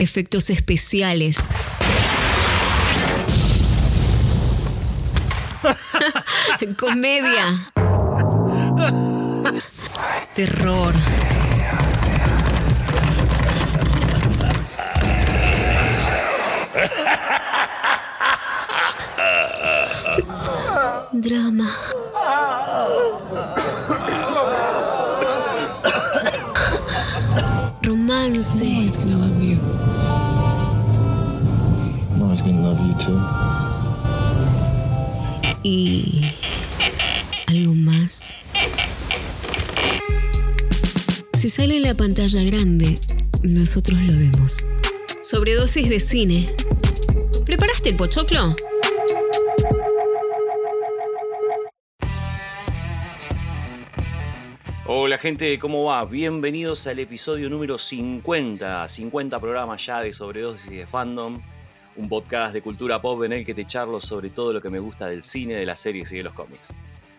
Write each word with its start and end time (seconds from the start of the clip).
efectos 0.00 0.48
especiales. 0.48 1.36
Comedia. 6.78 7.58
Terror. 10.36 10.94
Drama. 21.12 21.68
Romance. 27.82 28.88
Y 35.62 36.22
algo 37.46 37.74
más. 37.74 38.34
Si 41.34 41.48
sale 41.48 41.76
en 41.76 41.82
la 41.82 41.94
pantalla 41.94 42.42
grande, 42.42 42.98
nosotros 43.42 44.00
lo 44.00 44.12
vemos. 44.18 44.68
Sobredosis 45.22 45.88
de 45.88 46.00
cine. 46.00 46.54
¿Preparaste 47.44 47.90
el 47.90 47.96
pochoclo? 47.96 48.56
Hola 54.86 55.18
gente, 55.18 55.58
¿cómo 55.58 55.84
va? 55.84 56.04
Bienvenidos 56.06 56.86
al 56.86 56.98
episodio 56.98 57.50
número 57.50 57.78
50. 57.78 58.88
50 58.88 59.38
programas 59.38 59.84
ya 59.84 60.00
de 60.00 60.12
sobredosis 60.12 60.70
de 60.70 60.86
fandom. 60.86 61.40
Un 61.98 62.08
podcast 62.08 62.54
de 62.54 62.62
cultura 62.62 63.02
pop 63.02 63.24
en 63.24 63.32
el 63.32 63.44
que 63.44 63.54
te 63.54 63.66
charlo 63.66 64.00
sobre 64.00 64.30
todo 64.30 64.52
lo 64.52 64.62
que 64.62 64.70
me 64.70 64.78
gusta 64.78 65.08
del 65.08 65.24
cine, 65.24 65.56
de 65.56 65.66
las 65.66 65.80
series 65.80 66.12
y 66.12 66.18
de 66.18 66.22
los 66.22 66.32
cómics. 66.32 66.72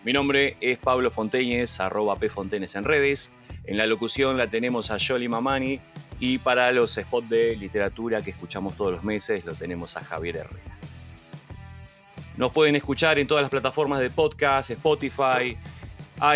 Mi 0.06 0.14
nombre 0.14 0.56
es 0.62 0.78
Pablo 0.78 1.12
Fonteñez, 1.12 1.82
arroba 1.82 2.16
pfontenes 2.16 2.76
en 2.76 2.86
redes. 2.86 3.34
En 3.66 3.78
la 3.78 3.86
locución 3.86 4.38
la 4.38 4.48
tenemos 4.48 4.90
a 4.90 4.98
Yoli 4.98 5.28
Mamani 5.28 5.82
y 6.22 6.38
para 6.38 6.72
los 6.72 6.94
spots 6.94 7.28
de 7.28 7.58
literatura 7.58 8.22
que 8.22 8.32
escuchamos 8.32 8.78
todos 8.78 8.94
los 8.94 9.04
meses 9.04 9.44
lo 9.44 9.54
tenemos 9.54 9.98
a 9.98 10.04
Javier 10.06 10.38
Herrera. 10.38 10.78
Nos 12.38 12.54
pueden 12.54 12.78
escuchar 12.78 13.20
en 13.20 13.28
todas 13.28 13.42
las 13.42 13.52
plataformas 13.52 14.00
de 14.00 14.10
podcast, 14.10 14.72
Spotify, 14.72 15.58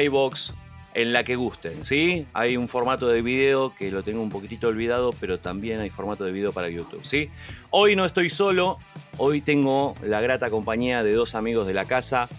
iBox, 0.03 0.53
en 0.93 1.13
la 1.13 1.23
que 1.23 1.35
gusten, 1.35 1.83
¿sí? 1.83 2.27
Hay 2.33 2.57
un 2.57 2.67
formato 2.67 3.07
de 3.07 3.21
video 3.21 3.73
que 3.73 3.91
lo 3.91 4.03
tengo 4.03 4.21
un 4.21 4.29
poquitito 4.29 4.67
olvidado, 4.67 5.13
pero 5.19 5.39
también 5.39 5.79
hay 5.79 5.89
formato 5.89 6.23
de 6.23 6.31
video 6.31 6.53
para 6.53 6.69
YouTube, 6.69 7.01
¿sí? 7.03 7.29
Hoy 7.71 7.95
no 7.95 8.05
estoy 8.05 8.29
solo, 8.29 8.77
hoy 9.17 9.41
tengo 9.41 9.95
la 10.03 10.21
grata 10.21 10.49
compañía 10.49 11.03
de 11.03 11.13
dos 11.13 11.35
amigos 11.35 11.65
de 11.67 11.73
la 11.73 11.85
casa, 11.85 12.29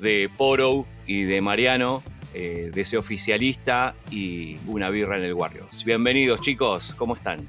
de 0.00 0.30
Poro 0.36 0.86
y 1.06 1.24
de 1.24 1.40
Mariano, 1.40 2.02
eh, 2.32 2.70
de 2.72 2.80
ese 2.80 2.96
oficialista 2.96 3.94
y 4.10 4.56
una 4.66 4.90
birra 4.90 5.18
en 5.18 5.24
el 5.24 5.34
Warriors. 5.34 5.84
Bienvenidos 5.84 6.40
chicos, 6.40 6.94
¿cómo 6.94 7.14
están? 7.14 7.46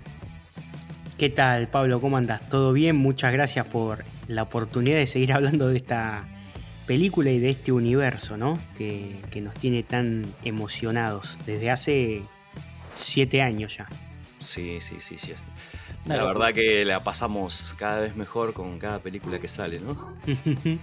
¿Qué 1.18 1.30
tal, 1.30 1.70
Pablo? 1.70 2.02
¿Cómo 2.02 2.18
andas? 2.18 2.48
¿Todo 2.50 2.74
bien? 2.74 2.98
Muchas 2.98 3.32
gracias 3.32 3.66
por 3.68 4.04
la 4.28 4.44
oportunidad 4.44 4.98
de 4.98 5.08
seguir 5.08 5.32
hablando 5.34 5.70
de 5.70 5.78
esta 5.78 6.28
película 6.86 7.32
y 7.32 7.40
de 7.40 7.50
este 7.50 7.72
universo, 7.72 8.38
¿no? 8.38 8.58
Que, 8.78 9.16
que 9.32 9.42
nos 9.42 9.54
tiene 9.56 9.84
tan 9.84 10.26
emocionados 10.44 11.38
desde 11.46 11.72
hace 11.72 12.24
siete 12.96 13.42
años 13.42 13.78
ya. 13.78 13.88
Sí, 14.40 14.78
sí, 14.82 14.96
sí, 15.00 15.18
sí. 15.18 15.34
La 16.06 16.24
verdad 16.24 16.54
que 16.54 16.86
la 16.86 17.00
pasamos 17.04 17.74
cada 17.78 18.02
vez 18.02 18.16
mejor 18.16 18.54
con 18.54 18.78
cada 18.78 19.00
película 19.00 19.40
que 19.40 19.48
sale, 19.48 19.80
¿no? 19.80 19.98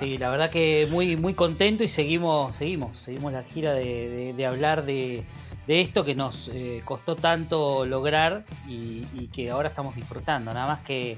Sí, 0.00 0.18
la 0.18 0.30
verdad 0.30 0.50
que 0.50 0.88
muy, 0.90 1.14
muy 1.14 1.34
contento 1.34 1.84
y 1.84 1.88
seguimos, 1.88 2.56
seguimos, 2.56 2.98
seguimos 2.98 3.32
la 3.32 3.44
gira 3.44 3.72
de, 3.72 4.08
de- 4.08 4.32
de 4.32 4.46
hablar 4.46 4.84
de, 4.84 5.22
de 5.68 5.80
esto 5.80 6.04
que 6.04 6.16
nos 6.16 6.50
eh, 6.52 6.82
costó 6.84 7.14
tanto 7.14 7.86
lograr 7.86 8.44
y, 8.68 9.04
y 9.14 9.28
que 9.32 9.50
ahora 9.50 9.68
estamos 9.68 9.94
disfrutando, 9.94 10.52
nada 10.52 10.66
más 10.66 10.80
que 10.80 11.16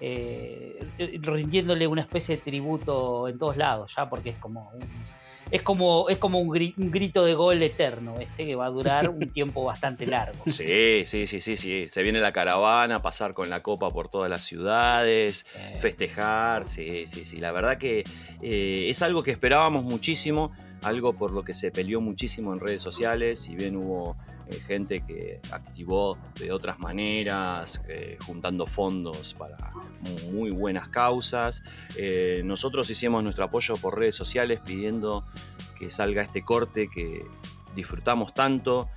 eh, 0.00 0.86
rindiéndole 1.22 1.86
una 1.86 2.02
especie 2.02 2.36
de 2.36 2.42
tributo 2.42 3.28
en 3.28 3.38
todos 3.38 3.56
lados, 3.56 3.92
ya 3.96 4.08
porque 4.08 4.30
es 4.30 4.36
como 4.38 4.70
un, 4.70 4.82
es 5.50 5.62
como, 5.62 6.08
es 6.10 6.18
como 6.18 6.40
un, 6.40 6.48
gri- 6.50 6.74
un 6.76 6.90
grito 6.90 7.24
de 7.24 7.34
gol 7.34 7.62
eterno, 7.62 8.14
este 8.20 8.44
que 8.46 8.54
va 8.54 8.66
a 8.66 8.70
durar 8.70 9.08
un 9.10 9.30
tiempo 9.30 9.64
bastante 9.64 10.06
largo. 10.06 10.44
Sí, 10.46 11.04
sí, 11.06 11.26
sí, 11.26 11.40
sí, 11.40 11.56
sí. 11.56 11.88
Se 11.88 12.02
viene 12.02 12.20
la 12.20 12.32
caravana, 12.32 13.00
pasar 13.00 13.32
con 13.34 13.48
la 13.48 13.62
copa 13.62 13.88
por 13.90 14.08
todas 14.08 14.28
las 14.30 14.44
ciudades, 14.44 15.46
Eh, 15.56 15.78
festejar, 15.80 16.64
sí, 16.66 17.06
sí, 17.06 17.24
sí. 17.24 17.38
La 17.38 17.52
verdad 17.52 17.78
que 17.78 18.04
eh, 18.42 18.86
es 18.90 19.00
algo 19.02 19.22
que 19.22 19.30
esperábamos 19.30 19.84
muchísimo, 19.84 20.52
algo 20.82 21.12
por 21.12 21.32
lo 21.32 21.42
que 21.44 21.54
se 21.54 21.70
peleó 21.70 22.00
muchísimo 22.00 22.52
en 22.52 22.60
redes 22.60 22.82
sociales, 22.82 23.38
si 23.40 23.54
bien 23.56 23.76
hubo 23.76 24.16
eh, 24.48 24.54
gente 24.66 25.00
que 25.00 25.40
activó 25.50 26.16
de 26.38 26.52
otras 26.52 26.78
maneras, 26.78 27.82
eh, 27.88 28.16
juntando 28.26 28.66
fondos 28.66 29.34
para 29.34 29.56
mu- 30.00 30.32
muy 30.32 30.50
buenas 30.50 30.88
causas. 30.88 31.62
Eh, 31.96 32.42
nosotros 32.44 32.88
hicimos 32.90 33.22
nuestro 33.24 33.44
apoyo 33.44 33.76
por 33.76 33.98
redes 33.98 34.14
sociales 34.14 34.60
pidiendo 34.64 35.24
que 35.78 35.90
salga 35.90 36.22
este 36.22 36.42
corte 36.42 36.88
que 36.92 37.20
disfrutamos 37.74 38.34
tanto. 38.34 38.88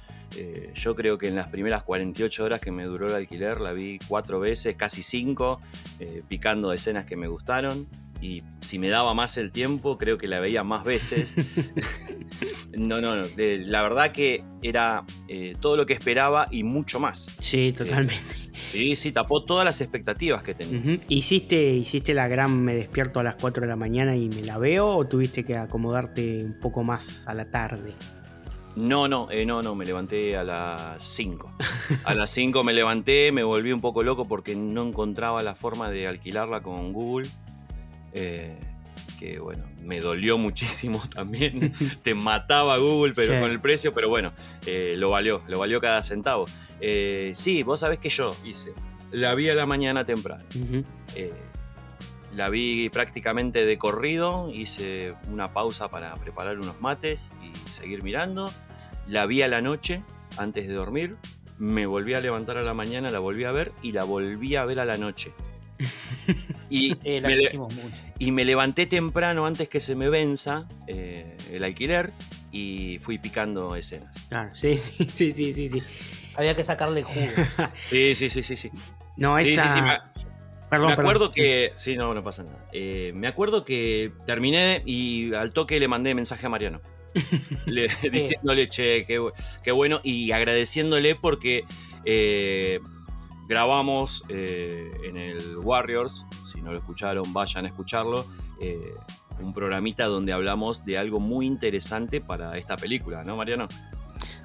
Yo 0.76 0.96
creo 0.96 1.18
que 1.18 1.28
en 1.28 1.36
las 1.36 1.50
primeras 1.50 1.84
48 1.84 2.46
horas 2.46 2.62
que 2.62 2.72
me 2.72 2.86
duró 2.86 3.08
el 3.08 3.16
alquiler 3.16 3.60
la 3.60 3.74
vi 3.74 4.00
cuatro 4.08 4.40
veces, 4.40 4.78
casi 4.78 5.04
cinco, 5.04 5.60
picando 6.30 6.72
escenas 6.72 7.06
que 7.06 7.18
me 7.18 7.28
gustaron. 7.28 7.86
Y 8.22 8.44
si 8.62 8.78
me 8.78 8.90
daba 8.90 9.14
más 9.16 9.38
el 9.38 9.52
tiempo, 9.52 9.98
creo 9.98 10.18
que 10.20 10.28
la 10.28 10.40
veía 10.40 10.64
más 10.64 10.84
veces. 10.84 11.36
no, 12.78 13.02
no, 13.02 13.16
no. 13.16 13.28
de- 13.28 13.60
la 13.66 13.82
verdad 13.82 14.12
que 14.12 14.44
era 14.62 15.06
eh, 15.28 15.56
todo 15.60 15.76
lo 15.76 15.86
que 15.86 15.94
esperaba 15.94 16.48
y 16.52 16.64
mucho 16.64 17.00
más. 17.00 17.28
Sí, 17.40 17.74
totalmente. 17.76 18.36
Sí, 18.72 18.96
sí, 18.96 19.12
tapó 19.12 19.44
todas 19.44 19.66
las 19.66 19.82
expectativas 19.82 20.44
que 20.44 20.54
tenía. 20.54 20.98
¿Hiciste, 21.08 21.74
¿Hiciste 21.74 22.14
la 22.14 22.28
gran 22.28 22.62
me 22.64 22.76
despierto 22.76 23.20
a 23.20 23.24
las 23.24 23.36
4 23.36 23.62
de 23.62 23.68
la 23.68 23.76
mañana 23.76 24.16
y 24.16 24.30
me 24.30 24.44
la 24.44 24.58
veo 24.60 24.88
o 24.88 25.06
tuviste 25.08 25.44
que 25.44 25.58
acomodarte 25.58 26.44
un 26.46 26.60
poco 26.60 26.84
más 26.84 27.26
a 27.28 27.34
la 27.34 27.50
tarde? 27.50 27.94
No, 28.76 29.08
no, 29.10 29.30
eh, 29.32 29.46
no, 29.46 29.62
no, 29.64 29.76
me 29.76 29.84
levanté 29.86 30.38
a 30.38 30.44
las 30.46 31.04
5. 31.04 31.54
A 32.06 32.14
las 32.14 32.30
5 32.32 32.64
me 32.64 32.72
levanté, 32.72 33.32
me 33.34 33.44
volví 33.44 33.74
un 33.74 33.82
poco 33.82 34.04
loco 34.04 34.28
porque 34.28 34.56
no 34.56 34.88
encontraba 34.88 35.42
la 35.44 35.56
forma 35.56 35.90
de 35.90 36.08
alquilarla 36.08 36.62
con 36.62 36.94
Google. 36.94 37.28
Eh, 38.14 38.58
que 39.20 39.40
bueno, 39.40 39.64
me 39.84 40.00
dolió 40.02 40.38
muchísimo 40.38 41.02
también. 41.14 41.74
Te 42.02 42.16
mataba 42.16 42.78
Google 42.78 43.14
pero 43.16 43.34
Sí. 43.36 43.40
con 43.42 43.52
el 43.52 43.60
precio, 43.62 43.94
pero 43.94 44.10
bueno, 44.10 44.34
eh, 44.66 44.96
lo 44.98 45.10
valió, 45.12 45.42
lo 45.48 45.60
valió 45.60 45.80
cada 45.80 46.02
centavo. 46.04 46.46
Eh, 46.80 47.32
sí, 47.36 47.64
vos 47.64 47.80
sabés 47.82 48.00
que 48.00 48.10
yo 48.10 48.36
hice. 48.44 48.74
La 49.12 49.36
vi 49.36 49.50
a 49.50 49.56
la 49.56 49.66
mañana 49.66 50.06
temprano. 50.06 50.44
Eh, 51.16 51.34
la 52.36 52.50
vi 52.50 52.90
prácticamente 52.90 53.66
de 53.66 53.78
corrido, 53.78 54.50
hice 54.54 55.14
una 55.30 55.54
pausa 55.54 55.90
para 55.90 56.16
preparar 56.16 56.58
unos 56.60 56.80
mates 56.80 57.34
y 57.44 57.70
seguir 57.72 58.04
mirando. 58.04 58.52
La 59.08 59.26
vi 59.26 59.42
a 59.42 59.48
la 59.50 59.62
noche, 59.62 60.04
antes 60.38 60.68
de 60.68 60.74
dormir. 60.74 61.18
Me 61.58 61.86
volví 61.86 62.14
a 62.14 62.22
levantar 62.22 62.58
a 62.58 62.64
la 62.64 62.74
mañana, 62.74 63.12
la 63.12 63.20
volví 63.20 63.44
a 63.44 63.52
ver 63.52 63.74
y 63.84 63.92
la 63.92 64.04
volví 64.06 64.56
a 64.56 64.64
ver 64.66 64.80
a 64.80 64.86
la 64.86 64.98
noche. 64.98 65.34
Y, 66.70 66.96
eh, 67.04 67.22
me, 67.22 67.36
le- 67.36 67.52
y 68.20 68.32
me 68.32 68.46
levanté 68.46 68.86
temprano 68.86 69.46
antes 69.46 69.68
que 69.70 69.80
se 69.82 69.96
me 69.96 70.10
venza 70.10 70.68
eh, 70.88 71.38
el 71.52 71.64
alquiler 71.64 72.14
y 72.52 73.00
fui 73.02 73.18
picando 73.18 73.76
escenas. 73.76 74.16
Claro, 74.30 74.52
sí, 74.56 74.78
sí, 74.78 75.08
sí, 75.16 75.32
sí, 75.32 75.54
sí, 75.54 75.70
sí. 75.70 75.82
Había 76.36 76.56
que 76.56 76.64
sacarle 76.64 77.04
jugo. 77.04 77.28
Sí, 77.82 78.16
sí, 78.16 78.30
sí, 78.30 78.44
sí, 78.44 78.56
sí. 78.56 78.72
No, 79.18 79.38
Sí, 79.40 79.54
esa... 79.54 79.68
sí, 79.68 79.80
sí, 79.80 79.82
me- 79.82 80.00
Perdón, 80.70 80.88
me 80.88 80.94
acuerdo 80.94 81.32
perdón. 81.32 81.32
que. 81.36 81.74
Sí, 81.76 81.98
no, 81.98 82.14
no 82.14 82.24
pasa 82.24 82.44
nada. 82.44 82.66
Eh, 82.72 83.12
me 83.14 83.28
acuerdo 83.28 83.66
que 83.66 84.14
terminé 84.26 84.82
y 84.86 85.34
al 85.34 85.52
toque 85.52 85.78
le 85.82 85.90
mandé 85.90 86.16
mensaje 86.16 86.46
a 86.46 86.50
Mariano. 86.50 86.80
Le- 87.66 87.90
diciéndole, 88.10 88.70
che, 88.70 89.04
qué, 89.06 89.20
bu- 89.20 89.34
qué 89.64 89.74
bueno. 89.74 90.00
Y 90.02 90.32
agradeciéndole 90.32 91.16
porque 91.16 91.66
eh, 92.06 92.80
grabamos 93.56 94.24
eh, 94.30 94.90
en 95.04 95.18
el 95.18 95.58
Warriors. 95.58 96.26
Si 96.46 96.62
no 96.62 96.72
lo 96.72 96.78
escucharon, 96.78 97.34
vayan 97.34 97.66
a 97.66 97.68
escucharlo. 97.68 98.26
eh, 98.62 98.94
un 99.42 99.54
programita 99.54 100.06
donde 100.06 100.32
hablamos 100.34 100.86
de 100.86 100.98
algo 100.98 101.20
muy 101.20 101.48
interesante 101.48 102.22
para 102.22 102.58
esta 102.58 102.78
película, 102.78 103.24
¿no, 103.24 103.36
Mariano? 103.36 103.68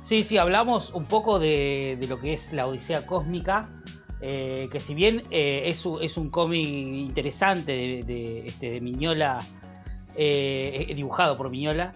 Sí, 0.01 0.23
sí, 0.25 0.39
hablamos 0.39 0.93
un 0.95 1.05
poco 1.05 1.39
de, 1.39 1.99
lo 2.09 2.19
que 2.19 2.33
es 2.33 2.53
la 2.55 2.67
Odisea 2.67 3.07
Cósmica, 3.07 3.69
eh, 4.23 4.69
que 4.73 4.81
si 4.81 4.95
bien 4.95 5.23
es, 5.31 5.85
un- 5.87 6.03
es 6.03 6.17
un 6.17 6.31
cómic 6.31 6.67
interesante 6.67 7.73
de, 8.07 8.47
este, 8.47 8.71
de 8.71 8.81
Miñola, 8.81 9.39
dibujado 10.17 11.37
por 11.37 11.51
Miñola, 11.51 11.93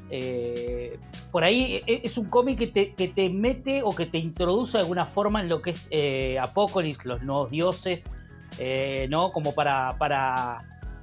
por 1.31 1.45
ahí 1.45 1.81
e, 1.87 2.01
es 2.05 2.19
un 2.19 2.27
cómic 2.27 2.59
que 2.59 2.67
te, 2.67 2.95
que 2.95 3.09
te, 3.09 3.29
mete 3.29 3.83
o 3.83 3.95
que 3.95 4.07
te 4.07 4.19
introduce 4.19 4.79
de 4.79 4.83
alguna 4.83 5.07
forma 5.07 5.41
en 5.41 5.49
lo 5.49 5.63
que 5.63 5.71
es 5.71 5.89
eh, 5.91 6.39
Apocalipsis, 6.39 7.07
los 7.07 7.23
nuevos 7.23 7.51
dioses, 7.51 8.13
eh, 8.59 9.07
¿no? 9.09 9.33
Como 9.33 9.55
para, 9.55 9.97
para, 9.99 10.59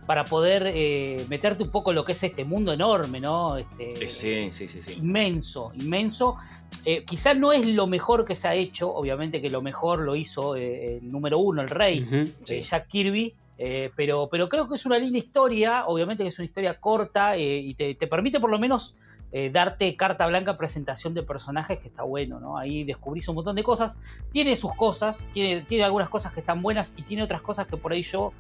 para 0.06 0.25
poder 0.25 0.71
eh, 0.74 1.25
meterte 1.29 1.63
un 1.63 1.71
poco 1.71 1.91
en 1.91 1.95
lo 1.95 2.06
que 2.06 2.12
es 2.12 2.24
este 2.24 2.44
mundo 2.44 2.74
enorme, 2.74 3.19
¿no? 3.19 3.57
Este, 3.57 3.95
sí, 4.09 4.50
sí, 4.51 4.68
sí, 4.68 4.81
sí. 4.81 4.94
Inmenso, 5.00 5.71
inmenso. 5.75 6.38
quizás 7.06 7.38
no 7.38 7.51
es 7.51 7.65
lo 7.65 7.88
mejor 7.88 8.25
que 8.25 8.35
se 8.35 8.47
ha 8.47 8.56
hecho, 8.56 8.94
obviamente 8.94 9.41
que 9.41 9.50
lo 9.50 9.62
mejor 9.62 10.00
lo 10.00 10.15
hizo 10.15 10.56
el 10.56 11.09
número 11.09 11.39
uno, 11.39 11.62
el 11.62 11.69
rey, 11.69 12.33
Jack 12.45 12.88
Kirby. 12.88 13.33
pero, 13.95 14.27
pero 14.29 14.50
creo 14.50 14.68
que 14.68 14.75
es 14.75 14.85
una 14.85 15.00
linda 15.00 15.18
historia, 15.18 15.85
obviamente 15.88 16.24
que 16.24 16.29
es 16.29 16.38
una 16.38 16.45
historia 16.45 16.74
corta 16.79 17.38
y 17.38 17.74
te, 17.75 17.95
te 17.95 18.07
permite 18.07 18.39
por 18.39 18.50
lo 18.50 18.59
menos 18.59 18.94
eh, 19.33 19.50
darte 19.51 19.94
carta 19.97 20.25
blanca 20.25 20.56
presentación 20.56 21.13
de 21.13 21.21
personajes 21.21 21.79
que 21.79 21.89
está 21.89 22.03
bueno, 22.03 22.39
¿no? 22.39 22.57
Ahí 22.57 22.85
descubrís 22.85 23.27
un 23.27 23.35
montón 23.35 23.57
de 23.57 23.63
cosas. 23.63 24.00
Tiene 24.31 24.56
sus 24.56 24.74
cosas, 24.74 25.29
tiene, 25.33 25.62
tiene 25.62 25.83
algunas 25.83 26.07
cosas 26.07 26.31
que 26.31 26.39
están 26.39 26.62
buenas 26.62 26.94
y 26.95 27.03
tiene 27.03 27.24
otras 27.24 27.41
cosas 27.41 27.68
que 27.68 27.75
por 27.75 27.91
ahí 27.91 28.03
yo 28.03 28.31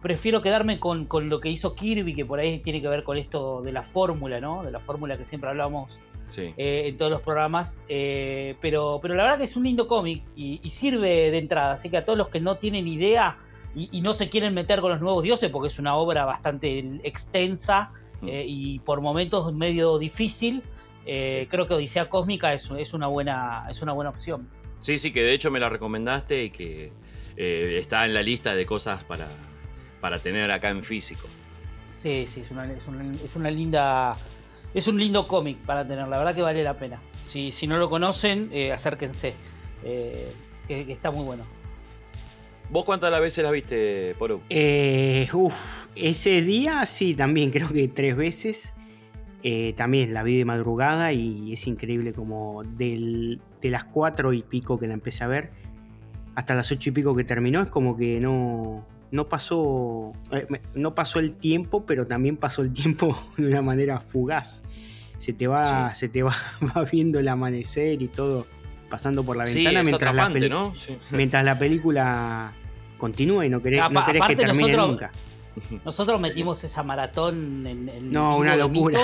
prefiero 0.00 0.40
quedarme 0.40 0.78
con, 0.78 1.08
lo 1.28 1.40
que 1.40 1.48
hizo 1.48 1.74
Kirby, 1.74 2.14
que 2.14 2.24
por 2.24 2.38
ahí 2.38 2.60
tiene 2.60 2.80
que 2.80 2.88
ver 2.88 3.02
con 3.02 3.16
esto 3.16 3.62
de 3.62 3.72
la 3.72 3.82
fórmula, 3.82 4.40
¿no? 4.40 4.62
De 4.62 4.70
la 4.70 4.78
fórmula 4.78 5.18
que 5.18 5.24
siempre 5.24 5.50
hablamos 5.50 5.98
eh, 6.36 6.52
en 6.86 6.96
todos 6.96 7.10
los 7.10 7.22
programas. 7.22 7.82
Eh, 7.88 8.56
pero, 8.60 9.00
pero 9.02 9.14
la 9.14 9.24
verdad 9.24 9.38
que 9.38 9.44
es 9.44 9.56
un 9.56 9.64
lindo 9.64 9.88
cómic 9.88 10.22
y, 10.36 10.60
sirve 10.70 11.32
de 11.32 11.38
entrada. 11.38 11.72
Así 11.72 11.90
que 11.90 11.96
a 11.96 12.04
todos 12.04 12.16
los 12.16 12.28
que 12.28 12.40
no 12.40 12.58
tienen 12.58 12.86
idea 12.86 13.38
y, 13.74 13.88
y 13.90 14.02
no 14.02 14.14
se 14.14 14.28
quieren 14.28 14.54
meter 14.54 14.80
con 14.80 14.92
los 14.92 15.00
nuevos 15.00 15.24
dioses, 15.24 15.50
porque 15.50 15.66
es 15.66 15.80
una 15.80 15.96
obra 15.96 16.24
bastante 16.24 17.00
extensa 17.02 17.90
eh, 18.26 18.44
y 18.46 18.78
por 18.80 19.00
momentos 19.00 19.52
medio 19.52 19.98
difícil, 19.98 20.62
eh, 21.06 21.46
creo 21.50 21.66
que 21.66 21.74
Odisea 21.74 22.08
Cósmica 22.08 22.52
es, 22.54 22.70
es, 22.70 22.94
una 22.94 23.06
buena, 23.06 23.66
es 23.70 23.82
una 23.82 23.92
buena 23.92 24.10
opción. 24.10 24.48
Sí, 24.80 24.98
sí, 24.98 25.12
que 25.12 25.22
de 25.22 25.32
hecho 25.32 25.50
me 25.50 25.60
la 25.60 25.68
recomendaste 25.68 26.44
y 26.44 26.50
que 26.50 26.92
eh, 27.36 27.76
está 27.78 28.04
en 28.04 28.14
la 28.14 28.22
lista 28.22 28.54
de 28.54 28.66
cosas 28.66 29.04
para, 29.04 29.28
para 30.00 30.18
tener 30.18 30.50
acá 30.50 30.70
en 30.70 30.82
físico. 30.82 31.28
Sí, 31.92 32.26
sí, 32.26 32.40
es 32.40 32.50
una, 32.50 32.70
es 32.72 33.36
una, 33.36 33.50
linda. 33.50 34.16
Es 34.74 34.88
un 34.88 34.98
lindo 34.98 35.28
cómic 35.28 35.58
para 35.58 35.86
tener, 35.86 36.08
la 36.08 36.18
verdad 36.18 36.34
que 36.34 36.42
vale 36.42 36.62
la 36.64 36.78
pena. 36.78 37.00
Si, 37.24 37.52
si 37.52 37.66
no 37.66 37.78
lo 37.78 37.90
conocen, 37.90 38.50
acérquense. 38.72 39.34
que 39.82 40.32
está 40.68 41.10
muy 41.10 41.24
bueno. 41.24 41.61
¿Vos 42.72 42.86
cuántas 42.86 43.20
veces 43.20 43.44
la 43.44 43.50
viste, 43.50 44.16
Poro? 44.18 44.40
Eh, 44.48 45.28
uf, 45.34 45.88
ese 45.94 46.40
día 46.40 46.86
sí, 46.86 47.14
también 47.14 47.50
creo 47.52 47.68
que 47.68 47.86
tres 47.86 48.16
veces. 48.16 48.72
Eh, 49.42 49.74
también 49.76 50.14
la 50.14 50.22
vi 50.22 50.38
de 50.38 50.46
madrugada 50.46 51.12
y 51.12 51.52
es 51.52 51.66
increíble 51.66 52.14
como 52.14 52.62
de 52.64 53.38
las 53.62 53.84
cuatro 53.84 54.32
y 54.32 54.42
pico 54.42 54.78
que 54.78 54.86
la 54.86 54.94
empecé 54.94 55.24
a 55.24 55.26
ver 55.26 55.50
hasta 56.36 56.54
las 56.54 56.70
ocho 56.70 56.90
y 56.90 56.92
pico 56.92 57.16
que 57.16 57.24
terminó 57.24 57.60
es 57.60 57.66
como 57.66 57.96
que 57.96 58.20
no, 58.20 58.86
no 59.10 59.28
pasó 59.28 60.12
eh, 60.30 60.46
no 60.74 60.94
pasó 60.94 61.18
el 61.18 61.34
tiempo 61.34 61.84
pero 61.84 62.06
también 62.06 62.36
pasó 62.36 62.62
el 62.62 62.72
tiempo 62.72 63.18
de 63.36 63.48
una 63.48 63.62
manera 63.62 63.98
fugaz 63.98 64.62
se 65.18 65.32
te 65.32 65.48
va 65.48 65.92
se 65.92 66.08
te 66.08 66.22
va, 66.22 66.32
viendo 66.92 67.18
el 67.18 67.26
amanecer 67.26 68.00
y 68.00 68.06
todo 68.06 68.46
pasando 68.88 69.24
por 69.24 69.36
la 69.36 69.42
ventana 69.42 69.82
mientras, 69.82 70.14
la 70.14 70.30
mientras 71.10 71.44
la 71.44 71.58
película 71.58 72.54
continúa 73.02 73.44
y 73.44 73.48
no 73.48 73.60
querés, 73.60 73.82
no 73.90 74.04
querés 74.06 74.22
que 74.28 74.36
termine 74.36 74.76
nunca. 74.76 75.10
Nosotros 75.84 76.20
metimos 76.20 76.62
esa 76.62 76.84
maratón 76.84 77.66
en, 77.66 78.10
No, 78.12 78.36
una 78.44 78.54
locura. 78.54 79.00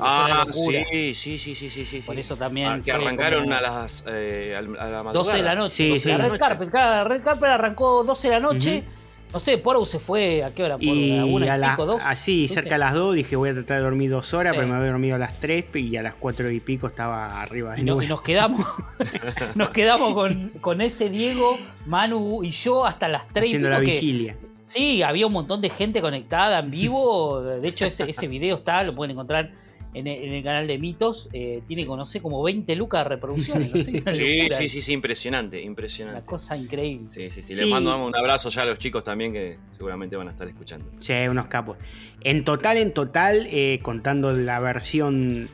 ah, 0.00 0.46
Sí, 0.50 1.12
sí, 1.14 1.36
sí, 1.36 1.56
sí, 1.56 1.68
sí, 1.68 1.84
sí. 1.84 2.00
Por 2.00 2.16
eso 2.16 2.36
también. 2.36 2.68
Ah, 2.68 2.80
que 2.80 2.92
arrancaron 2.92 3.52
a 3.52 3.60
las 3.60 4.04
eh, 4.06 4.54
a 4.56 4.62
la 4.62 5.02
madrugada. 5.02 5.12
12 5.12 5.36
de 5.36 5.42
la 5.42 5.54
noche. 5.56 5.74
Sí, 5.74 5.96
sí. 5.96 6.16
Red, 6.16 6.38
Carpet, 6.38 6.70
Red 6.72 7.22
Carpet 7.24 7.48
arrancó 7.50 8.04
12 8.04 8.28
de 8.28 8.34
la 8.34 8.40
noche. 8.40 8.84
No 9.32 9.40
sé, 9.40 9.58
Porou 9.58 9.84
se 9.84 9.98
fue 9.98 10.42
a 10.42 10.54
qué 10.54 10.64
hora, 10.64 10.76
por 10.78 10.84
y 10.84 11.12
a, 11.48 11.56
las 11.58 11.76
pico, 11.76 11.98
Así, 12.02 12.48
cerca 12.48 12.76
a 12.76 12.78
las 12.78 12.94
2, 12.94 13.14
dije 13.14 13.36
voy 13.36 13.50
a 13.50 13.54
tratar 13.54 13.78
de 13.78 13.82
dormir 13.82 14.10
dos 14.10 14.32
horas, 14.32 14.54
pero 14.54 14.66
me 14.66 14.74
había 14.74 14.88
dormido 14.88 15.16
a 15.16 15.18
las 15.18 15.38
3 15.38 15.66
y 15.74 15.96
a 15.96 16.02
las 16.02 16.14
4 16.14 16.50
y 16.50 16.60
pico 16.60 16.86
estaba 16.86 17.42
arriba 17.42 17.74
de 17.74 17.82
y, 17.82 17.84
y 17.84 17.86
nos 18.06 18.22
quedamos, 18.22 18.66
nos 19.54 19.70
quedamos 19.70 20.14
con, 20.14 20.48
con, 20.60 20.80
ese 20.80 21.10
Diego, 21.10 21.58
Manu 21.84 22.42
y 22.42 22.52
yo 22.52 22.86
hasta 22.86 23.08
las 23.08 23.28
3 23.28 23.44
Haciendo 23.44 23.68
la 23.68 23.80
vigilia. 23.80 24.36
sí, 24.64 25.02
había 25.02 25.26
un 25.26 25.34
montón 25.34 25.60
de 25.60 25.68
gente 25.68 26.00
conectada 26.00 26.60
en 26.60 26.70
vivo. 26.70 27.42
De 27.42 27.68
hecho, 27.68 27.84
ese, 27.84 28.08
ese 28.08 28.28
video 28.28 28.56
está, 28.56 28.82
lo 28.82 28.94
pueden 28.94 29.10
encontrar 29.10 29.50
en 29.94 30.06
el, 30.06 30.42
canal 30.42 30.66
de 30.66 30.78
Mitos, 30.78 31.28
eh, 31.32 31.62
tiene, 31.66 31.86
sí. 32.04 32.20
como 32.20 32.42
20 32.42 32.76
lucas 32.76 33.04
de 33.04 33.08
reproducciones. 33.08 33.72
sí, 33.84 34.48
sí, 34.50 34.68
sí, 34.68 34.82
sí, 34.82 34.92
impresionante, 34.92 35.60
impresionante. 35.62 36.20
Una 36.20 36.26
cosa 36.26 36.56
increíble. 36.56 37.06
Sí, 37.10 37.30
sí, 37.30 37.42
sí. 37.42 37.54
Les 37.54 37.66
mando 37.66 38.06
un 38.06 38.14
abrazo 38.14 38.48
ya 38.50 38.62
a 38.62 38.66
los 38.66 38.78
chicos 38.78 39.02
también 39.02 39.32
que 39.32 39.58
seguramente 39.76 40.16
van 40.16 40.28
a 40.28 40.30
estar 40.30 40.46
escuchando. 40.46 40.86
Sí, 41.00 41.14
unos 41.28 41.46
capos. 41.46 41.78
En 42.22 42.44
total, 42.44 42.76
en 42.76 42.92
total, 42.92 43.46
eh, 43.50 43.80
contando 43.82 44.32
la 44.32 44.60
versión, 44.60 45.48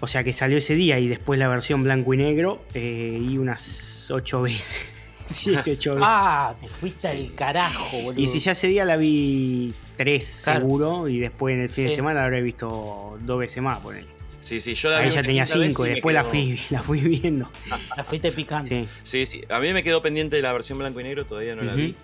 o 0.00 0.06
sea, 0.06 0.24
que 0.24 0.32
salió 0.32 0.58
ese 0.58 0.74
día 0.74 0.98
y 0.98 1.08
después 1.08 1.38
la 1.38 1.48
versión 1.48 1.82
blanco 1.82 2.14
y 2.14 2.16
negro, 2.16 2.62
eh, 2.74 3.18
y 3.20 3.38
unas 3.38 4.10
8 4.10 4.42
veces. 4.42 4.97
7, 5.28 5.70
8 5.72 5.94
veces. 5.94 6.06
Ah, 6.06 6.54
te 6.60 6.68
fuiste 6.68 7.08
al 7.08 7.34
carajo, 7.34 7.84
boludo. 8.02 8.20
Y 8.20 8.26
si 8.26 8.38
ya 8.40 8.52
ese 8.52 8.68
día 8.68 8.84
la 8.84 8.96
vi 8.96 9.72
tres 9.96 10.24
seguro 10.24 11.08
y 11.08 11.18
después 11.18 11.54
en 11.54 11.62
el 11.62 11.70
fin 11.70 11.88
de 11.88 11.94
semana 11.94 12.20
la 12.20 12.26
habré 12.26 12.42
visto 12.42 13.18
dos 13.20 13.38
veces 13.38 13.62
más, 13.62 13.78
por 13.80 13.94
Sí, 14.40 14.60
sí, 14.60 14.74
yo 14.74 14.90
la 14.90 14.98
Ahí 14.98 15.10
ya 15.10 15.22
tenía 15.22 15.46
cinco 15.46 15.86
y 15.86 15.90
después 15.90 16.14
la, 16.14 16.24
fui, 16.24 16.58
la 16.70 16.80
fui 16.80 17.00
viendo. 17.00 17.50
La 17.96 18.04
fuiste 18.04 18.30
picando. 18.30 18.68
Sí. 18.68 19.26
sí, 19.26 19.42
A 19.48 19.58
mí 19.58 19.72
me 19.72 19.82
quedó 19.82 20.00
pendiente 20.00 20.36
de 20.36 20.42
la 20.42 20.52
versión 20.52 20.78
blanco 20.78 21.00
y 21.00 21.04
negro, 21.04 21.26
todavía 21.26 21.56
no 21.56 21.62
la 21.62 21.74
vi. 21.74 21.94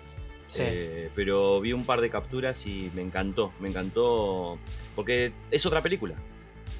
Eh, 0.57 1.09
pero 1.15 1.59
vi 1.59 1.73
un 1.73 1.85
par 1.85 2.01
de 2.01 2.09
capturas 2.09 2.67
y 2.67 2.91
me 2.93 3.01
encantó, 3.01 3.51
me 3.59 3.69
encantó 3.69 4.59
porque 4.95 5.31
es 5.49 5.65
otra 5.65 5.81
película. 5.81 6.15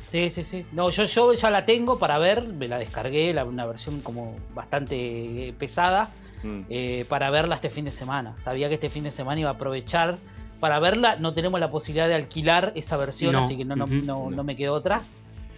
Sí, 0.07 0.29
sí, 0.29 0.43
sí. 0.43 0.65
No, 0.71 0.89
yo, 0.91 1.05
yo 1.05 1.33
ya 1.33 1.49
la 1.49 1.65
tengo 1.65 1.97
para 1.97 2.17
ver, 2.19 2.43
me 2.47 2.67
la 2.67 2.77
descargué, 2.77 3.33
la, 3.33 3.43
una 3.43 3.65
versión 3.65 4.01
como 4.01 4.37
bastante 4.53 5.53
pesada, 5.57 6.11
mm. 6.45 6.65
eh, 6.69 7.05
para 7.09 7.29
verla 7.29 7.55
este 7.55 7.69
fin 7.69 7.85
de 7.85 7.91
semana. 7.91 8.35
Sabía 8.37 8.69
que 8.69 8.75
este 8.75 8.89
fin 8.89 9.03
de 9.03 9.11
semana 9.11 9.41
iba 9.41 9.49
a 9.49 9.53
aprovechar 9.53 10.17
para 10.59 10.79
verla 10.79 11.17
no 11.17 11.33
tenemos 11.33 11.59
la 11.59 11.69
posibilidad 11.69 12.07
de 12.07 12.15
alquilar 12.15 12.71
esa 12.75 12.97
versión, 12.97 13.35
así 13.35 13.57
que 13.57 13.65
no, 13.65 13.75
no, 13.75 14.43
me 14.43 14.55
quedó 14.55 14.73
otra 14.73 15.01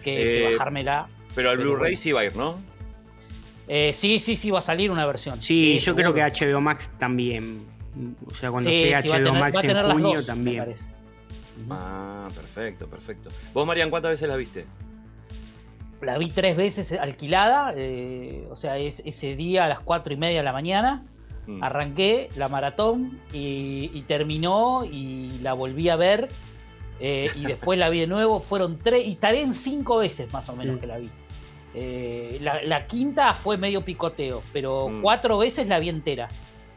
que, 0.02 0.46
eh, 0.46 0.52
bajármela. 0.52 1.08
Pero 1.34 1.50
al 1.50 1.58
Blu-ray 1.58 1.96
sí 1.96 2.12
va 2.12 2.20
a 2.20 2.24
ir, 2.24 2.36
¿no? 2.36 2.60
Eh, 3.68 3.92
sí, 3.92 4.18
sí, 4.18 4.36
sí, 4.36 4.50
va 4.50 4.60
a 4.60 4.62
salir 4.62 4.90
una 4.90 5.06
versión. 5.06 5.40
Sí, 5.40 5.78
yo 5.78 5.94
creo 5.94 6.14
que 6.14 6.22
HBO 6.22 6.60
Max 6.60 6.90
también. 6.98 7.62
O 8.26 8.34
sea, 8.34 8.50
cuando 8.50 8.70
sea 8.70 9.02
HBO 9.02 9.34
Max 9.34 9.62
en 9.62 9.92
junio 9.92 10.24
también. 10.24 10.74
Ah, 11.70 12.28
perfecto, 12.34 12.86
perfecto. 12.86 13.30
¿Vos, 13.52 13.66
Marian, 13.66 13.90
cuántas 13.90 14.12
veces 14.12 14.28
la 14.28 14.36
viste? 14.36 14.64
La 16.00 16.16
vi 16.16 16.28
tres 16.30 16.56
veces 16.56 16.92
alquilada, 16.92 17.72
eh, 17.76 18.46
o 18.50 18.56
sea, 18.56 18.78
es 18.78 19.02
ese 19.04 19.34
día 19.34 19.64
a 19.64 19.68
las 19.68 19.80
cuatro 19.80 20.12
y 20.12 20.16
media 20.16 20.38
de 20.38 20.44
la 20.44 20.52
mañana. 20.52 21.04
Mm. 21.48 21.64
Arranqué 21.64 22.28
la 22.36 22.48
maratón 22.48 23.18
y, 23.32 24.02
terminó 24.02 24.84
y 24.84 25.30
la 25.42 25.54
volví 25.54 25.88
a 25.88 25.96
ver 25.96 26.28
eh, 27.00 27.30
y 27.36 27.46
después 27.46 27.78
la 27.78 27.88
vi 27.88 28.00
de 28.00 28.06
nuevo. 28.06 28.40
Fueron 28.40 28.78
tres, 28.78 29.06
y 29.06 29.12
estaré 29.12 29.40
en 29.40 29.54
cinco 29.54 29.98
veces 29.98 30.32
más 30.32 30.48
o 30.48 30.56
menos 30.56 30.76
mm. 30.76 30.78
que 30.78 30.86
la 30.86 30.98
vi. 30.98 31.10
Eh, 31.74 32.38
la, 32.40 32.86
quinta 32.86 33.32
fue 33.34 33.56
medio 33.56 33.84
picoteo, 33.84 34.42
pero 34.52 34.88
mm. 34.88 35.02
cuatro 35.02 35.38
veces 35.38 35.68
la 35.68 35.78
vi 35.78 35.88
entera. 35.88 36.28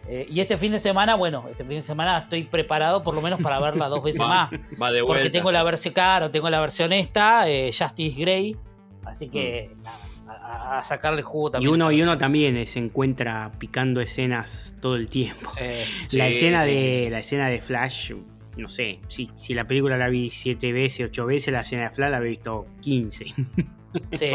Eh, 0.07 0.27
y 0.29 0.39
este 0.39 0.57
fin 0.57 0.71
de 0.71 0.79
semana, 0.79 1.15
bueno, 1.15 1.45
este 1.49 1.63
fin 1.63 1.77
de 1.77 1.81
semana 1.81 2.19
estoy 2.19 2.43
preparado 2.43 3.03
por 3.03 3.13
lo 3.13 3.21
menos 3.21 3.39
para 3.41 3.59
verla 3.59 3.87
dos 3.87 4.03
veces 4.03 4.19
más. 4.19 4.51
Va 4.81 4.91
de 4.91 5.03
porque 5.03 5.29
tengo 5.29 5.51
la 5.51 5.63
versión, 5.63 5.93
claro, 5.93 6.31
tengo 6.31 6.49
la 6.49 6.59
versión 6.59 6.93
esta, 6.93 7.45
Justice 7.67 8.19
Grey. 8.19 8.57
Así 9.05 9.29
que 9.29 9.71
nada 9.83 10.11
a, 10.39 10.83
sacarle 10.83 11.21
jugo 11.21 11.51
también. 11.51 11.69
Y 11.69 11.73
uno, 11.73 11.91
y 11.91 12.01
uno 12.01 12.17
también 12.17 12.65
se 12.65 12.79
encuentra 12.79 13.51
picando 13.57 14.01
escenas 14.01 14.75
todo 14.81 14.95
el 14.95 15.09
tiempo. 15.09 15.49
la, 16.11 16.27
escena 16.27 16.65
de, 16.65 17.09
la 17.09 17.19
escena 17.19 17.49
de 17.49 17.61
Flash, 17.61 18.13
no 18.57 18.69
sé, 18.69 18.99
si, 19.07 19.29
si 19.35 19.53
la 19.53 19.67
película 19.67 19.97
la 19.97 20.09
vi 20.09 20.29
siete 20.29 20.71
veces, 20.71 21.07
ocho 21.07 21.25
veces, 21.25 21.53
la 21.53 21.61
escena 21.61 21.83
de 21.83 21.89
Flash 21.91 22.11
la 22.11 22.17
he 22.17 22.29
visto 22.29 22.67
15. 22.81 23.33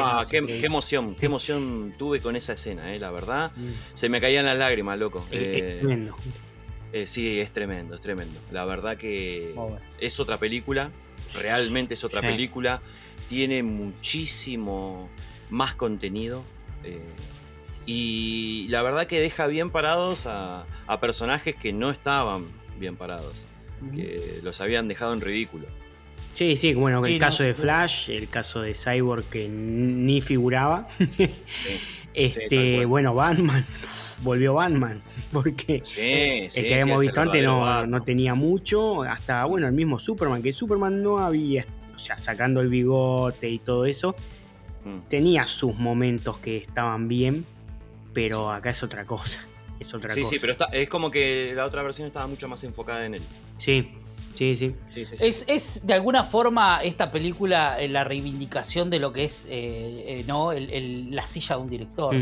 Ah, 0.01 0.25
qué, 0.31 0.39
emoción, 0.65 1.15
qué 1.15 1.27
emoción 1.27 1.95
tuve 1.99 2.21
con 2.21 2.37
esa 2.37 2.55
escena, 2.55 2.95
eh, 2.95 2.99
la 2.99 3.11
verdad. 3.11 3.53
Mm. 3.57 3.71
Se 3.95 4.09
me 4.09 4.21
caían 4.21 4.45
las 4.45 4.57
lágrimas, 4.57 4.99
loco. 4.99 5.25
es 5.31 5.39
eh, 5.41 5.77
tremendo. 5.81 6.17
Eh, 6.93 7.07
sí, 7.07 7.41
es 7.41 7.53
tremendo, 7.53 7.95
es 7.95 8.01
tremendo. 8.01 8.41
La 8.53 8.65
verdad 8.65 8.97
que 8.97 9.55
es 10.01 10.21
otra 10.21 10.39
película, 10.39 10.91
realmente 11.43 11.95
es 11.95 12.05
otra 12.05 12.21
película. 12.21 12.81
Tiene 13.29 13.63
muchísimo 13.63 15.09
más 15.51 15.75
contenido. 15.75 16.45
Eh, 16.85 17.03
y 17.87 18.67
la 18.69 18.83
verdad 18.83 19.07
que 19.07 19.21
deja 19.21 19.47
bien 19.47 19.71
parados 19.71 20.27
a, 20.27 20.67
personajes 21.01 21.55
que 21.55 21.73
no 21.73 21.91
estaban 21.91 22.47
bien 22.79 22.97
parados, 22.97 23.47
que 23.95 24.41
los 24.43 24.61
habían 24.61 24.89
dejado 24.89 25.13
en 25.13 25.21
ridículo. 25.21 25.67
Sí, 26.35 26.57
sí, 26.57 26.75
bueno, 26.75 27.05
el 27.07 27.15
Sí, 27.15 27.19
caso 27.19 27.43
no, 27.43 27.47
de. 27.47 27.55
Flash, 27.55 28.11
el 28.11 28.29
caso 28.29 28.61
de 28.61 28.75
Cyborg 28.75 29.25
que 29.25 29.49
ni 29.49 30.21
figuraba. 30.21 30.87
este, 32.15 32.85
bueno, 32.85 33.15
Batman, 33.15 33.65
volvió 34.23 34.55
Batman, 34.55 35.01
porque 35.33 35.81
Sí, 35.83 36.01
el 36.61 36.67
que 36.67 36.75
habíamos 36.75 37.01
visto 37.01 37.21
antes 37.21 37.43
no, 37.43 37.87
no 37.87 38.03
tenía 38.03 38.35
mucho, 38.35 39.03
hasta, 39.03 39.47
bueno, 39.47 39.67
el 39.67 39.73
mismo 39.73 39.99
Superman, 39.99 40.43
que 40.43 40.53
Superman 40.53 41.03
no 41.03 41.19
había, 41.19 41.65
o 41.97 41.99
sea, 41.99 42.17
sacando 42.19 42.61
el 42.61 42.69
bigote 42.69 43.49
y 43.51 43.59
todo 43.59 43.87
eso, 43.87 44.15
Mm. 44.85 45.01
tenía 45.09 45.47
sus 45.47 45.75
momentos 45.77 46.39
que 46.39 46.59
estaban 46.59 47.09
bien, 47.09 47.45
pero 48.15 48.53
acá 48.53 48.71
es 48.71 48.83
otra 48.85 49.05
cosa, 49.05 49.41
es 49.81 49.93
otra 49.95 50.11
Sí, 50.11 50.21
cosa. 50.21 50.31
sí, 50.31 50.39
pero 50.41 50.53
está, 50.53 50.67
es 50.67 50.89
como 50.89 51.11
que 51.11 51.53
la 51.57 51.65
otra 51.67 51.83
versión 51.83 52.07
estaba 52.07 52.27
mucho 52.29 52.47
más 52.47 52.63
enfocada 52.63 53.05
en 53.05 53.15
él. 53.15 53.23
Sí, 53.59 53.91
sí, 54.37 54.55
sí. 54.55 54.75
Sí, 54.89 55.05
sí, 55.07 55.17
sí. 55.19 55.27
Es, 55.27 55.45
es 55.49 55.87
de 55.87 55.95
alguna 55.95 56.23
forma 56.23 56.81
esta 56.85 57.11
película 57.11 57.81
eh, 57.81 57.89
la 57.89 58.05
reivindicación 58.05 58.89
de 58.91 59.01
lo 59.01 59.13
que 59.13 59.25
es 59.25 59.47
eh, 59.47 60.21
eh, 60.21 60.25
¿no? 60.29 60.53
El- 60.53 60.71
el- 60.71 61.15
la 61.17 61.27
silla 61.27 61.57
de 61.57 61.63
un 61.63 61.71
director, 61.71 62.15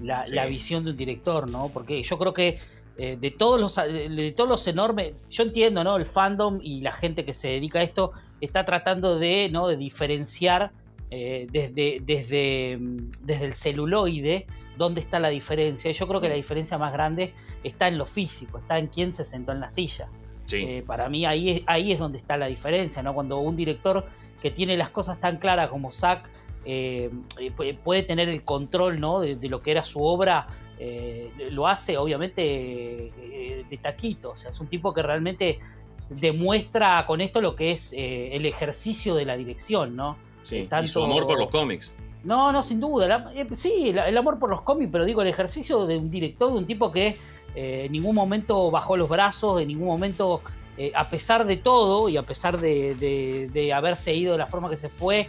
la, 0.00 0.24
Sí. 0.24 0.32
la 0.34 0.46
visión 0.46 0.84
de 0.84 0.92
un 0.92 0.96
director, 0.96 1.50
¿no? 1.50 1.68
Porque 1.68 2.02
yo 2.02 2.16
creo 2.18 2.32
que 2.32 2.58
eh, 2.98 3.18
de 3.20 3.30
todos 3.30 3.60
los 3.60 3.74
de, 3.76 4.08
de 4.08 4.32
todos 4.32 4.48
los 4.48 4.66
enormes, 4.68 5.12
yo 5.28 5.42
entiendo, 5.42 5.84
¿no? 5.84 5.96
El 5.96 6.06
fandom 6.06 6.60
y 6.62 6.80
la 6.80 6.92
gente 6.92 7.26
que 7.26 7.34
se 7.34 7.48
dedica 7.48 7.80
a 7.80 7.82
esto 7.82 8.12
está 8.40 8.64
tratando 8.64 9.18
de, 9.18 9.48
¿no? 9.50 9.68
De 9.68 9.76
diferenciar 9.76 10.72
eh, 11.10 11.46
desde, 11.50 12.00
desde, 12.04 12.76
mm, 12.78 13.10
desde 13.22 13.44
el 13.46 13.54
celuloide 13.54 14.46
dónde 14.76 15.00
está 15.00 15.18
la 15.20 15.28
diferencia. 15.28 15.90
Yo 15.92 16.06
creo 16.08 16.20
que 16.20 16.28
la 16.28 16.34
diferencia 16.34 16.76
más 16.78 16.92
grande 16.92 17.32
está 17.64 17.88
en 17.88 17.96
lo 17.98 18.06
físico, 18.06 18.58
está 18.58 18.78
en 18.78 18.88
quién 18.88 19.14
se 19.14 19.24
sentó 19.24 19.52
en 19.52 19.60
la 19.60 19.70
silla. 19.70 20.08
Sí. 20.44 20.64
Eh, 20.68 20.84
para 20.86 21.08
mí 21.08 21.24
ahí 21.26 21.50
es, 21.50 21.62
ahí 21.66 21.92
es 21.92 21.98
donde 21.98 22.18
está 22.18 22.36
la 22.36 22.46
diferencia, 22.46 23.02
¿no? 23.02 23.14
Cuando 23.14 23.38
un 23.38 23.56
director 23.56 24.04
que 24.42 24.50
tiene 24.50 24.76
las 24.76 24.90
cosas 24.90 25.18
tan 25.18 25.38
claras 25.38 25.70
como 25.70 25.90
Zack 25.90 26.28
eh, 26.64 27.08
pu- 27.56 27.76
puede 27.78 28.02
tener 28.02 28.28
el 28.28 28.42
control, 28.42 29.00
¿no? 29.00 29.20
De, 29.20 29.36
de 29.36 29.48
lo 29.48 29.62
que 29.62 29.70
era 29.70 29.82
su 29.82 30.02
obra, 30.02 30.48
eh, 30.78 31.30
lo 31.50 31.66
hace 31.66 31.96
obviamente 31.96 32.42
de 33.70 33.78
taquito, 33.80 34.32
o 34.32 34.36
sea, 34.36 34.50
es 34.50 34.60
un 34.60 34.66
tipo 34.66 34.92
que 34.92 35.02
realmente 35.02 35.58
demuestra 36.20 37.04
con 37.06 37.20
esto 37.20 37.40
lo 37.40 37.56
que 37.56 37.70
es 37.72 37.92
eh, 37.92 38.34
el 38.36 38.46
ejercicio 38.46 39.14
de 39.14 39.24
la 39.24 39.36
dirección, 39.36 39.96
¿no? 39.96 40.16
sí. 40.42 40.56
Y 40.84 40.88
su 40.88 41.00
amor 41.04 41.26
por 41.26 41.38
los 41.38 41.48
cómics. 41.50 41.94
No, 42.24 42.50
no, 42.52 42.62
sin 42.62 42.80
duda. 42.80 43.06
la- 43.06 43.32
eh, 43.34 43.46
sí, 43.54 43.88
el, 43.90 43.98
el 43.98 44.16
amor 44.16 44.38
por 44.38 44.50
los 44.50 44.62
cómics, 44.62 44.90
pero 44.92 45.04
digo, 45.04 45.22
el 45.22 45.28
ejercicio 45.28 45.86
de 45.86 45.96
un 45.98 46.10
director, 46.10 46.50
de 46.52 46.58
un 46.58 46.66
tipo 46.66 46.90
que 46.92 47.16
eh, 47.54 47.82
en 47.86 47.92
ningún 47.92 48.14
momento 48.14 48.70
bajó 48.70 48.96
los 48.96 49.08
brazos, 49.08 49.60
en 49.60 49.68
ningún 49.68 49.86
momento, 49.88 50.40
eh, 50.76 50.92
a 50.94 51.08
pesar 51.08 51.46
de 51.46 51.56
todo 51.56 52.08
y 52.08 52.16
a 52.16 52.22
pesar 52.22 52.58
de, 52.58 52.94
de- 52.96 53.48
de 53.52 53.72
haberse 53.72 54.14
ido 54.14 54.32
de 54.32 54.38
la 54.38 54.46
forma 54.46 54.68
que 54.70 54.76
se 54.76 54.88
fue, 54.88 55.28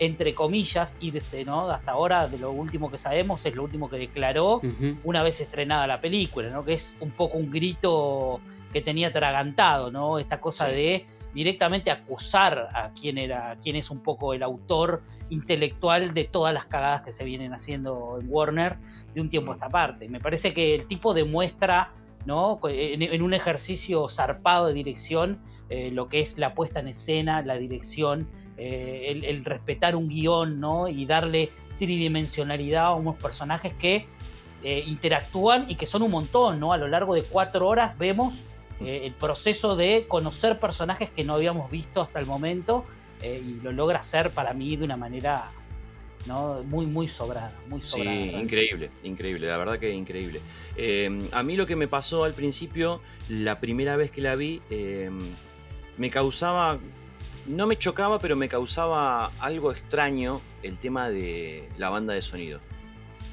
entre 0.00 0.32
comillas, 0.34 0.96
irse, 1.00 1.44
¿no? 1.44 1.70
Hasta 1.70 1.92
ahora, 1.92 2.28
de 2.28 2.38
lo 2.38 2.50
último 2.52 2.90
que 2.90 2.98
sabemos, 2.98 3.44
es 3.46 3.54
lo 3.54 3.64
último 3.64 3.88
que 3.90 3.96
declaró 3.96 4.60
una 5.04 5.22
vez 5.22 5.40
estrenada 5.40 5.86
la 5.86 6.00
película, 6.00 6.50
¿no? 6.50 6.64
Que 6.64 6.74
es 6.74 6.96
un 7.00 7.10
poco 7.10 7.36
un 7.36 7.50
grito 7.50 8.40
que 8.72 8.80
tenía 8.82 9.08
atragantado, 9.08 9.90
¿no? 9.90 10.18
Esta 10.18 10.40
cosa 10.40 10.68
Sí. 10.68 10.74
de 10.74 11.06
directamente 11.34 11.90
acusar 11.90 12.68
a 12.74 12.90
quien 12.98 13.18
era, 13.18 13.50
a 13.52 13.56
quien 13.56 13.76
es 13.76 13.90
un 13.90 14.00
poco 14.00 14.34
el 14.34 14.42
autor 14.42 15.02
intelectual 15.30 16.14
de 16.14 16.24
todas 16.24 16.54
las 16.54 16.64
cagadas 16.64 17.02
que 17.02 17.12
se 17.12 17.24
vienen 17.24 17.52
haciendo 17.52 18.18
en 18.20 18.26
Warner 18.30 18.76
de 19.14 19.20
un 19.20 19.28
tiempo 19.28 19.50
a 19.52 19.54
Mm. 19.54 19.58
esta 19.58 19.68
parte. 19.70 20.08
Me 20.08 20.20
parece 20.20 20.54
que 20.54 20.74
el 20.74 20.86
tipo 20.86 21.12
demuestra, 21.14 21.92
¿no? 22.26 22.58
En, 22.68 23.02
en 23.02 23.22
un 23.22 23.34
ejercicio 23.34 24.08
zarpado 24.08 24.66
de 24.66 24.74
dirección, 24.74 25.38
eh, 25.70 25.90
lo 25.92 26.08
que 26.08 26.20
es 26.20 26.38
la 26.38 26.54
puesta 26.54 26.80
en 26.80 26.88
escena, 26.88 27.42
la 27.42 27.56
dirección, 27.56 28.26
eh, 28.56 29.06
el, 29.08 29.24
el 29.24 29.44
respetar 29.44 29.94
un 29.96 30.08
guion, 30.08 30.60
¿no? 30.60 30.88
Y 30.88 31.04
darle 31.06 31.50
tridimensionalidad 31.78 32.86
a 32.86 32.94
unos 32.94 33.16
personajes 33.16 33.74
que 33.74 34.06
eh, 34.64 34.82
interactúan 34.86 35.66
y 35.68 35.76
que 35.76 35.86
son 35.86 36.02
un 36.02 36.10
montón, 36.10 36.58
¿no? 36.58 36.72
A 36.72 36.76
lo 36.78 36.88
largo 36.88 37.14
de 37.14 37.22
cuatro 37.22 37.68
horas 37.68 37.96
vemos 37.98 38.34
eh, 38.80 39.02
el 39.04 39.12
proceso 39.14 39.76
de 39.76 40.06
conocer 40.08 40.58
personajes 40.60 41.10
que 41.10 41.24
no 41.24 41.34
habíamos 41.34 41.70
visto 41.70 42.00
hasta 42.00 42.18
el 42.18 42.26
momento 42.26 42.84
eh, 43.22 43.42
y 43.44 43.60
lo 43.62 43.72
logra 43.72 43.98
hacer 43.98 44.30
para 44.30 44.52
mí 44.52 44.76
de 44.76 44.84
una 44.84 44.96
manera 44.96 45.50
¿no? 46.26 46.62
muy, 46.64 46.86
muy 46.86 47.08
sobrada. 47.08 47.52
Muy 47.68 47.80
Sí, 47.84 48.02
increíble, 48.02 48.90
increíble, 49.02 49.46
la 49.46 49.56
verdad 49.56 49.78
que 49.78 49.92
increíble. 49.92 50.40
Eh, 50.76 51.28
a 51.32 51.42
mí 51.42 51.56
lo 51.56 51.66
que 51.66 51.76
me 51.76 51.88
pasó 51.88 52.24
al 52.24 52.34
principio, 52.34 53.00
la 53.28 53.60
primera 53.60 53.96
vez 53.96 54.10
que 54.10 54.20
la 54.20 54.36
vi, 54.36 54.60
eh, 54.70 55.10
me 55.96 56.10
causaba, 56.10 56.78
no 57.46 57.66
me 57.66 57.76
chocaba, 57.76 58.18
pero 58.18 58.36
me 58.36 58.48
causaba 58.48 59.30
algo 59.40 59.72
extraño 59.72 60.40
el 60.62 60.78
tema 60.78 61.10
de 61.10 61.68
la 61.78 61.88
banda 61.90 62.14
de 62.14 62.22
sonido. 62.22 62.60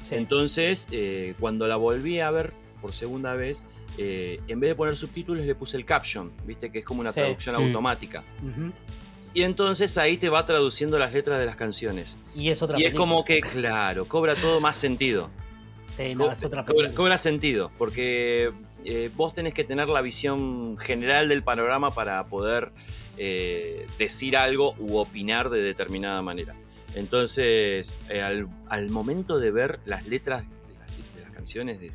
Sí. 0.08 0.14
Entonces, 0.14 0.88
eh, 0.92 1.34
cuando 1.40 1.66
la 1.66 1.76
volví 1.76 2.20
a 2.20 2.30
ver 2.30 2.52
por 2.76 2.92
segunda 2.92 3.34
vez, 3.34 3.64
eh, 3.98 4.40
en 4.48 4.60
vez 4.60 4.70
de 4.70 4.74
poner 4.74 4.96
subtítulos 4.96 5.44
le 5.44 5.54
puse 5.54 5.76
el 5.76 5.84
caption, 5.84 6.30
viste 6.44 6.70
que 6.70 6.78
es 6.80 6.84
como 6.84 7.00
una 7.00 7.10
Sí. 7.12 7.20
traducción 7.20 7.54
Mm. 7.56 7.66
automática. 7.66 8.24
Y 9.34 9.42
entonces 9.42 9.98
ahí 9.98 10.16
te 10.16 10.28
va 10.30 10.44
traduciendo 10.46 10.98
las 10.98 11.12
letras 11.12 11.38
de 11.38 11.44
las 11.46 11.56
canciones. 11.56 12.16
Y 12.34 12.48
es 12.48 12.62
otra 12.62 12.78
Y 12.78 12.82
es 12.84 12.90
película. 12.92 12.98
como 13.10 13.24
que, 13.24 13.40
claro, 13.40 14.06
cobra 14.06 14.34
todo 14.34 14.60
más 14.60 14.76
sentido. 14.76 15.30
Sí, 15.96 16.14
no, 16.14 16.26
Co- 16.26 16.32
es 16.32 16.44
otra 16.44 16.64
cobra, 16.64 16.90
cobra 16.92 17.18
sentido, 17.18 17.70
porque 17.78 18.52
eh, 18.84 19.10
vos 19.16 19.34
tenés 19.34 19.52
que 19.52 19.64
tener 19.64 19.88
la 19.88 20.00
visión 20.00 20.78
general 20.78 21.28
del 21.28 21.42
panorama 21.42 21.90
para 21.92 22.24
poder 22.28 22.70
eh, 23.18 23.86
decir 23.98 24.36
algo 24.36 24.74
u 24.78 24.98
opinar 24.98 25.48
de 25.50 25.60
determinada 25.62 26.20
manera. 26.22 26.54
Entonces, 26.94 27.96
eh, 28.10 28.20
al, 28.22 28.48
al 28.68 28.90
momento 28.90 29.38
de 29.38 29.50
ver 29.50 29.80
las 29.86 30.06
letras 30.06 30.44
de 30.44 30.74
las, 30.78 31.14
de 31.14 31.22
las 31.22 31.30
canciones. 31.32 31.78
Sí. 31.80 31.90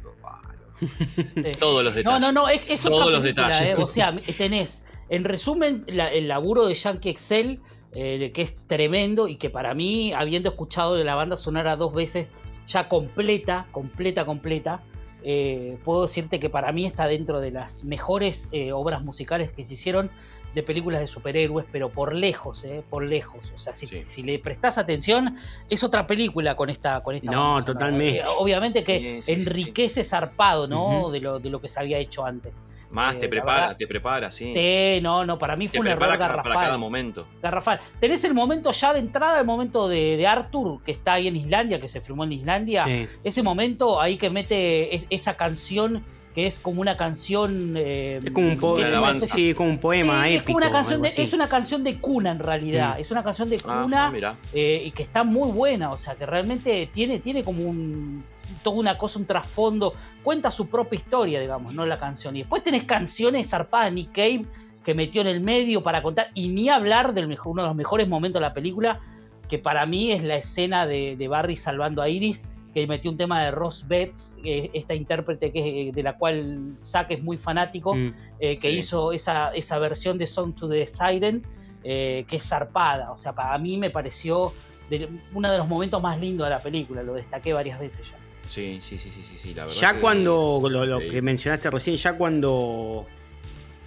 todos 1.59 1.83
los 1.83 1.95
detalles. 1.95 2.21
no, 2.21 2.31
no, 2.31 2.47
es, 2.49 2.61
es 2.69 2.81
Todos 2.81 3.01
otra 3.01 3.11
los 3.11 3.21
película, 3.21 3.47
detalles. 3.47 3.77
eh. 3.79 3.81
O 3.81 3.87
sea, 3.87 4.15
tenés, 4.37 4.83
en 5.09 5.23
resumen, 5.23 5.83
la- 5.87 6.11
el 6.11 6.27
laburo 6.27 6.65
de 6.67 6.73
Yankee 6.73 7.09
Excel, 7.09 7.59
eh, 7.93 8.31
que 8.33 8.41
es 8.41 8.57
tremendo 8.67 9.27
y 9.27 9.35
que 9.35 9.49
para 9.49 9.73
mí, 9.73 10.13
habiendo 10.13 10.49
escuchado 10.49 10.95
de 10.95 11.03
la 11.03 11.15
banda 11.15 11.37
sonora 11.37 11.75
dos 11.75 11.93
veces, 11.93 12.27
ya 12.67 12.87
completa, 12.87 13.67
completa, 13.71 14.25
completa, 14.25 14.81
eh, 15.23 15.77
puedo 15.83 16.03
decirte 16.03 16.39
que 16.39 16.49
para 16.49 16.71
mí 16.71 16.85
está 16.85 17.07
dentro 17.07 17.39
de 17.41 17.51
las 17.51 17.83
mejores 17.83 18.49
obras 18.73 19.03
musicales 19.03 19.51
que 19.51 19.65
se 19.65 19.75
hicieron 19.75 20.09
de 20.53 20.63
películas 20.63 20.99
de 21.01 21.07
superhéroes, 21.07 21.65
pero 21.71 21.89
por 21.89 22.13
lejos, 22.13 22.63
eh, 22.63 22.83
por 22.89 23.03
lejos. 23.03 23.39
O 23.55 23.59
sea, 23.59 23.73
si, 23.73 23.85
Sí. 23.87 24.03
si 24.05 24.23
le 24.23 24.37
prestás 24.39 24.77
atención, 24.77 25.35
es 25.69 25.83
otra 25.83 26.05
película 26.07 26.55
con 26.55 26.69
esta, 26.69 27.01
con 27.01 27.15
esta 27.15 27.31
No, 27.31 27.63
totalmente. 27.63 28.19
Eh, 28.19 28.23
obviamente 28.37 28.83
que 28.83 29.21
Sí, 29.21 29.21
sí, 29.21 29.33
enriquece 29.33 30.03
zarpado, 30.03 30.67
¿no? 30.67 31.09
De, 31.09 31.19
lo, 31.21 31.39
de 31.39 31.49
lo 31.49 31.61
que 31.61 31.67
se 31.67 31.79
había 31.79 31.97
hecho 31.99 32.25
antes. 32.25 32.51
Más 32.89 33.15
eh, 33.15 33.19
te 33.19 33.29
prepara, 33.29 33.61
verdad- 33.61 33.77
te 33.77 33.87
prepara, 33.87 34.29
sí. 34.29 34.53
Sí, 34.53 34.99
no, 35.01 35.25
no, 35.25 35.39
para 35.39 35.55
mí 35.55 35.69
te 35.69 35.77
fue 35.77 35.85
un 35.85 35.87
error 35.87 36.09
prepara 36.09 36.43
para, 36.43 36.55
cada 36.59 36.77
momento. 36.77 37.25
garrafal. 37.41 37.79
Tenés 38.01 38.21
el 38.25 38.33
momento 38.33 38.73
ya 38.73 38.91
de 38.93 38.99
entrada, 38.99 39.39
el 39.39 39.45
momento 39.45 39.87
de, 39.87 40.17
de 40.17 40.27
Arthur, 40.27 40.83
que 40.83 40.91
está 40.91 41.13
ahí 41.13 41.29
en 41.29 41.37
Islandia, 41.37 41.79
que 41.79 41.87
se 41.87 42.01
filmó 42.01 42.25
en 42.25 42.33
Islandia. 42.33 42.83
Sí. 42.83 43.07
Ese 43.23 43.41
momento 43.43 44.01
ahí 44.01 44.17
que 44.17 44.29
mete 44.29 44.93
es- 44.93 45.05
esa 45.09 45.37
canción 45.37 46.03
que 46.33 46.47
es 46.47 46.59
como 46.59 46.81
una 46.81 46.95
canción. 46.97 47.73
eh, 47.77 48.19
Es 48.23 48.31
como 48.31 48.47
un, 48.49 48.57
po- 48.57 48.73
Una 48.75 48.87
alabanza. 48.87 49.25
especie- 49.27 49.49
sí, 49.49 49.53
como 49.53 49.69
un 49.69 49.77
poema 49.79 50.23
Sí, 50.25 50.29
épico. 50.35 50.39
es 50.39 50.45
como 50.45 50.57
una 50.57 50.71
canción 50.71 51.01
de, 51.01 51.09
es 51.15 51.33
una 51.33 51.47
canción 51.49 51.83
de 51.83 51.97
cuna 51.97 52.31
en 52.31 52.39
realidad. 52.39 52.95
Mm. 52.97 53.01
Es 53.01 53.11
una 53.11 53.23
canción 53.23 53.49
de 53.49 53.59
Ah, 53.65 53.81
cuna 53.83 54.09
mira. 54.11 54.35
eh, 54.53 54.83
y 54.85 54.91
que 54.91 55.03
está 55.03 55.23
muy 55.23 55.51
buena, 55.51 55.91
o 55.91 55.97
sea, 55.97 56.15
que 56.15 56.25
realmente 56.25 56.89
tiene, 56.93 57.19
tiene 57.19 57.43
como 57.43 57.63
un 57.63 58.23
toda 58.63 58.75
una 58.77 58.97
cosa, 58.97 59.17
un 59.17 59.25
trasfondo, 59.25 59.93
cuenta 60.23 60.51
su 60.51 60.67
propia 60.67 60.97
historia, 60.97 61.39
digamos, 61.39 61.73
no 61.73 61.85
la 61.85 61.97
canción. 61.99 62.35
Y 62.35 62.39
después 62.39 62.63
tenés 62.63 62.83
canciones 62.83 63.49
zarpadas, 63.49 63.91
Nick 63.91 64.11
Cave, 64.11 64.45
que 64.83 64.93
metió 64.93 65.21
en 65.21 65.27
el 65.27 65.41
medio 65.41 65.81
para 65.83 66.01
contar, 66.03 66.29
y 66.33 66.47
ni 66.49 66.69
hablar 66.69 67.13
del 67.13 67.27
mejor, 67.27 67.53
uno 67.53 67.63
de 67.63 67.67
los 67.69 67.75
mejores 67.77 68.07
momentos 68.07 68.39
de 68.41 68.47
la 68.47 68.53
película, 68.53 68.99
que 69.49 69.57
para 69.57 69.85
mí 69.85 70.11
es 70.11 70.23
la 70.23 70.35
escena 70.35 70.85
de, 70.85 71.15
de 71.17 71.27
Barry 71.27 71.55
salvando 71.55 72.01
a 72.01 72.09
Iris, 72.09 72.45
que 72.73 72.87
metió 72.87 73.11
un 73.11 73.17
tema 73.17 73.43
de 73.43 73.51
Ross 73.51 73.85
Betts, 73.87 74.37
eh, 74.43 74.69
esta 74.73 74.93
intérprete 74.95 75.51
que, 75.51 75.91
de 75.93 76.03
la 76.03 76.17
cual 76.17 76.75
Zack 76.81 77.11
es 77.11 77.21
muy 77.23 77.37
fanático, 77.37 77.95
Mm. 77.95 78.13
eh, 78.39 78.57
que 78.57 78.71
Sí. 78.71 78.77
hizo 78.77 79.11
esa, 79.11 79.51
esa 79.53 79.77
versión 79.79 80.17
de 80.17 80.25
Song 80.27 80.53
to 80.55 80.69
the 80.69 80.87
Siren, 80.87 81.45
eh, 81.83 82.23
que 82.27 82.37
es 82.37 82.47
zarpada. 82.47 83.11
O 83.11 83.17
sea, 83.17 83.33
para 83.33 83.57
mí 83.57 83.77
me 83.77 83.89
pareció 83.89 84.53
de- 84.89 85.09
uno 85.33 85.51
de 85.51 85.57
los 85.57 85.67
momentos 85.67 86.01
más 86.01 86.19
lindos 86.19 86.47
de 86.47 86.51
la 86.51 86.61
película, 86.61 87.01
lo 87.03 87.13
destaqué 87.13 87.53
varias 87.53 87.79
veces 87.79 88.09
ya. 88.09 88.17
Sí, 88.47 88.79
sí, 88.81 88.97
sí, 88.97 89.11
sí, 89.11 89.23
sí, 89.23 89.37
sí, 89.37 89.53
la 89.53 89.65
verdad. 89.65 89.77
Ya 89.79 89.93
que- 89.93 89.99
cuando, 89.99 90.61
lo, 90.69 90.85
lo 90.85 90.99
Sí. 90.99 91.09
que 91.09 91.21
mencionaste 91.21 91.69
recién, 91.69 91.95
ya 91.97 92.13
cuando 92.17 93.05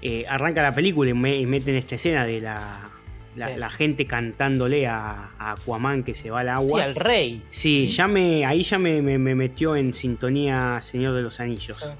eh, 0.03 0.26
arranca 0.29 0.62
la 0.62 0.75
película 0.75 1.09
y, 1.11 1.14
me- 1.14 1.37
y 1.37 1.47
meten 1.47 1.76
esta 1.76 1.95
escena 1.95 2.26
de 2.26 2.41
la, 2.43 2.91
la, 3.37 3.49
Sí. 3.49 3.55
la 3.59 3.71
gente 3.71 4.07
cantándole 4.07 4.87
a, 4.87 5.31
a 5.38 5.53
Aquaman 5.53 6.03
que 6.05 6.14
se 6.14 6.31
va 6.31 6.41
al 6.41 6.47
Sí, 6.47 6.50
agua. 6.50 6.83
al 6.85 6.95
rey. 6.95 7.43
Sí, 7.50 7.88
Sí. 7.88 7.97
ya 7.97 8.07
me, 8.09 8.45
ahí 8.47 8.62
ya 8.62 8.79
me, 8.79 9.03
me- 9.03 9.19
me 9.19 9.35
metió 9.35 9.75
en 9.76 9.93
sintonía 9.95 10.81
Señor 10.83 11.14
de 11.14 11.23
los 11.23 11.41
Anillos. 11.41 11.83
Ah. 11.85 11.97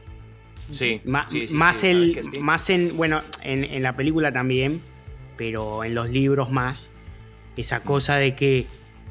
Sí, 0.71 1.01
Ma- 1.05 1.29
sí, 1.29 1.47
sí, 1.49 1.55
más 1.55 1.77
sí, 1.79 1.87
el, 1.89 2.21
sí. 2.33 2.39
más 2.39 2.71
en, 2.71 2.97
bueno, 2.97 3.21
en, 3.43 3.65
en 3.65 3.83
la 3.83 3.95
película 3.97 4.33
también, 4.33 4.81
pero 5.37 5.85
en 5.85 5.95
los 5.95 6.09
libros 6.09 6.51
más, 6.51 6.91
esa 7.57 7.81
cosa 7.81 8.17
de 8.17 8.35
que 8.35 8.67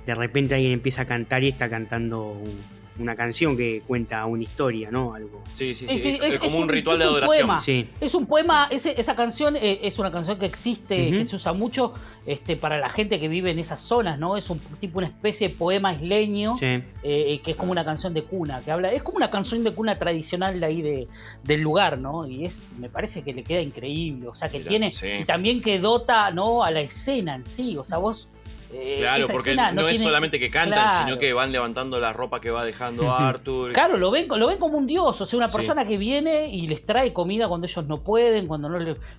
de 0.05 0.15
repente 0.15 0.55
alguien 0.55 0.71
empieza 0.73 1.03
a 1.03 1.05
cantar 1.05 1.43
y 1.43 1.49
está 1.49 1.69
cantando 1.69 2.23
un- 2.31 2.59
una 2.99 3.15
canción 3.15 3.57
que 3.57 3.81
cuenta 3.87 4.25
una 4.27 4.43
historia, 4.43 4.91
¿no? 4.91 5.13
Algo. 5.15 5.41
Sí, 5.51 5.73
sí, 5.73 5.87
Sí, 5.87 5.93
sí. 5.97 6.01
sí, 6.01 6.19
es, 6.21 6.33
es- 6.35 6.39
como 6.39 6.51
es 6.51 6.55
un 6.57 6.63
un- 6.63 6.69
ritual 6.69 6.97
de 6.99 7.05
es 7.05 7.09
un 7.09 7.15
adoración. 7.17 7.47
poema. 7.47 7.59
Sí. 7.59 7.89
Es 7.99 8.13
un 8.13 8.25
poema, 8.27 8.67
ese- 8.69 8.99
esa 8.99 9.15
canción 9.15 9.55
eh, 9.55 9.79
es 9.83 9.97
una 9.99 10.11
canción 10.11 10.37
que 10.37 10.45
existe, 10.45 11.09
que 11.09 11.23
se 11.25 11.35
usa 11.35 11.53
mucho 11.53 11.93
este, 12.25 12.55
para 12.55 12.77
la 12.77 12.89
gente 12.89 13.19
que 13.19 13.27
vive 13.27 13.51
en 13.51 13.59
esas 13.59 13.81
zonas, 13.81 14.19
¿no? 14.19 14.37
Es 14.37 14.49
un 14.49 14.59
tipo 14.79 14.99
una 14.99 15.07
especie 15.07 15.49
de 15.49 15.55
poema 15.55 15.93
isleño, 15.93 16.55
Sí. 16.57 16.83
eh, 17.03 17.41
que 17.43 17.51
es 17.51 17.57
como 17.57 17.71
una 17.71 17.83
canción 17.83 18.13
de 18.13 18.23
cuna, 18.23 18.61
que 18.63 18.71
habla, 18.71 18.91
es 18.93 19.01
como 19.03 19.17
una 19.17 19.29
canción 19.31 19.63
de 19.63 19.71
cuna 19.73 19.97
tradicional 19.97 20.59
de 20.59 20.65
ahí 20.65 20.81
de, 20.81 21.07
del 21.43 21.61
lugar, 21.61 21.97
¿no? 21.97 22.27
Y 22.27 22.45
es, 22.45 22.71
me 22.77 22.89
parece 22.89 23.23
que 23.23 23.33
le 23.33 23.43
queda 23.43 23.61
increíble, 23.61 24.27
o 24.27 24.35
sea 24.35 24.49
que 24.49 24.59
Mira, 24.59 24.69
tiene, 24.69 24.91
sí. 24.91 25.07
y 25.21 25.25
también 25.25 25.61
que 25.61 25.79
dota, 25.79 26.31
¿no? 26.31 26.63
A 26.63 26.71
la 26.71 26.81
escena 26.81 27.35
en 27.35 27.45
sí, 27.45 27.75
o 27.77 27.83
sea, 27.83 27.97
vos... 27.97 28.29
eh, 28.73 28.95
Claro, 28.99 29.27
porque 29.31 29.55
no, 29.55 29.87
es 29.87 30.01
solamente 30.01 30.39
que 30.39 30.49
cantan, 30.49 30.87
Claro. 30.87 31.05
sino 31.05 31.17
que 31.19 31.31
van 31.33 31.51
levantando 31.51 31.99
la 31.99 32.11
ropa 32.13 32.41
que 32.41 32.49
va 32.51 32.65
dejando 32.65 33.11
Arthur. 33.13 33.71
Claro, 33.73 33.97
lo 33.97 34.09
ven, 34.11 34.27
lo 34.27 34.47
ven 34.47 34.57
como 34.57 34.77
un 34.77 34.87
dios, 34.87 35.19
o 35.21 35.25
sea, 35.25 35.37
una 35.37 35.49
Sí. 35.49 35.57
persona 35.57 35.85
que 35.87 35.97
viene 35.97 36.47
y 36.49 36.67
les 36.67 36.85
trae 36.85 37.13
comida 37.13 37.47
cuando 37.47 37.67
ellos 37.67 37.85
no 37.85 38.01
pueden, 38.01 38.47
cuando 38.47 38.69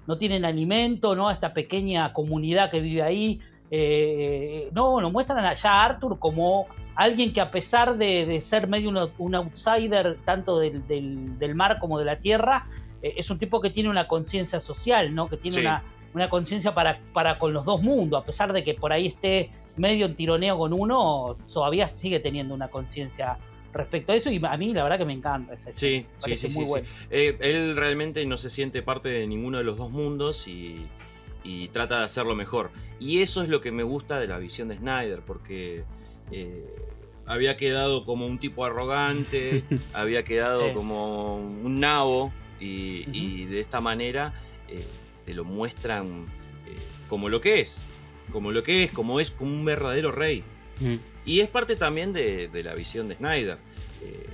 no, 0.06 0.18
tienen 0.18 0.44
alimento, 0.44 1.14
¿no? 1.14 1.28
A 1.28 1.32
esta 1.32 1.54
pequeña 1.54 2.12
comunidad 2.12 2.70
que 2.70 2.80
vive 2.80 3.02
ahí. 3.02 3.40
Eh, 3.70 4.68
no, 4.72 5.00
lo 5.00 5.10
muestran 5.10 5.44
allá 5.44 5.70
a 5.70 5.84
Arthur 5.84 6.18
como 6.18 6.66
alguien 6.94 7.32
que 7.32 7.40
a 7.40 7.50
pesar 7.50 7.96
de, 7.96 8.24
de 8.24 8.40
ser 8.40 8.68
medio 8.68 8.88
un, 8.88 8.98
un 9.18 9.34
outsider 9.34 10.16
tanto 10.24 10.58
del, 10.58 10.86
del- 10.86 11.38
del 11.38 11.54
mar 11.54 11.78
como 11.80 11.98
de 11.98 12.04
la 12.04 12.16
tierra, 12.16 12.66
eh, 13.02 13.14
es 13.16 13.30
un 13.30 13.38
tipo 13.38 13.60
que 13.60 13.70
tiene 13.70 13.88
una 13.90 14.06
conciencia 14.06 14.60
social, 14.60 15.12
¿no? 15.14 15.28
Que 15.28 15.36
tiene 15.36 15.54
Sí. 15.56 15.60
una, 15.62 15.82
una 16.14 16.28
conciencia 16.30 16.74
para, 16.74 17.00
para 17.12 17.38
con 17.38 17.52
los 17.52 17.64
dos 17.66 17.82
mundos, 17.82 18.22
a 18.22 18.24
pesar 18.24 18.52
de 18.52 18.62
que 18.64 18.74
por 18.74 18.92
ahí 18.92 19.08
esté 19.08 19.50
medio 19.76 20.06
en 20.06 20.14
tironeo 20.14 20.56
con 20.56 20.72
uno, 20.72 21.36
todavía 21.52 21.88
sigue 21.88 22.20
teniendo 22.20 22.54
una 22.54 22.68
conciencia 22.68 23.36
respecto 23.72 24.12
a 24.12 24.14
eso 24.14 24.30
y 24.30 24.40
a 24.44 24.56
mí 24.56 24.72
la 24.72 24.84
verdad 24.84 24.98
que 24.98 25.04
me 25.04 25.12
encanta 25.12 25.54
esa. 25.54 25.72
Sí, 25.72 26.06
sí, 26.20 26.36
sí, 26.36 26.48
muy 26.50 26.64
sí, 26.64 26.70
bueno. 26.70 26.86
sí. 26.86 27.06
Eh, 27.10 27.36
él 27.40 27.74
realmente 27.76 28.24
no 28.26 28.38
se 28.38 28.48
siente 28.50 28.82
parte 28.82 29.08
de 29.08 29.26
ninguno 29.26 29.58
de 29.58 29.64
los 29.64 29.76
dos 29.76 29.90
mundos 29.90 30.46
y, 30.46 30.86
y 31.42 31.66
trata 31.68 31.98
de 31.98 32.04
hacerlo 32.04 32.36
mejor. 32.36 32.70
Y 33.00 33.20
eso 33.22 33.42
es 33.42 33.48
lo 33.48 33.60
que 33.60 33.72
me 33.72 33.82
gusta 33.82 34.20
de 34.20 34.28
la 34.28 34.38
visión 34.38 34.68
de 34.68 34.76
Snyder, 34.76 35.22
porque 35.26 35.82
eh, 36.30 36.64
había 37.26 37.56
quedado 37.56 38.04
como 38.04 38.26
un 38.26 38.38
tipo 38.38 38.64
arrogante, 38.64 39.64
había 39.92 40.22
quedado 40.22 40.68
Sí. 40.68 40.74
como 40.74 41.34
un 41.38 41.80
nabo 41.80 42.32
y 42.60 43.44
de 43.46 43.60
esta 43.60 43.80
manera 43.82 44.32
eh, 44.68 44.82
te 45.24 45.34
lo 45.34 45.44
muestran 45.44 46.26
eh, 46.66 46.76
como 47.08 47.28
lo 47.28 47.40
que 47.40 47.60
es, 47.60 47.82
como 48.32 48.52
lo 48.52 48.62
que 48.62 48.84
es, 48.84 48.90
como 48.92 49.20
es 49.20 49.30
como 49.30 49.50
un 49.52 49.64
verdadero 49.64 50.12
rey. 50.12 50.44
Mm. 50.80 50.94
Y 51.26 51.40
es 51.40 51.48
parte 51.48 51.76
también 51.76 52.12
de, 52.12 52.48
de 52.48 52.62
la 52.62 52.74
visión 52.74 53.08
de 53.08 53.14
Snyder. 53.16 53.58
eh, 54.02 54.26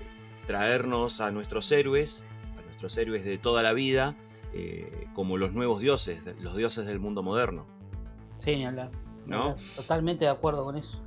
traernos 0.46 1.20
a 1.20 1.30
nuestros 1.30 1.70
héroes, 1.70 2.24
a 2.58 2.62
nuestros 2.62 2.96
héroes 2.96 3.24
de 3.24 3.38
toda 3.38 3.62
la 3.62 3.72
vida, 3.72 4.16
eh, 4.52 5.06
como 5.14 5.36
los 5.36 5.52
nuevos 5.52 5.80
dioses, 5.80 6.20
los 6.40 6.56
dioses 6.56 6.86
del 6.86 6.98
mundo 6.98 7.22
moderno. 7.22 7.66
Sí, 8.38 8.56
ni 8.56 8.66
hablar. 8.66 8.90
¿No? 9.26 9.54
Totalmente 9.76 10.24
de 10.24 10.30
acuerdo 10.30 10.64
con 10.64 10.76
eso. 10.76 11.00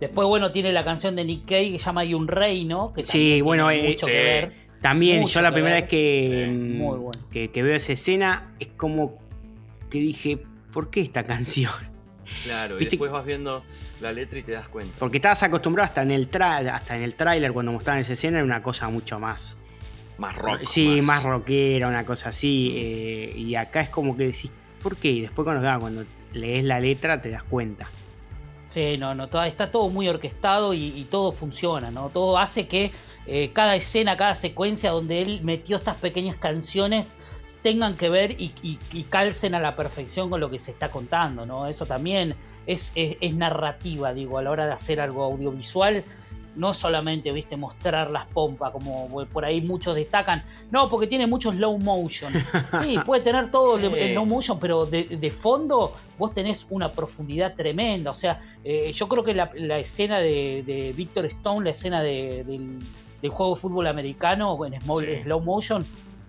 Después, 0.00 0.26
bueno, 0.28 0.52
tiene 0.52 0.72
la 0.72 0.84
canción 0.84 1.16
de 1.16 1.24
Nick 1.24 1.44
Cave 1.44 1.72
que 1.72 1.78
se 1.78 1.84
llama 1.84 2.02
Hay 2.02 2.14
un 2.14 2.28
rey, 2.28 2.64
¿no? 2.64 2.92
Que 2.94 3.02
Sí, 3.02 3.08
también 3.18 3.44
bueno, 3.44 3.68
tiene 3.68 3.84
eh, 3.84 3.88
mucho 3.92 4.06
sí. 4.06 4.12
que 4.12 4.18
ver. 4.18 4.67
También, 4.80 5.20
Mucho 5.20 5.34
yo 5.34 5.42
la 5.42 5.52
primera 5.52 5.74
ver. 5.74 5.82
vez 5.84 5.90
que, 5.90 6.46
mm, 6.50 6.76
muy 6.78 6.98
bueno. 6.98 7.20
que, 7.32 7.50
que 7.50 7.62
veo 7.62 7.74
esa 7.74 7.92
escena 7.94 8.54
es 8.60 8.68
como 8.76 9.18
que 9.90 9.98
dije, 9.98 10.38
¿por 10.72 10.90
qué 10.90 11.00
esta 11.00 11.24
canción? 11.26 11.72
Claro, 12.44 12.78
y 12.78 12.84
después 12.84 13.10
vas 13.10 13.24
viendo 13.24 13.64
la 14.00 14.12
letra 14.12 14.38
y 14.38 14.42
te 14.42 14.52
das 14.52 14.68
cuenta. 14.68 14.94
Porque 14.98 15.16
estabas 15.16 15.42
acostumbrado 15.42 15.86
hasta 15.86 16.02
en 16.02 16.10
el 16.10 16.28
tra 16.28 16.58
hasta 16.58 16.96
en 16.96 17.02
el 17.02 17.14
tráiler 17.14 17.52
cuando 17.52 17.72
mostraban 17.72 18.00
esa 18.02 18.12
escena 18.12 18.36
era 18.38 18.44
una 18.44 18.62
cosa 18.62 18.88
mucho 18.90 19.18
más. 19.18 19.56
Más 20.18 20.34
rock. 20.36 20.64
sí, 20.64 21.00
más, 21.02 21.22
rockera, 21.22 21.88
una 21.88 22.04
cosa 22.04 22.28
así. 22.30 22.74
eh, 22.76 23.32
y 23.36 23.54
acá 23.54 23.80
es 23.80 23.88
como 23.88 24.16
que 24.16 24.24
decís, 24.26 24.50
¿por 24.82 24.96
qué? 24.96 25.10
Y 25.10 25.20
después 25.22 25.44
cuando, 25.44 25.62
claro, 25.62 25.80
cuando 25.80 26.04
lees 26.34 26.64
la 26.64 26.80
letra 26.80 27.20
te 27.22 27.30
das 27.30 27.44
cuenta. 27.44 27.86
Sí, 28.68 28.98
no, 28.98 29.14
no, 29.14 29.24
está 29.44 29.70
todo 29.70 29.88
muy 29.88 30.08
orquestado 30.08 30.74
y, 30.74 30.88
y 30.88 31.04
todo 31.04 31.32
funciona, 31.32 31.90
¿no? 31.90 32.10
Todo 32.10 32.36
hace 32.36 32.68
que 32.68 32.90
eh, 33.28 33.50
cada 33.52 33.76
escena, 33.76 34.16
cada 34.16 34.34
secuencia 34.34 34.90
donde 34.90 35.22
él 35.22 35.40
metió 35.42 35.76
estas 35.76 35.96
pequeñas 35.96 36.36
canciones 36.36 37.10
tengan 37.62 37.96
que 37.96 38.08
ver 38.08 38.32
y, 38.40 38.52
y- 38.62 38.78
y 38.92 39.02
calcen 39.04 39.54
a 39.54 39.60
la 39.60 39.76
perfección 39.76 40.30
con 40.30 40.40
lo 40.40 40.48
que 40.50 40.58
se 40.58 40.70
está 40.70 40.90
contando, 40.90 41.44
¿no? 41.44 41.66
Eso 41.66 41.86
también 41.86 42.34
es, 42.66 42.92
es- 42.94 43.16
es 43.20 43.34
narrativa, 43.34 44.14
digo, 44.14 44.38
a 44.38 44.42
la 44.42 44.50
hora 44.50 44.66
de 44.66 44.72
hacer 44.72 45.00
algo 45.00 45.24
audiovisual. 45.24 46.02
No 46.56 46.74
solamente, 46.74 47.30
viste, 47.30 47.56
mostrar 47.56 48.10
las 48.10 48.26
pompas, 48.26 48.72
como 48.72 49.08
por 49.32 49.44
ahí 49.44 49.60
muchos 49.60 49.94
destacan. 49.94 50.42
No, 50.72 50.88
porque 50.88 51.06
tiene 51.06 51.26
mucho 51.28 51.52
slow 51.52 51.78
motion. 51.78 52.32
Sí, 52.82 52.98
puede 53.06 53.22
tener 53.22 53.50
todo 53.52 53.78
Sí. 53.78 53.86
el, 53.86 54.12
slow 54.12 54.24
motion, 54.26 54.58
pero 54.58 54.84
de, 54.86 55.04
de 55.04 55.30
fondo 55.30 55.94
vos 56.18 56.34
tenés 56.34 56.66
una 56.70 56.88
profundidad 56.88 57.54
tremenda. 57.54 58.10
O 58.10 58.14
sea, 58.14 58.40
eh, 58.64 58.90
yo 58.92 59.08
creo 59.08 59.22
que 59.22 59.34
la, 59.34 59.50
la 59.54 59.78
escena 59.78 60.18
de, 60.18 60.64
de 60.66 60.92
Victor 60.96 61.26
Stone, 61.26 61.64
la 61.64 61.70
escena 61.70 62.02
de- 62.02 62.42
del, 62.44 62.78
del 63.22 63.30
juego 63.30 63.54
de 63.54 63.60
fútbol 63.60 63.86
americano 63.86 64.64
en 64.64 64.74
small- 64.80 65.04
Sí. 65.04 65.22
slow 65.24 65.40
motion, 65.40 65.84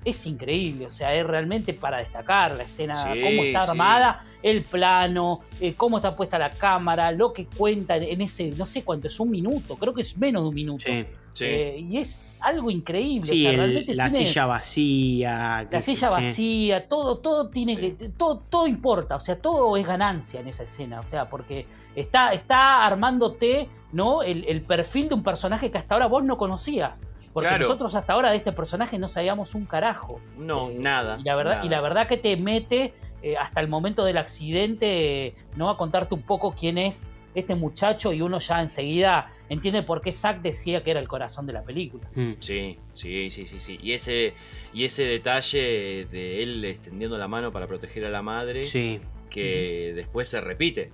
es 0.06 0.26
increíble. 0.26 0.86
O 0.88 0.92
sea, 0.92 1.14
es 1.14 1.26
realmente 1.26 1.74
para 1.74 1.98
destacar 1.98 2.56
la 2.56 2.64
escena, 2.64 2.96
Sí, 2.96 3.10
cómo 3.22 3.44
está 3.44 3.62
sí. 3.64 3.72
armada, 3.72 4.24
el 4.42 4.62
plano, 4.62 5.42
eh, 5.60 5.74
cómo 5.76 5.98
está 5.98 6.16
puesta 6.16 6.40
la 6.40 6.50
cámara, 6.50 7.12
lo 7.12 7.34
que 7.34 7.46
cuenta 7.48 7.98
en 7.98 8.22
ese, 8.22 8.52
no 8.58 8.66
sé 8.66 8.84
cuánto 8.84 9.08
es, 9.10 9.20
un 9.20 9.30
minuto, 9.30 9.76
creo 9.76 9.94
que 9.94 10.02
es 10.02 10.18
menos 10.18 10.44
de 10.44 10.50
un 10.50 10.56
minuto. 10.56 10.86
Sí. 10.88 11.06
Sí. 11.34 11.46
Eh, 11.46 11.86
y 11.90 11.98
es 11.98 12.36
algo 12.40 12.72
increíble. 12.72 13.32
O 13.32 13.36
sea, 13.36 13.52
el- 13.52 13.58
realmente 13.58 13.96
la 13.96 14.10
tiene- 14.10 14.26
silla 14.26 14.46
vacía. 14.46 15.68
la 15.70 15.82
silla 15.82 16.10
vacía, 16.10 16.88
todo, 16.88 17.18
todo 17.20 17.50
tiene 17.50 17.78
que, 17.78 17.92
todo, 18.18 18.40
todo 18.50 18.68
importa, 18.68 19.16
o 19.16 19.20
sea, 19.20 19.38
todo 19.38 19.76
es 19.78 19.86
ganancia 19.86 20.40
en 20.40 20.48
esa 20.48 20.64
escena, 20.64 21.00
o 21.02 21.08
sea, 21.08 21.30
porque 21.30 21.66
está, 22.00 22.34
está 22.34 22.86
armándote, 22.86 23.68
¿no? 23.92 24.22
El, 24.24 24.46
el 24.48 24.62
perfil 24.62 25.10
de 25.10 25.16
un 25.16 25.24
personaje 25.24 25.72
que 25.72 25.78
hasta 25.78 25.96
ahora 25.96 26.08
vos 26.08 26.24
no 26.24 26.38
conocías. 26.38 27.02
Porque 27.34 27.50
Claro. 27.50 27.64
nosotros 27.66 27.94
hasta 27.96 28.14
ahora 28.14 28.32
de 28.32 28.38
este 28.38 28.52
personaje 28.52 28.98
no 28.98 29.08
sabíamos 29.10 29.54
un 29.56 29.66
carajo. 29.66 30.20
No, 30.38 30.70
Eh, 30.70 30.76
nada. 30.80 31.18
Y 31.20 31.24
la 31.24 31.36
verdad, 31.36 31.56
nada. 31.58 31.66
y 31.66 31.70
la 31.70 31.82
verdad 31.82 32.08
que 32.08 32.18
te 32.18 32.36
mete 32.38 32.94
eh, 33.22 33.36
hasta 33.38 33.60
el 33.60 33.68
momento 33.68 34.04
del 34.06 34.18
accidente, 34.18 35.36
¿no? 35.56 35.70
A 35.70 35.78
contarte 35.78 36.16
un 36.16 36.22
poco 36.22 36.56
quién 36.60 36.78
es 36.78 37.10
este 37.36 37.54
muchacho 37.54 38.12
y 38.14 38.22
uno 38.24 38.40
ya 38.40 38.62
enseguida 38.62 39.32
entiende 39.50 39.84
por 39.84 40.02
qué 40.02 40.12
Zack 40.12 40.42
decía 40.42 40.84
que 40.84 40.92
era 40.92 41.00
el 41.00 41.08
corazón 41.08 41.46
de 41.46 41.54
la 41.54 41.62
película. 41.64 42.08
Mm. 42.16 42.32
Sí, 42.40 42.78
sí, 42.94 43.30
sí, 43.30 43.46
sí, 43.46 43.60
sí. 43.60 43.80
Y 43.84 43.92
ese, 43.94 44.34
y 44.74 44.86
ese 44.86 45.04
detalle 45.04 46.08
de 46.12 46.42
él 46.44 46.66
extendiendo 46.66 47.18
la 47.18 47.28
mano 47.28 47.52
para 47.52 47.68
proteger 47.68 48.06
a 48.06 48.10
la 48.10 48.22
madre, 48.24 48.64
Sí. 48.64 49.00
que 49.30 49.94
después 49.96 50.28
se 50.30 50.42
repite 50.42 50.92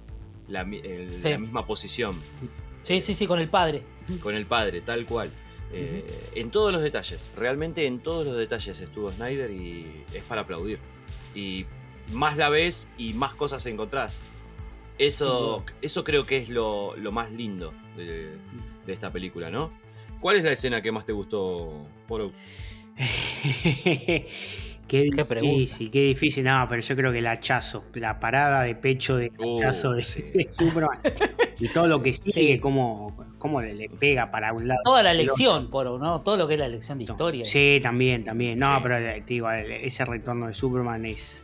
la, 0.47 0.63
mi- 0.63 0.79
el- 0.79 1.11
Sí. 1.11 1.29
la 1.29 1.37
misma 1.37 1.65
posición 1.65 2.15
Sí, 2.81 3.01
sí, 3.01 3.13
sí, 3.15 3.25
con 3.27 3.39
el 3.39 3.49
padre. 3.49 3.83
con 4.21 4.35
el 4.35 4.45
padre, 4.45 4.81
tal 4.81 5.05
cual. 5.05 5.31
Eh, 5.73 6.05
En 6.35 6.51
todos 6.51 6.71
los 6.71 6.81
detalles, 6.83 7.31
realmente 7.35 7.85
en 7.87 7.99
todos 7.99 8.25
los 8.25 8.37
detalles 8.37 8.79
estuvo 8.79 9.11
Snyder 9.11 9.49
y 9.51 10.03
es 10.13 10.23
para 10.23 10.41
aplaudir. 10.41 10.79
Y 11.33 11.65
más 12.13 12.37
la 12.37 12.49
ves 12.49 12.91
y 12.97 13.13
más 13.13 13.33
cosas 13.33 13.65
encontrás. 13.65 14.21
Eso, 14.99 15.65
eso 15.81 16.03
creo 16.03 16.25
que 16.25 16.37
es 16.37 16.49
lo, 16.49 16.95
lo 16.95 17.11
más 17.11 17.31
lindo 17.31 17.73
de, 17.97 18.37
de 18.85 18.93
esta 18.93 19.11
película, 19.11 19.49
¿no? 19.49 19.73
¿Cuál 20.21 20.37
es 20.37 20.43
la 20.43 20.51
escena 20.51 20.81
que 20.81 20.91
más 20.91 21.05
te 21.05 21.11
gustó, 21.11 21.85
Poro? 22.07 22.31
qué 24.87 25.09
Qué 25.09 25.41
difícil, 25.41 25.91
qué 25.91 26.01
difícil. 26.03 26.43
No, 26.43 26.65
pero 26.69 26.81
yo 26.81 26.95
creo 26.95 27.11
que 27.11 27.19
el 27.19 27.27
hachazo, 27.27 27.85
la 27.93 28.19
parada 28.19 28.63
de 28.63 28.75
pecho 28.75 29.17
de 29.17 29.31
Uh, 29.37 29.59
hachazo 29.59 29.93
de, 29.93 30.01
sí. 30.01 30.21
de 30.33 30.51
Superman 30.51 30.99
y 31.59 31.67
todo 31.69 31.87
lo 31.87 32.01
que 32.03 32.13
sigue, 32.13 32.53
Sí. 32.53 32.59
cómo, 32.59 33.15
cómo 33.37 33.61
le, 33.61 33.73
le 33.73 33.89
pega 33.89 34.31
para 34.31 34.53
un 34.53 34.67
lado. 34.67 34.79
Toda 34.83 35.03
la 35.03 35.13
lección, 35.13 35.69
Poro, 35.69 35.97
¿no? 35.97 36.21
Todo 36.21 36.37
lo 36.37 36.47
que 36.47 36.53
es 36.55 36.59
la 36.59 36.67
lección 36.67 36.97
de 36.99 37.05
historia. 37.05 37.45
Sí, 37.45 37.79
también, 37.81 38.23
también. 38.23 38.59
No, 38.59 38.75
Sí. 38.75 38.79
pero 38.83 38.97
eh, 38.97 39.23
te 39.25 39.33
digo, 39.33 39.49
el- 39.51 39.71
ese 39.71 40.05
retorno 40.05 40.47
de 40.47 40.53
Superman 40.53 41.05
es, 41.05 41.43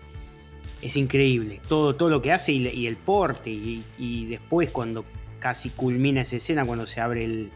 es 0.81 0.95
increíble. 0.95 1.59
Todo, 1.67 1.95
todo 1.95 2.09
lo 2.09 2.21
que 2.21 2.31
hace 2.31 2.51
y, 2.53 2.85
el 2.87 2.97
porte. 2.97 3.49
Y, 3.49 3.83
y 3.97 4.25
después 4.25 4.69
cuando 4.69 5.05
casi 5.39 5.69
culmina 5.71 6.21
esa 6.21 6.35
escena, 6.35 6.65
cuando 6.65 6.85
se 6.85 7.01
abre 7.01 7.23
el, 7.25 7.49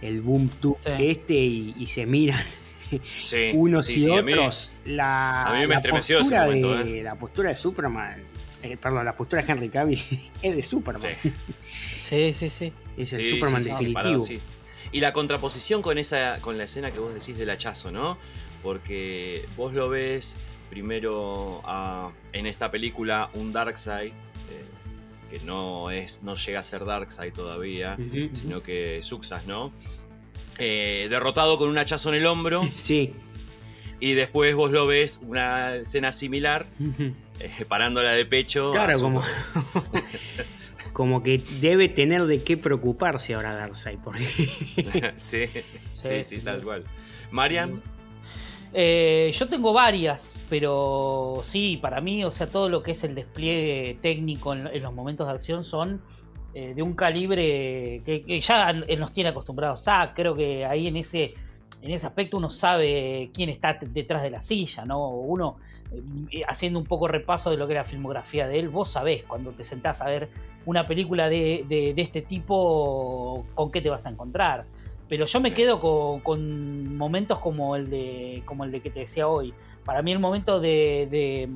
el 0.00 0.20
boom 0.22 0.48
tube 0.60 0.76
Sí. 0.80 0.90
este 0.98 1.34
y, 1.34 1.74
y 1.78 1.86
se 1.86 2.06
miran 2.06 2.40
Sí, 3.22 3.50
unos 3.54 3.86
sí, 3.86 3.94
y 3.96 4.00
sí, 4.00 4.16
a 4.16 4.22
mí- 4.22 4.32
otros. 4.32 4.72
la, 4.84 5.46
a 5.46 5.52
mí 5.54 5.60
me 5.60 5.66
la 5.68 5.76
estremeció 5.76 6.16
ese 6.20 6.30
postura 6.30 6.44
momento, 6.44 6.84
de, 6.84 7.02
La 7.02 7.14
postura 7.18 7.48
de 7.50 7.56
Superman, 7.56 8.22
eh, 8.62 8.76
perdón, 8.76 9.04
la 9.04 9.16
postura 9.16 9.42
de 9.42 9.52
Henry 9.52 9.68
Cavill 9.68 10.02
es 10.42 10.56
de 10.56 10.62
Superman. 10.62 11.02
Sí. 11.22 11.32
Sí, 11.96 12.32
sí, 12.32 12.50
sí. 12.50 12.72
Es 12.96 13.12
el 13.12 13.18
Sí, 13.20 13.30
Superman 13.30 13.62
sí, 13.62 13.68
sí, 13.70 13.70
definitivo. 13.70 14.00
separado, 14.00 14.20
sí. 14.22 14.40
Y 14.92 15.00
la 15.00 15.12
contraposición 15.12 15.80
con 15.80 15.96
esa, 15.98 16.38
con 16.40 16.58
la 16.58 16.64
escena 16.64 16.90
que 16.90 16.98
vos 16.98 17.14
decís 17.14 17.36
del 17.38 17.48
hachazo, 17.50 17.90
¿no? 17.90 18.18
porque 18.62 19.44
vos 19.56 19.72
lo 19.74 19.88
ves 19.88 20.36
primero 20.70 21.60
ah, 21.64 22.10
en 22.32 22.46
esta 22.46 22.70
película 22.70 23.28
un 23.34 23.52
Darkseid, 23.52 24.12
eh, 24.12 24.14
que 25.30 25.40
no, 25.40 25.90
es, 25.90 26.20
no 26.22 26.36
llega 26.36 26.60
a 26.60 26.62
ser 26.62 26.84
Darkseid 26.84 27.32
todavía, 27.32 27.96
sino 28.32 28.62
que 28.62 29.00
Suxas, 29.02 29.46
¿no? 29.46 29.72
Eh, 30.58 31.06
derrotado 31.10 31.58
con 31.58 31.68
un 31.70 31.78
hachazo 31.78 32.10
en 32.10 32.16
el 32.16 32.26
hombro 32.26 32.62
Sí. 32.76 33.14
y 34.00 34.12
después 34.12 34.54
vos 34.54 34.70
lo 34.70 34.86
ves 34.86 35.20
una 35.26 35.76
escena 35.76 36.12
similar 36.12 36.66
eh, 37.40 37.64
parándola 37.66 38.12
de 38.12 38.26
pecho. 38.26 38.70
Claro, 38.70 38.98
como, 39.00 39.22
como 40.92 41.22
que 41.22 41.40
debe 41.60 41.88
tener 41.88 42.24
de 42.26 42.42
qué 42.42 42.56
preocuparse 42.56 43.34
ahora 43.34 43.54
Darkseid. 43.54 43.98
Porque 44.04 44.26
sí, 45.16 45.46
sí, 45.90 46.22
sí, 46.22 46.38
tal 46.44 46.62
cual. 46.62 46.84
Marian, 47.30 47.80
Eh, 48.74 49.30
yo 49.34 49.48
tengo 49.48 49.72
varias, 49.74 50.38
pero 50.48 51.40
sí, 51.42 51.78
para 51.80 52.00
mí, 52.00 52.24
o 52.24 52.30
sea, 52.30 52.46
todo 52.46 52.68
lo 52.70 52.82
que 52.82 52.92
es 52.92 53.04
el 53.04 53.14
despliegue 53.14 53.98
técnico 54.00 54.54
en, 54.54 54.66
en 54.66 54.82
los 54.82 54.94
momentos 54.94 55.26
de 55.26 55.32
acción 55.34 55.64
son 55.64 56.00
eh, 56.54 56.74
de 56.74 56.82
un 56.82 56.94
calibre 56.94 58.02
que, 58.04 58.24
que 58.26 58.40
ya 58.40 58.70
él 58.70 59.00
nos 59.00 59.12
tiene 59.12 59.30
acostumbrados. 59.30 59.84
Zack, 59.84 60.14
creo 60.14 60.34
que 60.34 60.64
ahí 60.66 60.86
en 60.86 60.96
ese, 60.96 61.34
en 61.82 61.90
ese 61.90 62.06
aspecto 62.06 62.36
uno 62.36 62.50
sabe 62.50 63.30
quién 63.32 63.48
está 63.48 63.78
detrás 63.80 64.22
de 64.22 64.30
la 64.30 64.40
silla, 64.40 64.84
¿no? 64.84 65.08
Uno, 65.10 65.56
eh, 66.30 66.42
haciendo 66.48 66.78
un 66.78 66.86
poco 66.86 67.08
repaso 67.08 67.50
de 67.50 67.56
lo 67.56 67.66
que 67.66 67.72
era 67.72 67.82
la 67.82 67.88
filmografía 67.88 68.46
de 68.46 68.58
él, 68.58 68.68
vos 68.68 68.90
sabés 68.90 69.24
cuando 69.24 69.52
te 69.52 69.64
sentás 69.64 70.02
a 70.02 70.06
ver 70.06 70.28
una 70.64 70.86
película 70.86 71.28
de, 71.28 71.64
de- 71.68 71.92
de 71.94 72.02
este 72.02 72.22
tipo, 72.22 73.44
con 73.54 73.70
qué 73.72 73.80
te 73.80 73.90
vas 73.90 74.06
a 74.06 74.10
encontrar. 74.10 74.64
Pero 75.08 75.26
yo 75.26 75.40
me 75.40 75.52
quedo 75.52 75.80
con, 75.80 76.20
con 76.20 76.96
momentos 76.96 77.38
como 77.40 77.76
el 77.76 77.90
de 77.90 78.42
como 78.46 78.64
el 78.64 78.70
de 78.70 78.80
que 78.80 78.90
te 78.90 79.00
decía 79.00 79.28
hoy. 79.28 79.52
Para 79.84 80.00
mí 80.02 80.12
el 80.12 80.18
momento 80.20 80.60
de- 80.60 81.48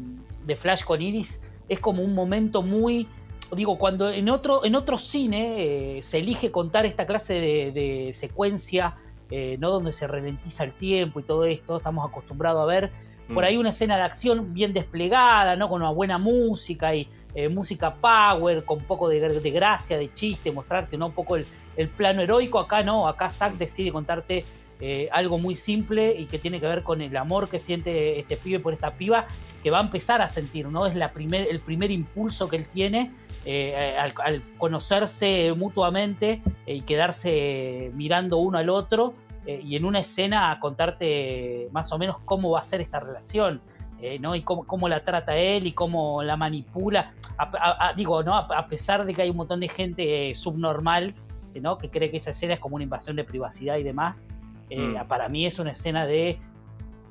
de 0.45 0.57
Flash 0.57 0.85
con 0.85 1.01
Iris 1.03 1.41
es 1.69 1.81
como 1.81 2.03
un 2.03 2.15
momento 2.15 2.63
muy 2.63 3.07
digo 3.55 3.79
cuando 3.79 4.11
en 4.11 4.29
otro 4.29 4.65
en 4.65 4.75
otro 4.75 4.99
cine 4.99 5.99
eh, 5.99 6.03
se 6.03 6.19
elige 6.19 6.51
contar 6.51 6.87
esta 6.87 7.07
clase 7.07 7.35
de, 7.35 7.73
de 7.73 8.13
secuencia 8.15 8.97
eh, 9.31 9.57
no 9.59 9.71
donde 9.71 9.93
se 9.93 10.07
ralentiza 10.07 10.65
el 10.65 10.73
tiempo 10.73 11.21
y 11.21 11.23
todo 11.23 11.45
esto 11.45 11.77
estamos 11.77 12.09
acostumbrados 12.09 12.63
a 12.63 12.67
ver 12.67 12.91
por 13.29 13.43
Mm. 13.43 13.47
ahí 13.47 13.57
una 13.57 13.71
escena 13.71 13.97
de 13.97 14.03
acción 14.05 14.55
bien 14.55 14.73
desplegada, 14.73 15.57
¿no? 15.57 15.69
Con 15.69 15.83
una 15.83 15.91
buena 15.91 16.17
música 16.17 16.95
y 16.95 17.09
eh, 17.35 17.49
música 17.49 17.93
power, 17.93 18.65
con 18.65 18.79
un 18.79 18.85
poco 18.85 19.09
de, 19.09 19.19
de 19.21 19.51
gracia, 19.51 19.99
de 19.99 20.13
chiste, 20.15 20.53
mostrarte, 20.53 20.97
¿no? 20.97 21.07
Un 21.07 21.13
poco 21.13 21.35
el, 21.35 21.45
el 21.77 21.89
plano 21.89 22.23
heroico. 22.23 22.61
Acá 22.61 22.85
no, 22.85 23.09
acá 23.09 23.29
Zack 23.29 23.55
decide 23.55 23.91
contarte 23.91 24.45
eh, 24.81 25.09
algo 25.13 25.39
muy 25.39 25.57
simple 25.57 26.15
y 26.19 26.27
que 26.27 26.39
tiene 26.39 26.61
que 26.61 26.67
ver 26.67 26.83
con 26.83 27.01
el 27.01 27.17
amor 27.17 27.49
que 27.49 27.59
siente 27.59 28.19
este 28.19 28.37
pibe 28.37 28.61
por 28.61 28.73
esta 28.75 28.93
piba, 28.93 29.27
que 29.63 29.71
va 29.71 29.79
a 29.79 29.83
empezar 29.83 30.21
a 30.21 30.29
sentir, 30.29 30.69
¿no? 30.69 30.87
Es 30.87 30.95
la 30.95 31.13
primer, 31.13 31.49
el 31.51 31.61
primer 31.61 31.91
impulso 31.91 32.49
que 32.49 32.57
él 32.57 32.67
tiene 32.67 33.13
eh, 33.45 33.97
al, 33.99 34.13
al 34.25 34.43
conocerse 34.59 35.53
mutuamente 35.57 36.43
eh, 36.67 36.75
y 36.75 36.81
quedarse 36.83 37.91
mirando 37.95 38.39
uno 38.39 38.59
al 38.59 38.69
otro 38.69 39.15
eh, 39.47 39.61
y 39.65 39.77
en 39.77 39.85
una 39.85 40.01
escena 40.01 40.51
a 40.51 40.61
contarte 40.61 41.69
más 41.73 41.93
o 41.93 41.99
menos 41.99 42.17
cómo 42.25 42.51
va 42.51 42.61
a 42.61 42.63
ser 42.65 42.81
esta 42.81 43.01
relación. 43.01 43.61
eh, 44.03 44.19
¿no? 44.19 44.35
Y 44.37 44.43
cómo, 44.43 44.67
cómo 44.67 44.89
la 44.91 45.01
trata 45.05 45.37
él 45.39 45.67
y 45.67 45.73
cómo 45.73 46.23
la 46.23 46.37
manipula. 46.37 47.15
A- 47.39 47.45
a- 47.59 47.89
a- 47.89 47.93
digo, 47.95 48.23
¿no? 48.23 48.35
A, 48.37 48.67
pesar 48.69 49.07
de 49.07 49.15
que 49.15 49.23
hay 49.23 49.31
un 49.31 49.37
montón 49.39 49.61
de 49.61 49.69
gente 49.69 50.31
eh, 50.31 50.35
subnormal 50.35 51.15
eh, 51.55 51.61
¿no? 51.61 51.79
que 51.79 51.89
cree 51.89 52.11
que 52.11 52.19
esa 52.19 52.31
escena 52.31 52.53
es 52.55 52.61
como 52.61 52.75
una 52.77 52.85
invasión 52.85 53.17
de 53.17 53.25
privacidad 53.25 53.79
y 53.79 53.83
demás, 53.83 54.29
eh, 54.71 54.79
Mm. 54.79 55.07
para 55.09 55.29
mí 55.29 55.47
es 55.47 55.59
una 55.59 55.73
escena 55.73 56.07
de. 56.07 56.39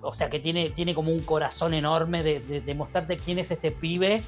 O 0.01 0.13
sea, 0.13 0.29
que 0.29 0.39
tiene, 0.39 0.69
tiene 0.69 0.93
como 0.93 1.11
un 1.11 1.19
corazón 1.23 1.73
enorme 1.73 2.21
de, 2.21 2.39
de- 2.39 2.61
de 2.61 2.75
mostrarte 2.75 3.17
quién 3.17 3.39
es 3.39 3.49
este 3.49 3.71
pibe 3.71 4.21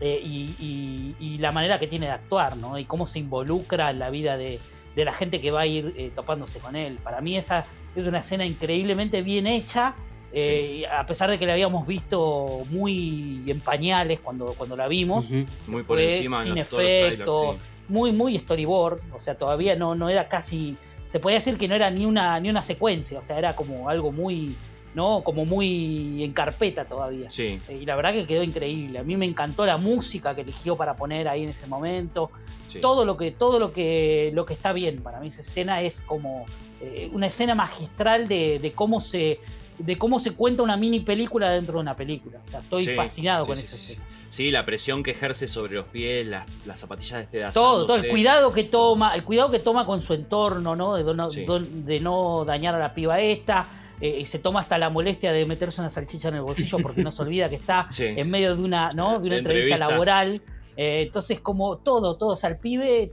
eh, 0.00 0.20
y, 0.22 0.54
y- 0.60 1.16
y 1.18 1.38
la 1.38 1.50
manera 1.50 1.78
que 1.80 1.86
tiene 1.88 2.06
de 2.06 2.12
actuar, 2.12 2.56
¿no? 2.56 2.78
Y 2.78 2.84
cómo 2.84 3.06
se 3.06 3.18
involucra 3.18 3.90
en 3.90 3.98
la 3.98 4.10
vida 4.10 4.36
de, 4.36 4.60
de 4.94 5.04
la 5.04 5.12
gente 5.12 5.40
que 5.40 5.50
va 5.50 5.62
a 5.62 5.66
ir 5.66 5.92
eh, 5.96 6.12
topándose 6.14 6.60
con 6.60 6.76
él. 6.76 6.98
Para 7.02 7.20
mí 7.20 7.36
esa 7.36 7.64
es 7.96 8.06
una 8.06 8.20
escena 8.20 8.44
increíblemente 8.46 9.22
bien 9.22 9.46
hecha, 9.48 9.94
eh, 10.32 10.84
a 10.86 11.06
pesar 11.06 11.30
de 11.30 11.38
que 11.38 11.46
la 11.46 11.52
habíamos 11.54 11.86
visto 11.86 12.46
muy 12.70 13.42
en 13.46 13.60
pañales 13.60 14.18
cuando, 14.20 14.46
cuando 14.56 14.76
la 14.76 14.88
vimos, 14.88 15.30
muy 15.66 15.82
por 15.84 15.98
encima 16.00 16.42
en 16.44 16.54
sin 16.54 16.64
trailers, 16.64 17.12
efecto, 17.14 17.52
sí. 17.54 17.58
muy, 17.88 18.10
muy 18.12 18.36
storyboard, 18.38 19.00
o 19.14 19.20
sea, 19.20 19.36
todavía 19.36 19.74
no, 19.76 19.94
no 19.94 20.08
era 20.08 20.28
casi, 20.28 20.76
se 21.14 21.20
podía 21.20 21.36
decir 21.36 21.56
que 21.56 21.68
no 21.68 21.76
era 21.76 21.92
ni 21.92 22.04
una, 22.06 22.40
ni 22.40 22.50
una 22.50 22.64
secuencia, 22.64 23.20
o 23.20 23.22
sea, 23.22 23.38
era 23.38 23.54
como 23.54 23.88
algo 23.88 24.10
muy, 24.10 24.52
¿no? 24.96 25.22
Como 25.22 25.44
muy 25.44 26.24
en 26.24 26.32
carpeta 26.32 26.86
todavía. 26.86 27.30
Sí, 27.30 27.60
Eh, 27.68 27.78
Y 27.82 27.86
la 27.86 27.94
verdad 27.94 28.12
que 28.14 28.26
quedó 28.26 28.42
increíble. 28.42 28.98
A 28.98 29.04
mí 29.04 29.16
me 29.16 29.24
encantó 29.24 29.64
la 29.64 29.76
música 29.76 30.34
que 30.34 30.40
eligió 30.40 30.74
para 30.76 30.96
poner 30.96 31.28
ahí 31.28 31.44
en 31.44 31.50
ese 31.50 31.68
momento. 31.68 32.32
sí. 32.66 32.80
Todo 32.80 33.04
lo 33.04 33.16
que, 33.16 33.30
todo 33.30 33.60
lo 33.60 33.72
que, 33.72 34.32
lo 34.34 34.44
que 34.44 34.54
está 34.54 34.72
bien 34.72 35.02
para 35.04 35.20
mí. 35.20 35.28
Esa 35.28 35.42
escena 35.42 35.82
es 35.82 36.00
como 36.00 36.46
eh, 36.80 37.08
una 37.12 37.28
escena 37.28 37.54
magistral 37.54 38.26
de, 38.26 38.58
de 38.58 38.72
cómo 38.72 39.00
se, 39.00 39.38
de 39.78 39.96
cómo 39.96 40.18
se 40.18 40.32
cuenta 40.32 40.64
una 40.64 40.76
mini 40.76 40.98
película 40.98 41.48
dentro 41.48 41.74
de 41.74 41.80
una 41.82 41.94
película. 41.94 42.40
O 42.44 42.46
sea, 42.48 42.58
estoy 42.58 42.82
Sí, 42.86 42.94
fascinado 42.96 43.46
con 43.46 43.56
esa 43.56 43.76
escena. 43.76 44.04
Sí, 44.34 44.50
la 44.50 44.64
presión 44.66 45.02
que 45.04 45.12
ejerce 45.12 45.46
sobre 45.46 45.74
los 45.76 45.84
pies, 45.86 46.26
las, 46.26 46.44
las 46.66 46.80
zapatillas 46.80 47.20
despedazadas. 47.20 47.54
Todo, 47.54 47.86
todo 47.86 47.96
el 47.98 48.08
cuidado 48.08 48.52
que 48.52 48.64
toma, 48.64 49.14
el 49.14 49.22
cuidado 49.22 49.50
que 49.50 49.60
toma 49.60 49.86
con 49.86 50.02
su 50.02 50.12
entorno, 50.14 50.74
¿no? 50.74 50.94
De 50.96 51.04
no, 51.14 51.30
Sí. 51.30 51.46
de 51.46 52.00
no 52.00 52.44
dañar 52.44 52.74
a 52.74 52.78
la 52.78 52.94
piba 52.94 53.20
esta. 53.20 53.66
eh, 54.00 54.18
y 54.20 54.26
se 54.26 54.40
toma 54.40 54.58
hasta 54.60 54.76
la 54.76 54.90
molestia 54.90 55.30
de 55.32 55.46
meterse 55.46 55.80
una 55.80 55.88
salchicha 55.88 56.28
en 56.28 56.34
el 56.34 56.40
bolsillo 56.42 56.78
porque 56.82 57.00
no 57.04 57.12
se 57.12 57.22
olvida 57.22 57.48
que 57.48 57.54
está 57.54 57.86
Sí. 57.92 58.04
en 58.06 58.28
medio 58.28 58.56
de 58.56 58.60
una, 58.62 58.90
¿no? 58.90 59.20
de 59.20 59.28
una 59.28 59.36
entrevista, 59.38 59.74
entrevista. 59.76 59.88
laboral. 59.88 60.42
Eh, 60.76 61.02
entonces, 61.06 61.38
como 61.38 61.76
todo, 61.78 62.16
todo, 62.16 62.30
o 62.30 62.36
sea, 62.36 62.50
el 62.50 62.56
pibe, 62.58 63.12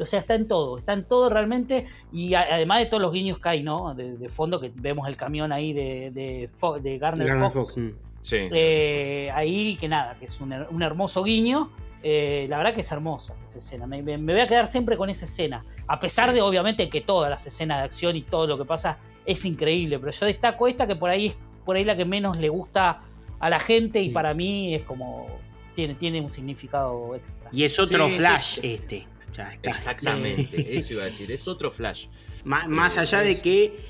o 0.00 0.06
sea, 0.06 0.20
está 0.20 0.34
en 0.34 0.48
todo, 0.48 0.78
está 0.78 0.94
en 0.94 1.04
todo 1.04 1.28
realmente. 1.28 1.86
Y 2.10 2.32
a- 2.32 2.46
además 2.54 2.80
de 2.80 2.86
todos 2.86 3.02
los 3.02 3.12
guiños 3.12 3.38
que 3.38 3.48
hay, 3.50 3.62
¿no? 3.62 3.94
De, 3.94 4.16
de 4.16 4.28
fondo, 4.30 4.58
que 4.60 4.72
vemos 4.74 5.06
el 5.08 5.16
camión 5.18 5.52
ahí 5.52 5.74
de, 5.74 6.10
de, 6.14 6.48
Fo- 6.58 6.80
de 6.80 6.96
Garner, 6.96 7.28
Garner 7.28 7.50
Fox. 7.52 7.66
Fox, 7.74 7.76
mm. 7.76 7.90
Sí. 8.24 8.48
Eh, 8.52 9.30
ahí 9.34 9.76
que 9.76 9.86
nada, 9.86 10.16
que 10.18 10.24
es 10.24 10.40
un, 10.40 10.50
un 10.52 10.82
hermoso 10.82 11.22
guiño. 11.22 11.70
Eh, 12.02 12.46
la 12.48 12.56
verdad 12.58 12.74
que 12.74 12.80
es 12.80 12.90
hermosa 12.90 13.34
esa 13.44 13.58
escena. 13.58 13.86
Me, 13.86 14.02
me- 14.02 14.16
me 14.18 14.32
voy 14.32 14.40
a 14.40 14.48
quedar 14.48 14.66
siempre 14.66 14.96
con 14.96 15.10
esa 15.10 15.26
escena. 15.26 15.62
A 15.86 15.98
pesar 16.00 16.30
Sí. 16.30 16.36
de, 16.36 16.40
obviamente, 16.42 16.88
que 16.88 17.02
todas 17.02 17.28
las 17.30 17.46
escenas 17.46 17.78
de 17.78 17.84
acción 17.84 18.16
y 18.16 18.22
todo 18.22 18.46
lo 18.46 18.56
que 18.58 18.64
pasa 18.64 18.98
es 19.26 19.44
increíble. 19.44 19.98
Pero 19.98 20.10
yo 20.10 20.26
destaco 20.26 20.66
esta 20.68 20.86
que 20.86 20.96
por 20.96 21.10
ahí 21.10 21.26
es 21.26 21.36
por 21.66 21.76
ahí 21.76 21.84
la 21.84 21.96
que 21.96 22.04
menos 22.06 22.38
le 22.38 22.48
gusta 22.48 23.02
a 23.40 23.50
la 23.50 23.58
gente. 23.58 24.00
Y 24.00 24.06
Sí. 24.08 24.12
para 24.12 24.32
mí 24.34 24.74
es 24.74 24.82
como. 24.84 25.26
Tiene, 25.74 25.94
tiene 25.96 26.20
un 26.20 26.30
significado 26.30 27.14
extra. 27.14 27.50
Y 27.52 27.64
es 27.64 27.78
otro 27.78 28.08
Sí, 28.08 28.18
flash 28.18 28.60
sí. 28.60 28.74
este. 28.74 29.06
Ya 29.32 29.50
está. 29.50 29.68
Exactamente, 29.70 30.76
eso 30.76 30.92
iba 30.92 31.02
a 31.02 31.06
decir, 31.06 31.30
es 31.32 31.48
otro 31.48 31.70
flash. 31.72 32.06
Má- 32.44 32.68
Más 32.68 32.96
Eh, 32.96 33.00
allá 33.00 33.20
de 33.20 33.40
que 33.40 33.80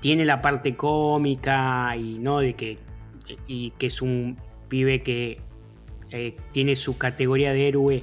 tiene 0.00 0.24
la 0.24 0.40
parte 0.40 0.76
cómica 0.76 1.96
y 1.96 2.18
no 2.20 2.38
de 2.38 2.54
que 2.54 2.78
y 3.46 3.70
que 3.72 3.86
es 3.86 4.02
un 4.02 4.36
pibe 4.68 5.02
que 5.02 5.40
eh, 6.10 6.36
tiene 6.52 6.76
su 6.76 6.96
categoría 6.98 7.52
de 7.52 7.68
héroe 7.68 8.02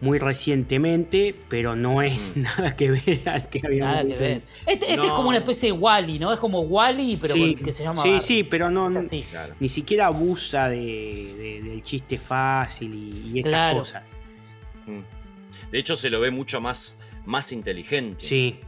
muy 0.00 0.18
recientemente, 0.20 1.34
pero 1.48 1.74
no 1.74 2.02
es 2.02 2.36
Mm. 2.36 2.42
nada 2.42 2.76
que 2.76 2.90
ver 2.92 3.28
al 3.28 3.48
que 3.48 3.60
habíamos 3.64 3.92
Nada 3.94 4.02
que 4.02 4.06
visto. 4.08 4.22
ver. 4.24 4.42
Este, 4.66 4.92
este 4.92 5.06
es 5.06 5.12
como 5.12 5.28
una 5.30 5.38
especie 5.38 5.72
de 5.72 5.78
Wally, 5.78 6.18
¿no? 6.20 6.32
Es 6.32 6.38
como 6.38 6.60
Wally, 6.60 7.16
pero 7.20 7.34
sí, 7.34 7.54
que 7.56 7.74
se 7.74 7.82
llama. 7.82 8.02
sí, 8.02 8.08
Barbie. 8.10 8.20
sí, 8.24 8.44
pero 8.44 8.70
no, 8.70 8.88
Es 8.90 8.96
así. 8.96 9.24
Claro. 9.30 9.54
ni 9.58 9.68
siquiera 9.68 10.06
abusa 10.06 10.68
de, 10.68 10.76
de- 11.36 11.62
del 11.68 11.82
chiste 11.82 12.16
fácil 12.16 12.94
y, 12.94 13.32
y 13.34 13.38
esas 13.40 13.50
Claro. 13.52 13.78
cosas. 13.80 14.02
Mm. 14.86 15.00
De 15.72 15.78
hecho, 15.78 15.96
se 15.96 16.10
lo 16.10 16.20
ve 16.20 16.30
mucho 16.30 16.60
más, 16.60 16.96
más 17.26 17.52
inteligente. 17.52 18.24
Sí. 18.24 18.60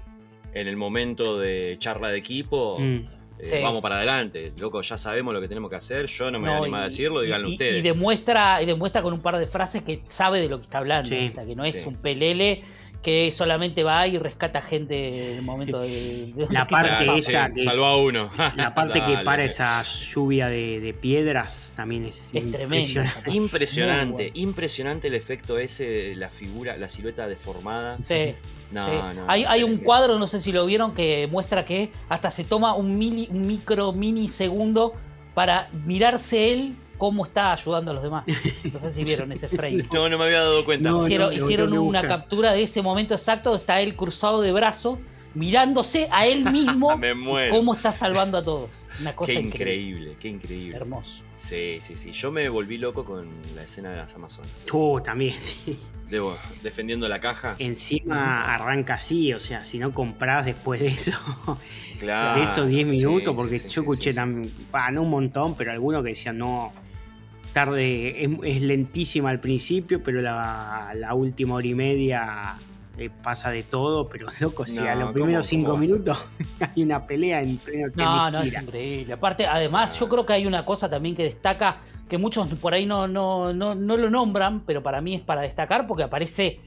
En 0.52 0.66
el 0.66 0.76
momento 0.76 1.38
de 1.38 1.76
charla 1.78 2.08
de 2.08 2.18
equipo, 2.18 2.78
mm. 2.80 3.06
Eh, 3.42 3.46
Sí. 3.46 3.56
vamos 3.62 3.80
para 3.82 3.96
adelante. 3.96 4.52
Loco, 4.56 4.82
ya 4.82 4.96
sabemos 4.98 5.32
lo 5.34 5.40
que 5.40 5.48
tenemos 5.48 5.70
que 5.70 5.76
hacer. 5.76 6.06
Yo 6.06 6.30
no 6.30 6.38
me 6.38 6.48
voy 6.48 6.54
a 6.54 6.58
No, 6.58 6.62
animar 6.64 6.80
a 6.82 6.86
y- 6.86 6.88
decirlo, 6.90 7.20
díganlo 7.20 7.48
y- 7.48 7.52
ustedes. 7.52 7.78
Y 7.78 7.82
demuestra, 7.82 8.62
y 8.62 8.66
demuestra 8.66 9.02
con 9.02 9.12
un 9.12 9.22
par 9.22 9.38
de 9.38 9.46
frases 9.46 9.82
que 9.82 10.02
sabe 10.08 10.40
de 10.40 10.48
lo 10.48 10.58
que 10.58 10.64
está 10.64 10.78
hablando. 10.78 11.08
Sí, 11.08 11.26
o 11.26 11.30
sea, 11.30 11.44
que 11.44 11.54
no 11.56 11.64
es 11.64 11.82
sí. 11.82 11.88
un 11.88 11.96
pelele 11.96 12.62
que 13.02 13.32
solamente 13.32 13.82
va 13.82 14.06
y 14.06 14.18
rescata 14.18 14.60
gente 14.60 15.30
en 15.32 15.36
el 15.38 15.42
momento 15.42 15.80
de. 15.80 16.32
de- 16.36 16.46
La 16.50 16.66
parte 16.68 17.06
esa 17.16 17.46
sí, 17.46 17.52
que- 17.54 17.62
salvó 17.64 17.86
a 17.86 17.96
uno. 17.96 18.30
La 18.56 18.74
parte 18.74 19.00
que 19.02 19.18
para 19.24 19.42
esa 19.44 19.82
lluvia 19.82 20.48
de, 20.48 20.80
de 20.80 20.92
piedras 20.92 21.72
también 21.74 22.04
es, 22.04 22.30
Es 22.34 22.44
impresionante. 22.44 23.30
Impresionante, 23.30 24.30
Muy 24.34 24.42
impresionante 24.42 25.08
el 25.08 25.14
efecto 25.14 25.58
ese 25.58 25.86
de 25.88 26.14
la 26.16 26.28
figura, 26.28 26.76
la 26.76 26.88
silueta 26.88 27.26
deformada. 27.26 27.96
Sí, 28.02 28.34
No, 28.70 28.86
sí. 28.86 29.16
no. 29.16 29.24
hay, 29.28 29.44
hay 29.44 29.60
un 29.62 29.68
tremendo. 29.70 29.84
cuadro, 29.86 30.18
no 30.18 30.26
sé 30.26 30.40
si 30.40 30.52
lo 30.52 30.66
vieron, 30.66 30.94
que 30.94 31.26
muestra 31.30 31.64
que 31.64 31.90
hasta 32.08 32.30
se 32.30 32.44
toma 32.44 32.74
un, 32.74 32.98
mili, 32.98 33.28
un 33.30 33.40
micro 33.46 33.92
mini 33.92 34.28
segundo 34.28 34.94
para 35.34 35.70
mirarse 35.86 36.52
él 36.52 36.74
cómo 37.00 37.24
está 37.24 37.52
ayudando 37.54 37.90
a 37.90 37.94
los 37.94 38.02
demás. 38.04 38.24
No 38.72 38.78
sé 38.80 38.92
si 38.92 39.02
vieron 39.02 39.32
ese 39.32 39.48
frame. 39.48 39.84
No, 39.92 40.08
no 40.08 40.18
me 40.18 40.24
había 40.26 40.40
dado 40.40 40.64
cuenta. 40.64 40.90
No, 40.90 41.04
hicieron 41.04 41.70
no, 41.70 41.82
una 41.82 42.00
buscar. 42.02 42.20
captura 42.20 42.52
de 42.52 42.62
ese 42.62 42.82
momento 42.82 43.14
exacto, 43.14 43.56
está 43.56 43.80
él 43.80 43.96
cruzado 43.96 44.42
de 44.42 44.52
brazo, 44.52 45.00
mirándose 45.34 46.08
a 46.12 46.26
él 46.26 46.44
mismo 46.52 46.96
Me 46.96 47.14
muero. 47.14 47.56
cómo 47.56 47.74
está 47.74 47.90
salvando 47.90 48.38
a 48.38 48.42
todos. 48.44 48.70
Una 49.00 49.16
cosa 49.16 49.32
Qué 49.32 49.38
increíble. 49.40 49.74
increíble, 49.74 50.16
qué 50.20 50.28
increíble. 50.28 50.76
Hermoso. 50.76 51.22
Sí, 51.38 51.78
sí, 51.80 51.96
sí. 51.96 52.12
Yo 52.12 52.30
me 52.30 52.48
volví 52.50 52.76
loco 52.76 53.04
con 53.04 53.26
la 53.56 53.62
escena 53.62 53.90
de 53.90 53.96
las 53.96 54.14
Amazonas. 54.14 54.66
Tú 54.66 55.00
también, 55.02 55.32
sí. 55.38 55.78
Debo, 56.10 56.36
defendiendo 56.62 57.08
la 57.08 57.18
caja. 57.20 57.54
Encima 57.58 58.52
arranca 58.54 58.94
así, 58.94 59.32
o 59.32 59.38
sea, 59.38 59.64
si 59.64 59.78
no 59.78 59.94
compras 59.94 60.44
después 60.44 60.80
de 60.80 60.88
eso, 60.88 61.12
Claro. 62.00 62.40
de 62.40 62.44
esos 62.44 62.66
10 62.68 62.80
sí, 62.80 62.84
minutos, 62.84 63.28
sí, 63.32 63.36
porque 63.36 63.58
sí, 63.58 63.64
yo 63.68 63.70
sí, 63.70 63.80
escuché 63.80 64.02
sí, 64.02 64.10
sí. 64.10 64.16
también, 64.16 64.52
bah, 64.72 64.90
no 64.90 65.02
un 65.02 65.10
montón, 65.10 65.54
pero 65.54 65.70
algunos 65.70 66.02
que 66.02 66.08
decían, 66.10 66.36
no, 66.36 66.72
tarde, 67.52 68.24
es, 68.24 68.30
es 68.44 68.62
lentísima 68.62 69.30
al 69.30 69.40
principio, 69.40 70.02
pero 70.02 70.20
la, 70.20 70.92
la 70.96 71.14
última 71.14 71.54
hora 71.54 71.66
y 71.66 71.74
media 71.74 72.56
eh, 72.98 73.10
pasa 73.22 73.50
de 73.50 73.62
todo, 73.62 74.08
pero 74.08 74.26
loco, 74.40 74.66
si 74.66 74.78
a 74.86 74.94
No, 74.94 75.04
los 75.06 75.12
primeros 75.12 75.46
¿cómo- 75.46 75.48
5 75.48 75.62
cómo 75.66 75.74
va 75.74 75.78
a 75.78 75.82
ser? 75.82 75.90
minutos 75.90 76.18
hay 76.76 76.82
una 76.82 77.06
pelea 77.06 77.42
en 77.42 77.56
pleno 77.58 77.88
No, 77.94 78.30
no, 78.30 78.42
es 78.42 78.56
increíble. 78.62 79.12
Aparte, 79.14 79.46
además, 79.46 79.98
yo 79.98 80.08
creo 80.08 80.24
que 80.26 80.32
hay 80.34 80.46
una 80.46 80.64
cosa 80.64 80.88
también 80.88 81.14
que 81.16 81.24
destaca, 81.24 81.78
que 82.08 82.18
muchos 82.18 82.48
por 82.54 82.74
ahí 82.74 82.86
no, 82.86 83.06
no, 83.08 83.52
no, 83.52 83.74
no 83.74 83.96
lo 83.96 84.10
nombran, 84.10 84.60
pero 84.66 84.82
para 84.82 85.00
mí 85.00 85.14
es 85.14 85.22
para 85.22 85.42
destacar 85.42 85.86
porque 85.86 86.02
aparece 86.04 86.60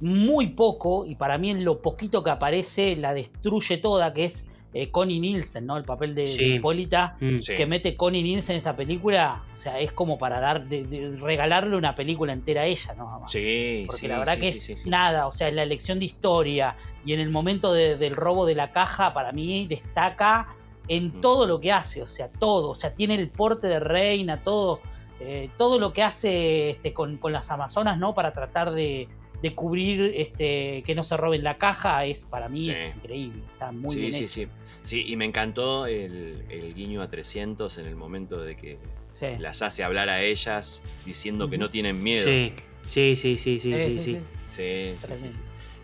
muy 0.00 0.48
poco 0.48 1.04
y 1.06 1.14
para 1.14 1.36
mí 1.38 1.50
en 1.50 1.64
lo 1.64 1.82
poquito 1.82 2.22
que 2.24 2.30
aparece 2.30 2.96
la 2.96 3.12
destruye 3.12 3.76
toda, 3.78 4.12
que 4.14 4.24
es 4.26 4.46
eh, 4.72 4.90
Connie 4.90 5.18
Nielsen, 5.20 5.66
¿no? 5.66 5.76
El 5.76 5.84
papel 5.84 6.14
de, 6.14 6.22
de 6.22 6.26
Sí. 6.28 6.44
Hipólita. 6.54 7.16
Mm. 7.20 7.40
Sí. 7.40 7.56
que 7.56 7.66
mete 7.66 7.96
Connie 7.96 8.22
Nielsen 8.22 8.54
en 8.54 8.58
esta 8.58 8.76
película, 8.76 9.42
o 9.52 9.56
sea, 9.56 9.80
es 9.80 9.90
como 9.92 10.18
para 10.18 10.38
dar, 10.40 10.66
de- 10.68 10.84
de 10.84 11.16
regalarle 11.16 11.76
una 11.76 11.94
película 11.96 12.32
entera 12.32 12.62
a 12.62 12.66
ella, 12.66 12.94
¿no? 12.94 13.22
Sí, 13.28 13.84
Porque 13.86 14.00
sí, 14.02 14.08
la 14.08 14.18
verdad 14.20 14.34
sí, 14.34 14.40
que 14.40 14.52
sí, 14.52 14.58
es 14.58 14.64
sí, 14.64 14.84
sí. 14.84 14.90
nada, 14.90 15.26
o 15.26 15.32
sea, 15.32 15.48
en 15.48 15.56
la 15.56 15.62
elección 15.64 15.98
de 15.98 16.04
historia 16.04 16.76
y 17.04 17.12
en 17.14 17.20
el 17.20 17.30
momento 17.30 17.72
de- 17.72 17.96
del 17.96 18.14
robo 18.14 18.46
de 18.46 18.54
la 18.54 18.70
caja, 18.72 19.12
para 19.12 19.32
mí 19.32 19.66
destaca 19.66 20.48
en 20.88 21.06
Mm. 21.08 21.20
todo 21.20 21.46
lo 21.46 21.60
que 21.60 21.72
hace, 21.72 22.02
o 22.02 22.06
sea, 22.06 22.28
todo, 22.28 22.70
o 22.70 22.74
sea, 22.74 22.94
tiene 22.94 23.14
el 23.14 23.28
porte 23.28 23.66
de 23.66 23.80
reina, 23.80 24.42
todo, 24.44 24.80
eh, 25.20 25.50
todo 25.58 25.78
lo 25.78 25.92
que 25.92 26.02
hace 26.02 26.70
este, 26.70 26.92
con, 26.92 27.16
con 27.18 27.32
las 27.32 27.50
Amazonas, 27.50 27.98
¿no? 27.98 28.14
Para 28.14 28.32
tratar 28.32 28.70
de, 28.72 29.08
de 29.42 29.54
cubrir 29.54 30.12
este, 30.16 30.82
que 30.84 30.94
no 30.94 31.02
se 31.02 31.16
roben 31.16 31.42
la 31.42 31.56
caja, 31.58 32.04
es 32.04 32.24
para 32.24 32.48
mí 32.48 32.62
Sí. 32.64 32.70
es 32.72 32.92
increíble, 32.96 33.42
está 33.52 33.72
muy 33.72 33.94
sí, 33.94 34.00
bien 34.00 34.12
sí, 34.12 34.24
hecho. 34.24 34.32
sí. 34.32 34.46
Sí, 34.82 35.04
y 35.06 35.16
me 35.16 35.24
encantó 35.26 35.86
el, 35.86 36.44
el 36.48 36.74
guiño 36.74 37.02
a 37.02 37.08
300 37.08 37.76
en 37.78 37.86
el 37.86 37.96
momento 37.96 38.40
de 38.40 38.56
que 38.56 38.78
Sí. 39.10 39.26
las 39.38 39.62
hace 39.62 39.82
hablar 39.84 40.08
a 40.08 40.22
ellas 40.22 40.82
diciendo 41.04 41.50
que 41.50 41.58
no 41.58 41.68
tienen 41.68 42.02
miedo. 42.02 42.26
Sí, 42.26 42.52
sí, 42.86 43.16
sí, 43.16 43.36
sí, 43.36 43.58
sí, 43.60 43.72
Eh, 43.74 43.80
sí, 43.80 43.94
sí. 43.94 44.00
Sí, 44.00 44.14
sí, 44.48 44.94
sí, 44.94 44.96
Tremendo. 45.06 45.32
sí, 45.32 45.38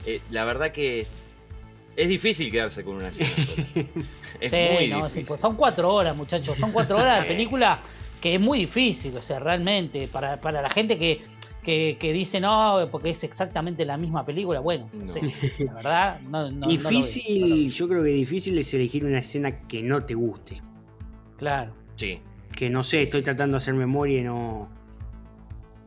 sí. 0.05 0.11
Eh, 0.11 0.21
la 0.31 0.45
verdad 0.45 0.71
que 0.73 1.07
es 1.97 2.09
difícil 2.09 2.51
quedarse 2.51 2.85
con 2.85 2.97
una 2.97 3.09
escena. 3.09 3.31
Es 4.41 4.51
Sí, 4.51 4.57
muy 4.75 4.89
no, 4.89 4.97
sí, 4.99 5.03
difícil. 5.05 5.25
pues 5.27 5.41
son 5.41 5.57
cuatro 5.57 5.93
horas, 5.95 6.15
muchachos. 6.17 6.57
Son 6.59 6.71
cuatro 6.73 6.97
horas 6.99 7.23
de 7.23 7.29
película 7.29 7.81
que 8.21 8.35
es 8.35 8.41
muy 8.41 8.61
difícil, 8.61 9.17
o 9.17 9.23
sea, 9.23 9.39
realmente, 9.39 10.09
para, 10.09 10.41
para 10.41 10.61
la 10.63 10.71
gente 10.71 10.99
que, 10.99 11.21
que, 11.67 11.97
que 11.99 12.13
dice 12.13 12.41
no, 12.41 12.89
porque 12.93 13.11
es 13.11 13.25
exactamente 13.25 13.85
la 13.85 13.97
misma 13.97 14.25
película, 14.25 14.61
bueno, 14.61 14.89
no, 14.93 15.01
No. 15.01 15.07
sé, 15.07 15.21
la 15.65 15.75
verdad, 15.75 16.21
no, 16.31 16.31
no- 16.31 16.51
no 16.53 16.61
lo 16.61 16.67
veo, 16.69 16.69
difícil, 16.69 17.41
no 17.41 17.47
lo 17.49 17.55
veo. 17.57 17.65
yo 17.71 17.89
creo 17.89 18.03
que 18.05 18.09
difícil 18.11 18.57
es 18.59 18.73
elegir 18.73 19.05
una 19.05 19.19
escena 19.19 19.61
que 19.67 19.83
no 19.83 20.05
te 20.05 20.15
guste. 20.15 20.63
Claro. 21.37 21.73
Sí. 21.97 22.21
Que 22.55 22.71
no 22.71 22.85
sé, 22.85 23.03
estoy 23.03 23.23
tratando 23.23 23.57
de 23.57 23.59
hacer 23.59 23.75
memoria 23.75 24.21
y 24.21 24.25
no. 24.25 24.69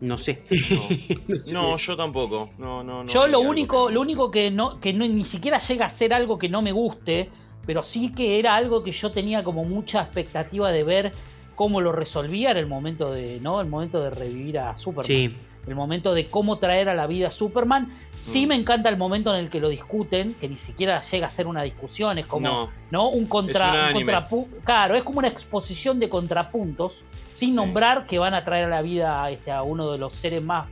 No 0.02 0.18
sé. 0.18 0.44
No 1.28 1.36
sé. 1.38 1.54
No, 1.54 1.78
yo 1.78 1.96
tampoco. 1.98 2.50
No, 2.58 2.84
no, 2.84 3.04
no. 3.04 3.10
Yo 3.10 3.28
lo 3.28 3.40
único, 3.40 3.88
que- 3.88 3.94
lo 3.94 4.02
único 4.02 4.30
que 4.32 4.52
no, 4.52 4.80
que 4.80 4.94
no 4.94 5.08
ni 5.08 5.26
siquiera 5.26 5.58
llega 5.60 5.86
a 5.86 5.90
ser 5.90 6.14
algo 6.14 6.38
que 6.38 6.50
no 6.50 6.62
me 6.62 6.72
guste, 6.74 7.30
pero 7.66 7.82
sí 7.84 8.12
que 8.14 8.38
era 8.38 8.56
algo 8.56 8.84
que 8.84 8.92
yo 8.92 9.12
tenía 9.12 9.44
como 9.44 9.64
mucha 9.64 10.02
expectativa 10.02 10.72
de 10.72 10.84
ver 10.84 11.12
cómo 11.56 11.82
lo 11.82 11.92
resolvía 11.92 12.52
era 12.52 12.60
el 12.60 12.68
momento 12.68 13.12
de, 13.12 13.40
¿no? 13.42 13.60
El 13.62 13.68
momento 13.68 14.02
de 14.02 14.10
revivir 14.12 14.60
a 14.60 14.76
Superman. 14.78 15.06
Sí, 15.06 15.34
el 15.70 15.76
momento 15.76 16.14
de 16.14 16.26
cómo 16.26 16.58
traer 16.58 16.90
a 16.90 16.94
la 16.96 17.08
vida 17.08 17.28
a 17.28 17.32
Superman. 17.32 17.94
Sí 18.18 18.46
Mm. 18.46 18.50
me 18.50 18.56
encanta 18.56 18.90
el 18.90 18.98
momento 18.98 19.34
en 19.34 19.40
el 19.42 19.50
que 19.50 19.60
lo 19.60 19.70
discuten, 19.70 20.34
que 20.34 20.50
ni 20.50 20.58
siquiera 20.58 21.02
llega 21.02 21.28
a 21.28 21.32
ser 21.32 21.48
una 21.48 21.62
discusión, 21.64 22.18
es 22.18 22.26
como 22.26 22.48
No. 22.48 22.70
¿no? 22.92 23.10
un 23.10 23.26
contra, 23.28 23.66
Es 23.66 23.72
un 23.72 23.78
un 23.78 23.86
anime. 23.98 24.14
contrapu- 24.14 24.48
claro, 24.64 24.96
es 24.96 25.04
como 25.04 25.20
una 25.20 25.28
exposición 25.28 26.00
de 26.00 26.10
contrapuntos 26.10 27.04
sin 27.32 27.52
Sí. 27.52 27.56
nombrar 27.56 28.06
que 28.08 28.20
van 28.20 28.34
a 28.34 28.44
traer 28.44 28.66
a 28.66 28.70
la 28.70 28.82
vida 28.82 29.30
este, 29.30 29.52
a 29.52 29.62
uno 29.64 29.92
de 29.92 29.98
los 29.98 30.14
seres 30.16 30.44
más 30.44 30.68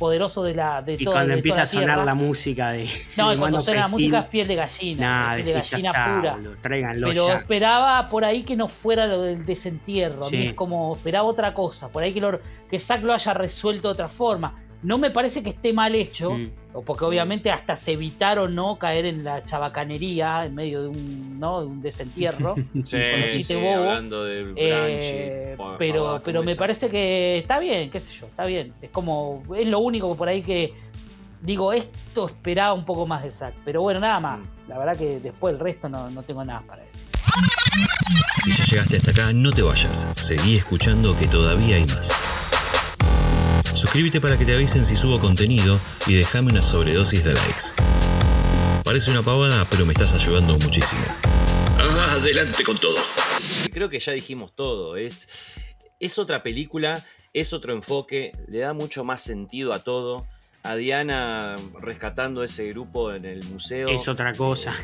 poderosos 0.00 0.46
de 0.46 0.54
la 0.54 0.80
de 0.80 0.94
y 0.94 1.04
toda, 1.04 1.16
cuando 1.16 1.32
de 1.32 1.38
empieza 1.38 1.56
toda 1.58 1.62
a 1.64 1.66
sonar 1.66 1.86
Tierra. 1.88 2.04
la 2.06 2.14
música 2.14 2.72
de. 2.72 2.88
No, 3.16 3.32
y 3.32 3.36
cuando 3.36 3.60
suena 3.60 3.82
la 3.82 3.88
música 3.88 4.20
es 4.20 4.26
piel 4.26 4.48
de 4.48 4.56
gallina, 4.56 5.32
piel 5.34 5.46
de 5.46 5.52
gallina 5.52 5.90
está, 5.90 6.16
pura. 6.16 6.32
boludo, 6.32 6.56
tráiganlo 6.60 7.08
Pero 7.08 7.28
ya. 7.28 7.34
esperaba 7.36 8.08
por 8.08 8.24
ahí 8.24 8.42
que 8.42 8.56
no 8.56 8.66
fuera 8.66 9.06
lo 9.06 9.20
del 9.22 9.44
desentierro. 9.44 10.26
A 10.26 10.30
mí 10.30 10.46
es 10.48 10.54
como 10.54 10.96
esperaba 10.96 11.28
otra 11.28 11.54
cosa. 11.54 11.88
Por 11.90 12.02
ahí 12.02 12.12
que, 12.12 12.20
lo, 12.20 12.40
que 12.68 12.78
Zack 12.78 13.02
lo 13.02 13.12
haya 13.12 13.34
resuelto 13.34 13.88
de 13.88 13.92
otra 13.92 14.08
forma. 14.08 14.54
No 14.82 14.96
me 14.96 15.10
parece 15.10 15.42
que 15.42 15.50
esté 15.50 15.72
mal 15.72 15.94
hecho, 15.94 16.36
o 16.72 16.82
porque 16.82 17.04
obviamente 17.04 17.50
hasta 17.50 17.76
se 17.76 17.92
evitaron 17.92 18.54
no 18.54 18.78
caer 18.78 19.04
en 19.06 19.24
la 19.24 19.44
chabacanería 19.44 20.46
en 20.46 20.54
medio 20.54 20.82
de 20.82 20.88
un, 20.88 21.38
¿no? 21.38 21.60
de 21.60 21.66
un 21.66 21.82
desentierro. 21.82 22.54
Sí, 22.84 22.96
con 22.96 23.20
los 23.20 23.46
sí, 23.46 23.54
bobos. 23.54 23.76
hablando 23.76 24.24
del 24.24 24.54
Eh, 24.56 25.56
pero 25.78 26.22
pero 26.24 26.42
me 26.42 26.56
parece 26.56 26.88
que 26.88 27.38
está 27.38 27.58
bien, 27.58 27.90
qué 27.90 28.00
sé 28.00 28.12
yo, 28.18 28.26
está 28.26 28.44
bien. 28.46 28.72
Es 28.80 28.90
como, 28.90 29.42
es 29.56 29.66
lo 29.68 29.80
único 29.80 30.16
por 30.16 30.28
ahí 30.28 30.42
que 30.42 30.72
digo, 31.42 31.72
esto 31.72 32.26
esperaba 32.26 32.72
un 32.74 32.84
poco 32.84 33.06
más 33.06 33.22
de 33.22 33.30
Zack. 33.30 33.54
Pero 33.64 33.82
bueno, 33.82 34.00
nada 34.00 34.20
más. 34.20 34.38
Mm. 34.38 34.68
La 34.68 34.78
verdad 34.78 34.96
que 34.96 35.20
después 35.20 35.54
el 35.54 35.60
resto 35.60 35.88
no, 35.88 36.10
no 36.10 36.22
tengo 36.22 36.44
nada 36.44 36.62
para 36.66 36.82
decir. 36.82 37.00
Si 38.44 38.52
ya 38.52 38.64
llegaste 38.64 38.96
hasta 38.96 39.10
acá, 39.10 39.32
no 39.32 39.52
te 39.52 39.62
vayas. 39.62 40.06
Seguí 40.14 40.56
escuchando 40.56 41.16
que 41.16 41.26
todavía 41.26 41.76
hay 41.76 41.86
más. 41.86 42.39
Suscríbete 43.64 44.20
para 44.20 44.38
que 44.38 44.44
te 44.44 44.54
avisen 44.54 44.84
si 44.84 44.96
subo 44.96 45.18
contenido 45.20 45.78
y 46.06 46.14
déjame 46.14 46.50
una 46.50 46.62
sobredosis 46.62 47.24
de 47.24 47.34
likes. 47.34 47.62
Parece 48.84 49.10
una 49.10 49.22
pavada, 49.22 49.64
pero 49.70 49.86
me 49.86 49.92
estás 49.92 50.12
ayudando 50.14 50.58
muchísimo. 50.58 51.02
Ah, 51.78 52.14
adelante 52.14 52.64
con 52.64 52.76
todo. 52.78 52.96
Creo 53.72 53.88
que 53.88 54.00
ya 54.00 54.12
dijimos 54.12 54.54
todo. 54.54 54.96
Es, 54.96 55.28
es 55.98 56.18
otra 56.18 56.42
película, 56.42 57.06
es 57.32 57.52
otro 57.52 57.72
enfoque, 57.74 58.32
le 58.48 58.58
da 58.58 58.72
mucho 58.72 59.04
más 59.04 59.22
sentido 59.22 59.72
a 59.72 59.80
todo. 59.84 60.26
A 60.62 60.74
Diana 60.76 61.56
rescatando 61.80 62.44
ese 62.44 62.68
grupo 62.68 63.14
en 63.14 63.24
el 63.24 63.42
museo. 63.44 63.88
Es 63.88 64.08
otra 64.08 64.34
cosa. 64.34 64.74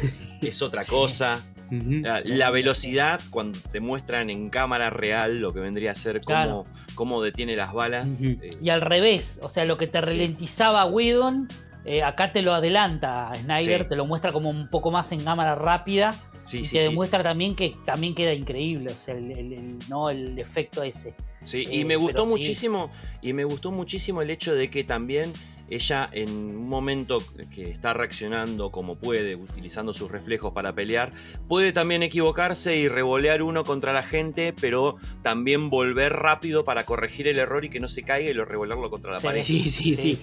Es 0.40 0.62
otra 0.62 0.84
cosa. 0.86 1.44
La, 1.70 2.20
la 2.24 2.50
velocidad, 2.50 3.20
cuando 3.30 3.58
te 3.72 3.80
muestran 3.80 4.30
en 4.30 4.50
cámara 4.50 4.90
real 4.90 5.40
lo 5.40 5.52
que 5.52 5.60
vendría 5.60 5.90
a 5.90 5.94
ser 5.94 6.16
cómo, 6.22 6.26
Claro. 6.26 6.64
cómo 6.94 7.22
detiene 7.22 7.56
las 7.56 7.72
balas. 7.72 8.22
Eh, 8.22 8.38
Y 8.62 8.70
al 8.70 8.80
revés, 8.80 9.40
o 9.42 9.48
sea, 9.50 9.64
lo 9.64 9.76
que 9.78 9.86
te 9.86 9.98
Sí. 9.98 10.04
ralentizaba 10.04 10.84
Whedon, 10.86 11.48
eh, 11.84 12.02
acá 12.02 12.32
te 12.32 12.42
lo 12.42 12.52
adelanta 12.54 13.32
Snyder, 13.36 13.82
Sí. 13.82 13.88
te 13.88 13.96
lo 13.96 14.04
muestra 14.06 14.32
como 14.32 14.48
un 14.50 14.68
poco 14.68 14.90
más 14.90 15.12
en 15.12 15.22
cámara 15.24 15.54
rápida 15.54 16.14
sí, 16.44 16.58
y 16.60 16.64
sí, 16.64 16.76
te 16.78 16.82
sí. 16.84 16.88
demuestra 16.90 17.22
también 17.22 17.54
que 17.56 17.74
también 17.84 18.14
queda 18.14 18.32
increíble, 18.32 18.92
o 18.92 18.96
sea, 19.04 19.14
el, 19.14 19.30
el- 19.32 19.52
el- 19.52 19.78
no 19.88 20.10
el 20.10 20.38
efecto 20.38 20.82
ese. 20.82 21.14
Sí, 21.44 21.64
Eh, 21.68 21.76
y 21.76 21.84
me 21.84 21.94
gustó 21.96 22.24
sí. 22.24 22.30
muchísimo, 22.30 22.90
y 23.22 23.32
me 23.32 23.44
gustó 23.44 23.70
muchísimo 23.70 24.20
el 24.22 24.30
hecho 24.30 24.54
de 24.54 24.68
que 24.68 24.82
también 24.84 25.32
ella 25.68 26.08
en 26.12 26.30
un 26.30 26.68
momento 26.68 27.22
que 27.54 27.70
está 27.70 27.92
reaccionando 27.92 28.70
como 28.70 28.96
puede, 28.96 29.34
utilizando 29.36 29.92
sus 29.92 30.10
reflejos 30.10 30.52
para 30.52 30.74
pelear, 30.74 31.10
puede 31.48 31.72
también 31.72 32.02
equivocarse 32.02 32.76
y 32.76 32.88
revolear 32.88 33.42
uno 33.42 33.64
contra 33.64 33.92
la 33.92 34.02
gente, 34.02 34.54
pero 34.60 34.96
también 35.22 35.70
volver 35.70 36.12
rápido 36.12 36.64
para 36.64 36.84
corregir 36.84 37.26
el 37.28 37.38
error 37.38 37.64
y 37.64 37.68
que 37.68 37.80
no 37.80 37.88
se 37.88 38.02
caiga 38.02 38.30
y 38.30 38.34
lo 38.34 38.44
revolearlo 38.44 38.90
contra 38.90 39.12
la 39.12 39.20
Sí. 39.20 39.26
pared. 39.26 39.40
Sí, 39.42 39.70
sí, 39.70 39.96
sí. 39.96 40.18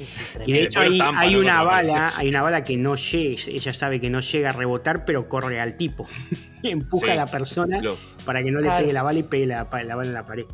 Y 0.46 0.54
de 0.54 0.64
hecho 0.64 0.80
hay, 0.80 1.00
hay 1.18 1.36
una 1.36 1.64
bala, 1.64 1.94
pared. 1.94 2.14
hay 2.18 2.30
una 2.30 2.42
bala 2.42 2.64
que 2.64 2.78
no 2.78 2.96
llega, 2.96 3.42
ella 3.48 3.74
sabe 3.74 4.00
que 4.00 4.10
no 4.10 4.20
llega 4.22 4.50
a 4.50 4.54
rebotar, 4.54 5.06
pero 5.06 5.28
corre 5.28 5.60
al 5.60 5.76
tipo. 5.78 6.08
Empuja 6.64 7.08
Sí. 7.08 7.12
a 7.12 7.16
la 7.16 7.28
persona 7.28 7.82
Lo- 7.82 7.98
para 8.26 8.42
que 8.42 8.50
no 8.52 8.60
le 8.60 8.68
Claro. 8.68 8.82
pegue 8.84 8.94
la 8.94 9.04
bala 9.04 9.20
y 9.20 9.24
pegue 9.24 9.46
la, 9.48 9.68
la 9.86 9.96
bala 9.96 10.04
en 10.08 10.14
la 10.14 10.26
pared. 10.26 10.46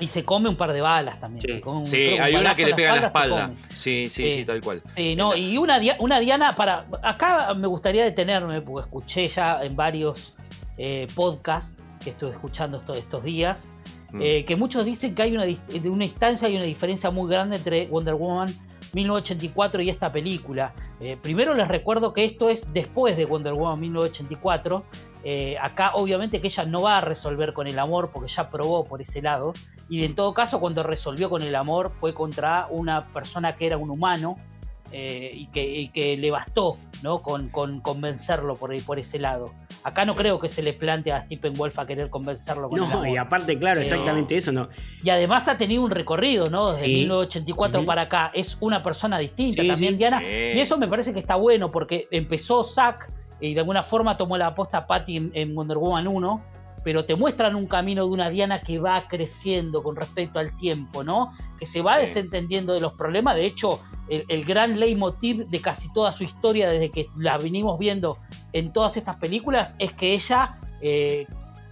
Y 0.00 0.06
se 0.08 0.22
come 0.22 0.48
un 0.48 0.56
par 0.56 0.72
de 0.72 0.80
balas 0.80 1.18
también. 1.20 1.40
Sí. 1.42 1.52
se 1.54 1.60
come 1.60 1.78
un- 1.78 1.86
Sí, 1.86 1.96
creo 1.96 2.14
un 2.16 2.20
hay 2.22 2.34
una 2.36 2.54
que 2.54 2.66
le 2.66 2.74
pega 2.74 2.94
en 2.94 3.00
la 3.02 3.06
espalda. 3.08 3.50
Sí, 3.70 4.08
sí, 4.08 4.08
Sí. 4.08 4.30
sí, 4.30 4.44
tal 4.44 4.60
cual. 4.60 4.82
Sí, 4.94 5.16
no, 5.16 5.32
la- 5.32 5.38
y 5.38 5.58
una, 5.58 5.80
una 5.98 6.20
Diana 6.20 6.54
para. 6.54 6.86
Acá 7.02 7.52
me 7.54 7.66
gustaría 7.66 8.04
detenerme, 8.04 8.60
porque 8.60 8.86
escuché 8.86 9.26
ya 9.28 9.60
en 9.62 9.74
varios 9.74 10.34
eh, 10.80 11.08
podcasts 11.16 11.82
que 12.04 12.10
estuve 12.10 12.30
escuchando 12.30 12.76
estos, 12.78 12.96
estos 12.98 13.24
días, 13.24 13.72
Mm. 14.12 14.20
eh, 14.22 14.44
que 14.44 14.54
muchos 14.54 14.84
dicen 14.84 15.14
que 15.16 15.22
hay 15.22 15.34
una, 15.34 15.44
una 15.90 16.04
instancia 16.04 16.48
y 16.48 16.54
una 16.56 16.64
diferencia 16.64 17.10
muy 17.10 17.28
grande 17.28 17.56
entre 17.56 17.88
Wonder 17.88 18.14
Woman 18.14 18.48
1984 18.94 19.82
y 19.82 19.90
esta 19.90 20.10
película. 20.10 20.72
Eh, 21.00 21.16
primero 21.20 21.54
les 21.54 21.68
recuerdo 21.68 22.12
que 22.12 22.24
esto 22.24 22.48
es 22.48 22.72
después 22.72 23.16
de 23.16 23.24
Wonder 23.24 23.52
Woman 23.54 23.80
1984. 23.80 24.84
Eh, 25.24 25.56
acá 25.60 25.90
obviamente 25.94 26.40
que 26.40 26.46
ella 26.46 26.64
no 26.64 26.82
va 26.82 26.98
a 26.98 27.00
resolver 27.00 27.52
con 27.52 27.66
el 27.66 27.78
amor 27.78 28.10
porque 28.12 28.28
ya 28.32 28.48
probó 28.50 28.84
por 28.84 29.02
ese 29.02 29.20
lado. 29.20 29.52
Y 29.88 30.04
en 30.04 30.14
todo 30.14 30.34
caso 30.34 30.60
cuando 30.60 30.82
resolvió 30.82 31.30
con 31.30 31.42
el 31.42 31.54
amor 31.54 31.92
fue 32.00 32.12
contra 32.14 32.66
una 32.70 33.00
persona 33.12 33.56
que 33.56 33.66
era 33.66 33.78
un 33.78 33.90
humano 33.90 34.36
eh, 34.90 35.30
y, 35.32 35.46
que, 35.48 35.66
y, 35.66 35.88
que, 35.88 36.16
le 36.16 36.30
bastó 36.30 36.78
¿no? 37.02 37.18
con, 37.18 37.48
con 37.48 37.80
convencerlo 37.80 38.54
por, 38.54 38.74
por 38.84 38.98
ese 38.98 39.18
lado. 39.18 39.46
Acá 39.84 40.04
no 40.04 40.14
creo 40.16 40.38
que 40.38 40.48
se 40.48 40.62
le 40.62 40.72
plante 40.72 41.12
a 41.12 41.20
Stephen 41.20 41.54
Wolf 41.54 41.78
a 41.78 41.86
querer 41.86 42.10
convencerlo 42.10 42.68
con 42.68 42.80
No, 42.80 43.06
y 43.06 43.16
aparte, 43.16 43.58
claro, 43.58 43.80
exactamente 43.80 44.36
eso, 44.36 44.50
¿no? 44.50 44.68
Y 45.02 45.10
además 45.10 45.46
ha 45.48 45.56
tenido 45.56 45.82
un 45.82 45.90
recorrido, 45.90 46.44
¿no? 46.50 46.70
Desde 46.70 46.86
1984 46.86 47.84
para 47.84 48.02
acá. 48.02 48.30
Es 48.34 48.56
una 48.60 48.82
persona 48.82 49.18
distinta 49.18 49.62
también, 49.66 49.96
Diana. 49.96 50.22
Y 50.22 50.58
eso 50.58 50.78
me 50.78 50.88
parece 50.88 51.12
que 51.12 51.20
está 51.20 51.36
bueno, 51.36 51.68
porque 51.68 52.08
empezó 52.10 52.64
Zack 52.64 53.10
y 53.40 53.54
de 53.54 53.60
alguna 53.60 53.82
forma 53.82 54.16
tomó 54.16 54.36
la 54.36 54.48
aposta 54.48 54.86
Patty 54.86 55.30
en, 55.32 55.54
Wonder 55.54 55.78
Woman 55.78 56.08
1, 56.08 56.44
pero 56.84 57.04
te 57.04 57.16
muestran 57.16 57.54
un 57.54 57.66
camino 57.66 58.04
de 58.04 58.10
una 58.10 58.30
Diana 58.30 58.60
que 58.60 58.78
va 58.78 59.08
creciendo 59.08 59.82
con 59.82 59.96
respecto 59.96 60.38
al 60.38 60.56
tiempo, 60.56 61.04
¿no? 61.04 61.32
Que 61.58 61.66
se 61.66 61.82
va 61.82 61.98
desentendiendo 61.98 62.72
de 62.72 62.80
los 62.80 62.92
problemas. 62.94 63.36
De 63.36 63.46
hecho, 63.46 63.80
el, 64.08 64.44
gran 64.44 64.78
leitmotiv 64.78 65.46
de 65.48 65.60
casi 65.60 65.92
toda 65.92 66.12
su 66.12 66.24
historia, 66.24 66.70
desde 66.70 66.90
que 66.90 67.08
la 67.16 67.38
venimos 67.38 67.78
viendo 67.78 68.18
en 68.52 68.72
todas 68.72 68.96
estas 68.96 69.16
películas, 69.16 69.74
es 69.78 69.92
que 69.92 70.14
ella 70.14 70.58
eh, 70.80 71.26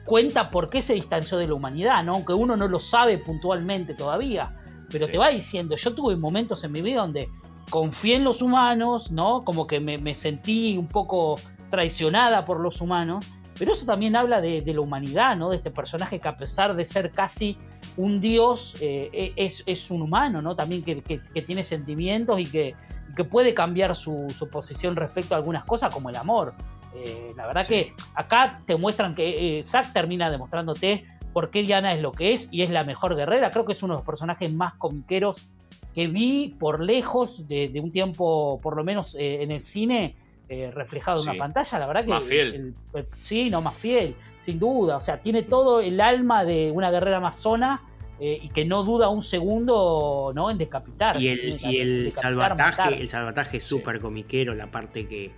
cuenta 0.04 0.50
por 0.50 0.70
qué 0.70 0.82
se 0.82 0.94
distanció 0.94 1.38
de 1.38 1.46
la 1.46 1.54
humanidad, 1.54 2.04
¿no? 2.04 2.14
Aunque 2.14 2.32
uno 2.32 2.56
no 2.56 2.68
lo 2.68 2.80
sabe 2.80 3.18
puntualmente 3.18 3.94
todavía. 3.94 4.56
Pero 4.90 5.08
te 5.08 5.18
va 5.18 5.28
diciendo, 5.28 5.76
yo 5.76 5.94
tuve 5.94 6.16
momentos 6.16 6.62
en 6.62 6.72
mi 6.72 6.80
vida 6.80 7.00
donde 7.00 7.28
confié 7.70 8.16
en 8.16 8.24
los 8.24 8.40
humanos, 8.42 9.10
¿no? 9.10 9.44
Como 9.44 9.66
que 9.66 9.80
me 9.80 10.14
sentí 10.14 10.76
un 10.76 10.86
poco 10.86 11.36
traicionada 11.70 12.44
por 12.44 12.60
los 12.60 12.80
humanos, 12.80 13.26
pero 13.58 13.72
eso 13.72 13.86
también 13.86 14.16
habla 14.16 14.40
de, 14.40 14.62
la 14.66 14.80
humanidad, 14.80 15.36
¿no? 15.36 15.50
De 15.50 15.56
este 15.56 15.70
personaje 15.70 16.20
que 16.20 16.28
a 16.28 16.36
pesar 16.36 16.74
de 16.76 16.84
ser 16.84 17.10
casi 17.10 17.56
un 17.96 18.20
dios, 18.20 18.76
eh, 18.80 19.32
e, 19.36 19.52
es, 19.66 19.90
un 19.90 20.02
humano, 20.02 20.42
¿no? 20.42 20.54
También 20.54 20.82
que, 20.82 21.02
tiene 21.42 21.62
sentimientos 21.62 22.38
y 22.38 22.46
que, 22.46 22.74
que 23.16 23.24
puede 23.24 23.54
cambiar 23.54 23.96
su, 23.96 24.26
posición 24.52 24.96
respecto 24.96 25.34
a 25.34 25.38
algunas 25.38 25.64
cosas 25.64 25.92
como 25.92 26.10
el 26.10 26.16
amor. 26.16 26.54
Eh, 26.94 27.32
la 27.36 27.46
verdad 27.46 27.66
que 27.66 27.92
acá 28.14 28.62
te 28.64 28.76
muestran 28.76 29.14
que 29.14 29.58
eh, 29.58 29.64
Zack 29.64 29.92
termina 29.92 30.30
demostrándote 30.30 31.04
por 31.32 31.50
qué 31.50 31.62
Diana 31.62 31.92
es 31.92 32.00
lo 32.00 32.12
que 32.12 32.32
es 32.32 32.48
y 32.50 32.62
es 32.62 32.70
la 32.70 32.84
mejor 32.84 33.16
guerrera. 33.16 33.50
Creo 33.50 33.64
que 33.64 33.72
es 33.72 33.82
uno 33.82 33.94
de 33.94 33.98
los 33.98 34.06
personajes 34.06 34.52
más 34.52 34.74
comiqueros 34.74 35.46
que 35.94 36.08
vi 36.08 36.54
por 36.58 36.80
lejos 36.82 37.48
de, 37.48 37.68
de 37.68 37.80
un 37.80 37.90
tiempo, 37.90 38.60
por 38.62 38.76
lo 38.76 38.84
menos 38.84 39.14
en 39.18 39.50
el 39.50 39.62
cine 39.62 40.14
eh, 40.48 40.70
reflejado 40.72 41.22
en 41.22 41.30
una 41.30 41.38
pantalla, 41.38 41.78
la 41.80 41.86
verdad 41.86 42.04
que... 42.04 42.10
Más 42.10 42.22
fiel. 42.22 42.74
sí, 43.20 43.50
no, 43.50 43.60
más 43.60 43.74
fiel, 43.74 44.14
sin 44.38 44.58
duda. 44.58 44.96
O 44.96 45.00
sea, 45.00 45.20
tiene 45.20 45.42
todo 45.42 45.80
el 45.80 46.00
alma 46.00 46.44
de 46.44 46.70
una 46.70 46.90
guerrera 46.90 47.16
amazona 47.16 47.82
eh, 48.20 48.38
y 48.40 48.48
que 48.50 48.64
no 48.64 48.84
duda 48.84 49.08
un 49.08 49.22
segundo 49.22 50.32
¿no? 50.34 50.50
en 50.50 50.58
decapitar. 50.58 51.20
Y 51.20 51.28
el, 51.28 51.60
y 51.62 51.78
el 51.78 52.12
salvataje, 52.12 53.00
el 53.00 53.08
salvataje 53.08 53.60
súper 53.60 54.00
comiquero, 54.00 54.54
la 54.54 54.70
parte 54.70 55.06
que 55.06 55.32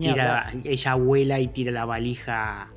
tira, 0.00 0.50
ella 0.64 0.94
vuela 0.94 1.38
y 1.38 1.48
tira 1.48 1.70
la 1.70 1.84
valija 1.84 2.70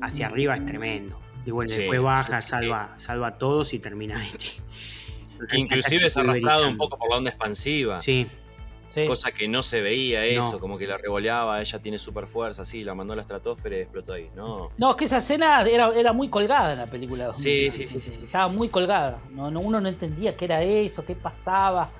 hacia 0.00 0.26
arriba 0.26 0.54
es 0.56 0.64
tremendo. 0.64 1.20
Y 1.46 1.50
bueno, 1.50 1.72
después 1.72 2.00
baja, 2.00 2.40
salva, 2.40 2.94
salva 2.98 3.28
a 3.28 3.38
todos 3.38 3.74
y 3.74 3.78
termina 3.78 4.24
este. 4.26 4.46
Inclusive 5.52 6.06
es 6.06 6.16
arrastrado 6.16 6.68
un 6.68 6.78
poco 6.78 6.98
por 6.98 7.10
la 7.10 7.18
onda 7.18 7.30
expansiva. 7.30 8.00
Sí. 8.00 8.26
Cosa 9.06 9.32
que 9.32 9.48
no 9.48 9.62
se 9.62 9.80
veía 9.80 10.24
eso, 10.24 10.60
como 10.60 10.78
que 10.78 10.86
la 10.86 10.98
revoleaba, 10.98 11.60
ella 11.60 11.78
tiene 11.80 11.98
super 11.98 12.26
fuerza, 12.26 12.64
sí, 12.64 12.84
la 12.84 12.94
mandó 12.94 13.12
a 13.12 13.16
la 13.16 13.22
estratosfera 13.22 13.76
y 13.76 13.80
explotó 13.80 14.12
ahí. 14.12 14.30
No, 14.36 14.70
no 14.76 14.90
es 14.90 14.96
que 14.96 15.04
esa 15.06 15.18
escena 15.18 15.62
era, 15.62 15.92
era 15.94 16.12
muy 16.12 16.28
colgada 16.28 16.72
en 16.72 16.78
la 16.78 16.86
película. 16.86 17.34
Sí, 17.34 17.70
sí, 17.70 17.84
sí, 17.84 18.00
sí, 18.00 18.10
Estaba 18.22 18.48
muy 18.48 18.68
colgada. 18.68 19.18
No, 19.30 19.48
uno 19.48 19.80
no 19.80 19.88
entendía 19.88 20.36
qué 20.36 20.44
era 20.44 20.62
eso, 20.62 21.04
qué 21.04 21.14
pasaba. 21.14 21.90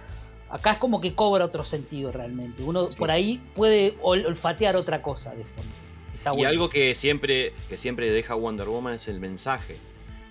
Acá 0.51 0.73
es 0.73 0.79
como 0.79 1.01
que 1.01 1.15
cobra 1.15 1.45
otro 1.45 1.65
sentido 1.65 2.13
realmente. 2.13 2.63
Uno 2.63 2.89
por 2.91 3.11
ahí 3.11 3.43
puede 3.57 3.97
olfatear 4.01 4.77
otra 4.77 5.03
cosa 5.03 5.35
de 5.35 5.45
fondo. 5.45 6.41
y 6.41 6.45
algo 6.45 6.69
que 6.71 6.95
siempre, 6.95 7.53
que 7.69 7.77
siempre 7.77 8.11
deja 8.11 8.35
Wonder 8.35 8.69
Woman 8.69 8.95
es 8.95 9.09
el 9.09 9.19
mensaje. 9.21 9.77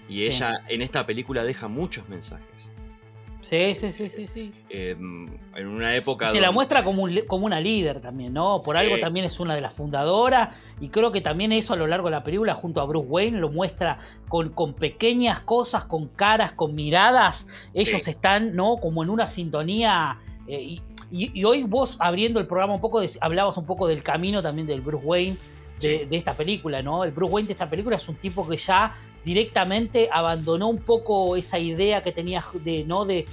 Y 0.08 0.24
ella 0.24 0.62
en 0.68 0.82
esta 0.82 1.06
película 1.06 1.44
deja 1.44 1.68
muchos 1.68 2.08
mensajes. 2.10 2.73
Sí, 3.44 3.76
sí, 3.76 3.92
sí, 3.92 4.10
sí, 4.10 4.28
sí. 4.28 4.52
En 4.70 5.68
una 5.68 5.96
época. 5.96 6.30
se 6.30 6.40
la 6.40 6.52
muestra 6.52 6.84
como, 6.84 7.08
como 7.28 7.46
una 7.46 7.60
líder 7.60 8.00
también, 8.00 8.34
¿no? 8.34 8.62
Por 8.64 8.78
algo 8.78 8.98
también 9.00 9.26
es 9.26 9.40
una 9.40 9.56
de 9.56 9.62
las 9.62 9.74
fundadoras. 9.74 10.56
Y 10.80 10.90
creo 10.90 11.12
que 11.12 11.22
también 11.22 11.52
eso 11.52 11.74
a 11.74 11.76
lo 11.76 11.86
largo 11.88 12.08
de 12.08 12.12
la 12.12 12.24
película, 12.24 12.56
junto 12.56 12.82
a 12.82 12.86
Bruce 12.86 13.08
Wayne, 13.08 13.40
lo 13.40 13.50
muestra 13.50 14.00
con, 14.30 14.50
con 14.50 14.74
pequeñas 14.74 15.42
cosas, 15.42 15.86
con 15.86 16.08
caras, 16.08 16.54
con 16.54 16.74
miradas. 16.74 17.48
Ellos 17.74 18.08
están, 18.08 18.56
¿no? 18.56 18.78
Como 18.78 19.04
en 19.04 19.10
una 19.10 19.28
sintonía. 19.28 20.20
Eh, 20.48 20.80
y, 21.12 21.44
hoy 21.44 21.64
vos 21.64 21.98
abriendo 22.00 22.40
el 22.40 22.48
programa 22.48 22.74
un 22.74 22.82
poco, 22.82 23.02
hablabas 23.22 23.58
un 23.58 23.66
poco 23.66 23.88
del 23.88 24.02
camino 24.02 24.42
también 24.42 24.68
del 24.68 24.82
Bruce 24.82 25.06
Wayne. 25.06 25.38
De, 25.82 26.06
de, 26.06 26.16
esta 26.16 26.34
película, 26.34 26.82
¿no? 26.82 27.04
El 27.04 27.12
Bruce 27.12 27.34
Wayne 27.34 27.48
de 27.48 27.54
esta 27.54 27.70
película 27.70 27.98
es 27.98 28.08
un 28.08 28.16
tipo 28.16 28.48
que 28.48 28.56
ya 28.56 28.96
directamente 29.24 30.10
abandonó 30.12 30.68
un 30.70 30.80
poco 30.80 31.36
esa 31.36 31.60
idea 31.60 32.04
que 32.04 32.12
tenía 32.12 32.44
de, 32.64 32.84
¿no? 32.84 33.06
de, 33.06 33.26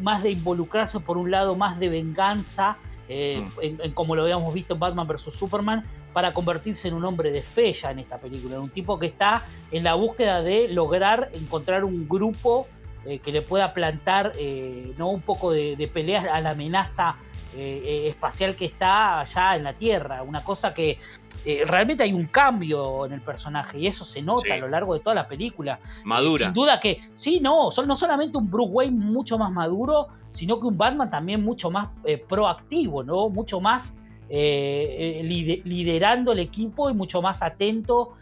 más 0.00 0.22
de 0.22 0.30
involucrarse 0.32 1.00
por 1.00 1.16
un 1.16 1.30
lado, 1.30 1.54
más 1.54 1.78
de 1.78 1.88
venganza, 1.88 2.76
eh, 3.08 3.40
mm. 3.56 3.82
en, 3.82 3.92
como 3.92 4.14
lo 4.14 4.22
habíamos 4.22 4.52
visto 4.52 4.74
en 4.74 4.80
Batman 4.80 5.06
vs. 5.06 5.32
Superman, 5.32 5.84
para 6.12 6.32
convertirse 6.32 6.88
en 6.88 6.94
un 6.94 7.04
hombre 7.04 7.30
de 7.30 7.40
fe 7.40 7.72
ya 7.72 7.92
en 7.92 8.00
esta 8.00 8.18
película, 8.18 8.58
un 8.58 8.70
tipo 8.70 8.98
que 8.98 9.06
está 9.06 9.44
en 9.70 9.84
la 9.84 9.94
búsqueda 9.94 10.42
de 10.42 10.68
lograr 10.68 11.30
encontrar 11.34 11.84
un 11.84 12.08
grupo 12.08 12.66
eh, 13.06 13.20
que 13.20 13.32
le 13.32 13.42
pueda 13.42 13.72
plantar 13.72 14.32
eh, 14.38 14.92
¿no? 14.98 15.08
un 15.08 15.22
poco 15.22 15.52
de, 15.52 15.76
de 15.76 15.88
peleas 15.88 16.24
a 16.24 16.40
la 16.40 16.50
amenaza 16.50 17.16
espacial 17.56 18.54
que 18.54 18.66
está 18.66 19.20
allá 19.20 19.56
en 19.56 19.64
la 19.64 19.74
Tierra, 19.74 20.22
una 20.22 20.44
cosa 20.44 20.72
que 20.72 20.98
eh, 21.44 21.64
realmente 21.66 22.02
hay 22.02 22.12
un 22.12 22.26
cambio 22.26 23.06
en 23.06 23.12
el 23.12 23.22
personaje 23.22 23.78
y 23.78 23.86
eso 23.86 24.04
se 24.04 24.20
nota 24.20 24.52
a 24.52 24.58
lo 24.58 24.68
largo 24.68 24.92
de 24.92 25.00
toda 25.00 25.14
la 25.14 25.26
película. 25.26 25.80
Madura. 26.04 26.46
Sin 26.46 26.54
duda 26.54 26.78
que, 26.78 27.00
sí, 27.14 27.40
no, 27.40 27.70
son 27.70 27.86
no 27.88 27.96
solamente 27.96 28.36
un 28.36 28.50
Bruce 28.50 28.70
Wayne 28.70 28.96
mucho 28.96 29.38
más 29.38 29.50
maduro, 29.50 30.08
sino 30.30 30.60
que 30.60 30.66
un 30.66 30.76
Batman 30.76 31.10
también 31.10 31.42
mucho 31.42 31.70
más 31.70 31.88
eh, 32.04 32.18
proactivo, 32.18 33.02
¿no? 33.02 33.30
Mucho 33.30 33.60
más 33.60 33.98
eh, 34.28 35.22
liderando 35.64 36.32
el 36.32 36.40
equipo 36.40 36.90
y 36.90 36.94
mucho 36.94 37.22
más 37.22 37.42
atento 37.42 38.14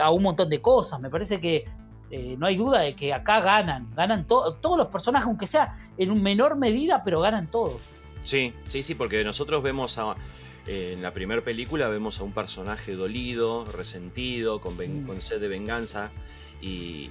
a 0.00 0.10
un 0.10 0.22
montón 0.22 0.48
de 0.48 0.60
cosas. 0.60 1.00
Me 1.00 1.10
parece 1.10 1.40
que 1.40 1.64
no 2.36 2.46
hay 2.46 2.56
duda 2.56 2.80
de 2.80 2.94
que 2.94 3.12
acá 3.12 3.40
ganan, 3.40 3.92
ganan 3.94 4.26
todos 4.26 4.78
los 4.78 4.88
personajes, 4.88 5.26
aunque 5.26 5.46
sea 5.46 5.76
en 5.98 6.10
un 6.10 6.22
menor 6.22 6.56
medida, 6.56 7.02
pero 7.04 7.20
ganan 7.20 7.48
todos. 7.48 7.80
Sí, 8.24 8.52
sí, 8.68 8.82
sí, 8.82 8.94
porque 8.94 9.24
nosotros 9.24 9.62
vemos 9.62 9.98
a 9.98 10.16
en 10.66 11.02
la 11.02 11.12
primera 11.12 11.42
película 11.42 11.88
vemos 11.88 12.20
a 12.20 12.22
un 12.22 12.32
personaje 12.32 12.94
dolido, 12.94 13.64
resentido, 13.64 14.60
con, 14.60 14.74
mm. 14.74 15.20
sed 15.20 15.40
de 15.40 15.48
venganza. 15.48 16.10
Y, 16.60 17.10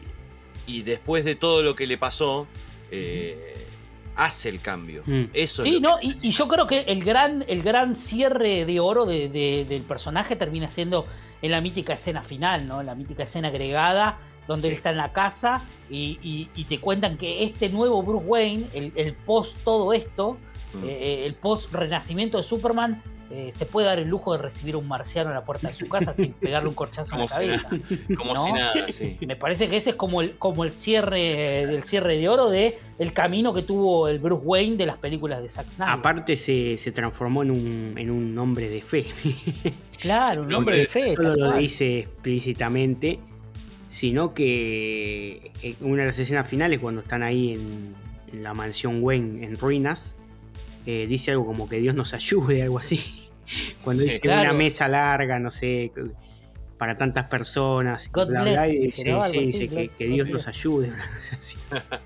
después 0.86 1.26
de 1.26 1.36
todo 1.36 1.63
lo 1.63 1.76
que 1.76 1.86
le 1.86 1.97
pasó, 1.97 2.47
eh, 2.91 3.54
hace 4.15 4.50
el 4.50 4.62
cambio. 4.62 5.04
Mm. 5.06 5.24
Eso 5.34 5.63
sí, 5.63 5.80
no, 5.82 5.97
y, 6.02 6.30
yo 6.30 6.47
creo 6.47 6.65
que 6.65 6.82
el 6.82 7.04
gran, 7.04 7.43
el 7.47 7.62
gran 7.62 7.95
cierre 7.95 8.65
de 8.65 8.80
oro 8.80 9.06
del 9.06 9.84
personaje 9.88 10.36
termina 10.38 10.71
siendo 10.71 11.06
en 11.41 11.52
la 11.52 11.60
mítica 11.60 11.93
escena 11.93 12.24
final, 12.24 12.67
¿no? 12.67 12.84
La 12.84 12.95
mítica 12.95 13.24
escena 13.24 13.50
agregada, 13.50 14.19
donde 14.47 14.69
él 14.69 14.76
está 14.76 14.91
en 14.91 14.97
la 14.97 15.12
casa 15.12 15.62
y, 15.89 16.45
te 16.69 16.80
cuentan 16.80 17.17
que 17.17 17.43
este 17.43 17.67
nuevo 17.67 18.02
Bruce 18.04 18.26
Wayne, 18.26 18.65
el, 18.74 19.13
post 19.26 19.58
todo 19.65 19.91
esto, 19.91 20.38
mm. 20.73 20.84
eh, 20.84 21.25
el 21.25 21.36
post 21.36 21.73
renacimiento 21.73 22.38
de 22.38 22.43
Superman, 22.43 23.01
eh, 23.34 23.51
se 23.53 23.65
puede 23.65 23.88
dar 23.88 23.97
el 23.97 24.10
lujo 24.10 24.34
de 24.34 24.39
recibir 24.39 24.75
a 24.75 24.77
un 24.77 24.89
marciano 24.89 25.29
en 25.29 25.36
la 25.36 25.45
puerta 25.45 25.69
de 25.69 25.73
su 25.73 25.88
casa 25.88 26.13
sin 26.13 26.34
pegarle 26.34 26.67
un 26.67 26.75
corchazo 26.75 27.15
en 27.15 27.21
la 27.21 27.27
cabeza. 27.27 27.69
como 28.17 28.36
si 28.36 28.51
nada, 28.51 28.73
sí. 28.89 29.17
Me 29.25 29.38
parece 29.38 29.69
que 29.69 29.77
ese 29.77 29.91
es 29.91 29.95
como 29.95 30.21
el, 30.21 30.38
como 30.38 30.65
el 30.65 30.73
cierre 30.73 31.65
del 31.65 31.86
cierre 31.86 32.17
de 32.17 32.27
oro 32.27 32.49
de 32.49 32.77
el 32.99 33.13
camino 33.13 33.53
que 33.53 33.62
tuvo 33.62 34.10
el 34.10 34.19
Bruce 34.19 34.45
Wayne 34.45 34.75
de 34.75 34.86
las 34.86 34.97
películas 34.97 35.41
de 35.41 35.47
Zack 35.47 35.69
Snyder. 35.69 35.93
Aparte 35.93 36.36
se, 36.36 36.91
transformó 36.93 37.43
en 37.43 37.51
un, 37.51 37.93
en 37.95 38.12
un 38.12 38.38
hombre 38.38 38.69
de 38.69 38.81
fe. 38.81 39.05
claro, 39.97 40.43
un 40.43 40.53
hombre 40.53 40.79
de 40.79 40.86
fe. 40.86 41.15
No 41.15 41.34
lo 41.34 41.53
dice 41.53 41.99
explícitamente, 41.99 43.19
sino 43.88 44.34
que 44.34 45.51
en 45.62 45.75
una 45.81 46.01
de 46.01 46.07
las 46.07 46.19
escenas 46.19 46.47
finales, 46.47 46.79
cuando 46.79 47.01
están 47.01 47.23
ahí 47.23 47.53
en, 47.53 47.95
la 48.41 48.53
mansión 48.53 49.03
Wayne 49.03 49.45
en 49.45 49.57
ruinas, 49.57 50.15
eh, 50.86 51.06
dice 51.08 51.32
algo 51.32 51.46
como 51.46 51.70
que 51.70 51.78
Dios 51.78 51.96
nos 51.96 52.13
ayude, 52.13 52.63
algo 52.63 52.80
así. 52.80 53.30
Cuando 53.84 54.04
dice 54.04 54.22
una 54.24 54.54
mesa 54.54 54.88
larga, 54.88 55.40
no 55.40 55.52
sé, 55.52 55.92
para 56.77 56.98
tantas 56.98 57.25
personas, 57.25 58.10
dice, 58.12 59.90
que, 59.98 60.08
Dios 60.08 60.29
nos 60.29 60.48
ayude. 60.48 60.92
sí, 61.40 61.58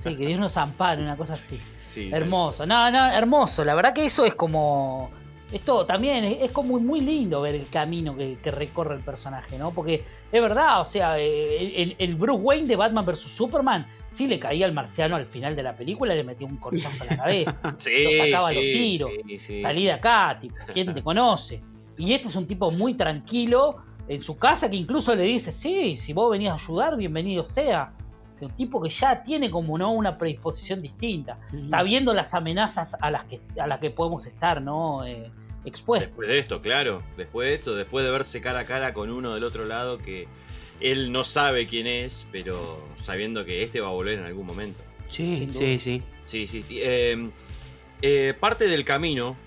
que 0.03 0.25
Dios 0.25 0.39
nos 0.39 0.57
ampare, 0.57 1.01
una 1.01 1.15
cosa 1.15 1.35
así. 1.35 2.09
hermoso, 2.11 2.65
no, 2.65 2.91
no, 2.91 3.05
hermoso. 3.11 3.63
La 3.63 3.75
verdad 3.75 3.93
que 3.93 4.05
eso 4.05 4.25
es 4.25 4.35
como. 4.35 5.11
Esto 5.55 5.85
también 5.85 6.25
es, 6.25 6.51
como 6.51 6.77
muy 6.79 6.99
lindo 6.99 7.39
ver 7.39 7.55
el 7.55 7.67
camino 7.69 8.13
que, 8.17 8.37
recorre 8.51 8.95
el 8.95 9.01
personaje, 9.01 9.57
¿no? 9.57 9.71
Porque 9.71 10.03
es 10.29 10.41
verdad, 10.41 10.81
o 10.81 10.85
sea, 10.85 11.17
eh, 11.17 11.95
el, 11.97 12.15
Bruce 12.15 12.41
Wayne 12.41 12.67
de 12.67 12.75
Batman 12.75 13.05
vs. 13.05 13.21
Superman 13.21 13.87
sí 14.09 14.27
le 14.27 14.37
caía 14.37 14.65
al 14.65 14.73
marciano 14.73 15.15
al 15.15 15.25
final 15.25 15.55
de 15.55 15.63
la 15.63 15.77
película 15.77 16.13
y 16.13 16.17
le 16.17 16.23
metía 16.25 16.45
un 16.45 16.57
corchazo 16.57 17.03
a 17.03 17.05
la 17.05 17.17
cabeza. 17.17 17.75
sí, 17.77 18.03
lo 18.03 18.25
sacaba 18.25 18.51
los 18.51 18.63
tiros. 18.63 19.11
salí 19.61 19.85
de 19.85 19.93
acá, 19.93 20.37
tipo, 20.41 20.55
¿quién 20.73 20.93
te 20.93 21.01
conoce? 21.01 21.61
Y 21.97 22.11
este 22.11 22.27
es 22.27 22.35
un 22.35 22.47
tipo 22.47 22.69
muy 22.71 22.95
tranquilo 22.95 23.77
en 24.09 24.21
su 24.21 24.37
casa 24.37 24.69
que 24.69 24.75
incluso 24.75 25.15
le 25.15 25.23
dice, 25.23 25.53
sí, 25.53 25.95
si 25.95 26.11
vos 26.11 26.29
venías 26.31 26.51
a 26.51 26.55
ayudar, 26.61 26.97
bienvenido 26.97 27.45
sea. 27.45 27.93
un 28.41 28.51
tipo 28.51 28.81
que 28.81 28.89
ya 28.89 29.23
tiene 29.23 29.49
como 29.49 29.77
no 29.77 29.93
una 29.93 30.17
predisposición 30.17 30.81
distinta, 30.81 31.37
sabiendo 31.63 32.13
las 32.13 32.33
amenazas 32.33 32.97
a 32.99 33.09
las 33.09 33.23
que, 33.23 33.39
a 33.57 33.67
las 33.67 33.79
que 33.79 33.89
podemos 33.89 34.25
estar, 34.25 34.61
¿no? 34.61 35.05
Eh, 35.05 35.31
expuestos. 35.65 36.09
Después 36.09 36.27
de 36.27 36.39
esto, 36.39 36.61
claro. 36.61 37.03
Después 37.17 37.47
de 37.47 37.55
esto, 37.55 37.75
después 37.75 38.05
de 38.05 38.11
verse 38.11 38.41
cara 38.41 38.59
a 38.59 38.65
cara 38.65 38.93
con 38.93 39.09
uno 39.09 39.33
del 39.33 39.43
otro 39.43 39.65
lado 39.65 39.97
que 39.99 40.27
él 40.79 41.11
no 41.11 41.23
sabe 41.23 41.67
quién 41.67 41.87
es, 41.87 42.27
pero 42.31 42.83
sabiendo 42.95 43.45
que 43.45 43.63
este 43.63 43.81
va 43.81 43.87
a 43.87 43.91
volver 43.91 44.19
en 44.19 44.25
algún 44.25 44.45
momento. 44.45 44.83
Sí, 45.09 45.47
sí, 45.51 45.79
sí. 45.79 46.03
Sí, 46.25 46.47
sí, 46.47 46.63
sí. 46.63 46.79
Em, 46.81 47.31
eh, 48.01 48.33
parte 48.39 48.67
del 48.67 48.83
camino, 48.83 49.37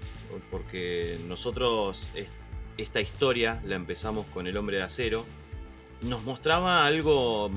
porque 0.50 1.18
nosotros 1.26 2.10
esta 2.76 3.00
historia 3.00 3.60
la 3.64 3.74
empezamos 3.74 4.26
con 4.26 4.46
el 4.46 4.56
hombre 4.56 4.78
de 4.78 4.84
acero, 4.84 5.26
nos 6.02 6.22
mostraba 6.22 6.86
algo, 6.86 7.50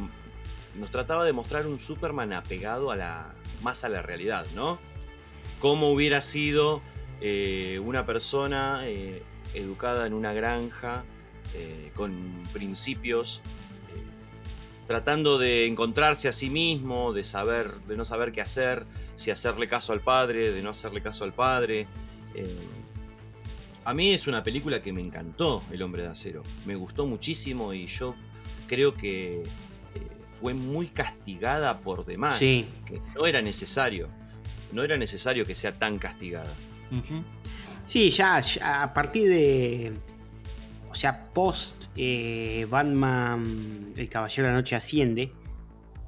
nos 0.75 0.91
trataba 0.91 1.23
de 1.23 1.33
mostrar 1.33 1.67
un 1.67 1.77
Superman 1.77 2.33
apegado 2.33 2.91
a 2.91 2.95
la, 2.95 3.35
más 3.61 3.83
a 3.83 3.89
la 3.89 4.01
realidad, 4.01 4.45
¿no? 4.55 4.79
Cómo 5.59 5.91
hubiera 5.91 6.21
sido 6.21 6.81
eh, 7.23 7.79
una 7.85 8.03
persona 8.03 8.81
eh, 8.85 9.21
educada 9.53 10.07
en 10.07 10.13
una 10.13 10.33
granja, 10.33 11.03
eh, 11.53 11.91
con 11.95 12.43
principios, 12.51 13.41
tratando 14.87 15.37
de 15.37 15.67
encontrarse 15.67 16.27
a 16.27 16.33
sí 16.33 16.49
mismo, 16.49 17.13
de 17.13 17.23
saber, 17.23 17.75
de 17.87 17.95
no 17.95 18.05
saber 18.05 18.31
qué 18.31 18.41
hacer, 18.41 18.87
si 19.15 19.29
hacerle 19.29 19.67
caso 19.67 19.93
al 19.93 20.01
padre, 20.01 20.51
de 20.51 20.63
no 20.63 20.71
hacerle 20.71 21.01
caso 21.01 21.23
al 21.23 21.33
padre. 21.33 21.87
a 23.85 23.93
mí 23.93 24.11
es 24.11 24.25
una 24.25 24.41
película 24.41 24.81
que 24.81 24.91
me 24.91 25.01
encantó, 25.01 25.63
El 25.71 25.83
hombre 25.83 26.01
de 26.01 26.09
acero. 26.09 26.41
Me 26.65 26.75
gustó 26.75 27.05
muchísimo 27.05 27.73
y 27.73 27.85
yo 27.85 28.15
creo 28.67 28.95
que 28.95 29.43
fue 30.31 30.55
muy 30.55 30.87
castigada 30.87 31.81
por 31.81 32.03
demás. 32.03 32.39
Que 32.39 32.65
no 33.15 33.27
era 33.27 33.43
necesario. 33.43 34.09
No 34.71 34.83
era 34.83 34.97
necesario 34.97 35.45
que 35.45 35.53
sea 35.53 35.77
tan 35.77 35.99
castigada. 35.99 36.51
Sí, 37.85 38.09
ya, 38.09 38.41
a 38.63 38.93
partir 38.93 39.29
de. 39.29 39.93
O 40.89 40.95
sea, 40.95 41.29
post 41.33 41.85
eh, 41.95 42.67
Batman, 42.69 43.93
El 43.95 44.09
Caballero 44.09 44.47
de 44.47 44.53
la 44.53 44.57
Noche 44.57 44.75
Asciende. 44.75 45.31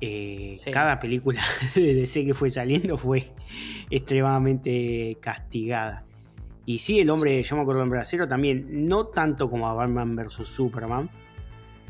Eh, 0.02 0.58
cada 0.72 1.00
película 1.00 1.42
de 1.76 1.94
DC 1.94 2.26
que 2.26 2.34
fue 2.34 2.50
saliendo 2.50 2.98
fue 2.98 3.32
extremadamente 3.90 5.18
castigada. 5.22 6.06
Y 6.66 6.80
sí, 6.80 7.00
el 7.00 7.10
hombre, 7.10 7.42
yo 7.44 7.56
me 7.56 7.62
acuerdo 7.62 7.80
del 7.80 7.84
hombre 7.86 8.00
de 8.00 8.04
acero 8.04 8.28
también, 8.28 8.88
no 8.88 9.08
tanto 9.08 9.50
como 9.50 9.68
a 9.68 9.74
Batman 9.74 10.16
vs. 10.16 10.48
Superman, 10.48 11.10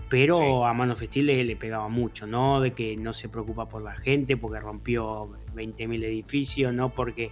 pero 0.09 0.65
a 0.65 0.73
Man 0.73 0.91
of 0.91 1.01
Steel 1.01 1.25
le, 1.27 1.43
le, 1.43 1.55
pegaba 1.55 1.87
mucho, 1.89 2.27
¿no? 2.27 2.61
De 2.61 2.73
que 2.73 2.97
no 2.97 3.13
se 3.13 3.29
preocupa 3.29 3.67
por 3.67 3.81
la 3.81 3.93
gente 3.93 4.37
porque 4.37 4.59
rompió 4.59 5.29
20.000 5.55 6.03
edificios, 6.03 6.73
no 6.73 6.93
porque 6.93 7.31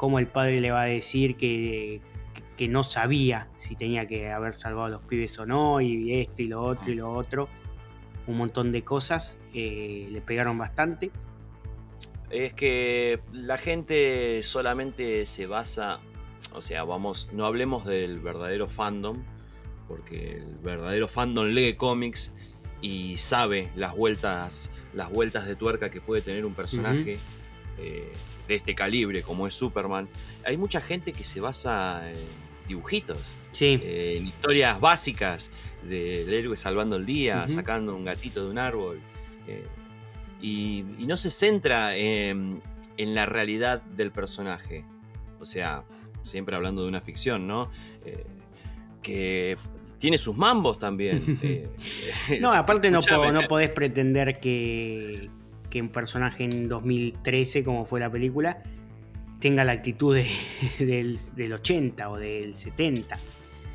cómo 0.00 0.18
el 0.18 0.28
padre 0.28 0.62
le 0.62 0.70
va 0.70 0.80
a 0.80 0.86
decir 0.86 1.36
que, 1.36 2.00
que, 2.56 2.68
no 2.68 2.82
sabía 2.84 3.50
si 3.58 3.76
tenía 3.76 4.08
que 4.08 4.30
haber 4.30 4.54
salvado 4.54 4.86
a 4.86 4.88
los 4.88 5.02
pibes 5.02 5.38
o 5.38 5.44
no, 5.44 5.82
y 5.82 6.14
esto 6.14 6.40
y 6.40 6.46
lo 6.46 6.62
otro 6.62 6.90
y 6.90 6.94
lo 6.94 7.12
otro. 7.12 7.50
Un 8.26 8.38
montón 8.38 8.72
de 8.72 8.82
cosas 8.82 9.36
eh, 9.52 10.08
le 10.10 10.22
pegaron 10.22 10.56
bastante. 10.56 11.10
Es 12.30 12.54
que 12.54 13.20
la 13.34 13.58
gente 13.58 14.42
solamente 14.42 15.26
se 15.26 15.46
basa, 15.46 16.00
o 16.54 16.62
sea, 16.62 16.84
vamos, 16.84 17.28
no 17.34 17.44
hablemos 17.44 17.84
del 17.84 18.20
verdadero 18.20 18.68
fandom, 18.68 19.22
porque 19.86 20.38
el 20.38 20.56
verdadero 20.62 21.08
fandom 21.08 21.48
lee 21.48 21.74
cómics 21.74 22.34
y 22.80 23.18
sabe 23.18 23.70
las 23.76 23.94
vueltas, 23.94 24.70
las 24.94 25.10
vueltas 25.10 25.46
de 25.46 25.56
tuerca 25.56 25.90
que 25.90 26.00
puede 26.00 26.22
tener 26.22 26.46
un 26.46 26.54
personaje 26.54 27.18
de 28.50 28.56
este 28.56 28.74
calibre 28.74 29.22
como 29.22 29.46
es 29.46 29.54
Superman, 29.54 30.08
hay 30.44 30.56
mucha 30.56 30.80
gente 30.80 31.12
que 31.12 31.22
se 31.22 31.40
basa 31.40 32.10
en 32.10 32.16
dibujitos, 32.68 33.36
eh, 33.60 34.16
en 34.18 34.26
historias 34.26 34.80
básicas 34.80 35.50
del 35.82 36.32
héroe 36.32 36.56
salvando 36.56 36.96
el 36.96 37.06
día, 37.06 37.46
sacando 37.48 37.96
un 37.96 38.04
gatito 38.04 38.44
de 38.44 38.50
un 38.50 38.58
árbol, 38.58 39.00
eh, 39.46 39.66
y, 40.42 40.84
no 41.06 41.16
se 41.16 41.30
centra 41.30 41.96
en, 41.96 42.60
la 42.96 43.24
realidad 43.24 43.82
del 43.82 44.10
personaje. 44.10 44.84
O 45.38 45.46
sea, 45.46 45.84
siempre 46.22 46.54
hablando 46.54 46.82
de 46.82 46.88
una 46.88 47.00
ficción, 47.00 47.46
¿no? 47.46 47.70
Eh, 48.04 48.26
que 49.00 49.56
tiene 49.98 50.18
sus 50.18 50.36
mambos 50.36 50.78
también. 50.78 51.38
no, 52.40 52.52
aparte 52.52 52.90
no, 52.90 52.98
no 53.32 53.42
podés 53.48 53.70
pretender 53.70 54.38
que, 54.38 55.30
que 55.70 55.80
un 55.80 55.88
personaje 55.88 56.44
en 56.44 56.68
2013, 56.68 57.64
como 57.64 57.84
fue 57.84 58.00
la 58.00 58.10
película, 58.10 58.62
tenga 59.40 59.64
la 59.64 59.72
actitud 59.72 60.16
del, 60.78 61.52
80 61.52 62.10
o 62.10 62.16
del 62.18 62.56
70. 62.56 63.18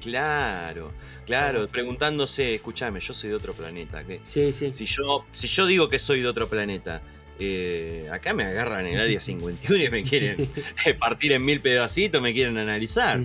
Claro, 0.01 0.93
claro, 1.25 1.67
preguntándose, 1.67 2.53
escúchame, 2.53 2.99
yo 2.99 3.13
soy 3.13 3.31
de 3.31 3.35
otro 3.35 3.53
planeta. 3.53 4.03
¿qué? 4.03 4.19
Sí, 4.23 4.51
sí. 4.51 4.71
Si 4.71 4.85
yo, 4.85 5.25
si 5.31 5.47
yo 5.47 5.65
digo 5.65 5.89
que 5.89 5.97
soy 5.97 6.21
de 6.21 6.27
otro 6.27 6.47
planeta, 6.47 7.01
eh, 7.39 8.07
acá 8.11 8.33
me 8.33 8.43
agarran 8.43 8.85
en 8.85 8.93
el 8.95 9.01
área 9.01 9.19
51 9.21 9.83
y 9.83 9.89
me 9.89 10.03
quieren 10.03 10.47
partir 10.99 11.31
en 11.31 11.43
mil 11.43 11.59
pedacitos, 11.59 12.21
me 12.21 12.33
quieren 12.33 12.57
analizar. 12.57 13.19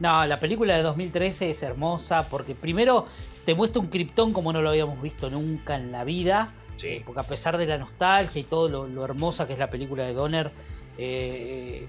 No, 0.00 0.26
la 0.26 0.40
película 0.40 0.76
de 0.76 0.82
2013 0.82 1.50
es 1.50 1.62
hermosa 1.62 2.28
porque 2.28 2.54
primero 2.54 3.06
te 3.44 3.54
muestra 3.54 3.80
un 3.80 3.88
Krypton 3.88 4.32
como 4.32 4.52
no 4.52 4.62
lo 4.62 4.70
habíamos 4.70 5.00
visto 5.00 5.30
nunca 5.30 5.76
en 5.76 5.92
la 5.92 6.04
vida. 6.04 6.52
Eh, 6.82 7.02
porque 7.04 7.20
a 7.20 7.24
pesar 7.24 7.56
de 7.58 7.66
la 7.66 7.78
nostalgia 7.78 8.40
y 8.40 8.44
todo 8.44 8.68
lo, 8.68 9.04
hermosa 9.04 9.46
que 9.46 9.52
es 9.52 9.58
la 9.58 9.70
película 9.70 10.04
de 10.04 10.14
Donner, 10.14 10.50
eh, 10.98 11.86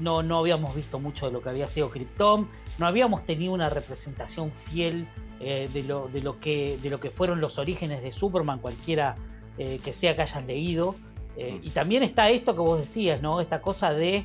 no, 0.00 0.22
no 0.22 0.38
habíamos 0.38 0.74
visto 0.74 0.98
mucho 0.98 1.26
de 1.26 1.32
lo 1.32 1.42
que 1.42 1.48
había 1.48 1.66
sido 1.66 1.90
Krypton, 1.90 2.48
no 2.78 2.86
habíamos 2.86 3.24
tenido 3.24 3.52
una 3.52 3.68
representación 3.68 4.52
fiel 4.66 5.06
eh, 5.40 5.68
de, 5.72 5.82
lo, 5.82 6.08
de, 6.08 6.20
lo 6.22 6.40
que, 6.40 6.78
de 6.82 6.90
lo 6.90 7.00
que 7.00 7.10
fueron 7.10 7.40
los 7.40 7.58
orígenes 7.58 8.02
de 8.02 8.12
Superman, 8.12 8.58
cualquiera 8.58 9.16
que 9.56 9.92
sea 9.92 10.16
que 10.16 10.22
hayas 10.22 10.44
leído. 10.46 10.96
Mm. 11.36 11.58
Y 11.62 11.70
también 11.70 12.02
está 12.02 12.30
esto 12.30 12.54
que 12.54 12.60
vos 12.60 12.80
decías, 12.80 13.20
¿no? 13.20 13.40
Esta 13.40 13.60
cosa 13.60 13.92
de 13.92 14.24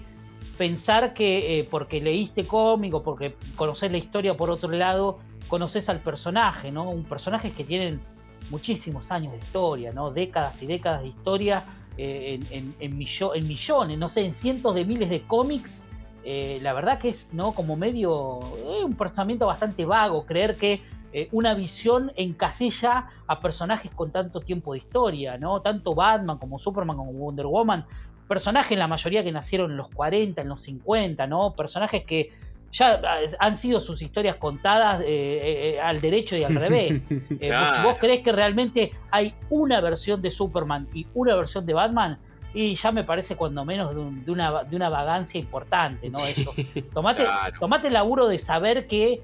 pensar 0.57 1.13
que 1.13 1.67
porque 1.69 2.01
leíste 2.01 2.45
cómic 2.45 2.93
o 2.93 3.03
porque 3.03 3.35
conoces 3.55 3.91
la 3.91 3.97
historia 3.97 4.37
por 4.37 4.49
otro 4.49 4.71
lado, 4.71 5.19
conoces 5.49 5.89
al 5.89 5.99
personaje, 5.99 6.71
¿no? 6.71 6.89
Un 6.89 7.03
personaje 7.03 7.51
que 7.51 7.65
tienen 7.65 7.99
muchísimos 8.49 9.11
años 9.11 9.31
de 9.33 9.39
historia, 9.39 9.91
¿no? 9.91 10.11
Décadas 10.11 10.61
y 10.61 10.67
décadas 10.67 11.01
de 11.01 11.07
historia 11.07 11.63
eh, 11.97 12.39
en, 12.51 12.97
millones, 12.97 13.97
no 13.97 14.09
sé, 14.09 14.25
en 14.25 14.35
cientos 14.35 14.75
de 14.75 14.85
miles 14.85 15.09
de 15.09 15.21
cómics. 15.23 15.83
Eh, 16.23 16.59
la 16.61 16.73
verdad 16.73 16.99
que 16.99 17.09
es, 17.09 17.29
¿no? 17.33 17.53
Como 17.53 17.75
medio, 17.75 18.39
eh, 18.67 18.83
un 18.83 18.95
pensamiento 18.95 19.47
bastante 19.47 19.85
vago, 19.85 20.25
creer 20.25 20.55
que 20.57 20.81
una 21.31 21.55
visión 21.55 22.11
encasilla 22.15 23.07
a 23.25 23.39
personajes 23.39 23.89
con 23.91 24.11
tanto 24.11 24.41
tiempo 24.41 24.73
de 24.73 24.79
historia, 24.79 25.35
¿no? 25.39 25.61
Tanto 25.63 25.95
Batman 25.95 26.37
como 26.37 26.59
Superman 26.59 26.95
como 26.95 27.11
Wonder 27.11 27.47
Woman, 27.47 27.87
personajes 28.27 28.77
la 28.77 28.87
mayoría 28.87 29.23
que 29.23 29.31
nacieron 29.31 29.71
en 29.71 29.77
los 29.77 29.89
40, 29.89 30.41
en 30.41 30.47
los 30.47 30.61
50, 30.61 31.25
¿no? 31.25 31.55
Personajes 31.55 32.03
que 32.03 32.33
ya 32.71 33.01
han 33.39 33.55
sido 33.55 33.79
sus 33.79 34.01
historias 34.01 34.35
contadas 34.35 35.01
eh, 35.01 35.05
eh, 35.07 35.75
eh, 35.75 35.79
al 35.79 36.01
derecho 36.01 36.35
y 36.35 36.43
al 36.43 36.55
revés. 36.59 37.07
Pues, 37.07 37.23
si 37.29 37.83
vos 37.83 37.97
crees 37.99 38.21
que 38.21 38.31
realmente 38.31 38.91
hay 39.11 39.33
una 39.49 39.81
versión 39.81 40.21
de 40.21 40.31
Superman 40.31 40.87
y 40.93 41.07
una 41.13 41.35
versión 41.35 41.65
de 41.65 41.73
Batman, 41.73 42.17
y 42.53 42.75
ya 42.75 42.91
me 42.91 43.03
parece 43.03 43.35
cuando 43.35 43.63
menos 43.65 43.93
de, 43.93 44.31
una, 44.31 44.63
de 44.63 44.75
una, 44.75 44.89
vagancia 44.89 45.39
importante, 45.39 46.09
¿no? 46.09 46.25
Eso. 46.25 46.53
Tomate, 46.93 47.25
tomate 47.59 47.87
el 47.87 47.93
laburo 47.93 48.27
de 48.27 48.39
saber 48.39 48.87
que 48.87 49.21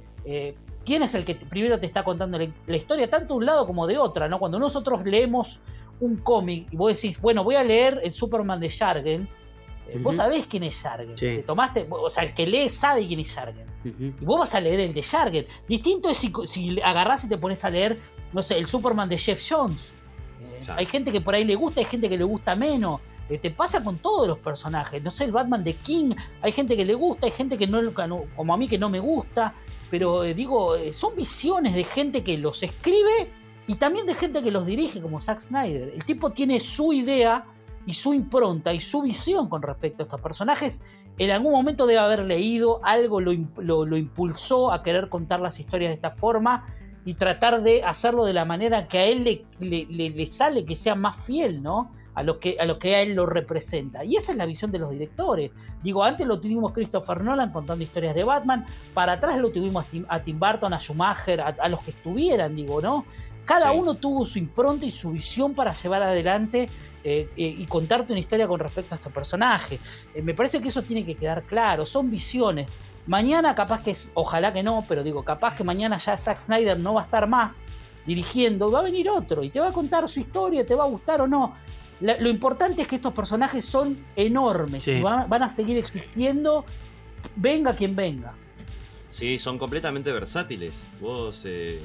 quién 0.86 1.04
es 1.04 1.16
el 1.16 1.26
que 1.26 1.36
primero 1.36 1.80
te 1.80 1.86
está 1.86 2.04
contando 2.04 2.38
la, 2.38 2.76
historia, 2.76 3.10
tanto 3.10 3.34
de 3.34 3.38
un 3.40 3.46
lado 3.46 3.66
como 3.66 3.88
de 3.88 3.98
otra, 3.98 4.28
¿no? 4.28 4.40
Cuando 4.40 4.60
nosotros 4.60 5.04
leemos 5.04 5.62
un 6.00 6.18
cómic 6.18 6.68
y 6.72 6.76
vos 6.76 6.94
decís, 6.94 7.20
bueno, 7.20 7.44
voy 7.44 7.56
a 7.56 7.64
leer 7.64 8.00
el 8.04 8.14
Superman 8.14 8.60
de 8.60 8.70
Jargens, 8.70 9.42
eh, 9.88 10.00
vos 10.00 10.16
sabés 10.16 10.46
quién 10.46 10.64
es 10.64 10.80
Jargen. 10.80 11.16
tomaste, 11.46 11.88
o 11.90 12.10
sea, 12.10 12.24
el 12.24 12.34
que 12.34 12.48
lee 12.48 12.70
sabe 12.70 13.08
quién 13.08 13.20
es 13.20 13.34
Jargen. 13.34 13.66
Y 13.84 14.26
vos 14.26 14.40
vas 14.40 14.56
a 14.56 14.62
leer 14.62 14.80
el 14.80 14.94
de 14.94 15.04
Jargen. 15.04 15.46
Distinto 15.68 16.10
es 16.10 16.18
si, 16.18 16.32
si, 16.46 16.82
agarrás 16.82 17.24
y 17.26 17.30
te 17.30 17.38
pones 17.38 17.64
a 17.66 17.70
leer, 17.70 18.00
no 18.32 18.42
sé, 18.42 18.58
el 18.58 18.68
Superman 18.68 19.10
de 19.10 19.18
Jeff 19.18 19.42
Jones. 19.48 19.92
Eh, 20.42 20.72
hay 20.76 20.86
gente 20.86 21.12
que 21.12 21.22
por 21.22 21.36
ahí 21.36 21.44
le 21.44 21.56
gusta, 21.56 21.82
hay 21.82 21.86
gente 21.86 22.10
que 22.10 22.18
le 22.18 22.24
gusta 22.24 22.56
menos. 22.56 23.02
Eh, 23.30 23.38
te 23.38 23.52
pasa 23.52 23.84
con 23.84 23.98
todos 23.98 24.28
los 24.28 24.40
personajes. 24.40 25.02
No 25.04 25.12
sé, 25.12 25.26
el 25.26 25.32
Batman 25.32 25.64
de 25.64 25.74
King, 25.74 26.16
hay 26.42 26.52
gente 26.52 26.76
que 26.76 26.86
le 26.86 26.94
gusta, 26.94 27.26
hay 27.26 27.32
gente 27.32 27.58
que 27.58 27.68
no, 27.68 27.82
como 28.36 28.54
a 28.54 28.58
mí 28.58 28.68
que 28.68 28.78
no 28.78 28.90
me 28.90 29.00
gusta, 29.00 29.54
pero 29.90 30.24
eh, 30.24 30.34
digo, 30.34 30.76
son 30.92 31.16
visiones 31.16 31.76
de 31.76 31.84
gente 31.84 32.24
que 32.24 32.38
los 32.38 32.64
escribe 32.64 33.30
y 33.68 33.76
también 33.76 34.06
de 34.06 34.16
gente 34.16 34.44
que 34.44 34.52
los 34.52 34.66
dirige, 34.66 35.02
como 35.02 35.22
Zack 35.22 35.40
Snyder. 35.40 35.94
El 35.94 36.04
tipo 36.04 36.32
tiene 36.32 36.60
su 36.60 36.92
idea 36.92 37.46
y 37.86 37.94
su 37.94 38.14
impronta 38.14 38.74
y 38.74 38.82
su 38.82 39.02
visión 39.02 39.50
con 39.50 39.62
respecto 39.62 40.04
a 40.04 40.06
estos 40.06 40.22
personajes. 40.22 40.82
En 41.18 41.32
algún 41.32 41.52
momento 41.52 41.86
debe 41.86 42.00
haber 42.00 42.26
leído 42.26 42.80
algo, 42.84 43.22
lo, 43.22 43.34
lo 43.86 43.98
impulsó 43.98 44.72
a 44.72 44.84
querer 44.84 45.10
contar 45.10 45.40
las 45.42 45.60
historias 45.60 45.90
de 45.90 45.96
esta 45.96 46.12
forma 46.12 46.66
y 47.06 47.16
tratar 47.16 47.62
de 47.62 47.84
hacerlo 47.84 48.26
de 48.26 48.34
la 48.34 48.46
manera 48.46 48.88
que 48.88 49.00
a 49.00 49.06
él 49.06 49.24
le, 49.60 49.86
le, 49.90 50.26
sale, 50.28 50.66
que 50.66 50.76
sea 50.76 50.96
más 50.96 51.18
fiel, 51.26 51.62
¿no? 51.62 51.92
A 52.16 52.22
lo, 52.22 52.40
que, 52.40 52.58
a 52.60 52.66
lo 52.66 52.78
que 52.78 52.96
a 52.96 53.02
él 53.02 53.16
lo 53.16 53.26
representa. 53.26 54.06
Y 54.06 54.16
esa 54.16 54.34
es 54.34 54.38
la 54.38 54.46
visión 54.46 54.72
de 54.72 54.78
los 54.78 54.92
directores. 54.92 55.52
Digo, 55.82 56.04
antes 56.04 56.28
lo 56.28 56.40
tuvimos 56.40 56.72
Christopher 56.72 57.24
Nolan 57.24 57.52
contando 57.52 57.84
historias 57.84 58.14
de 58.14 58.24
Batman, 58.24 58.66
para 58.94 59.14
atrás 59.14 59.40
lo 59.40 59.52
tuvimos 59.52 59.86
a 60.08 60.22
Tim, 60.22 60.40
Burton, 60.40 60.74
a 60.74 60.80
Schumacher, 60.80 61.42
a, 61.42 61.68
los 61.68 61.80
que 61.82 61.92
estuvieran, 61.92 62.56
digo, 62.56 62.82
¿no? 62.82 63.04
Cada 63.46 63.72
uno 63.74 63.96
tuvo 63.96 64.26
su 64.26 64.40
impronta 64.40 64.86
y 64.86 64.92
su 64.92 65.12
visión 65.12 65.54
para 65.54 65.74
llevar 65.74 66.02
adelante 66.02 66.70
eh, 67.04 67.30
eh, 67.36 67.56
y 67.58 67.66
contarte 67.66 68.14
una 68.14 68.20
historia 68.20 68.48
con 68.48 68.60
respecto 68.60 68.96
a 68.96 68.98
estos 68.98 69.12
personajes. 69.12 69.80
Eh, 70.16 70.22
me 70.22 70.34
parece 70.34 70.62
que 70.62 70.70
eso 70.70 70.82
tiene 70.82 71.06
que 71.06 71.16
quedar 71.16 71.44
claro. 71.44 71.86
Son 71.86 72.10
visiones. 72.10 72.72
Mañana 73.06 73.54
capaz 73.54 73.84
que, 73.84 73.92
es, 73.92 74.12
ojalá 74.14 74.54
que 74.54 74.64
no, 74.64 74.86
pero 74.88 75.04
digo, 75.04 75.24
capaz 75.24 75.58
que 75.58 75.66
mañana 75.66 75.98
ya 75.98 76.18
Zack 76.18 76.40
Snyder 76.40 76.80
no 76.80 76.94
va 76.94 77.02
a 77.02 77.06
estar 77.06 77.28
más 77.28 77.62
dirigiendo, 78.06 78.72
va 78.72 78.80
a 78.80 78.84
venir 78.84 79.10
otro 79.10 79.44
y 79.44 79.50
te 79.50 79.60
va 79.60 79.70
a 79.70 79.72
contar 79.72 80.08
su 80.08 80.22
historia, 80.22 80.66
te 80.66 80.76
va 80.76 80.86
a 80.86 80.88
gustar 80.88 81.22
o 81.22 81.28
no. 81.28 81.56
lo 82.00 82.30
importante 82.30 82.82
es 82.82 82.88
que 82.88 82.98
estos 82.98 83.14
personajes 83.14 83.66
son 83.66 83.98
enormes 84.16 84.88
y 84.88 85.02
van, 85.02 85.44
a 85.44 85.50
seguir 85.50 85.78
existiendo, 85.78 86.66
venga 87.36 87.74
quien 87.74 87.96
venga. 87.96 88.36
Sí, 89.10 89.38
son 89.38 89.58
completamente 89.58 90.12
versátiles. 90.12 90.84
Vos 91.00 91.44
eh, 91.46 91.80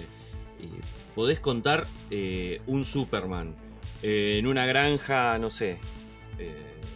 podés 1.19 1.41
contar 1.41 1.85
eh, 2.12 2.61
un 2.69 2.85
Superman 2.85 3.53
eh, 4.05 4.37
en 4.39 4.47
una 4.47 4.66
granja, 4.66 5.37
no 5.41 5.51
sé, 5.51 5.81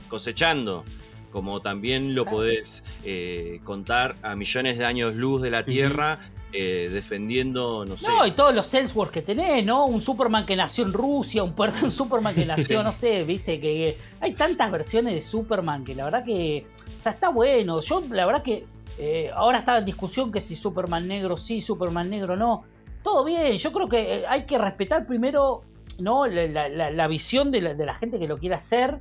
cosechando 0.06 0.84
como 1.32 1.60
también 1.60 2.14
lo 2.14 2.24
podés 2.24 2.84
eh, 3.02 3.60
contar 3.64 4.14
a 4.22 4.36
millones 4.36 4.78
de 4.78 4.84
años 4.84 5.16
luz 5.16 5.42
de 5.42 5.50
la 5.50 5.64
Tierra. 5.64 6.20
Eh, 6.54 6.90
defendiendo, 6.92 7.86
no 7.86 7.96
sé. 7.96 8.06
No, 8.08 8.26
y 8.26 8.32
todos 8.32 8.54
los 8.54 8.74
Ellsworth 8.74 9.10
que 9.10 9.22
tenés, 9.22 9.64
¿no? 9.64 9.86
Un 9.86 10.02
Superman 10.02 10.44
que 10.44 10.54
nació 10.54 10.84
en 10.84 10.92
Rusia, 10.92 11.42
un, 11.42 11.54
Superman 11.90 12.34
que 12.34 12.44
nació, 12.44 12.82
no 12.84 12.92
sé, 12.92 13.24
viste, 13.24 13.58
que, 13.58 13.96
hay 14.20 14.34
tantas 14.34 14.70
versiones 14.70 15.14
de 15.14 15.22
Superman 15.22 15.82
que 15.82 15.94
la 15.94 16.04
verdad 16.04 16.22
que, 16.22 16.66
o 16.98 17.02
sea, 17.02 17.12
está 17.12 17.30
bueno. 17.30 17.80
Yo, 17.80 18.04
la 18.10 18.26
verdad 18.26 18.42
que 18.42 18.66
eh, 18.98 19.30
ahora 19.34 19.60
estaba 19.60 19.78
en 19.78 19.86
discusión 19.86 20.30
que 20.30 20.42
si 20.42 20.54
Superman 20.54 21.08
negro 21.08 21.38
sí, 21.38 21.62
Superman 21.62 22.10
negro 22.10 22.36
no. 22.36 22.64
Todo 23.02 23.24
bien, 23.24 23.56
yo 23.56 23.72
creo 23.72 23.88
que 23.88 24.24
hay 24.28 24.44
que 24.44 24.58
respetar 24.58 25.06
primero, 25.06 25.62
¿no? 25.98 26.26
La, 26.26 27.06
visión 27.08 27.50
de 27.50 27.60
la, 27.60 27.74
de 27.74 27.86
la 27.86 27.94
gente 27.94 28.18
que 28.18 28.28
lo 28.28 28.38
quiera 28.38 28.56
hacer 28.56 29.00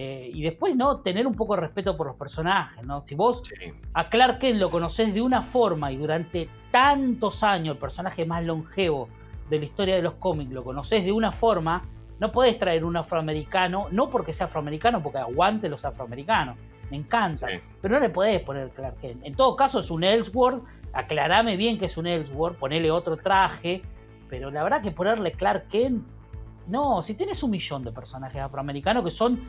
eh, 0.00 0.30
y 0.32 0.42
después, 0.42 0.76
¿no? 0.76 1.00
Tener 1.00 1.26
un 1.26 1.34
poco 1.34 1.56
de 1.56 1.62
respeto 1.62 1.96
por 1.96 2.06
los 2.06 2.14
personajes, 2.14 2.84
¿no? 2.84 3.04
Si 3.04 3.16
vos 3.16 3.42
a 3.94 4.08
Clark 4.08 4.38
Kent 4.38 4.60
lo 4.60 4.70
conocés 4.70 5.12
de 5.12 5.20
una 5.20 5.42
forma 5.42 5.90
y 5.90 5.96
durante 5.96 6.48
tantos 6.70 7.42
años, 7.42 7.74
el 7.74 7.80
personaje 7.80 8.24
más 8.24 8.44
longevo 8.44 9.08
de 9.50 9.58
la 9.58 9.64
historia 9.64 9.96
de 9.96 10.02
los 10.02 10.14
cómics, 10.14 10.52
lo 10.52 10.62
conocés 10.62 11.04
de 11.04 11.10
una 11.10 11.32
forma, 11.32 11.82
no 12.20 12.30
podés 12.30 12.60
traer 12.60 12.84
un 12.84 12.96
afroamericano, 12.96 13.88
no 13.90 14.08
porque 14.08 14.32
sea 14.32 14.46
afroamericano, 14.46 15.02
porque 15.02 15.18
aguante 15.18 15.68
los 15.68 15.84
afroamericanos, 15.84 16.56
me 16.92 16.96
encanta, 16.96 17.48
pero 17.82 17.94
no 17.94 18.00
le 18.00 18.10
podés 18.10 18.40
poner 18.42 18.68
Clark 18.70 19.00
Kent. 19.00 19.24
En 19.24 19.34
todo 19.34 19.56
caso 19.56 19.80
es 19.80 19.90
un 19.90 20.04
Ellsworth, 20.04 20.62
aclarame 20.92 21.56
bien 21.56 21.78
que 21.78 21.86
es 21.86 21.96
un 21.96 22.06
Ellsworth, 22.06 22.56
ponele 22.56 22.90
otro 22.90 23.16
traje, 23.16 23.82
pero 24.28 24.50
la 24.50 24.62
verdad 24.62 24.82
que 24.82 24.90
ponerle 24.90 25.32
Clark 25.32 25.68
Kent, 25.68 26.04
no, 26.66 27.02
si 27.02 27.14
tenés 27.14 27.42
un 27.42 27.50
millón 27.50 27.84
de 27.84 27.92
personajes 27.92 28.40
afroamericanos 28.40 29.04
que 29.04 29.10
son 29.10 29.40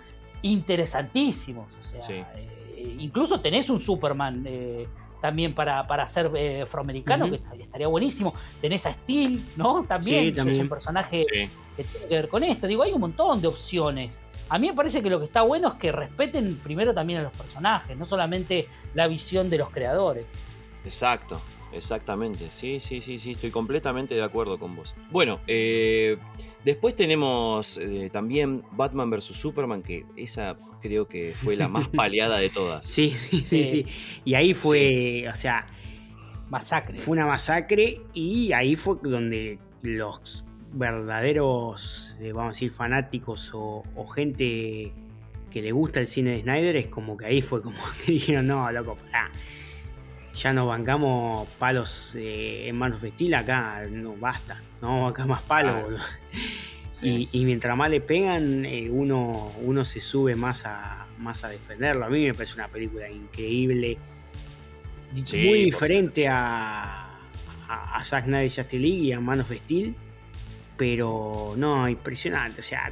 interesantísimos. 0.42 1.68
O 1.82 1.86
sea, 1.86 2.34
eh, 2.36 2.96
incluso 3.00 3.42
tenés 3.42 3.70
un 3.70 3.80
Superman 3.80 4.44
eh, 4.48 4.88
también 5.22 5.54
para, 5.54 5.86
para 5.86 6.08
ser 6.08 6.32
eh, 6.36 6.62
afroamericano, 6.62 7.30
que 7.30 7.42
estaría 7.62 7.88
buenísimo. 7.88 8.34
Tenés 8.62 8.86
a 8.86 8.94
Steel, 8.94 9.42
¿no? 9.58 9.84
También, 9.84 10.34
es 10.34 10.60
un 10.60 10.70
personaje 10.70 11.26
que 11.30 11.50
tiene 11.76 12.08
que 12.08 12.16
ver 12.16 12.28
con 12.30 12.44
esto. 12.44 12.68
Digo, 12.68 12.84
hay 12.84 12.94
un 12.94 13.02
montón 13.02 13.42
de 13.42 13.48
opciones. 13.48 14.22
A 14.48 14.58
mí 14.58 14.68
me 14.68 14.74
parece 14.74 15.04
que 15.04 15.10
lo 15.10 15.20
que 15.20 15.26
está 15.26 15.42
bueno 15.42 15.68
es 15.68 15.74
que 15.76 15.92
respeten 15.92 16.58
primero 16.64 16.94
también 16.94 17.20
a 17.20 17.24
los 17.24 17.34
personajes, 17.34 17.98
no 17.98 18.06
solamente 18.06 18.68
la 18.94 19.08
visión 19.08 19.50
de 19.50 19.58
los 19.58 19.70
creadores. 19.70 20.26
Exacto, 20.86 21.42
exactamente. 21.74 22.48
Sí, 22.52 22.80
sí, 22.80 23.02
sí, 23.02 23.20
sí, 23.20 23.32
estoy 23.32 23.52
completamente 23.52 24.16
de 24.16 24.24
acuerdo 24.24 24.58
con 24.60 24.76
vos. 24.76 24.96
Bueno, 25.12 25.40
eh, 25.48 26.18
Después 26.64 26.94
tenemos 26.96 27.78
eh, 27.78 28.10
también 28.12 28.64
Batman 28.72 29.10
vs. 29.10 29.26
Superman, 29.26 29.82
que 29.82 30.06
esa 30.18 30.58
creo 30.82 31.08
que 31.08 31.34
fue 31.34 31.56
la 31.56 31.70
más 31.70 31.88
paliada 31.96 32.38
de 32.38 32.50
todas. 32.50 32.86
Sí, 32.86 33.12
sí, 33.12 33.64
sí. 33.64 33.86
Y 34.26 34.34
ahí 34.34 34.54
fue, 34.54 35.26
o 35.30 35.36
sea... 35.36 35.68
Masacre. 36.50 36.98
Fue 36.98 37.12
una 37.12 37.28
masacre 37.28 38.02
y 38.12 38.54
ahí 38.54 38.76
fue 38.76 38.96
donde 39.04 39.60
los 39.84 40.46
verdaderos, 40.74 42.18
eh, 42.20 42.32
vamos 42.32 42.50
a 42.50 42.54
decir, 42.54 42.72
fanáticos 42.72 43.52
o, 43.54 43.84
gente 44.08 44.92
que 45.52 45.62
le 45.62 45.72
gusta 45.72 46.00
el 46.00 46.08
cine 46.08 46.32
de 46.32 46.42
Snyder 46.42 46.76
es 46.76 46.90
como 46.90 47.18
que 47.18 47.28
ahí 47.28 47.44
fue 47.44 47.62
como 47.62 47.78
que 48.06 48.14
dijeron, 48.14 48.48
no, 48.48 48.72
loco, 48.72 48.96
pará. 48.96 49.32
Ya 50.36 50.54
nos 50.54 50.68
bancamos 50.68 51.48
palos 51.58 52.16
eh, 52.16 52.68
en 52.68 52.78
manos 52.78 53.02
de 53.02 53.10
Steel 53.10 53.34
acá, 53.34 53.86
no 53.90 54.16
basta. 54.16 54.62
No, 54.82 55.08
acá 55.08 55.26
más 55.26 55.42
palo, 55.42 55.90
Y, 57.02 57.46
mientras 57.46 57.78
más 57.78 57.90
le 57.90 58.02
pegan, 58.02 58.66
eh, 58.66 58.90
uno, 58.90 59.54
uno 59.62 59.86
se 59.86 60.02
sube 60.02 60.36
más 60.36 60.66
a, 60.66 61.08
más 61.18 61.44
a 61.44 61.50
defenderlo. 61.50 62.06
A 62.06 62.10
mí 62.10 62.26
me 62.26 62.34
parece 62.34 62.56
una 62.56 62.68
película 62.68 63.10
increíble. 63.10 63.98
muy 65.34 65.64
diferente 65.64 66.28
a, 66.28 67.18
a, 67.68 68.04
Zack 68.04 68.26
Snyder 68.26 68.50
Justice 68.50 68.80
League 68.80 69.00
y 69.00 69.12
a 69.14 69.20
Man 69.20 69.40
of 69.42 69.52
Steel. 69.52 69.96
Pero 70.78 71.54
no, 71.58 71.88
impresionante. 71.88 72.62
O 72.62 72.64
sea, 72.64 72.92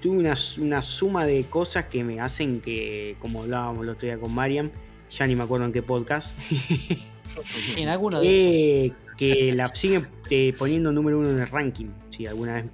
tuve 0.00 0.18
una, 0.18 0.34
una, 0.58 0.82
suma 0.82 1.26
de 1.26 1.44
cosas 1.44 1.84
que 1.86 2.02
me 2.02 2.20
hacen 2.20 2.60
que, 2.60 3.16
como 3.20 3.42
hablábamos 3.42 3.84
el 3.84 3.90
otro 3.90 4.06
día 4.06 4.18
con 4.18 4.34
Mariam, 4.34 4.70
ya 5.10 5.26
ni 5.26 5.36
me 5.36 5.42
acuerdo 5.42 5.66
en 5.66 5.72
qué 5.72 5.82
podcast. 5.82 6.36
en 7.76 7.88
alguno 7.88 8.20
de 8.20 8.86
eh, 8.86 8.92
que 9.16 9.52
la 9.52 9.74
siguen 9.74 10.08
eh, 10.30 10.54
poniendo 10.56 10.92
número 10.92 11.18
uno 11.18 11.30
en 11.30 11.40
el 11.40 11.46
ranking. 11.46 11.88
Si 12.10 12.26
alguna 12.26 12.54
vez 12.54 12.64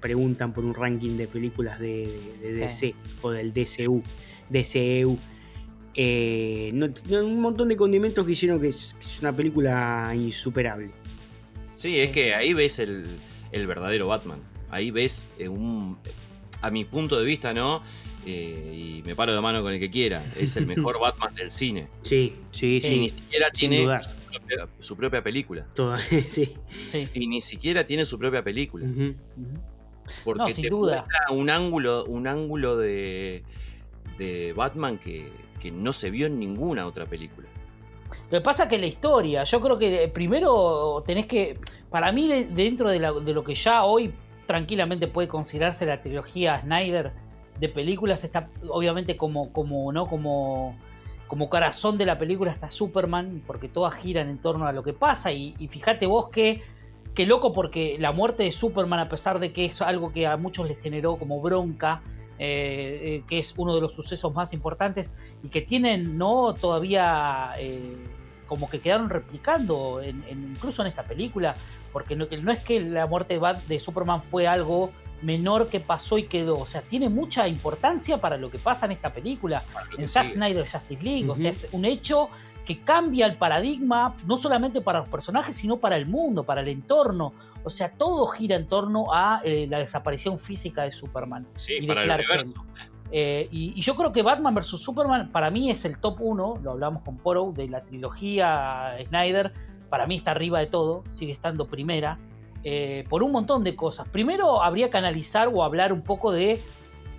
preguntan 0.00 0.52
por 0.52 0.64
un 0.64 0.74
ranking 0.74 1.16
de 1.16 1.26
películas 1.26 1.78
de, 1.78 2.08
DC 2.42 2.94
o 3.22 3.30
del 3.30 3.52
DCU, 3.52 4.02
DCEU. 4.48 5.18
Eh, 5.94 6.72
un 7.10 7.40
montón 7.40 7.68
de 7.68 7.76
condimentos 7.76 8.24
que 8.24 8.32
hicieron 8.32 8.60
que 8.60 8.68
es, 8.68 8.94
una 9.20 9.34
película 9.34 10.12
insuperable. 10.14 10.90
Sí, 11.76 11.98
es 11.98 12.10
que 12.10 12.34
ahí 12.34 12.54
ves 12.54 12.78
el, 12.78 13.04
el 13.52 13.66
verdadero 13.66 14.06
Batman. 14.06 14.40
Ahí 14.70 14.90
ves 14.90 15.28
un, 15.40 15.98
a 16.62 16.70
mi 16.70 16.84
punto 16.84 17.18
de 17.18 17.26
vista, 17.26 17.52
¿no? 17.52 17.82
Eh, 18.26 19.00
y 19.00 19.02
me 19.06 19.14
paro 19.14 19.34
de 19.34 19.40
mano 19.40 19.62
con 19.62 19.72
el 19.72 19.80
que 19.80 19.90
quiera. 19.90 20.22
Es 20.38 20.56
el 20.56 20.66
mejor 20.66 20.98
Batman 21.00 21.34
del 21.34 21.50
cine. 21.50 21.88
Sí, 22.02 22.34
sí, 22.52 22.80
sí. 22.80 22.94
Y 22.94 22.98
ni 23.00 23.08
siquiera 23.08 23.50
tiene 23.50 23.86
su 24.78 24.96
propia, 24.96 25.22
película. 25.22 25.66
sí. 26.28 26.54
Y 27.14 27.26
ni 27.26 27.40
siquiera 27.40 27.84
tiene 27.86 28.04
su 28.04 28.18
propia 28.18 28.42
película. 28.42 28.86
Porque 30.24 30.54
te 30.54 30.70
muestra 30.70 31.30
un 31.30 31.50
ángulo, 31.50 32.04
un 32.04 32.26
ángulo 32.26 32.76
de, 32.76 33.42
de 34.18 34.52
Batman 34.52 34.98
que, 34.98 35.30
no 35.72 35.92
se 35.92 36.10
vio 36.10 36.26
en 36.26 36.38
ninguna 36.38 36.86
otra 36.86 37.06
película. 37.06 37.48
Lo 38.30 38.38
que 38.38 38.40
pasa 38.40 38.64
es 38.64 38.68
que 38.68 38.78
la 38.78 38.86
historia, 38.86 39.44
yo 39.44 39.60
creo 39.60 39.78
que 39.78 40.08
primero 40.08 41.02
tenés 41.06 41.26
que, 41.26 41.58
para 41.90 42.10
mí 42.12 42.28
dentro 42.50 42.90
de, 42.90 42.98
de 42.98 43.32
lo 43.32 43.44
que 43.44 43.54
ya 43.54 43.84
hoy 43.84 44.12
tranquilamente 44.46 45.06
puede 45.06 45.28
considerarse 45.28 45.86
la 45.86 46.02
trilogía 46.02 46.60
Snyder, 46.62 47.12
de 47.60 47.68
películas 47.68 48.24
está 48.24 48.48
obviamente 48.68 49.16
como, 49.16 49.52
como, 49.52 49.92
¿no? 49.92 50.06
como, 50.06 50.76
como 51.28 51.50
corazón 51.50 51.98
de 51.98 52.06
la 52.06 52.18
película 52.18 52.50
está 52.50 52.70
Superman, 52.70 53.42
porque 53.46 53.68
todas 53.68 53.94
giran 53.94 54.28
en 54.28 54.38
torno 54.38 54.66
a 54.66 54.72
lo 54.72 54.82
que 54.82 54.94
pasa. 54.94 55.30
Y, 55.30 55.54
fíjate 55.70 56.06
vos 56.06 56.30
que, 56.30 56.62
qué 57.14 57.26
loco, 57.26 57.52
porque 57.52 57.96
la 58.00 58.12
muerte 58.12 58.44
de 58.44 58.52
Superman, 58.52 58.98
a 58.98 59.08
pesar 59.08 59.38
de 59.38 59.52
que 59.52 59.66
es 59.66 59.82
algo 59.82 60.12
que 60.12 60.26
a 60.26 60.38
muchos 60.38 60.66
les 60.66 60.80
generó 60.80 61.16
como 61.18 61.40
bronca, 61.40 62.02
eh, 62.38 63.00
eh, 63.02 63.22
que 63.28 63.38
es 63.38 63.54
uno 63.58 63.74
de 63.74 63.82
los 63.82 63.92
sucesos 63.92 64.32
más 64.32 64.54
importantes 64.54 65.12
y 65.42 65.48
que 65.48 65.60
tienen 65.60 66.16
no 66.16 66.54
todavía 66.54 67.52
eh, 67.58 67.96
como 68.46 68.70
que 68.70 68.80
quedaron 68.80 69.10
replicando 69.10 70.00
incluso 70.02 70.80
en 70.80 70.88
esta 70.88 71.02
película 71.02 71.52
porque 71.92 72.16
no, 72.16 72.26
no, 72.40 72.50
es 72.50 72.64
que 72.64 72.80
la 72.80 73.06
muerte 73.06 73.38
de 73.68 73.78
Superman 73.78 74.22
fue 74.22 74.46
algo 74.46 74.90
menor 75.22 75.68
que 75.68 75.80
pasó 75.80 76.18
y 76.18 76.24
quedó. 76.24 76.58
O 76.58 76.66
sea, 76.66 76.82
tiene 76.82 77.08
mucha 77.08 77.48
importancia 77.48 78.20
para 78.20 78.36
lo 78.36 78.50
que 78.50 78.58
pasa 78.58 78.86
en 78.86 78.92
esta 78.92 79.12
película, 79.12 79.62
en 79.96 80.08
Zack 80.08 80.30
Snyder 80.30 80.66
Justice 80.68 81.02
League. 81.02 81.28
O 81.28 81.36
sea, 81.36 81.50
es 81.50 81.68
un 81.72 81.84
hecho 81.84 82.28
que 82.64 82.80
cambia 82.80 83.26
el 83.26 83.36
paradigma, 83.36 84.16
no 84.26 84.36
solamente 84.36 84.80
para 84.80 85.00
los 85.00 85.08
personajes, 85.08 85.56
sino 85.56 85.78
para 85.78 85.96
el 85.96 86.06
mundo, 86.06 86.44
para 86.44 86.60
el 86.60 86.68
entorno. 86.68 87.32
O 87.64 87.70
sea, 87.70 87.90
todo 87.90 88.26
gira 88.28 88.56
en 88.56 88.66
torno 88.66 89.12
a 89.12 89.40
eh, 89.44 89.66
la 89.68 89.78
desaparición 89.78 90.38
física 90.38 90.82
de 90.82 90.92
Superman. 90.92 91.46
Sí, 91.56 91.82
para 91.86 92.04
el 92.04 92.10
universo. 92.10 92.64
Eh, 93.12 93.48
y, 93.50 93.80
yo 93.80 93.96
creo 93.96 94.12
que 94.12 94.22
Batman 94.22 94.54
vs. 94.54 94.68
Superman 94.80 95.32
para 95.32 95.50
mí 95.50 95.70
es 95.70 95.84
el 95.84 95.98
top 95.98 96.20
1, 96.20 96.60
lo 96.62 96.70
hablamos 96.70 97.02
con 97.02 97.16
Poro, 97.16 97.52
de 97.52 97.68
la 97.68 97.82
trilogía 97.82 98.96
Snyder. 99.08 99.52
Para 99.88 100.06
mí 100.06 100.16
está 100.16 100.30
arriba 100.30 100.60
de 100.60 100.66
todo, 100.66 101.02
sigue 101.10 101.32
estando 101.32 101.66
primera. 101.66 102.18
Eh, 102.62 103.04
por 103.08 103.22
un 103.22 103.32
montón 103.32 103.64
de 103.64 103.74
cosas. 103.74 104.06
Primero 104.08 104.62
habría 104.62 104.90
que 104.90 104.98
analizar 104.98 105.48
o 105.52 105.64
hablar 105.64 105.92
un 105.92 106.02
poco 106.02 106.30
de... 106.30 106.60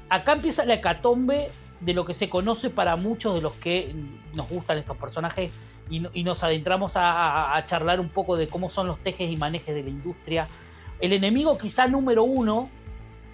Acá 0.09 0.33
empieza 0.33 0.65
la 0.65 0.75
hecatombe 0.75 1.49
de 1.79 1.93
lo 1.93 2.05
que 2.05 2.13
se 2.13 2.29
conoce 2.29 2.69
para 2.69 2.95
muchos 2.95 3.33
de 3.35 3.41
los 3.41 3.53
que 3.53 3.95
nos 4.35 4.47
gustan 4.49 4.77
estos 4.77 4.97
personajes 4.97 5.51
y, 5.89 6.23
nos 6.23 6.43
adentramos 6.43 6.93
a, 6.95 7.61
charlar 7.65 7.99
un 7.99 8.09
poco 8.09 8.37
de 8.37 8.47
cómo 8.47 8.69
son 8.69 8.87
los 8.87 8.99
tejes 8.99 9.29
y 9.29 9.35
manejes 9.35 9.73
de 9.73 9.83
la 9.83 9.89
industria. 9.89 10.47
El 10.99 11.11
enemigo 11.11 11.57
quizá 11.57 11.87
número 11.87 12.23
uno 12.23 12.69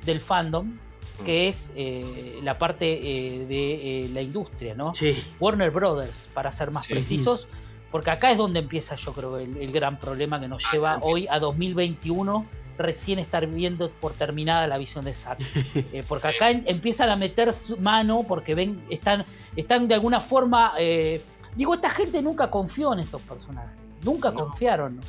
del 0.05 0.19
fandom, 0.19 0.77
que 1.25 1.45
mm. 1.45 1.49
es 1.49 1.73
eh, 1.75 2.39
la 2.41 2.57
parte 2.57 2.85
eh, 2.87 3.45
de 3.45 4.09
la 4.13 4.21
industria, 4.21 4.73
¿no? 4.73 4.93
Warner 5.39 5.71
Brothers, 5.71 6.29
para 6.33 6.51
ser 6.51 6.71
más 6.71 6.87
precisos 6.87 7.47
porque 7.97 8.11
acá 8.11 8.29
es 8.29 8.37
donde 8.37 8.59
empieza, 8.59 8.93
yo 8.93 9.11
creo, 9.11 9.37
el, 9.39 9.71
gran 9.71 9.97
problema 9.97 10.39
que 10.39 10.47
nos 10.47 10.63
ah, 10.65 10.69
lleva 10.71 10.99
hoy 11.01 11.25
a 11.31 11.39
2021 11.39 12.45
recién 12.77 13.17
estar 13.17 13.47
viendo 13.47 13.89
por 13.89 14.13
terminada 14.13 14.67
la 14.67 14.77
visión 14.77 15.03
de 15.03 15.15
Zack. 15.15 15.39
Eh, 15.93 16.03
porque 16.07 16.27
acá 16.27 16.51
empiezan 16.51 17.09
a 17.09 17.15
meter 17.15 17.51
su 17.53 17.75
mano 17.77 18.23
porque 18.27 18.53
ven, 18.53 18.85
están, 18.91 19.25
están 19.55 19.87
de 19.87 19.95
alguna 19.95 20.19
forma. 20.19 20.73
Eh, 20.77 21.23
digo, 21.55 21.73
esta 21.73 21.89
gente 21.89 22.21
nunca 22.21 22.51
confió 22.51 22.93
en 22.93 22.99
estos 22.99 23.19
personajes. 23.23 23.75
Nunca 24.03 24.31
confiaron. 24.31 24.99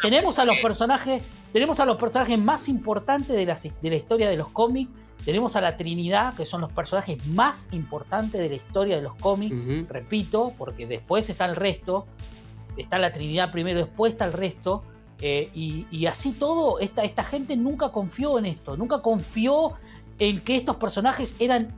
tenemos, 0.00 0.38
a 0.38 0.44
los 0.44 0.58
personajes. 0.58 1.20
Tenemos 1.52 1.80
a 1.80 1.84
los 1.84 1.96
personajes 1.96 2.38
más 2.38 2.68
importantes 2.68 3.34
de 3.34 3.44
la, 3.44 3.56
de 3.56 3.90
la 3.90 3.96
historia 3.96 4.30
de 4.30 4.36
los 4.36 4.50
cómics 4.50 4.88
tenemos 5.24 5.56
a 5.56 5.60
la 5.60 5.76
Trinidad, 5.76 6.34
que 6.34 6.44
son 6.44 6.60
los 6.60 6.72
personajes 6.72 7.26
más 7.28 7.68
importantes 7.70 8.40
de 8.40 8.48
la 8.48 8.54
historia 8.56 8.96
de 8.96 9.02
los 9.02 9.14
cómics, 9.14 9.88
repito, 9.88 10.52
porque 10.58 10.86
después 10.86 11.28
está 11.30 11.46
el 11.46 11.56
resto. 11.56 12.06
Está 12.76 12.98
la 12.98 13.12
Trinidad 13.12 13.50
primero, 13.50 13.78
después 13.78 14.12
está 14.12 14.26
el 14.26 14.32
resto. 14.32 14.82
Eh, 15.20 15.50
y, 15.54 16.06
así 16.06 16.32
todo, 16.32 16.78
esta, 16.80 17.04
esta 17.04 17.24
gente 17.24 17.56
nunca 17.56 17.90
confió 17.90 18.38
en 18.38 18.46
esto, 18.46 18.76
nunca 18.76 19.00
confió 19.00 19.72
en 20.18 20.40
que 20.40 20.56
estos 20.56 20.76
personajes 20.76 21.36
eran 21.38 21.68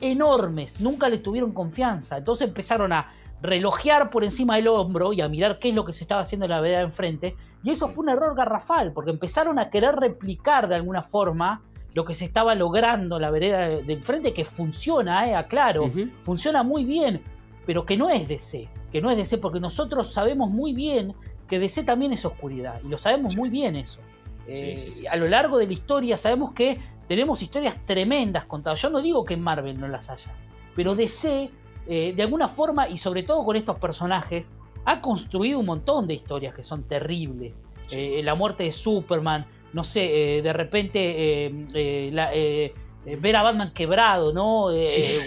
enormes, 0.00 0.80
nunca 0.80 1.08
le 1.08 1.18
tuvieron 1.18 1.52
confianza. 1.52 2.16
Entonces 2.16 2.48
empezaron 2.48 2.92
a 2.92 3.12
relojear 3.42 4.10
por 4.10 4.24
encima 4.24 4.56
del 4.56 4.68
hombro 4.68 5.12
y 5.12 5.20
a 5.20 5.28
mirar 5.28 5.58
qué 5.58 5.70
es 5.70 5.74
lo 5.74 5.84
que 5.84 5.92
se 5.92 6.04
estaba 6.04 6.22
haciendo 6.22 6.46
en 6.46 6.50
la 6.50 6.60
vereda 6.60 6.80
enfrente. 6.80 7.36
Y 7.62 7.70
eso 7.70 7.88
fue 7.88 8.04
un 8.04 8.10
error 8.10 8.34
garrafal, 8.34 8.92
porque 8.92 9.10
empezaron 9.10 9.58
a 9.58 9.68
querer 9.68 9.96
replicar 9.96 10.66
de 10.68 10.76
alguna 10.76 11.02
forma 11.02 11.62
lo 11.94 12.04
que 12.04 12.14
se 12.14 12.24
estaba 12.24 12.54
logrando 12.54 13.16
en 13.16 13.22
la 13.22 13.30
vereda 13.30 13.68
del 13.68 14.02
frente, 14.02 14.32
que 14.32 14.44
funciona, 14.44 15.28
eh, 15.28 15.34
aclaro, 15.34 15.90
funciona 16.22 16.62
muy 16.62 16.84
bien, 16.84 17.22
pero 17.66 17.84
que 17.84 17.96
no 17.96 18.08
es 18.08 18.28
DC, 18.28 18.68
que 18.92 19.00
no 19.00 19.10
es 19.10 19.16
DC, 19.16 19.38
porque 19.38 19.60
nosotros 19.60 20.12
sabemos 20.12 20.50
muy 20.50 20.72
bien 20.72 21.14
que 21.48 21.58
DC 21.58 21.82
también 21.82 22.12
es 22.12 22.24
oscuridad, 22.24 22.80
y 22.84 22.88
lo 22.88 22.98
sabemos 22.98 23.36
muy 23.36 23.48
bien 23.48 23.76
eso. 23.76 24.00
Eh, 24.46 25.04
a 25.10 25.16
lo 25.16 25.28
largo 25.28 25.58
de 25.58 25.66
la 25.66 25.72
historia 25.72 26.16
sabemos 26.16 26.52
que 26.52 26.78
tenemos 27.06 27.42
historias 27.42 27.76
tremendas 27.86 28.46
contadas. 28.46 28.80
Yo 28.80 28.90
no 28.90 29.00
digo 29.00 29.24
que 29.24 29.36
Marvel 29.36 29.78
no 29.78 29.86
las 29.86 30.10
haya, 30.10 30.32
pero 30.74 30.94
DC, 30.94 31.50
eh, 31.86 32.12
de 32.14 32.22
alguna 32.22 32.48
forma, 32.48 32.88
y 32.88 32.96
sobre 32.96 33.24
todo 33.24 33.44
con 33.44 33.56
estos 33.56 33.78
personajes, 33.78 34.54
ha 34.84 35.00
construido 35.00 35.58
un 35.58 35.66
montón 35.66 36.06
de 36.06 36.14
historias 36.14 36.54
que 36.54 36.62
son 36.62 36.84
terribles. 36.84 37.62
la 37.92 38.36
muerte 38.36 38.62
de 38.62 38.70
Superman, 38.70 39.44
no 39.72 39.84
sé, 39.84 40.38
eh, 40.38 40.42
de 40.42 40.52
repente 40.52 41.46
eh, 41.46 41.66
eh, 41.74 42.72
ver 43.18 43.36
a 43.36 43.42
Batman 43.42 43.72
quebrado, 43.72 44.32
¿no? 44.32 44.68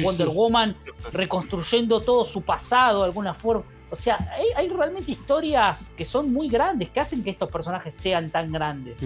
Wonder 0.01 0.29
Woman 0.29 0.75
reconstruyendo 1.11 2.01
todo 2.01 2.25
su 2.25 2.41
pasado 2.41 2.99
de 2.99 3.05
alguna 3.05 3.33
forma. 3.33 3.63
O 3.89 3.95
sea, 3.95 4.27
hay, 4.57 4.67
realmente 4.69 5.11
historias 5.11 5.93
que 5.95 6.03
son 6.03 6.33
muy 6.33 6.49
grandes, 6.49 6.89
que 6.89 6.99
hacen 6.99 7.23
que 7.23 7.29
estos 7.29 7.49
personajes 7.49 7.93
sean 7.93 8.31
tan 8.31 8.51
grandes. 8.51 8.99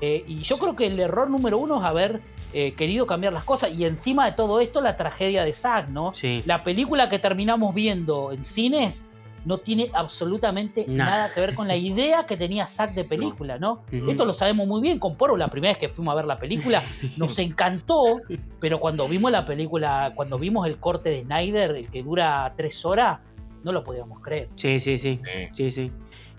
y 0.00 0.36
yo 0.38 0.58
creo 0.58 0.74
que 0.74 0.86
el 0.86 0.98
error 0.98 1.28
número 1.28 1.58
uno 1.58 1.78
es 1.78 1.84
haber 1.84 2.20
querido 2.52 3.06
cambiar 3.06 3.34
las 3.34 3.44
cosas. 3.44 3.72
Y 3.72 3.84
encima 3.84 4.26
de 4.26 4.32
todo 4.32 4.60
esto, 4.60 4.80
la 4.80 4.96
tragedia 4.96 5.44
de 5.44 5.52
Zack, 5.52 5.88
¿no? 5.88 6.12
La 6.46 6.64
película 6.64 7.10
que 7.10 7.18
terminamos 7.18 7.74
viendo 7.74 8.32
en 8.32 8.44
cines 8.44 9.04
no 9.44 9.58
tiene 9.58 9.90
absolutamente 9.94 10.84
nada 10.88 11.32
que 11.32 11.40
ver 11.40 11.54
con 11.54 11.66
la 11.68 11.76
idea 11.76 12.26
que 12.26 12.36
tenía 12.36 12.66
Zack 12.66 12.94
de 12.94 13.04
película, 13.04 13.58
¿no? 13.58 13.82
Esto 13.90 14.24
lo 14.24 14.34
sabemos 14.34 14.66
muy 14.66 14.80
bien. 14.80 14.98
Con 14.98 15.16
Poro, 15.16 15.36
la 15.36 15.48
primera 15.48 15.72
vez 15.72 15.78
que 15.78 15.88
fuimos 15.88 16.12
a 16.12 16.16
ver 16.16 16.26
la 16.26 16.38
película, 16.38 16.82
nos 17.16 17.38
encantó, 17.38 18.20
pero 18.60 18.80
cuando 18.80 19.08
vimos 19.08 19.32
la 19.32 19.44
película, 19.44 20.12
cuando 20.14 20.38
vimos 20.38 20.66
el 20.66 20.78
corte 20.78 21.10
de 21.10 21.22
Snyder, 21.22 21.76
el 21.76 21.88
que 21.88 22.02
dura 22.02 22.52
tres 22.56 22.84
horas, 22.84 23.20
no 23.64 23.72
lo 23.72 23.84
podíamos 23.84 24.20
creer. 24.20 24.48
Sí, 24.56 24.80
sí, 24.80 24.98
sí. 24.98 25.20
Sí, 25.54 25.70
sí. 25.70 25.90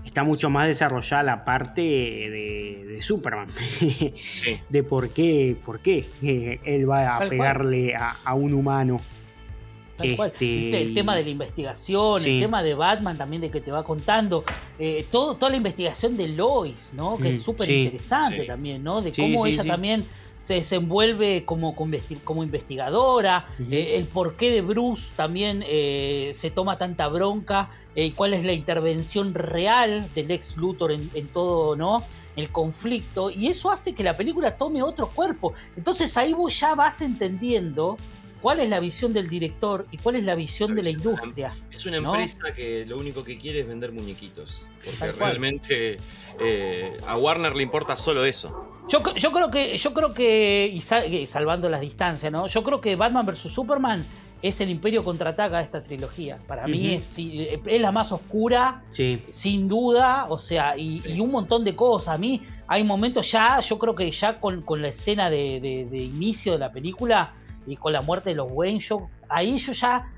Está 0.05 0.25
mucho 0.25 0.49
más 0.49 0.67
desarrollada 0.67 1.23
la 1.23 1.45
parte 1.45 1.81
de, 1.81 2.97
Superman. 3.01 3.49
Sí. 3.79 4.13
de 4.69 4.83
por 4.83 5.09
qué, 5.09 5.55
por 5.65 5.79
qué 5.79 6.05
eh, 6.21 6.59
él 6.65 6.89
va 6.89 7.17
a 7.17 7.29
pegarle 7.29 7.95
a 7.95 8.33
un 8.33 8.53
humano. 8.53 8.99
Este, 10.01 10.81
el 10.81 10.93
tema 10.95 11.15
de 11.15 11.23
la 11.23 11.29
investigación, 11.29 12.25
el 12.25 12.39
tema 12.39 12.63
de 12.63 12.73
Batman 12.73 13.17
también 13.17 13.41
de 13.43 13.51
que 13.51 13.61
te 13.61 13.71
va 13.71 13.83
contando, 13.83 14.43
eh, 14.79 15.05
todo, 15.11 15.35
toda 15.35 15.51
la 15.51 15.57
investigación 15.57 16.17
de 16.17 16.29
Lois, 16.29 16.91
¿no? 16.93 17.17
Que 17.17 17.31
es 17.31 17.39
mm, 17.39 17.43
súper 17.43 17.69
interesante 17.69 18.45
también, 18.45 18.83
¿no? 18.83 19.01
De 19.01 19.11
cómo 19.11 19.45
ella 19.45 19.63
también 19.63 20.03
se 20.41 20.55
desenvuelve 20.55 21.45
como, 21.45 21.73
como 21.73 22.43
investigadora, 22.43 23.47
eh, 23.71 23.95
el 23.95 24.05
porqué 24.05 24.51
de 24.51 24.61
Bruce 24.61 25.11
también 25.15 25.63
eh, 25.65 26.31
se 26.33 26.51
toma 26.51 26.77
tanta 26.77 27.07
bronca, 27.07 27.69
y 27.95 28.11
cuál 28.11 28.33
es 28.33 28.43
la 28.43 28.51
intervención 28.51 29.33
real 29.35 30.05
del 30.15 30.31
ex 30.31 30.57
Luthor 30.57 30.91
en, 30.91 31.09
en, 31.13 31.27
todo, 31.27 31.77
¿no? 31.77 32.03
El 32.35 32.49
conflicto, 32.49 33.29
y 33.29 33.47
eso 33.47 33.71
hace 33.71 33.93
que 33.93 34.03
la 34.03 34.17
película 34.17 34.57
tome 34.57 34.81
otro 34.81 35.07
cuerpo. 35.07 35.53
Entonces 35.77 36.17
ahí 36.17 36.33
vos 36.33 36.59
ya 36.59 36.75
vas 36.75 36.99
entendiendo 37.01 37.95
cuál 38.43 38.59
es 38.59 38.69
la 38.69 38.81
visión 38.81 39.13
del 39.13 39.29
director 39.29 39.85
y 39.89 39.97
cuál 39.97 40.17
es 40.17 40.25
la 40.25 40.35
visión 40.35 40.75
de 40.75 40.83
la 40.83 40.89
industria. 40.89 41.55
Es 41.71 41.85
una 41.85 41.97
empresa 41.97 42.53
que 42.53 42.85
lo 42.85 42.97
único 42.97 43.23
que 43.23 43.37
quiere 43.37 43.61
es 43.61 43.67
vender 43.67 43.93
muñequitos. 43.93 44.67
Porque 44.83 45.13
realmente 45.13 45.97
eh, 46.41 46.97
a 47.07 47.15
Warner 47.17 47.55
le 47.55 47.63
importa 47.63 47.95
solo 47.95 48.25
eso. 48.25 48.83
Yo, 48.89 49.01
creo 49.01 49.49
que, 49.49 49.77
yo 49.77 49.93
creo 49.93 50.13
que, 50.13 50.69
y 50.73 50.81
salvando 51.25 51.69
las 51.69 51.79
distancias, 51.79 52.29
¿no? 52.29 52.47
Yo 52.47 52.63
creo 52.63 52.81
que 52.81 52.97
Batman 52.97 53.25
vs. 53.25 53.39
Superman 53.49 54.05
es 54.41 54.59
el 54.59 54.69
imperio 54.69 55.05
contraataca 55.05 55.59
de 55.59 55.63
esta 55.63 55.81
trilogía. 55.81 56.37
Para 56.45 56.67
mí 56.67 56.95
es, 56.95 57.15
es, 57.17 57.81
la 57.81 57.93
más 57.93 58.11
oscura, 58.11 58.83
sin 59.29 59.69
duda, 59.69 60.25
o 60.27 60.37
sea, 60.37 60.77
y, 60.77 61.17
un 61.17 61.31
montón 61.31 61.63
de 61.63 61.77
cosas. 61.77 62.15
A 62.15 62.17
mí 62.17 62.41
hay 62.67 62.83
momentos 62.83 63.31
ya, 63.31 63.61
yo 63.61 63.79
creo 63.79 63.95
que 63.95 64.11
ya 64.11 64.41
con, 64.41 64.65
la 64.81 64.89
escena 64.89 65.29
de 65.29 65.87
inicio 65.93 66.51
de 66.51 66.59
la 66.59 66.73
película, 66.73 67.35
y 67.65 67.75
con 67.77 67.93
la 67.93 68.01
muerte 68.01 68.31
de 68.31 68.35
los 68.35 68.47
Wayne, 68.51 68.79
yo, 68.79 69.09
ahí 69.29 69.57
yo 69.57 69.73
ya, 69.73 70.09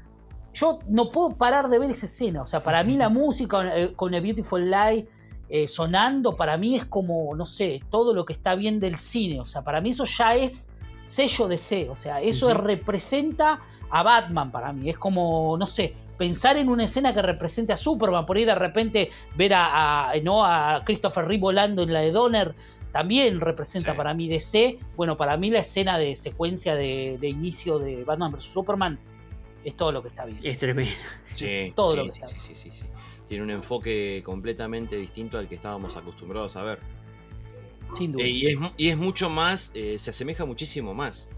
yo 0.54 0.80
no 0.88 1.12
puedo 1.12 1.36
parar 1.36 1.70
de 1.70 1.80
ver 1.80 1.92
esa 1.92 2.06
escena. 2.06 2.42
O 2.42 2.48
sea, 2.48 2.60
para 2.60 2.84
mí 2.84 2.96
la 2.96 3.10
música 3.10 3.78
eh, 3.78 3.94
con, 3.96 4.14
A 4.16 4.20
Beautiful 4.20 4.70
Light 4.70 5.08
eh, 5.50 5.68
sonando, 5.68 6.36
para 6.36 6.58
mí 6.58 6.76
es 6.76 6.86
como, 6.86 7.36
no 7.36 7.46
sé, 7.46 7.82
todo 7.90 8.14
lo 8.14 8.26
que 8.26 8.34
está 8.34 8.56
bien 8.56 8.80
del 8.80 8.98
cine. 8.98 9.40
O 9.40 9.46
sea, 9.46 9.62
para 9.62 9.82
mí 9.82 9.92
eso 9.92 10.06
ya 10.06 10.36
es 10.36 10.68
sello 11.06 11.48
de 11.48 11.58
C. 11.58 11.90
O 11.90 11.96
sea, 11.96 12.22
eso 12.22 12.54
representa 12.54 13.62
a 13.90 14.04
Batman 14.04 14.52
para 14.52 14.74
mí. 14.74 14.90
Es 14.90 14.98
como, 14.98 15.56
no 15.58 15.66
sé, 15.66 15.94
pensar 16.18 16.58
en 16.58 16.70
una 16.70 16.86
escena 16.86 17.14
que 17.14 17.22
represente 17.22 17.74
a 17.74 17.78
Superman, 17.78 18.26
por 18.26 18.38
ahí 18.38 18.46
de 18.46 18.56
repente 18.56 19.10
ver 19.36 19.54
a, 19.56 20.12
¿no? 20.24 20.46
a 20.46 20.82
Christopher 20.86 21.26
Reeve 21.26 21.42
volando 21.42 21.84
en 21.84 21.94
la 21.94 22.02
de 22.02 22.12
Donner, 22.12 22.56
también 22.96 23.42
representa 23.42 23.94
para 23.94 24.14
mí 24.14 24.30
DC. 24.30 24.80
Bueno, 24.96 25.18
para 25.18 25.36
mí 25.36 25.50
la 25.50 25.60
escena 25.60 25.98
de 25.98 26.16
secuencia 26.16 26.76
de, 26.76 27.20
inicio 27.22 27.78
de 27.78 28.06
Batman 28.06 28.32
vs. 28.32 28.46
Superman 28.46 28.98
es 29.66 29.76
todo 29.76 29.92
lo 29.92 30.02
que 30.02 30.08
está 30.08 30.24
bien. 30.24 30.38
Es 30.42 30.60
tremendo. 30.60 30.94
Sí, 31.34 31.74
todo 31.76 31.98
lo 31.98 32.04
que 32.04 32.12
está 32.12 32.26
sí, 32.26 32.38
sí, 32.40 32.56
sí, 32.56 32.72
sí. 32.74 32.86
Tiene 33.28 33.44
un 33.44 33.50
enfoque 33.50 34.22
completamente 34.24 34.96
distinto 34.96 35.38
al 35.38 35.50
que 35.50 35.56
estábamos 35.56 35.98
acostumbrados 35.98 36.56
a 36.56 36.64
ver. 36.64 36.80
Sin 37.92 38.14
duda. 38.14 38.24
Eh, 38.24 38.56
y, 38.78 38.88
es, 38.88 38.98
mucho 38.98 39.30
más, 39.30 39.74
eh, 39.76 40.00
se 40.00 40.12
asemeja 40.12 40.46
muchísimo 40.46 40.94
más 40.94 41.30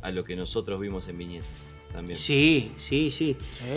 a 0.00 0.10
lo 0.10 0.24
que 0.24 0.36
nosotros 0.36 0.80
vimos 0.80 1.06
en 1.08 1.18
Viñetas. 1.18 1.68
También. 1.92 2.18
Sí, 2.18 2.72
sí, 2.78 3.10
sí. 3.10 3.36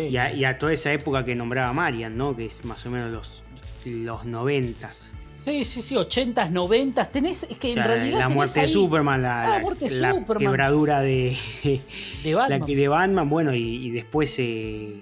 Y, 0.10 0.16
a, 0.16 0.58
toda 0.58 0.72
esa 0.72 0.94
época 0.94 1.26
que 1.26 1.36
nombraba 1.36 1.74
Marian, 1.74 2.16
¿no? 2.16 2.38
Que 2.38 2.46
es 2.46 2.64
más 2.64 2.86
o 2.86 2.90
menos 2.90 3.12
los, 3.12 3.44
los 3.84 4.24
noventas. 4.24 5.17
Sí, 5.38 5.66
sí, 5.66 5.82
sí, 5.82 5.96
80s, 5.96 6.52
90s. 6.52 7.12
Tenés, 7.12 7.44
es 7.44 7.58
que 7.58 7.72
en 7.72 7.84
realidad. 7.84 8.20
La 8.20 8.30
muerte 8.30 8.62
de 8.62 8.68
Superman, 8.68 9.22
la, 9.22 9.62
la, 9.90 10.26
quebradura 10.38 11.02
de, 11.02 11.38
de, 12.24 12.36
Batman. 12.36 12.62
de 12.62 12.88
Batman, 12.88 13.30
bueno, 13.30 13.54
y, 13.54 13.92
después 13.92 14.36
eh, 14.40 15.02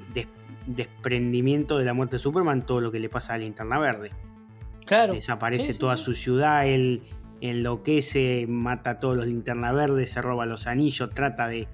desprendimiento 0.68 1.78
de 1.78 1.86
la 1.86 1.94
muerte 1.94 2.18
de 2.18 2.20
Superman, 2.20 2.66
todo 2.66 2.82
lo 2.82 2.92
que 2.92 3.00
le 3.00 3.10
pasa 3.10 3.34
a 3.34 3.38
Linterna 3.38 3.80
Verde. 3.80 4.12
Claro. 4.86 5.14
Desaparece 5.14 5.74
toda 5.74 5.98
su 5.98 6.14
ciudad, 6.14 6.68
él 6.68 7.02
enloquece, 7.42 8.46
mata 8.48 8.92
a 8.92 9.00
todos 9.00 9.18
los 9.18 9.28
Linterna 9.28 9.72
Verdes, 9.72 10.12
se 10.12 10.22
roba 10.22 10.46
los 10.46 10.68
anillos, 10.68 11.10
trata 11.14 11.48
de 11.48 11.68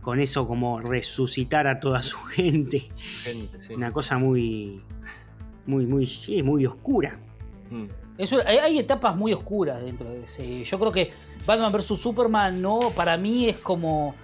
con 0.00 0.20
eso 0.20 0.46
como 0.46 0.80
resucitar 0.80 1.66
a 1.66 1.80
toda 1.80 2.02
su 2.02 2.18
gente. 2.18 2.90
Una 3.74 3.90
cosa 3.92 4.18
muy, 4.18 4.82
muy, 5.66 5.86
muy, 5.86 6.06
sí, 6.06 6.42
muy 6.42 6.66
oscura. 6.66 7.18
Mm. 7.70 7.84
Eso, 8.16 8.40
hay, 8.46 8.78
etapas 8.78 9.16
muy 9.16 9.32
oscuras 9.32 9.82
dentro 9.82 10.08
de 10.08 10.22
ese. 10.22 10.64
Yo 10.64 10.78
creo 10.78 10.92
que 10.92 11.12
Batman 11.46 11.72
vs. 11.72 11.98
Superman, 11.98 12.62
no, 12.62 12.90
para 12.94 13.16
mí 13.16 13.48
es 13.48 13.56
como. 13.56 14.14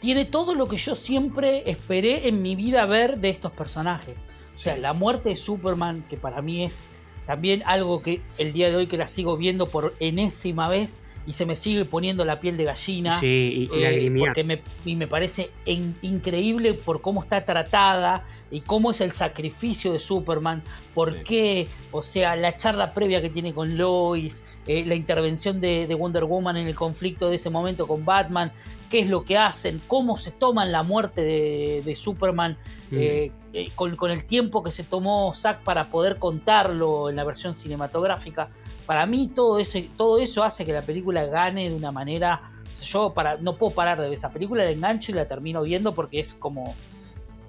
Tiene 0.00 0.24
todo 0.24 0.54
lo 0.54 0.66
que 0.66 0.76
yo 0.76 0.94
siempre 0.94 1.68
esperé 1.70 2.28
en 2.28 2.42
mi 2.42 2.56
vida 2.56 2.86
ver 2.86 3.18
de 3.18 3.30
estos 3.30 3.52
personajes. 3.52 4.14
O 4.54 4.58
sea, 4.58 4.76
la 4.76 4.92
muerte 4.92 5.30
de 5.30 5.36
Superman, 5.36 6.04
que 6.08 6.16
para 6.16 6.42
mí 6.42 6.64
es 6.64 6.88
también 7.26 7.62
algo 7.66 8.02
que 8.02 8.20
el 8.38 8.52
día 8.52 8.70
de 8.70 8.76
hoy 8.76 8.86
que 8.86 8.96
la 8.96 9.06
sigo 9.06 9.36
viendo 9.36 9.66
por 9.66 9.94
enésima 10.00 10.68
vez, 10.68 10.96
y 11.26 11.32
se 11.32 11.46
me 11.46 11.54
sigue 11.54 11.84
poniendo 11.84 12.24
la 12.24 12.40
piel 12.40 12.56
de 12.56 12.64
gallina. 12.64 13.20
Sí, 13.20 13.68
y, 13.72 13.78
eh, 13.78 14.12
porque 14.18 14.44
me, 14.44 14.62
y 14.84 14.96
me 14.96 15.06
parece 15.06 15.50
increíble 15.66 16.74
por 16.74 17.00
cómo 17.00 17.22
está 17.22 17.44
tratada 17.44 18.24
y 18.50 18.60
cómo 18.62 18.90
es 18.90 19.00
el 19.00 19.12
sacrificio 19.12 19.92
de 19.92 19.98
Superman, 19.98 20.62
por 20.94 21.22
qué, 21.22 21.68
o 21.92 22.02
sea, 22.02 22.36
la 22.36 22.56
charla 22.56 22.94
previa 22.94 23.22
que 23.22 23.30
tiene 23.30 23.54
con 23.54 23.76
Lois, 23.78 24.42
eh, 24.66 24.84
la 24.86 24.94
intervención 24.94 25.60
de, 25.60 25.94
Wonder 25.98 26.24
Woman 26.24 26.56
en 26.56 26.66
el 26.66 26.74
conflicto 26.74 27.28
de 27.28 27.36
ese 27.36 27.50
momento 27.50 27.86
con 27.86 28.04
Batman, 28.04 28.52
qué 28.88 29.00
es 29.00 29.08
lo 29.08 29.24
que 29.24 29.38
hacen, 29.38 29.80
cómo 29.86 30.16
se 30.16 30.30
toman 30.30 30.72
la 30.72 30.82
muerte 30.82 31.22
de, 31.22 31.94
Superman, 31.94 32.58
mm. 32.90 32.96
eh, 32.98 33.32
con, 33.74 33.96
con, 33.96 34.10
el 34.10 34.24
tiempo 34.24 34.62
que 34.62 34.70
se 34.70 34.84
tomó 34.84 35.32
Zack 35.34 35.62
para 35.62 35.86
poder 35.90 36.18
contarlo 36.18 37.10
en 37.10 37.16
la 37.16 37.24
versión 37.24 37.54
cinematográfica 37.54 38.48
para 38.90 39.06
mí 39.06 39.30
todo 39.32 39.60
eso, 39.60 39.78
todo 39.96 40.18
eso 40.18 40.42
hace 40.42 40.64
que 40.64 40.72
la 40.72 40.82
película 40.82 41.24
gane 41.24 41.70
de 41.70 41.76
una 41.76 41.92
manera. 41.92 42.42
Yo 42.82 43.14
para, 43.14 43.36
no 43.36 43.56
puedo 43.56 43.72
parar 43.72 43.98
de 43.98 44.08
ver 44.08 44.14
esa 44.14 44.30
película, 44.30 44.64
la 44.64 44.70
engancho 44.72 45.12
y 45.12 45.14
la 45.14 45.28
termino 45.28 45.62
viendo 45.62 45.94
porque 45.94 46.18
es 46.18 46.34
como. 46.34 46.74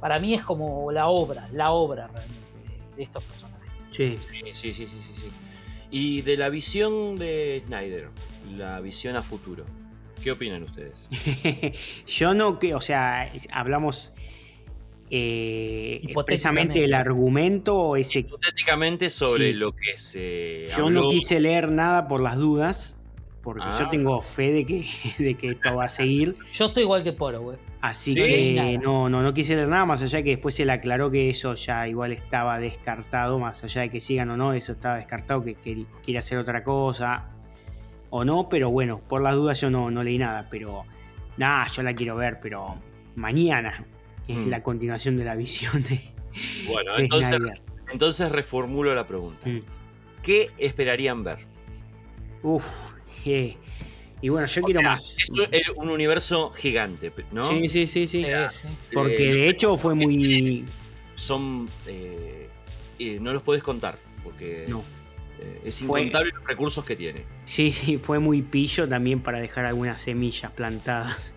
Para 0.02 0.20
mí 0.20 0.34
es 0.34 0.44
como 0.44 0.92
la 0.92 1.08
obra, 1.08 1.48
la 1.54 1.72
obra 1.72 2.08
realmente 2.08 2.98
de, 2.98 3.04
estos 3.04 3.24
personajes. 3.24 3.72
Sí. 3.92 4.18
Sí, 4.54 4.74
sí, 4.74 4.74
sí, 4.74 4.88
sí, 4.88 5.14
sí. 5.16 5.30
Y 5.92 6.22
de 6.24 6.38
la 6.38 6.50
visión 6.50 7.20
de 7.20 7.64
Snyder, 7.68 8.10
la 8.58 8.82
visión 8.82 9.16
a 9.16 9.22
futuro. 9.22 9.64
¿Qué 10.24 10.32
opinan 10.32 10.64
ustedes? 10.64 11.08
Yo 12.08 12.34
no 12.34 12.58
que, 12.58 12.74
o 12.74 12.82
sea, 12.82 13.32
hablamos 13.52 14.14
eh, 15.12 16.02
precisamente 16.26 16.84
el 16.84 16.94
argumento 16.94 17.96
ese. 17.96 18.20
Hipotéticamente 18.20 19.10
sobre 19.10 19.54
lo 19.54 19.76
que 19.76 19.98
se. 19.98 20.66
Yo 20.76 20.90
no 20.90 21.10
quise 21.12 21.40
leer 21.40 21.70
nada 21.70 22.08
por 22.08 22.22
las 22.22 22.38
dudas, 22.38 22.98
porque 23.44 23.66
yo 23.66 23.86
ah. 23.86 23.90
tengo 23.92 24.22
fe 24.22 24.52
de 24.52 24.66
que, 24.66 24.88
de 25.24 25.36
que 25.36 25.50
esto 25.50 25.76
va 25.76 25.86
a 25.86 25.90
seguir. 25.90 26.38
Yo 26.54 26.68
estoy 26.68 26.84
igual 26.84 27.04
que 27.04 27.12
Poro, 27.14 27.42
güey. 27.42 27.58
Así 27.82 28.14
que 28.14 28.80
no, 28.82 29.10
no, 29.10 29.24
no 29.24 29.34
quise 29.34 29.56
leer 29.56 29.68
nada, 29.68 29.86
más 29.86 30.04
allá 30.04 30.20
de 30.20 30.24
que 30.24 30.30
después 30.32 30.54
se 30.54 30.66
le 30.66 30.72
aclaró 30.72 31.10
que 31.10 31.32
eso 31.32 31.56
ya 31.56 31.88
igual 31.88 32.12
estaba 32.12 32.60
descartado, 32.60 33.40
más 33.40 33.64
allá 33.64 33.82
de 33.82 33.90
que 33.90 34.00
sigan 34.00 34.30
o 34.30 34.38
no, 34.38 34.54
eso 34.54 34.74
estaba 34.74 34.98
descartado, 34.98 35.44
que, 35.44 35.56
quiere 36.04 36.20
hacer 36.20 36.38
otra 36.38 36.64
cosa 36.64 37.32
o 38.12 38.24
no, 38.24 38.50
pero 38.50 38.70
bueno, 38.70 39.00
por 39.00 39.22
las 39.22 39.34
dudas 39.34 39.60
yo 39.60 39.72
no, 39.72 39.90
no 39.90 40.04
leí 40.04 40.20
nada, 40.20 40.48
pero 40.52 40.86
nada, 41.38 41.66
yo 41.68 41.82
la 41.82 41.96
quiero 41.96 42.16
ver, 42.16 42.40
pero 42.40 42.80
mañana, 43.16 43.88
es 44.28 44.38
mm. 44.38 44.50
la 44.50 44.62
continuación 44.62 45.18
de 45.18 45.26
la 45.26 45.36
visión 45.36 45.82
de. 45.82 46.02
Bueno, 46.68 46.98
entonces, 46.98 47.40
entonces 47.92 48.32
reformulo 48.32 48.94
la 48.94 49.08
pregunta. 49.08 49.50
Mm. 49.50 49.62
¿Qué 50.22 50.50
esperarían 50.58 51.24
ver? 51.24 51.40
Uf, 52.44 52.94
y 54.22 54.30
bueno, 54.30 54.48
yo 54.48 54.62
quiero 54.62 54.82
más. 54.82 55.18
Es 55.52 55.70
un 55.76 55.90
universo 55.90 56.52
gigante, 56.52 57.12
¿no? 57.32 57.50
Sí, 57.50 57.70
sí, 57.70 57.88
sí, 57.88 58.08
sí. 58.08 58.26
Porque 58.94 59.34
de 59.34 59.50
hecho 59.50 59.78
fue 59.78 59.96
muy. 59.96 60.66
Son. 61.16 61.68
Eh, 61.88 62.50
no 63.20 63.34
los 63.34 63.44
puedes 63.44 63.64
contar, 63.64 63.98
porque. 64.24 64.66
No 64.68 64.84
eh, 65.42 65.62
es 65.66 65.82
incontable 65.82 66.32
los 66.36 66.46
recursos 66.46 66.86
que 66.86 66.96
tiene. 66.96 67.26
Sí, 67.46 67.72
sí, 67.72 67.98
fue 67.98 68.20
muy 68.20 68.44
pillo 68.44 68.88
también 68.88 69.22
para 69.22 69.40
dejar 69.40 69.66
algunas 69.66 70.00
semillas 70.00 70.52
plantadas. 70.52 71.34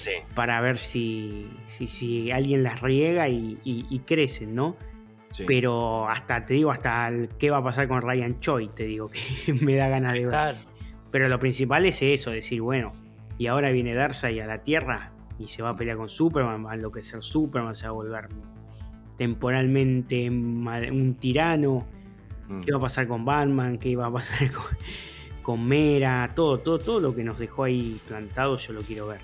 Sí. 0.00 0.10
Para 0.34 0.60
ver 0.60 0.78
si, 0.78 1.48
si, 1.66 2.30
alguien 2.32 2.64
las 2.64 2.82
riega 2.82 3.28
y, 3.28 4.02
crecen, 4.06 4.54
¿no? 4.54 4.76
Sí. 5.30 5.44
Pero 5.46 6.08
hasta, 6.08 6.44
te 6.46 6.54
digo, 6.54 6.70
hasta 6.70 7.10
qué 7.38 7.50
va 7.50 7.58
a 7.58 7.64
pasar 7.64 7.88
con 7.88 8.02
Ryan 8.02 8.38
Choi, 8.40 8.68
te 8.68 8.84
digo, 8.84 9.08
que 9.08 9.52
me 9.60 9.76
da 9.76 9.88
ganas 9.88 10.14
de 10.14 10.26
ver. 10.26 10.56
Pero 11.14 11.28
lo 11.28 11.38
principal 11.38 11.86
es 11.86 12.02
eso, 12.02 12.32
decir, 12.32 12.60
bueno, 12.60 12.92
y 13.38 13.46
ahora 13.46 13.70
viene 13.70 13.94
Darkseid 13.94 14.40
a 14.40 14.46
la 14.46 14.64
Tierra 14.64 15.12
y 15.38 15.46
se 15.46 15.62
va 15.62 15.68
a 15.68 15.76
pelear 15.76 15.96
con 15.96 16.08
Superman, 16.08 16.66
va 16.66 16.72
a 16.72 16.74
enloquecer 16.74 17.22
Superman, 17.22 17.76
se 17.76 17.84
va 17.84 17.90
a 17.90 17.92
volver 17.92 18.28
temporalmente 19.16 20.28
un 20.28 21.16
tirano 21.20 21.86
Mm. 22.48 22.60
qué 22.60 22.72
va 22.72 22.78
a 22.78 22.80
pasar 22.80 23.08
con 23.08 23.24
Batman, 23.24 23.78
qué 23.78 23.96
va 23.96 24.06
a 24.06 24.12
pasar 24.12 24.50
con, 25.42 25.66
Mera, 25.66 26.32
todo, 26.34 26.58
todo, 26.60 26.78
todo 26.78 27.00
lo 27.00 27.14
que 27.14 27.24
nos 27.24 27.38
dejó 27.38 27.64
ahí 27.64 28.00
plantado, 28.06 28.56
yo 28.56 28.72
lo 28.72 28.82
quiero 28.82 29.08
ver 29.08 29.20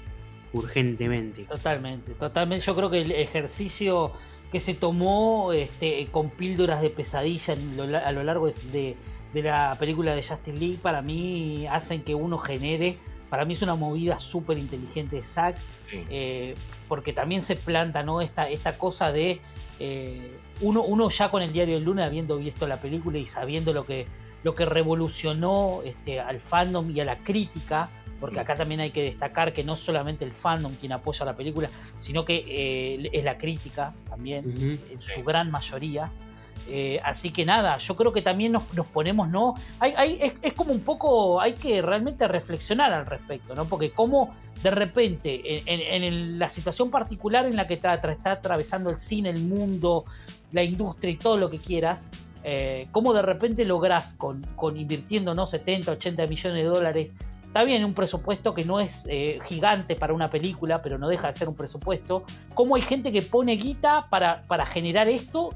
urgentemente. 0.53 1.45
Totalmente, 1.45 2.12
totalmente. 2.12 2.64
Yo 2.64 2.74
creo 2.74 2.91
que 2.91 3.03
el 3.03 3.12
ejercicio 3.12 4.12
que 4.51 4.59
se 4.59 4.74
tomó 4.74 5.53
este, 5.53 6.09
con 6.11 6.30
píldoras 6.30 6.82
de 6.82 6.91
pesadilla 6.91 7.55
a 8.05 8.12
lo 8.12 8.24
largo 8.24 8.49
de, 8.72 8.97
la 9.35 9.76
película 9.78 10.14
de 10.14 10.22
Justin 10.22 10.59
League, 10.59 10.78
para 10.83 11.03
mí 11.03 11.66
hacen 11.68 12.03
que 12.03 12.14
uno 12.14 12.39
genere. 12.39 12.99
Para 13.28 13.45
mí 13.45 13.55
es 13.55 13.62
una 13.62 13.76
movida 13.76 14.18
súper 14.18 14.59
inteligente 14.59 15.16
de 15.16 15.22
Zack, 15.22 15.57
eh, 15.93 16.55
porque 16.89 17.12
también 17.12 17.45
se 17.45 17.55
planta 17.55 18.03
¿no? 18.03 18.20
esta, 18.20 18.49
esta 18.49 18.76
cosa 18.76 19.12
de 19.12 19.41
eh, 19.78 20.37
uno, 20.61 20.83
uno 20.83 21.09
ya 21.11 21.31
con 21.31 21.41
el 21.41 21.53
diario 21.53 21.76
del 21.76 21.85
lunes, 21.85 22.05
habiendo 22.05 22.39
visto 22.39 22.66
la 22.66 22.81
película 22.81 23.18
y 23.18 23.28
sabiendo 23.28 23.72
lo 23.72 23.87
que, 23.87 24.07
lo 24.43 24.57
que 24.57 24.64
revolucionó 24.64 25.81
este, 25.85 26.18
al 26.18 26.41
fandom 26.41 26.91
y 26.91 26.99
a 26.99 27.05
la 27.05 27.18
crítica, 27.18 27.89
porque 28.18 28.37
mm. 28.39 28.41
acá 28.41 28.57
también 28.57 28.81
hay 28.81 28.91
que 28.91 29.03
destacar 29.03 29.53
que 29.53 29.62
no 29.62 29.76
solamente 29.76 30.24
el 30.24 30.33
fandom 30.33 30.72
quien 30.74 30.91
apoya 30.91 31.24
la 31.24 31.37
película, 31.37 31.70
sino 31.97 32.24
que 32.24 32.45
eh, 32.49 33.11
es 33.12 33.22
la 33.22 33.39
crítica 33.39 33.95
también, 34.09 34.81
en 34.91 35.01
su 35.01 35.22
gran 35.22 35.53
mayoría. 35.53 36.11
Eh, 36.68 37.00
así 37.04 37.30
que 37.30 37.44
nada, 37.44 37.78
yo 37.78 37.96
creo 37.96 38.12
que 38.12 38.22
también 38.22 38.52
nos, 38.52 38.64
ponemos, 38.92 39.28
¿no? 39.28 39.54
Hay, 39.78 40.18
es, 40.20 40.52
como 40.52 40.72
un 40.72 40.80
poco, 40.80 41.40
hay 41.40 41.54
que 41.54 41.82
realmente 41.82 42.26
reflexionar 42.28 42.92
al 42.92 43.06
respecto, 43.06 43.54
¿no? 43.54 43.64
Porque 43.64 43.90
como 43.90 44.34
de 44.62 44.70
repente, 44.70 45.62
en, 45.66 46.38
la 46.38 46.50
situación 46.50 46.90
particular 46.90 47.46
en 47.46 47.56
la 47.56 47.66
que 47.66 47.74
está, 47.74 47.94
está, 47.94 48.32
atravesando 48.32 48.90
el 48.90 49.00
cine, 49.00 49.30
el 49.30 49.42
mundo, 49.42 50.04
la 50.52 50.62
industria 50.62 51.11
y 51.12 51.16
todo 51.16 51.36
lo 51.36 51.50
que 51.50 51.58
quieras, 51.58 52.11
eh, 52.44 52.86
cómo 52.92 53.12
de 53.14 53.22
repente 53.22 53.64
lográs 53.64 54.14
con, 54.14 54.42
con 54.56 54.76
invirtiendo, 54.76 55.34
¿no? 55.34 55.46
70, 55.46 55.92
80 55.92 56.26
millones 56.26 56.56
de 56.56 56.64
dólares 56.64 57.08
Está 57.50 57.64
bien, 57.64 57.84
un 57.84 57.94
presupuesto 57.94 58.54
que 58.54 58.64
no 58.64 58.78
es 58.78 59.04
eh, 59.08 59.40
gigante 59.44 59.96
para 59.96 60.14
una 60.14 60.30
película, 60.30 60.82
pero 60.82 60.98
no 60.98 61.08
deja 61.08 61.26
de 61.26 61.34
ser 61.34 61.48
un 61.48 61.56
presupuesto. 61.56 62.22
¿Cómo 62.54 62.76
hay 62.76 62.82
gente 62.82 63.11
que 63.11 63.22
pone 63.22 63.56
guita 63.56 64.06
para, 64.08 64.44
para 64.46 64.64
generar 64.64 65.08
esto 65.08 65.48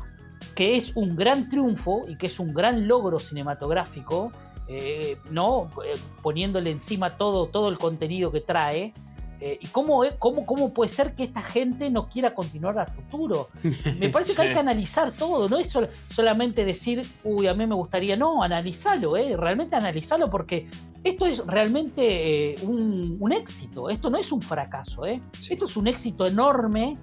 que 0.55 0.77
es 0.77 0.97
un 0.97 1.17
gran 1.17 1.49
triunfo 1.49 2.03
y 2.09 2.17
que 2.17 2.27
es 2.27 2.39
un 2.39 2.55
gran 2.55 2.87
logro 2.87 3.19
cinematográfico, 3.19 4.31
eh, 4.69 5.19
¿no? 5.31 5.69
Eh, 5.85 5.95
poniéndole 6.23 6.71
encima 6.71 7.11
todo, 7.11 7.49
todo 7.49 7.69
el 7.69 7.79
contenido 7.79 8.31
que 8.31 8.41
trae. 8.41 8.93
Eh, 9.41 9.59
¿Y 9.61 9.67
cómo, 9.67 10.03
cómo, 10.19 10.47
cómo 10.47 10.73
puede 10.73 10.89
ser 10.89 11.15
que 11.15 11.25
esta 11.25 11.43
gente 11.43 11.91
no 11.91 12.09
quiera 12.09 12.35
continuar 12.35 12.79
al 12.79 12.87
futuro? 12.87 13.51
Me 13.99 14.09
parece 14.09 14.35
que 14.35 14.41
hay 14.41 14.53
que 14.53 14.59
analizar 14.59 15.13
todo, 15.13 15.51
no 15.51 15.59
es 15.59 15.77
solamente 16.09 16.65
decir, 16.65 17.03
uy, 17.25 17.47
a 17.47 17.53
mí 17.53 17.67
me 17.67 17.75
gustaría, 17.75 18.17
no, 18.17 18.43
analizarlo, 18.43 19.19
¿eh? 19.19 19.37
realmente 19.37 19.77
analizarlo 19.77 20.31
porque 20.31 20.67
esto 21.03 21.27
es 21.27 21.45
realmente 21.47 22.55
un, 22.63 23.33
éxito, 23.33 23.91
esto 23.91 24.09
no 24.09 24.17
es 24.17 24.33
un 24.33 24.41
fracaso, 24.41 25.05
¿eh? 25.05 25.21
esto 25.51 25.67
es 25.67 25.77
un 25.77 25.89
éxito 25.89 26.27
enorme 26.27 26.95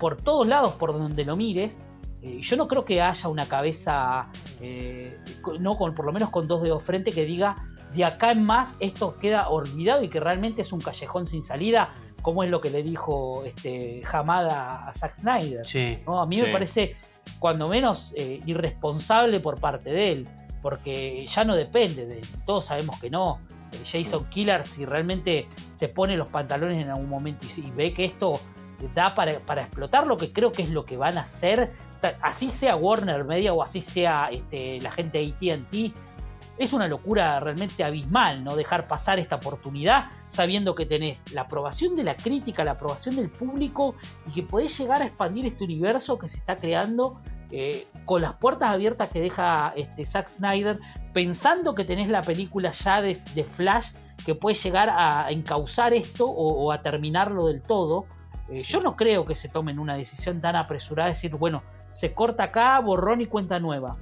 por 0.00 0.16
todos 0.16 0.46
lados, 0.48 0.72
por 0.72 0.92
donde 0.92 1.24
lo 1.24 1.36
mires. 1.36 1.86
Eh, 2.22 2.40
yo 2.40 2.56
no 2.56 2.66
creo 2.66 2.84
que 2.84 3.00
haya 3.02 3.28
una 3.28 3.46
cabeza, 3.46 4.28
eh, 4.60 5.18
no 5.60 5.76
con, 5.76 5.94
por 5.94 6.06
lo 6.06 6.12
menos 6.12 6.30
con 6.30 6.46
dos 6.48 6.62
dedos 6.62 6.82
frente, 6.82 7.12
que 7.12 7.24
diga 7.24 7.56
de 7.94 8.04
acá 8.04 8.32
en 8.32 8.44
más 8.44 8.76
esto 8.80 9.16
queda 9.16 9.48
olvidado 9.48 10.02
y 10.02 10.08
que 10.08 10.20
realmente 10.20 10.62
es 10.62 10.72
un 10.72 10.80
callejón 10.80 11.28
sin 11.28 11.42
salida, 11.42 11.94
como 12.22 12.42
es 12.42 12.50
lo 12.50 12.60
que 12.60 12.70
le 12.70 12.82
dijo 12.82 13.44
este, 13.44 14.02
Hamada 14.10 14.88
a 14.88 14.94
Zack 14.94 15.14
Snyder. 15.16 15.62
A 16.06 16.26
mí 16.26 16.40
me 16.40 16.52
parece, 16.52 16.96
cuando 17.38 17.68
menos, 17.68 18.12
eh, 18.16 18.40
irresponsable 18.46 19.40
por 19.40 19.60
parte 19.60 19.90
de 19.90 20.12
él. 20.12 20.28
porque 20.62 21.26
ya 21.28 21.44
no 21.44 21.54
depende 21.54 22.06
de 22.06 22.20
todos 22.44 22.64
sabemos 22.64 22.98
que 23.00 23.08
no. 23.08 23.38
Jason 23.84 24.24
Killer, 24.30 24.66
si 24.66 24.84
realmente 24.84 25.48
se 25.72 25.88
pone 25.88 26.16
los 26.16 26.28
pantalones 26.30 26.78
en 26.78 26.88
algún 26.88 27.08
momento 27.08 27.46
y, 27.56 27.70
ve 27.70 27.92
que 27.92 28.04
esto 28.04 28.40
da 28.94 29.14
para, 29.14 29.38
para, 29.40 29.62
explotar 29.62 30.06
lo 30.06 30.16
que 30.16 30.32
creo 30.32 30.52
que 30.52 30.62
es 30.62 30.70
lo 30.70 30.84
que 30.84 30.96
van 30.96 31.18
a 31.18 31.22
hacer, 31.22 31.72
así 32.20 32.50
sea 32.50 32.76
Warner 32.76 33.24
Media 33.24 33.52
o 33.52 33.62
así 33.62 33.82
sea 33.82 34.28
este, 34.30 34.80
la 34.80 34.90
gente 34.90 35.18
de 35.18 35.52
ATT, 35.52 35.96
es 36.58 36.72
una 36.72 36.88
locura 36.88 37.38
realmente 37.40 37.84
abismal, 37.84 38.42
¿no? 38.42 38.56
Dejar 38.56 38.88
pasar 38.88 39.18
esta 39.18 39.36
oportunidad 39.36 40.06
sabiendo 40.26 40.74
que 40.74 40.86
tenés 40.86 41.32
la 41.32 41.42
aprobación 41.42 41.94
de 41.94 42.04
la 42.04 42.16
crítica, 42.16 42.64
la 42.64 42.72
aprobación 42.72 43.16
del 43.16 43.28
público 43.28 43.94
y 44.26 44.32
que 44.32 44.42
podés 44.42 44.78
llegar 44.78 45.02
a 45.02 45.06
expandir 45.06 45.46
este 45.46 45.64
universo 45.64 46.18
que 46.18 46.28
se 46.28 46.38
está 46.38 46.56
creando 46.56 47.20
eh, 47.50 47.86
con 48.04 48.22
las 48.22 48.34
puertas 48.34 48.70
abiertas 48.70 49.08
que 49.10 49.20
deja 49.20 49.72
este, 49.76 50.04
Zack 50.04 50.28
Snyder, 50.28 50.80
pensando 51.12 51.74
que 51.74 51.84
tenés 51.84 52.08
la 52.08 52.22
película 52.22 52.72
ya 52.72 53.02
de, 53.02 53.14
Flash 53.14 53.92
que 54.24 54.34
puede 54.34 54.56
llegar 54.56 54.90
a 54.90 55.30
encauzar 55.30 55.94
esto 55.94 56.26
o, 56.26 56.72
a 56.72 56.82
terminarlo 56.82 57.46
del 57.46 57.62
todo. 57.62 58.06
Eh, 58.48 58.62
yo 58.62 58.80
no 58.80 58.96
creo 58.96 59.24
que 59.24 59.34
se 59.34 59.48
tomen 59.48 59.78
una 59.78 59.96
decisión 59.96 60.40
tan 60.40 60.56
apresurada, 60.56 61.08
de 61.08 61.14
decir, 61.14 61.34
bueno, 61.36 61.62
se 61.90 62.12
corta 62.14 62.44
acá, 62.44 62.78
borrón 62.80 63.20
y 63.20 63.26
cuenta 63.26 63.58
nueva. 63.58 63.96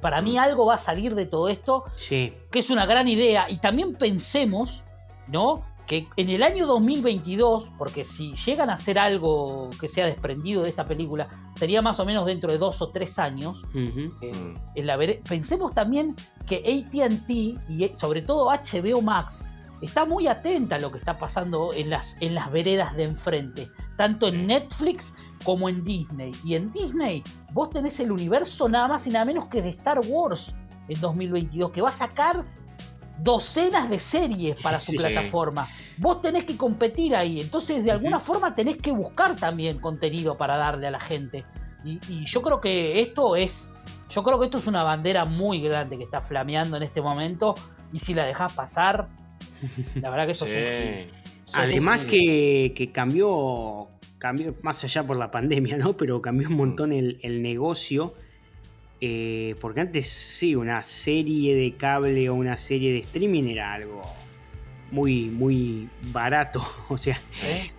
Para 0.00 0.22
mí 0.22 0.36
mm. 0.36 0.38
algo 0.38 0.66
va 0.66 0.74
a 0.74 0.78
salir 0.78 1.14
de 1.14 1.26
todo 1.26 1.48
esto, 1.48 1.84
sí. 1.96 2.32
que 2.50 2.60
es 2.60 2.70
una 2.70 2.86
gran 2.86 3.08
idea. 3.08 3.50
Y 3.50 3.58
también 3.58 3.94
pensemos, 3.94 4.84
¿no? 5.28 5.64
Que 5.86 6.06
en 6.16 6.28
el 6.28 6.42
año 6.42 6.66
2022, 6.66 7.72
porque 7.78 8.04
si 8.04 8.34
llegan 8.34 8.68
a 8.68 8.74
hacer 8.74 8.98
algo 8.98 9.70
que 9.80 9.88
sea 9.88 10.06
desprendido 10.06 10.62
de 10.62 10.68
esta 10.68 10.86
película, 10.86 11.28
sería 11.56 11.80
más 11.80 11.98
o 11.98 12.04
menos 12.04 12.26
dentro 12.26 12.52
de 12.52 12.58
dos 12.58 12.82
o 12.82 12.90
tres 12.90 13.18
años. 13.18 13.62
Eh, 13.74 14.32
mm. 14.32 14.54
en 14.74 14.86
la 14.86 14.98
pensemos 15.28 15.72
también 15.74 16.14
que 16.46 16.56
ATT 16.58 17.30
y 17.30 17.92
sobre 17.98 18.22
todo 18.22 18.50
HBO 18.50 19.02
Max 19.02 19.48
está 19.80 20.04
muy 20.04 20.26
atenta 20.26 20.76
a 20.76 20.80
lo 20.80 20.90
que 20.90 20.98
está 20.98 21.18
pasando 21.18 21.72
en 21.74 21.90
las, 21.90 22.16
en 22.20 22.34
las 22.34 22.50
veredas 22.50 22.96
de 22.96 23.04
enfrente, 23.04 23.70
tanto 23.96 24.28
en 24.28 24.46
Netflix 24.46 25.14
como 25.44 25.68
en 25.68 25.84
Disney. 25.84 26.32
Y 26.44 26.54
en 26.54 26.70
Disney 26.72 27.22
vos 27.52 27.70
tenés 27.70 28.00
el 28.00 28.12
universo 28.12 28.68
nada 28.68 28.88
más 28.88 29.06
y 29.06 29.10
nada 29.10 29.24
menos 29.24 29.46
que 29.46 29.62
de 29.62 29.70
Star 29.70 30.00
Wars 30.06 30.54
en 30.88 31.00
2022, 31.00 31.70
que 31.70 31.82
va 31.82 31.90
a 31.90 31.92
sacar 31.92 32.42
docenas 33.18 33.88
de 33.90 33.98
series 33.98 34.60
para 34.60 34.80
su 34.80 34.92
plataforma. 34.92 35.68
Vos 35.98 36.22
tenés 36.22 36.44
que 36.44 36.56
competir 36.56 37.14
ahí, 37.16 37.40
entonces 37.40 37.84
de 37.84 37.90
alguna 37.90 38.20
forma 38.20 38.54
tenés 38.54 38.76
que 38.76 38.92
buscar 38.92 39.36
también 39.36 39.78
contenido 39.78 40.36
para 40.36 40.56
darle 40.56 40.86
a 40.86 40.90
la 40.92 41.00
gente. 41.00 41.44
Y, 41.84 42.00
y, 42.08 42.24
yo 42.26 42.42
creo 42.42 42.60
que 42.60 43.00
esto 43.00 43.36
es, 43.36 43.74
yo 44.10 44.24
creo 44.24 44.38
que 44.38 44.46
esto 44.46 44.58
es 44.58 44.66
una 44.66 44.82
bandera 44.82 45.24
muy 45.24 45.60
grande 45.60 45.96
que 45.96 46.04
está 46.04 46.20
flameando 46.20 46.76
en 46.76 46.82
este 46.82 47.00
momento 47.00 47.54
y 47.92 48.00
si 48.00 48.14
la 48.14 48.24
dejás 48.24 48.52
pasar, 48.52 49.08
la 50.00 50.10
verdad 50.10 50.26
que 50.26 50.32
eso 50.32 50.46
es 50.46 51.06
Además 51.54 52.04
que, 52.04 52.72
que, 52.76 52.92
cambió, 52.92 53.88
cambió, 54.18 54.54
más 54.62 54.84
allá 54.84 55.06
por 55.06 55.16
la 55.16 55.30
pandemia, 55.30 55.78
¿no? 55.78 55.96
Pero 55.96 56.20
cambió 56.20 56.48
un 56.48 56.56
montón 56.56 56.92
el, 56.92 57.42
negocio. 57.42 58.14
Eh, 59.00 59.54
porque 59.60 59.80
antes 59.80 60.08
sí, 60.08 60.56
una 60.56 60.82
serie 60.82 61.54
de 61.54 61.76
cable 61.76 62.28
o 62.28 62.34
una 62.34 62.58
serie 62.58 62.92
de 62.92 62.98
streaming 62.98 63.44
era 63.44 63.72
algo 63.72 64.02
muy, 64.90 65.28
muy 65.28 65.88
barato. 66.12 66.62
O 66.88 66.96
sea, 66.96 67.20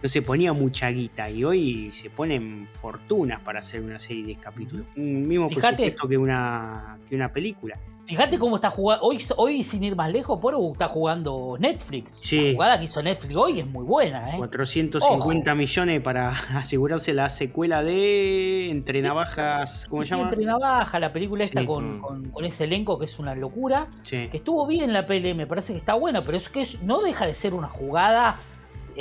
no 0.01 0.07
se 0.07 0.21
ponía 0.21 0.53
mucha 0.53 0.89
guita. 0.89 1.29
Y 1.29 1.43
hoy 1.43 1.91
se 1.91 2.09
ponen 2.09 2.67
fortunas 2.67 3.39
para 3.41 3.59
hacer 3.59 3.81
una 3.81 3.99
serie 3.99 4.23
de 4.23 4.35
capítulos. 4.35 4.85
Mismo 4.95 5.49
presupuesto 5.49 6.07
que 6.07 6.17
una, 6.17 6.99
que 7.07 7.15
una 7.15 7.31
película. 7.31 7.79
Fíjate 8.09 8.39
cómo 8.39 8.55
está 8.55 8.71
jugando. 8.71 9.05
Hoy, 9.05 9.23
hoy, 9.37 9.63
sin 9.63 9.83
ir 9.83 9.95
más 9.95 10.11
lejos, 10.11 10.39
Poro 10.39 10.71
está 10.71 10.87
jugando 10.87 11.57
Netflix. 11.59 12.17
Sí. 12.23 12.47
La 12.47 12.53
jugada 12.53 12.79
que 12.79 12.85
hizo 12.85 13.03
Netflix 13.03 13.35
hoy 13.35 13.59
es 13.59 13.67
muy 13.67 13.85
buena, 13.85 14.33
¿eh? 14.33 14.37
450 14.39 15.53
millones 15.53 16.01
para 16.01 16.29
asegurarse 16.55 17.13
la 17.13 17.29
secuela 17.29 17.83
de 17.83 18.71
Entre 18.71 19.03
Navajas. 19.03 19.85
¿Cómo 19.87 20.03
se 20.03 20.09
llama? 20.09 20.23
Entre 20.23 20.43
Navajas, 20.43 20.99
la 20.99 21.13
película 21.13 21.43
esta 21.43 21.63
con, 21.67 22.01
con, 22.31 22.45
ese 22.45 22.63
elenco 22.63 22.97
que 22.97 23.05
es 23.05 23.19
una 23.19 23.35
locura. 23.35 23.87
Que 24.09 24.29
estuvo 24.33 24.65
bien 24.65 24.91
la 24.91 25.05
peli, 25.05 25.35
me 25.35 25.45
parece 25.45 25.73
que 25.73 25.79
está 25.79 25.93
buena, 25.93 26.23
pero 26.23 26.35
es 26.35 26.49
que 26.49 26.67
no 26.81 27.03
deja 27.03 27.27
de 27.27 27.35
ser 27.35 27.53
una 27.53 27.67
jugada 27.67 28.39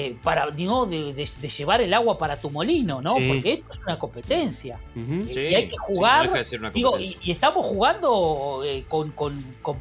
eh, 0.01 0.17
para 0.23 0.49
de, 0.53 1.29
llevar 1.59 1.81
el 1.81 1.93
agua 1.93 2.17
para 2.19 2.41
tu 2.41 2.51
molino, 2.51 3.03
¿no? 3.03 3.15
Porque 3.15 3.55
esto 3.55 3.67
es 3.69 3.81
una 3.81 3.99
competencia. 3.99 4.79
Eh, 4.95 5.49
y 5.51 5.55
hay 5.57 5.69
que 5.69 5.77
jugar. 5.77 6.31
y, 6.73 7.33
estamos 7.33 7.67
jugando 7.67 8.63
eh, 8.65 8.85
con, 8.87 9.13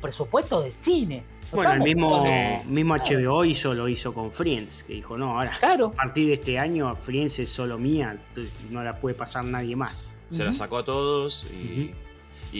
presupuestos 0.02 0.64
de 0.64 0.72
cine. 0.72 1.24
bueno, 1.52 1.74
el 1.74 1.82
mismo, 1.82 2.26
mismo 2.66 2.96
HBO 2.96 3.46
hizo, 3.46 3.76
lo 3.76 3.88
hizo 3.88 4.12
con 4.12 4.32
Friends, 4.32 4.86
que 4.86 4.94
dijo, 4.94 5.20
no, 5.20 5.40
ahora 5.40 5.56
a 5.56 5.92
partir 5.92 6.30
de 6.30 6.34
este 6.34 6.58
año 6.58 6.96
Friends 6.96 7.38
es 7.38 7.52
solo 7.52 7.78
mía, 7.78 8.20
no 8.72 8.84
la 8.84 9.00
puede 9.00 9.14
pasar 9.14 9.46
nadie 9.46 9.76
más. 9.76 10.16
Se 10.30 10.44
la 10.44 10.56
sacó 10.56 10.80
a 10.80 10.84
todos 10.84 11.46
y, 11.54 11.94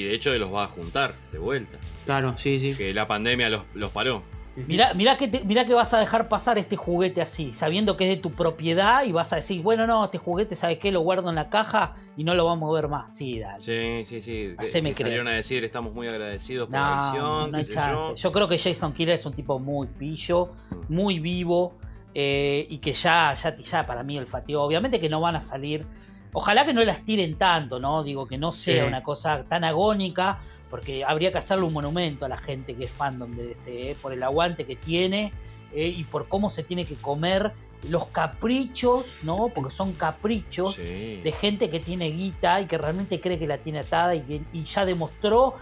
de 0.04 0.14
hecho 0.14 0.32
los 0.38 0.54
va 0.54 0.66
a 0.66 0.68
juntar 0.68 1.16
de 1.32 1.40
vuelta. 1.40 1.80
Claro, 2.06 2.38
sí, 2.38 2.60
sí. 2.60 2.76
Que 2.76 2.94
la 2.94 3.08
pandemia 3.08 3.50
los, 3.50 3.64
los 3.74 3.90
paró. 3.90 4.22
Mirá, 4.66 5.18
que 5.18 5.30
que 5.30 5.74
vas 5.74 5.94
a 5.94 6.00
dejar 6.00 6.30
pasar 6.30 6.58
este 6.58 6.76
juguete 6.76 7.22
así, 7.22 7.54
sabiendo 7.54 7.96
que 7.96 8.06
es 8.06 8.16
de 8.18 8.22
tu 8.22 8.32
propiedad 8.32 9.04
y 9.04 9.12
vas 9.12 9.32
a 9.32 9.36
decir, 9.36 9.62
bueno, 9.62 9.86
no, 9.86 10.04
este 10.06 10.18
juguete, 10.18 10.56
¿sabes 10.56 10.80
qué? 10.80 10.92
Lo 10.92 11.02
guardo 11.02 11.30
en 11.30 11.36
la 11.36 11.50
caja 11.50 11.96
y 12.16 12.24
no 12.24 12.34
lo 12.34 12.46
vamos 12.46 12.64
a 12.64 12.66
mover 12.66 12.88
más. 12.88 13.16
Sí, 13.16 13.40
dale. 13.40 13.62
Sí, 13.62 14.04
sí, 14.06 14.22
sí. 14.22 14.56
Haceme 14.58 14.94
que, 14.94 15.04
salieron 15.04 15.28
a 15.28 15.32
decir, 15.32 15.64
estamos 15.64 15.94
muy 15.94 16.08
agradecidos 16.08 16.70
por 16.70 16.74
la 16.74 16.98
acción. 16.98 17.64
yo. 17.64 18.16
yo. 18.16 18.32
creo 18.32 18.48
que 18.48 18.58
Jason 18.58 18.94
Killer 18.94 19.16
es 19.16 19.26
un 19.28 19.34
tipo 19.34 19.60
muy 19.60 19.88
pillo, 19.88 20.48
mm. 20.72 20.94
muy 20.94 21.20
vivo 21.20 21.76
eh, 22.16 22.66
y 22.68 22.80
que 22.80 22.94
ya, 22.94 23.36
ya, 23.36 23.56
ya 23.56 23.86
para 23.86 24.02
mí 24.02 24.18
el 24.18 24.26
fatigo. 24.26 24.64
Obviamente 24.64 25.00
que 25.00 25.10
no 25.10 25.22
van 25.22 25.36
a 25.36 25.44
salir. 25.44 25.86
Ojalá 26.34 26.66
que 26.66 26.74
no 26.74 26.84
las 26.84 27.06
tiren 27.06 27.36
tanto, 27.38 27.80
¿no? 27.80 28.04
Digo, 28.04 28.28
que 28.28 28.40
no 28.40 28.52
sea 28.52 28.86
una 28.86 29.04
cosa 29.04 29.44
tan 29.48 29.64
agónica 29.64 30.40
porque 30.70 31.04
habría 31.04 31.32
que 31.32 31.38
hacerle 31.38 31.66
un 31.66 31.74
monumento 31.74 32.26
a 32.26 32.30
la 32.30 32.38
gente 32.38 32.76
que 32.76 32.86
es 32.86 32.92
fandom 32.92 33.32
de 33.36 33.48
DC, 33.48 33.92
¿eh? 33.92 33.96
por 34.02 34.14
el 34.14 34.22
aguante 34.24 34.66
que 34.66 34.76
tiene 34.76 35.32
¿eh? 35.74 35.88
y 35.88 36.04
por 36.04 36.28
cómo 36.28 36.50
se 36.50 36.64
tiene 36.64 36.86
que 36.86 36.96
comer 36.96 37.54
los 37.90 38.08
caprichos, 38.08 39.20
¿no? 39.24 39.50
Porque 39.54 39.72
son 39.72 39.94
caprichos 39.94 40.78
de 40.78 41.36
gente 41.40 41.70
que 41.70 41.80
tiene 41.80 42.10
guita 42.10 42.60
y 42.62 42.66
que 42.66 42.78
realmente 42.78 43.22
cree 43.22 43.38
que 43.38 43.48
la 43.48 43.60
tiene 43.60 43.80
atada 43.80 44.16
y, 44.16 44.64
ya 44.66 44.86
demostró 44.86 45.56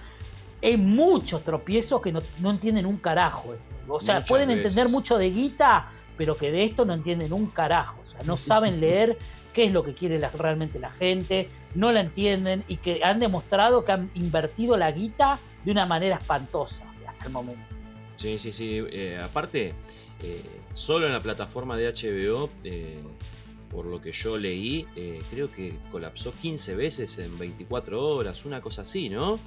en 0.61 0.95
muchos 0.95 1.43
tropiezos 1.43 2.01
que 2.01 2.11
no, 2.11 2.21
entienden 2.49 2.85
un 2.85 2.97
carajo. 2.97 3.55
O 3.87 3.99
sea, 3.99 4.21
pueden 4.21 4.49
entender 4.49 4.89
mucho 4.89 5.17
de 5.17 5.29
guita, 5.29 5.91
pero 6.17 6.37
que 6.37 6.51
de 6.51 6.63
esto 6.63 6.85
no 6.85 6.93
entienden 6.93 7.33
un 7.33 7.47
carajo. 7.47 7.99
O 8.01 8.07
sea, 8.07 8.19
no 8.25 8.37
saben 8.37 8.79
leer 8.79 9.17
qué 9.53 9.65
es 9.65 9.71
lo 9.71 9.83
que 9.83 9.93
quiere 9.93 10.17
realmente 10.37 10.79
la 10.79 10.91
gente, 10.91 11.49
no 11.75 11.91
la 11.91 12.01
entienden 12.01 12.63
y 12.67 12.77
que 12.77 13.03
han 13.03 13.19
demostrado 13.19 13.85
que 13.85 13.91
han 13.91 14.09
invertido 14.15 14.77
la 14.77 14.91
guita 14.91 15.39
de 15.63 15.71
una 15.71 15.85
manera 15.85 16.15
espantosa 16.15 16.83
hasta 17.07 17.25
el 17.25 17.31
momento. 17.31 17.63
Sí, 18.15 18.39
sí, 18.39 18.51
sí. 18.51 18.81
Eh, 18.91 19.19
aparte, 19.21 19.73
eh, 20.23 20.41
solo 20.73 21.05
en 21.05 21.13
la 21.13 21.19
plataforma 21.19 21.77
de 21.77 21.91
HBO, 21.93 22.49
eh, 22.63 22.99
por 23.69 23.85
lo 23.85 24.01
que 24.01 24.13
yo 24.13 24.37
leí, 24.37 24.85
creo 25.29 25.51
que 25.51 25.73
colapsó 25.91 26.33
15 26.33 26.75
veces 26.75 27.17
en 27.17 27.37
24 27.37 28.01
horas, 28.01 28.45
una 28.45 28.61
cosa 28.61 28.83
así, 28.83 29.09
¿no? 29.09 29.37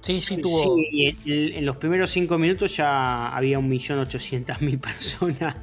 Sí, 0.00 0.18
sí, 0.22 0.38
tuvo. 0.38 0.76
Sí, 0.76 1.14
en, 1.26 1.66
los 1.66 1.76
primeros 1.76 2.08
5 2.10 2.38
minutos 2.38 2.74
ya 2.74 3.36
había 3.36 3.60
1.800.000 3.60 4.80
personas 4.80 5.56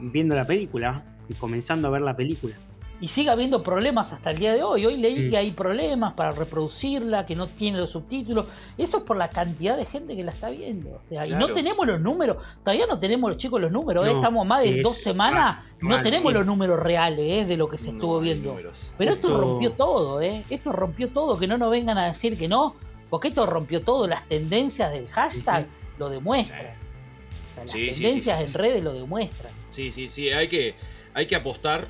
viendo 0.00 0.34
la 0.34 0.44
película 0.44 1.04
y 1.28 1.34
comenzando 1.34 1.86
a 1.86 1.90
ver 1.92 2.02
la 2.02 2.16
película 2.16 2.56
y 3.00 3.08
sigue 3.08 3.30
habiendo 3.30 3.62
problemas 3.62 4.12
hasta 4.12 4.30
el 4.30 4.38
día 4.38 4.54
de 4.54 4.62
hoy. 4.62 4.86
Hoy 4.86 4.96
leí 4.96 5.28
que 5.28 5.36
hay 5.36 5.50
problemas 5.50 6.14
para 6.14 6.30
reproducirla, 6.30 7.26
que 7.26 7.34
no 7.34 7.46
tiene 7.46 7.78
los 7.78 7.90
subtítulos. 7.90 8.46
Eso 8.78 8.98
es 8.98 9.02
por 9.02 9.16
la 9.18 9.28
cantidad 9.28 9.76
de 9.76 9.84
gente 9.84 10.16
que 10.16 10.24
la 10.24 10.30
está 10.32 10.48
viendo. 10.48 10.94
O 10.94 11.02
sea, 11.02 11.26
y 11.26 11.32
no 11.32 11.52
tenemos 11.52 11.86
los 11.86 12.00
números. 12.00 12.38
Todavía 12.62 12.86
no 12.86 12.98
tenemos 12.98 13.30
los 13.30 13.38
chicos 13.38 13.60
los 13.60 13.70
números. 13.70 14.06
¿eh? 14.06 14.12
Estamos 14.12 14.46
más 14.46 14.62
de 14.62 14.80
dos 14.80 14.96
semanas. 14.96 15.62
no 15.80 16.00
tenemos 16.00 16.32
los 16.32 16.46
números 16.46 16.80
reales 16.80 17.42
¿eh? 17.42 17.44
de 17.44 17.56
lo 17.56 17.68
que 17.68 17.76
se 17.76 17.90
estuvo 17.90 18.18
viendo. 18.20 18.56
Pero 18.96 19.12
esto, 19.12 19.36
rompió 19.36 19.72
todo, 19.72 20.22
¿eh? 20.22 20.42
Esto 20.48 20.72
rompió 20.72 21.08
todo. 21.08 21.38
Que 21.38 21.46
no 21.46 21.58
nos 21.58 21.70
vengan 21.70 21.98
a 21.98 22.06
decir 22.06 22.38
que 22.38 22.48
no. 22.48 22.74
Porque 23.10 23.28
esto 23.28 23.44
rompió 23.44 23.82
todo. 23.82 24.06
Las 24.06 24.26
tendencias 24.26 24.90
del 24.90 25.06
hashtag 25.08 25.66
lo 25.98 26.08
demuestran. 26.08 26.66
O 26.66 27.54
sea, 27.54 27.64
las 27.64 27.72
tendencias 27.72 28.40
en 28.40 28.54
redes 28.54 28.82
lo 28.82 28.94
demuestran. 28.94 29.52
Sí, 29.68 29.92
sí, 29.92 30.08
sí. 30.08 30.30
Hay 30.30 30.48
que, 30.48 30.74
hay 31.12 31.26
que 31.26 31.36
apostar 31.36 31.88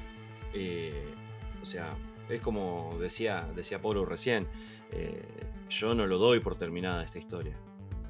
eh, 0.57 1.04
o 1.62 1.66
sea, 1.66 1.96
es 2.28 2.40
como 2.40 2.96
decía, 3.00 3.48
decía 3.54 3.80
Pablo 3.80 4.04
recién, 4.04 4.48
eh, 4.92 5.22
yo 5.68 5.94
no 5.94 6.07
lo 6.07 6.18
doy 6.18 6.40
por 6.40 6.57
terminada 6.57 7.04
esta 7.04 7.18
historia. 7.18 7.57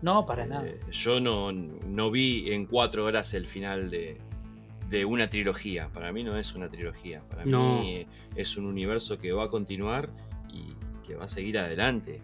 No, 0.02 0.26
para 0.26 0.44
eh, 0.44 0.46
nada. 0.46 0.66
Yo 0.90 1.20
no, 1.20 1.52
no, 1.52 2.10
vi 2.10 2.52
en 2.52 2.66
cuatro 2.66 3.04
horas 3.04 3.34
el 3.34 3.46
final 3.46 3.90
de, 3.90 4.18
de, 4.88 5.04
una 5.04 5.28
trilogía. 5.28 5.88
Para 5.92 6.12
mí 6.12 6.22
no 6.22 6.36
es 6.36 6.54
una 6.54 6.68
trilogía. 6.68 7.22
Para 7.28 7.44
mí 7.44 8.06
es 8.34 8.56
un 8.56 8.66
universo 8.66 9.18
que 9.18 9.32
va 9.32 9.44
a 9.44 9.48
continuar 9.48 10.10
y 10.52 10.74
que 11.06 11.14
va 11.16 11.24
a 11.24 11.28
seguir 11.28 11.58
adelante. 11.58 12.20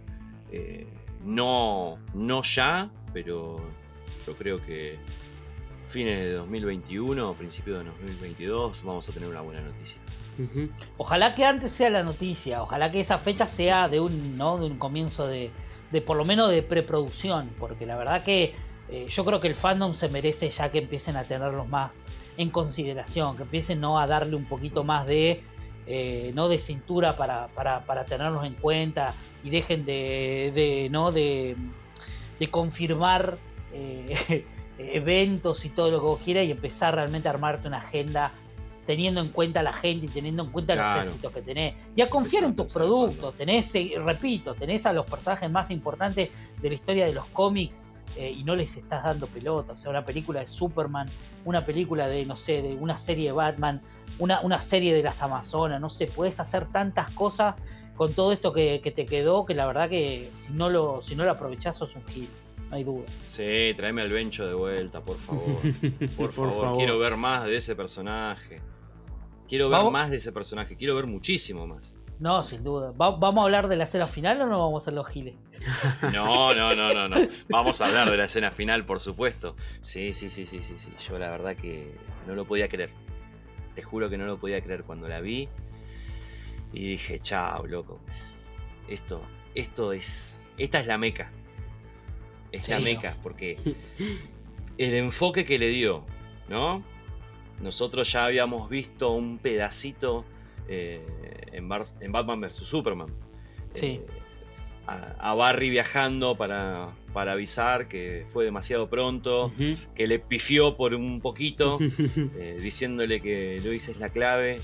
Eh, 0.51 0.87
no, 1.25 1.99
no 2.15 2.43
ya, 2.43 2.91
pero 3.15 3.57
yo 4.27 4.37
creo 4.37 4.63
que 4.65 4.99
fines 5.93 6.19
de 6.19 6.33
2021, 6.33 7.35
principios 7.35 7.79
de 7.79 7.85
2022, 7.85 8.83
vamos 8.85 9.09
a 9.09 9.13
tener 9.13 9.29
una 9.29 9.43
buena 9.43 9.61
noticia. 9.61 10.01
Ojalá 10.97 11.35
que 11.35 11.45
antes 11.45 11.73
sea 11.73 11.91
la 11.91 12.03
noticia, 12.03 12.63
ojalá 12.63 12.91
que 12.91 13.01
esa 13.01 13.19
fecha 13.19 13.47
sea 13.47 13.89
de 13.89 14.01
un, 14.01 14.39
¿no? 14.39 14.57
de 14.57 14.67
un 14.67 14.79
comienzo 14.79 15.27
de, 15.27 15.51
de 15.91 16.01
por 16.01 16.17
lo 16.17 16.25
menos 16.25 16.51
de 16.51 16.63
preproducción, 16.63 17.51
porque 17.59 17.85
la 17.85 17.97
verdad 17.97 18.25
que 18.25 18.55
eh, 18.89 19.07
yo 19.09 19.25
creo 19.25 19.41
que 19.41 19.49
el 19.49 19.57
fandom 19.57 19.95
se 19.95 20.09
merece 20.09 20.51
ya 20.51 20.71
que 20.71 20.79
empiecen 20.79 21.17
a 21.17 21.25
tenerlos 21.25 21.69
más 21.69 21.93
en 22.39 22.49
consideración, 22.49 23.37
que 23.37 23.43
empiecen 23.43 23.81
¿no? 23.81 24.01
a 24.01 24.07
darle 24.07 24.35
un 24.35 24.47
poquito 24.47 24.85
más 24.85 25.07
de, 25.07 25.43
eh, 25.87 26.33
¿no? 26.35 26.49
de 26.49 26.59
cintura 26.59 27.15
para, 27.17 27.49
para, 27.49 28.05
tenerlos 28.07 28.45
en 28.47 28.55
cuenta 28.55 29.13
y 29.45 29.51
dejen 29.51 29.85
de, 29.85 30.89
¿no? 30.91 31.13
de, 31.13 31.57
de 32.41 32.51
confirmar 32.51 33.37
eh, 33.75 34.47
eventos 34.93 35.65
y 35.65 35.71
todo 35.71 35.91
lo 35.91 36.01
que 36.01 36.07
vos 36.07 36.21
quieras 36.25 36.47
y 36.47 36.51
empezar 36.51 36.95
realmente 36.95 37.29
a 37.29 37.33
armarte 37.33 37.69
una 37.69 37.79
agenda 37.79 38.33
teniendo 38.87 39.21
en 39.21 39.29
cuenta 39.29 39.61
a 39.61 39.63
la 39.63 39.73
gente 39.73 40.07
y 40.07 40.09
teniendo 40.09 40.43
en 40.43 40.51
cuenta 40.51 40.75
los 40.75 41.07
éxitos 41.07 41.33
que 41.33 41.43
tenés. 41.43 41.75
Y 41.95 42.03
a 42.03 42.09
confiar 42.09 42.45
en 42.45 42.57
tus 42.57 42.73
productos. 42.73 43.35
Tenés, 43.35 43.73
eh, 43.75 43.95
repito, 44.05 44.55
tenés 44.55 44.87
a 44.87 44.93
los 44.93 45.07
personajes 45.07 45.51
más 45.51 45.71
importantes 45.71 46.31
de 46.61 46.69
la 46.69 46.75
historia 46.75 47.07
de 47.07 47.13
los 47.13 47.27
cómics 47.27 47.87
eh, 48.17 48.31
y 48.31 48.43
no 48.43 48.57
les 48.57 48.77
estás 48.77 49.05
dando 49.05 49.27
pelota. 49.27 49.75
O 49.75 49.77
sea, 49.77 49.91
una 49.91 50.05
película 50.05 50.41
de 50.41 50.49
Superman, 50.49 51.07
una 51.45 51.65
película 51.65 52.09
de, 52.09 52.27
no 52.27 52.37
sé, 52.37 52.61
de 52.61 52.75
una 52.75 52.99
serie 52.99 53.27
de 53.27 53.33
Batman, 53.33 53.81
una, 54.19 54.41
una 54.41 54.61
serie 54.61 54.95
de 54.95 55.03
las 55.03 55.23
Amazonas, 55.23 55.81
no 55.81 55.89
sé, 55.89 56.07
puedes 56.07 56.41
hacer 56.41 56.67
tantas 56.67 57.11
cosas 57.13 57.55
con 57.97 58.13
todo 58.13 58.33
esto 58.33 58.53
que, 58.53 58.81
te 58.95 59.07
quedó 59.07 59.47
que 59.47 59.55
la 59.55 59.67
verdad 59.67 59.89
que 59.89 60.31
si 60.33 60.53
no 60.53 60.71
lo, 60.71 61.03
si 61.03 61.15
no 61.15 61.25
lo 61.25 61.31
aprovechás 61.31 61.77
sos 61.77 61.95
un 61.95 62.05
gil. 62.07 62.29
Hay 62.73 62.85
duda. 62.85 63.05
Sí, 63.27 63.75
tráeme 63.77 64.01
al 64.01 64.09
Bencho 64.09 64.47
de 64.47 64.55
vuelta, 64.55 65.03
por 65.03 65.19
favor. 65.19 65.61
Por, 66.17 66.33
favor, 66.33 66.75
quiero 66.79 66.99
ver 66.99 67.17
más 67.19 67.45
de 67.45 67.59
ese 67.59 67.77
personaje. 67.77 68.63
Quiero 69.47 69.69
ver 69.69 69.85
más 69.91 70.11
de 70.11 70.17
ese 70.17 70.33
personaje, 70.33 70.75
quiero 70.75 70.97
ver 70.97 71.07
muchísimo 71.07 71.67
más. 71.67 71.95
No, 72.19 72.43
sin 72.43 72.65
duda. 72.65 72.95
¿Vamos 72.97 73.39
a 73.39 73.43
hablar 73.43 73.69
de 73.69 73.77
la 73.77 73.85
escena 73.85 74.07
final 74.07 74.41
o 74.41 74.47
no 74.47 74.59
vamos 74.59 74.83
a 74.83 74.85
hacer 74.85 74.95
los 74.95 75.07
giles? 75.07 75.35
No, 76.15 76.55
no, 76.55 76.75
no, 76.75 76.95
no, 76.95 77.09
no. 77.11 77.17
Vamos 77.51 77.83
a 77.83 77.87
hablar 77.87 78.11
de 78.11 78.17
la 78.17 78.25
escena 78.25 78.51
final, 78.51 78.87
por 78.87 79.01
supuesto. 79.01 79.55
Sí, 79.83 80.15
sí, 80.15 80.31
sí, 80.31 80.47
sí, 80.47 80.63
sí, 80.63 80.75
sí. 80.79 80.93
Yo 81.07 81.19
la 81.19 81.29
verdad 81.29 81.55
que 81.55 81.95
no 82.27 82.35
lo 82.35 82.47
podía 82.47 82.69
creer. 82.69 82.89
Te 83.75 83.83
juro 83.83 84.09
que 84.09 84.17
no 84.17 84.25
lo 84.25 84.39
podía 84.39 84.63
creer 84.63 84.85
cuando 84.85 85.09
la 85.09 85.21
vi. 85.21 85.51
Y 86.73 86.93
dije, 86.93 87.21
chao, 87.21 87.67
loco. 87.67 88.01
Esto, 88.89 89.21
esto 89.55 89.93
es. 89.93 90.41
Esta 90.57 90.81
es 90.81 90.87
la 90.87 90.97
meca. 90.97 91.31
Es 92.53 92.69
la 92.69 92.79
meca, 92.81 93.17
porque 93.23 93.59
el 94.79 94.95
enfoque 94.95 95.45
que 95.45 95.59
le 95.59 95.69
dio, 95.69 96.05
¿no? 96.49 96.85
Nosotros 97.61 98.11
ya 98.13 98.27
habíamos 98.27 98.69
visto 98.69 99.13
un 99.13 99.39
pedacito 99.39 100.25
eh, 100.69 101.01
en, 101.53 101.69
Batman 101.69 102.41
vs. 102.41 102.57
Superman. 102.57 103.09
Sí. 103.71 103.87
Eh, 103.87 104.07
a, 104.87 105.35
Barry 105.35 105.71
viajando 105.71 106.37
para, 106.37 106.91
para, 107.13 107.33
avisar 107.33 107.89
que 107.89 108.27
fue 108.33 108.45
demasiado 108.45 108.91
pronto, 108.91 109.53
que 109.95 110.07
le 110.07 110.19
pifió 110.19 110.77
por 110.77 110.95
un 110.95 111.21
poquito, 111.21 111.79
eh, 112.37 112.59
diciéndole 112.61 113.23
que 113.23 113.61
Luis 113.65 113.89
es 113.89 113.99
la 113.99 114.11
clave. 114.11 114.61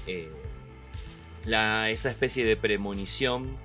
La, 1.44 1.88
esa 1.88 2.10
especie 2.10 2.44
de 2.44 2.56
premonición 2.56 3.56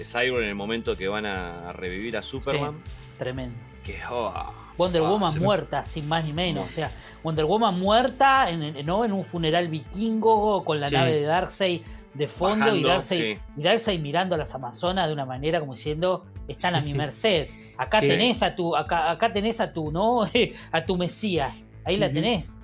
de 0.00 0.06
Cyborg 0.06 0.44
en 0.44 0.48
el 0.48 0.54
momento 0.54 0.96
que 0.96 1.08
van 1.08 1.26
a, 1.26 1.74
revivir 1.74 2.16
a 2.16 2.22
Superman. 2.22 2.82
tremendo. 3.18 3.58
Que, 3.84 3.98
oh, 4.10 4.32
Wonder 4.78 5.02
ah, 5.02 5.10
Woman 5.10 5.38
muerta, 5.38 5.84
sin 5.84 6.08
más 6.08 6.24
ni 6.24 6.32
menos. 6.32 6.66
O 6.70 6.72
sea, 6.72 6.90
Wonder 7.22 7.44
Woman 7.44 7.78
muerta 7.78 8.48
en, 8.48 8.86
¿no? 8.86 9.04
en 9.04 9.12
un 9.12 9.26
funeral 9.26 9.68
vikingo 9.68 10.64
con 10.64 10.80
la 10.80 10.88
nave 10.88 11.12
de 11.12 11.22
Darkseid 11.24 11.82
de 12.14 12.28
fondo 12.28 12.74
y, 12.74 12.82
Darkseid, 12.82 14.00
mirando 14.00 14.36
a 14.36 14.38
las 14.38 14.54
Amazonas 14.54 15.06
de 15.06 15.12
una 15.12 15.26
manera 15.26 15.60
como 15.60 15.74
diciendo, 15.74 16.24
están 16.48 16.74
a 16.74 16.80
mi 16.80 16.94
merced. 16.94 17.48
Acá 17.76 18.00
tenés 18.00 18.42
a 18.42 18.54
tu, 18.54 18.74
acá, 18.74 19.10
acá, 19.10 19.34
tenés 19.34 19.60
a 19.60 19.70
tu, 19.70 19.92
¿no? 19.92 20.22
a 20.72 20.84
tu 20.86 20.96
Mesías. 20.96 21.74
Ahí 21.84 21.98
la 21.98 22.10
tenés. 22.10 22.58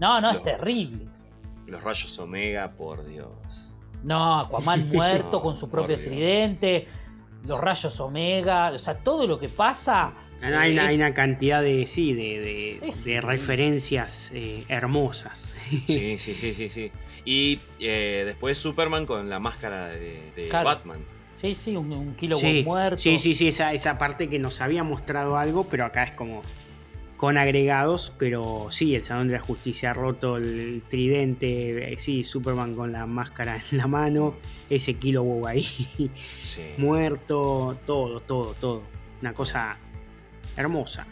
No, 0.00 0.20
no, 0.20 0.32
es 0.32 0.42
terrible. 0.42 1.06
Los 1.66 1.84
rayos 1.84 2.18
Omega, 2.18 2.72
por 2.72 3.06
Dios. 3.06 3.67
No, 4.02 4.40
Aquaman 4.40 4.88
muerto 4.92 5.40
con 5.42 5.58
su 5.58 5.68
propio 5.68 5.98
tridente. 5.98 6.88
Los 7.46 7.60
rayos 7.60 7.98
Omega. 8.00 8.70
O 8.70 8.78
sea, 8.78 8.98
todo 8.98 9.26
lo 9.26 9.38
que 9.38 9.48
pasa 9.48 10.12
hay 10.40 10.96
una, 10.96 11.14
cantidad 11.14 11.62
de, 11.62 11.86
sí, 11.86 12.12
de, 12.12 12.80
de, 13.04 13.20
referencias 13.20 14.30
eh, 14.32 14.64
hermosas. 14.68 15.54
Sí, 15.86 16.18
sí, 16.18 16.34
sí, 16.36 16.54
sí, 16.54 16.70
sí. 16.70 16.92
Y 17.24 17.58
eh, 17.80 18.22
después 18.24 18.56
Superman 18.58 19.04
con 19.04 19.28
la 19.28 19.40
máscara 19.40 19.88
de, 19.88 20.48
Batman. 20.52 21.00
Sí, 21.34 21.54
sí, 21.54 21.76
un, 21.76 22.14
kilo 22.16 22.36
sí, 22.36 22.62
muerto. 22.64 22.98
Sí, 22.98 23.18
sí, 23.18 23.34
sí, 23.34 23.48
esa, 23.48 23.72
esa 23.72 23.98
parte 23.98 24.28
que 24.28 24.38
nos 24.38 24.60
había 24.60 24.82
mostrado 24.82 25.36
algo, 25.36 25.64
pero 25.64 25.84
acá 25.84 26.04
es 26.04 26.14
como 26.14 26.42
con 27.18 27.36
agregados, 27.36 28.12
pero 28.16 28.68
sí, 28.70 28.94
el 28.94 29.02
Salón 29.02 29.26
de 29.26 29.34
la 29.34 29.40
Justicia 29.40 29.92
roto, 29.92 30.36
el 30.36 30.82
tridente, 30.88 31.92
eh, 31.92 31.98
sí, 31.98 32.22
Superman 32.22 32.76
con 32.76 32.92
la 32.92 33.06
máscara 33.06 33.60
en 33.72 33.78
la 33.78 33.88
mano, 33.88 34.36
ese 34.70 34.94
kilo 34.94 35.44
ahí 35.46 35.66
muerto, 36.78 37.74
todo, 37.84 38.20
todo, 38.20 38.54
todo. 38.54 38.82
Una 39.20 39.34
cosa 39.34 39.76
hermosa. 40.56 41.08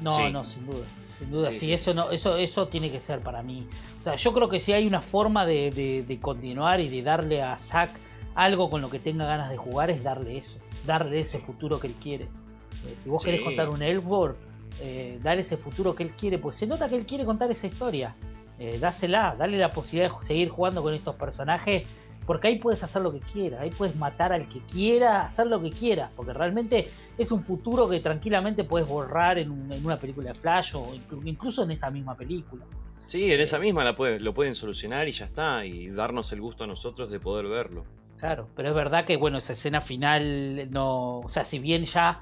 No, 0.00 0.28
no, 0.30 0.44
sin 0.44 0.66
duda. 0.66 0.84
Sin 1.20 1.30
duda, 1.30 1.52
sí, 1.52 1.72
eso 1.72 1.94
no, 1.94 2.10
eso, 2.10 2.36
eso 2.36 2.66
tiene 2.66 2.90
que 2.90 2.98
ser 2.98 3.20
para 3.20 3.40
mí. 3.44 3.68
O 4.00 4.02
sea, 4.02 4.16
yo 4.16 4.32
creo 4.32 4.48
que 4.48 4.58
si 4.58 4.72
hay 4.72 4.84
una 4.84 5.00
forma 5.00 5.46
de, 5.46 6.18
continuar 6.20 6.80
y 6.80 6.88
de 6.88 7.02
darle 7.02 7.40
a 7.40 7.56
Zack 7.56 7.90
algo 8.34 8.68
con 8.68 8.82
lo 8.82 8.90
que 8.90 8.98
tenga 8.98 9.24
ganas 9.26 9.48
de 9.48 9.56
jugar, 9.56 9.90
es 9.90 10.02
darle 10.02 10.38
eso, 10.38 10.58
darle 10.84 11.20
ese 11.20 11.38
futuro 11.38 11.78
que 11.78 11.86
él 11.86 11.94
quiere. 12.02 12.24
Eh, 12.24 12.96
si 13.04 13.08
vos 13.08 13.24
querés 13.24 13.42
contar 13.42 13.68
un 13.68 13.80
Elfborn, 13.80 14.36
eh, 14.80 15.18
dar 15.22 15.38
ese 15.38 15.56
futuro 15.56 15.94
que 15.94 16.02
él 16.02 16.12
quiere, 16.12 16.38
pues 16.38 16.56
se 16.56 16.66
nota 16.66 16.88
que 16.88 16.96
él 16.96 17.06
quiere 17.06 17.24
contar 17.24 17.50
esa 17.50 17.66
historia. 17.66 18.14
Eh, 18.58 18.78
dásela, 18.78 19.36
dale 19.38 19.58
la 19.58 19.70
posibilidad 19.70 20.18
de 20.18 20.26
seguir 20.26 20.48
jugando 20.48 20.82
con 20.82 20.94
estos 20.94 21.14
personajes 21.16 21.84
porque 22.26 22.48
ahí 22.48 22.58
puedes 22.58 22.82
hacer 22.82 23.02
lo 23.02 23.12
que 23.12 23.20
quieras, 23.20 23.60
ahí 23.60 23.70
puedes 23.70 23.94
matar 23.96 24.32
al 24.32 24.48
que 24.48 24.60
quiera, 24.60 25.22
hacer 25.22 25.46
lo 25.46 25.62
que 25.62 25.70
quieras, 25.70 26.10
porque 26.14 26.32
realmente 26.32 26.90
es 27.16 27.30
un 27.30 27.44
futuro 27.44 27.88
que 27.88 28.00
tranquilamente 28.00 28.64
puedes 28.64 28.86
borrar 28.86 29.38
en, 29.38 29.50
una 29.84 29.96
película 29.96 30.32
de 30.32 30.34
Flash 30.34 30.74
o 30.74 30.92
incluso 31.24 31.62
en 31.62 31.70
esa 31.70 31.88
misma 31.90 32.16
película. 32.16 32.64
Sí, 33.06 33.32
en 33.32 33.40
esa 33.40 33.60
misma 33.60 33.84
la 33.84 33.94
lo 34.18 34.34
pueden 34.34 34.56
solucionar 34.56 35.06
y 35.06 35.12
ya 35.12 35.26
está, 35.26 35.64
y 35.64 35.88
darnos 35.88 36.32
el 36.32 36.40
gusto 36.40 36.64
a 36.64 36.66
nosotros 36.66 37.08
de 37.08 37.20
poder 37.20 37.46
verlo. 37.46 37.84
Claro, 38.18 38.48
pero 38.56 38.70
es 38.70 38.74
verdad 38.74 39.04
que 39.04 39.16
bueno, 39.16 39.38
esa 39.38 39.52
escena 39.52 39.80
final 39.80 40.68
no, 40.72 41.20
o 41.20 41.28
sea, 41.28 41.44
si 41.44 41.60
bien 41.60 41.84
ya 41.84 42.20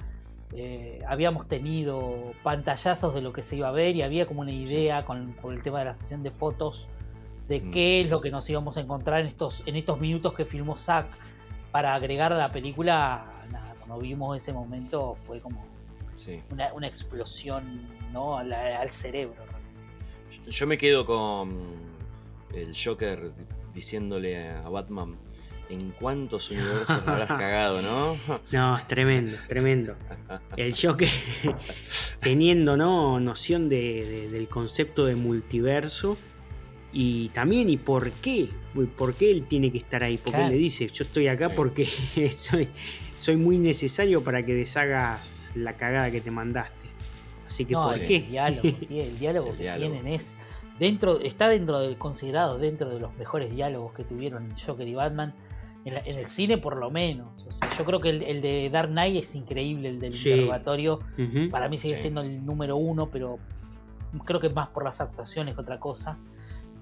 eh, 0.56 1.02
habíamos 1.08 1.48
tenido 1.48 2.32
pantallazos 2.42 3.12
de 3.14 3.20
lo 3.20 3.32
que 3.32 3.42
se 3.42 3.56
iba 3.56 3.68
a 3.68 3.72
ver 3.72 3.96
y 3.96 4.02
había 4.02 4.26
como 4.26 4.42
una 4.42 4.52
idea 4.52 5.04
con, 5.04 5.32
por 5.40 5.52
el 5.52 5.62
tema 5.62 5.80
de 5.80 5.86
la 5.86 5.94
sesión 5.94 6.22
de 6.22 6.30
fotos 6.30 6.86
de 7.48 7.60
mm. 7.60 7.70
qué 7.72 8.00
es 8.02 8.08
lo 8.08 8.20
que 8.20 8.30
nos 8.30 8.48
íbamos 8.48 8.76
a 8.76 8.80
encontrar 8.80 9.20
en 9.20 9.26
estos, 9.26 9.62
en 9.66 9.76
estos 9.76 9.98
minutos 9.98 10.32
que 10.34 10.44
filmó 10.44 10.76
Zack 10.76 11.06
para 11.72 11.94
agregar 11.94 12.32
a 12.32 12.36
la 12.36 12.52
película. 12.52 13.24
Nada, 13.50 13.74
cuando 13.80 13.98
vimos 13.98 14.36
ese 14.36 14.52
momento 14.52 15.16
fue 15.24 15.40
como 15.40 15.64
una, 16.50 16.86
explosión 16.86 17.88
¿no? 18.12 18.38
al, 18.38 18.90
cerebro. 18.90 19.42
Yo 20.48 20.66
me 20.66 20.78
quedo 20.78 21.04
con 21.04 21.58
el 22.54 22.74
Joker 22.76 23.32
diciéndole 23.74 24.50
a 24.50 24.68
Batman 24.68 25.16
en 25.70 25.90
cuántos 25.92 26.50
universos 26.50 27.04
lo 27.04 27.12
habrás 27.12 27.28
cagado, 27.28 27.82
¿no? 27.82 28.16
No, 28.52 28.76
es 28.76 28.86
tremendo, 28.86 29.36
tremendo. 29.48 29.96
El 30.56 30.74
Joker 30.74 31.08
teniendo 32.20 32.76
¿no? 32.76 33.20
noción 33.20 33.68
del 33.68 34.48
concepto 34.48 35.06
de 35.06 35.16
multiverso 35.16 36.16
y 36.96 37.28
también, 37.30 37.68
¿y 37.68 37.76
por 37.76 38.12
qué? 38.12 38.48
¿Por 38.96 39.14
qué 39.14 39.30
él 39.30 39.46
tiene 39.48 39.72
que 39.72 39.78
estar 39.78 40.04
ahí? 40.04 40.16
Porque 40.16 40.44
él 40.44 40.50
le 40.50 40.56
dice, 40.56 40.86
yo 40.86 41.04
estoy 41.04 41.26
acá 41.26 41.48
porque 41.50 41.84
soy, 42.32 42.68
soy 43.18 43.36
muy 43.36 43.58
necesario 43.58 44.22
para 44.22 44.46
que 44.46 44.54
deshagas 44.54 45.50
la 45.56 45.76
cagada 45.76 46.12
que 46.12 46.20
te 46.20 46.30
mandaste. 46.30 46.86
Así 47.48 47.64
que, 47.64 47.74
¿por 47.74 47.98
qué? 47.98 48.16
El 48.16 48.30
diálogo, 48.30 48.68
el 48.90 49.18
diálogo 49.18 49.56
que 49.56 49.72
tienen 49.76 50.06
es. 50.06 50.36
Dentro, 50.78 51.20
está 51.20 51.48
dentro 51.48 51.78
del 51.78 51.98
considerado 51.98 52.58
dentro 52.58 52.90
de 52.90 52.98
los 52.98 53.14
mejores 53.16 53.52
diálogos 53.54 53.92
que 53.92 54.04
tuvieron 54.04 54.54
Joker 54.64 54.86
y 54.86 54.94
Batman. 54.94 55.34
En, 55.84 56.18
el 56.18 56.26
cine 56.26 56.58
por 56.58 56.76
lo 56.76 56.90
menos. 56.90 57.28
yo 57.76 57.84
creo 57.84 58.00
que 58.00 58.10
el, 58.10 58.40
de 58.40 58.70
Dark 58.70 58.88
Knight 58.88 59.22
es 59.22 59.34
increíble, 59.34 59.90
el 59.90 60.00
del 60.00 60.14
interrogatorio. 60.14 61.00
Para 61.50 61.68
mí 61.68 61.78
sigue 61.78 61.96
siendo 61.96 62.22
el 62.22 62.44
número 62.44 62.76
uno, 62.76 63.10
pero 63.10 63.38
creo 64.24 64.40
que 64.40 64.48
más 64.48 64.68
por 64.68 64.84
las 64.84 65.00
actuaciones 65.00 65.54
que 65.54 65.60
otra 65.60 65.78
cosa. 65.78 66.16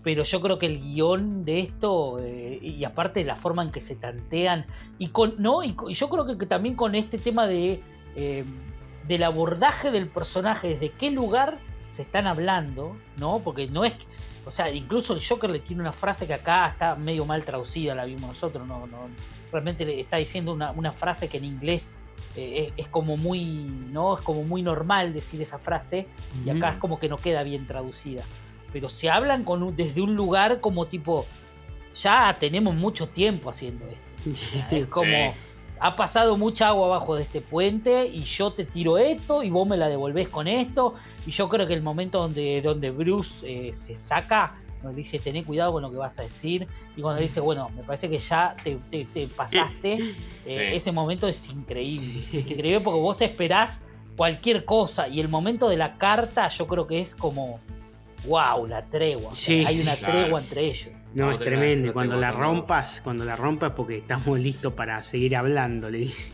pero 0.02 0.24
yo 0.24 0.40
creo 0.40 0.58
que 0.58 0.66
el 0.66 0.80
guion 0.80 1.44
de 1.44 1.60
esto, 1.60 2.18
eh, 2.20 2.58
y 2.60 2.84
aparte 2.84 3.24
la 3.24 3.36
forma 3.36 3.62
en 3.62 3.70
que 3.70 3.80
se 3.80 3.94
tantean, 3.94 4.66
y 4.98 5.08
con, 5.08 5.34
¿no? 5.38 5.62
Y, 5.62 5.76
yo 5.94 6.08
creo 6.08 6.38
que, 6.38 6.46
también 6.46 6.74
con 6.74 6.94
este 6.94 7.18
tema 7.18 7.46
de 7.46 7.80
eh, 8.16 8.44
del 9.06 9.22
abordaje 9.24 9.90
del 9.90 10.08
personaje, 10.08 10.68
desde 10.68 10.90
qué 10.90 11.10
lugar 11.10 11.58
se 11.90 12.02
están 12.02 12.26
hablando, 12.26 12.96
¿no? 13.18 13.40
Porque 13.40 13.68
no 13.68 13.84
es. 13.84 13.94
O 14.44 14.50
sea, 14.50 14.70
incluso 14.70 15.14
el 15.14 15.24
Joker 15.24 15.50
le 15.50 15.60
tiene 15.60 15.82
una 15.82 15.92
frase 15.92 16.26
que 16.26 16.34
acá 16.34 16.68
está 16.68 16.96
medio 16.96 17.24
mal 17.24 17.44
traducida, 17.44 17.94
la 17.94 18.04
vimos 18.04 18.28
nosotros, 18.28 18.66
no, 18.66 18.86
no 18.86 19.08
realmente 19.52 19.84
le 19.84 20.00
está 20.00 20.16
diciendo 20.16 20.52
una, 20.52 20.72
una 20.72 20.92
frase 20.92 21.28
que 21.28 21.36
en 21.36 21.44
inglés 21.44 21.92
eh, 22.34 22.72
es, 22.76 22.88
como 22.88 23.16
muy, 23.16 23.44
¿no? 23.90 24.16
Es 24.16 24.22
como 24.22 24.42
muy 24.42 24.62
normal 24.62 25.12
decir 25.12 25.42
esa 25.42 25.58
frase 25.58 26.08
y 26.44 26.50
acá 26.50 26.70
es 26.70 26.76
como 26.78 26.98
que 26.98 27.08
no 27.08 27.18
queda 27.18 27.42
bien 27.42 27.66
traducida. 27.66 28.22
Pero 28.72 28.88
se 28.88 29.10
hablan 29.10 29.44
con 29.44 29.76
desde 29.76 30.00
un 30.00 30.16
lugar 30.16 30.60
como 30.60 30.86
tipo, 30.86 31.26
ya 31.94 32.34
tenemos 32.40 32.74
mucho 32.74 33.08
tiempo 33.08 33.50
haciendo 33.50 33.84
esto. 33.86 34.74
Es 34.74 34.86
como, 34.88 35.34
ha 35.84 35.96
pasado 35.96 36.36
mucha 36.36 36.68
agua 36.68 36.86
abajo 36.86 37.16
de 37.16 37.22
este 37.22 37.40
puente 37.40 38.06
y 38.06 38.22
yo 38.22 38.52
te 38.52 38.64
tiro 38.64 38.98
esto 38.98 39.42
y 39.42 39.50
vos 39.50 39.66
me 39.66 39.76
la 39.76 39.88
devolvés 39.88 40.28
con 40.28 40.46
esto. 40.46 40.94
Y 41.26 41.32
yo 41.32 41.48
creo 41.48 41.66
que 41.66 41.74
el 41.74 41.82
momento 41.82 42.20
donde, 42.20 42.62
donde 42.62 42.90
Bruce 42.92 43.44
eh, 43.44 43.74
se 43.74 43.96
saca 43.96 44.54
nos 44.84 44.94
dice, 44.94 45.18
tené 45.18 45.44
cuidado 45.44 45.72
con 45.72 45.82
lo 45.82 45.90
que 45.90 45.96
vas 45.96 46.20
a 46.20 46.22
decir. 46.22 46.68
Y 46.96 47.02
cuando 47.02 47.20
dice, 47.20 47.40
bueno, 47.40 47.68
me 47.70 47.82
parece 47.82 48.08
que 48.08 48.18
ya 48.18 48.54
te, 48.62 48.78
pasaste, 49.36 49.94
eh, 50.46 50.76
ese 50.76 50.92
momento 50.92 51.26
es 51.26 51.48
increíble. 51.48 52.22
increíble 52.32 52.80
porque 52.80 53.00
vos 53.00 53.20
esperás 53.20 53.82
cualquier 54.16 54.64
cosa. 54.64 55.08
Y 55.08 55.18
el 55.18 55.28
momento 55.28 55.68
de 55.68 55.76
la 55.76 55.98
carta, 55.98 56.48
yo 56.48 56.68
creo 56.68 56.86
que 56.86 57.00
es 57.00 57.16
como, 57.16 57.58
wow, 58.26 58.66
la 58.68 58.84
tregua. 58.86 59.32
hay 59.48 59.80
una 59.80 59.96
tregua 59.96 60.40
entre 60.40 60.66
ellos. 60.66 60.90
No, 61.14 61.30
es 61.30 61.40
tremendo. 61.40 61.92
cuando 61.92 62.16
la 62.16 62.32
rompas, 62.32 63.00
cuando 63.02 63.24
la 63.24 63.36
rompas, 63.36 63.72
porque 63.72 63.98
estamos 63.98 64.38
listos 64.38 64.72
para 64.72 65.02
seguir 65.02 65.36
hablando, 65.36 65.90
le 65.90 65.98
dice. 65.98 66.32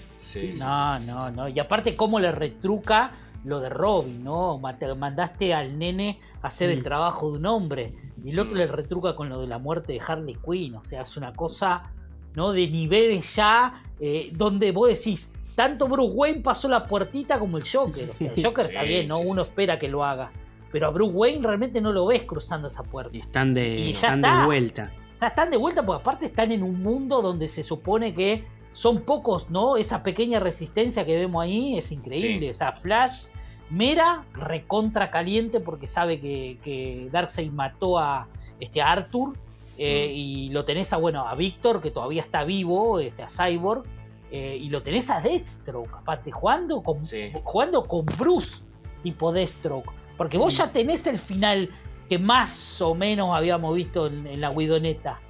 no, 0.59 0.99
no, 1.01 1.31
no. 1.31 1.49
Y 1.49 1.59
aparte, 1.59 1.97
cómo 1.97 2.20
le 2.20 2.33
retruca 2.33 3.12
lo 3.45 3.61
de 3.61 3.68
Robin, 3.68 4.22
¿no? 4.22 4.59
Mandaste 4.59 5.55
al 5.55 5.79
nene 5.79 6.20
a 6.43 6.49
hacer 6.49 6.70
el 6.70 6.81
mm. 6.81 6.85
trabajo 6.85 7.31
de 7.31 7.39
un 7.39 7.47
hombre. 7.47 7.95
Y 8.24 8.31
el 8.31 8.39
otro 8.39 8.55
le 8.55 8.66
retruca 8.66 9.14
con 9.14 9.29
lo 9.29 9.41
de 9.41 9.47
la 9.47 9.59
muerte 9.59 9.93
de 9.93 10.01
Harley 10.07 10.37
Quinn. 10.45 10.74
O 10.74 10.83
sea, 10.83 11.03
es 11.03 11.16
una 11.16 11.33
cosa, 11.33 11.91
¿no? 12.35 12.53
De 12.53 12.68
niveles 12.68 13.35
ya, 13.37 13.83
eh, 14.01 14.31
donde 14.33 14.72
vos 14.72 14.89
decís, 14.89 15.33
tanto 15.55 15.89
Bruce 15.89 16.12
Wayne 16.14 16.41
pasó 16.41 16.68
la 16.68 16.87
puertita 16.87 17.39
como 17.39 17.59
el 17.59 17.64
Joker. 17.68 18.11
O 18.11 18.16
sea, 18.16 18.33
el 18.33 18.43
Joker 18.45 18.66
está 18.66 18.83
bien, 18.83 19.09
¿no? 19.09 19.18
Uno 19.18 19.43
espera 19.43 19.79
que 19.79 19.89
lo 19.89 20.05
haga. 20.05 20.31
Pero 20.72 20.88
a 20.88 20.90
Bruce 20.90 21.12
Wayne 21.12 21.46
realmente 21.46 21.80
no 21.80 21.92
lo 21.92 22.06
ves 22.06 22.22
cruzando 22.24 22.68
esa 22.68 22.82
puerta. 22.82 23.16
están 23.16 23.54
de, 23.54 23.90
están 23.90 24.22
de 24.22 24.44
vuelta. 24.44 24.92
O 25.16 25.18
sea, 25.18 25.28
están 25.28 25.50
de 25.50 25.56
vuelta 25.56 25.84
porque 25.84 26.02
aparte 26.02 26.26
están 26.26 26.52
en 26.52 26.62
un 26.62 26.82
mundo 26.82 27.22
donde 27.22 27.48
se 27.48 27.62
supone 27.62 28.14
que 28.14 28.44
son 28.72 29.02
pocos, 29.02 29.50
¿no? 29.50 29.76
Esa 29.76 30.02
pequeña 30.02 30.38
resistencia 30.38 31.04
que 31.04 31.16
vemos 31.16 31.42
ahí 31.42 31.76
es 31.76 31.90
increíble. 31.90 32.50
O 32.50 32.54
sea, 32.54 32.72
Flash 32.72 33.26
Mera 33.70 34.24
recontra 34.32 35.10
caliente 35.10 35.60
porque 35.60 35.86
sabe 35.86 36.20
que, 36.20 36.58
que 36.62 37.08
Darkseid 37.10 37.50
mató 37.50 37.98
a, 37.98 38.28
este, 38.60 38.80
Arthur. 38.80 39.36
Eh, 39.78 40.08
mm. 40.08 40.16
Y 40.16 40.48
lo 40.50 40.64
tenés 40.64 40.92
a, 40.92 40.96
bueno, 40.96 41.26
a 41.26 41.34
Víctor, 41.34 41.80
que 41.80 41.90
todavía 41.90 42.22
está 42.22 42.44
vivo, 42.44 43.00
este, 43.00 43.22
a 43.22 43.28
Cyborg. 43.28 43.84
Eh, 44.30 44.58
y 44.60 44.68
lo 44.68 44.82
tenés 44.82 45.08
a 45.08 45.20
Deathstroke, 45.20 45.94
aparte, 45.94 46.30
jugando 46.30 46.82
con, 46.82 47.00
jugando 47.42 47.86
con 47.86 48.04
Bruce, 48.18 48.62
tipo 49.02 49.32
Deathstroke. 49.32 49.90
Porque 50.18 50.36
vos 50.36 50.54
ya 50.54 50.70
tenés 50.70 51.06
el 51.06 51.18
final 51.18 51.70
que 52.10 52.18
más 52.18 52.82
o 52.82 52.94
menos 52.94 53.34
habíamos 53.34 53.74
visto 53.74 54.08
en, 54.08 54.40
la 54.40 54.50
Widoneta. 54.50 55.20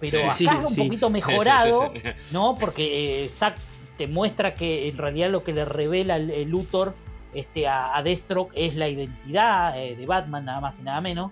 Pero 0.00 0.18
acá 0.24 0.32
es 0.32 0.78
un 0.78 0.88
poquito 0.88 1.10
mejorado, 1.10 1.92
¿no? 2.32 2.56
Porque 2.56 3.24
eh, 3.24 3.28
Zack 3.28 3.58
te 3.98 4.08
muestra 4.08 4.54
que 4.54 4.88
en 4.88 4.96
realidad 4.96 5.30
lo 5.30 5.44
que 5.44 5.52
le 5.52 5.64
revela 5.66 6.16
el 6.16 6.48
Luthor 6.48 6.94
este, 7.34 7.68
a, 7.68 7.96
a 7.96 8.02
Deathstroke 8.02 8.52
es 8.54 8.74
la 8.76 8.88
identidad 8.88 9.78
eh, 9.78 9.94
de 9.94 10.06
Batman, 10.06 10.46
nada 10.46 10.60
más 10.60 10.78
y 10.78 10.82
nada 10.82 11.00
menos. 11.00 11.30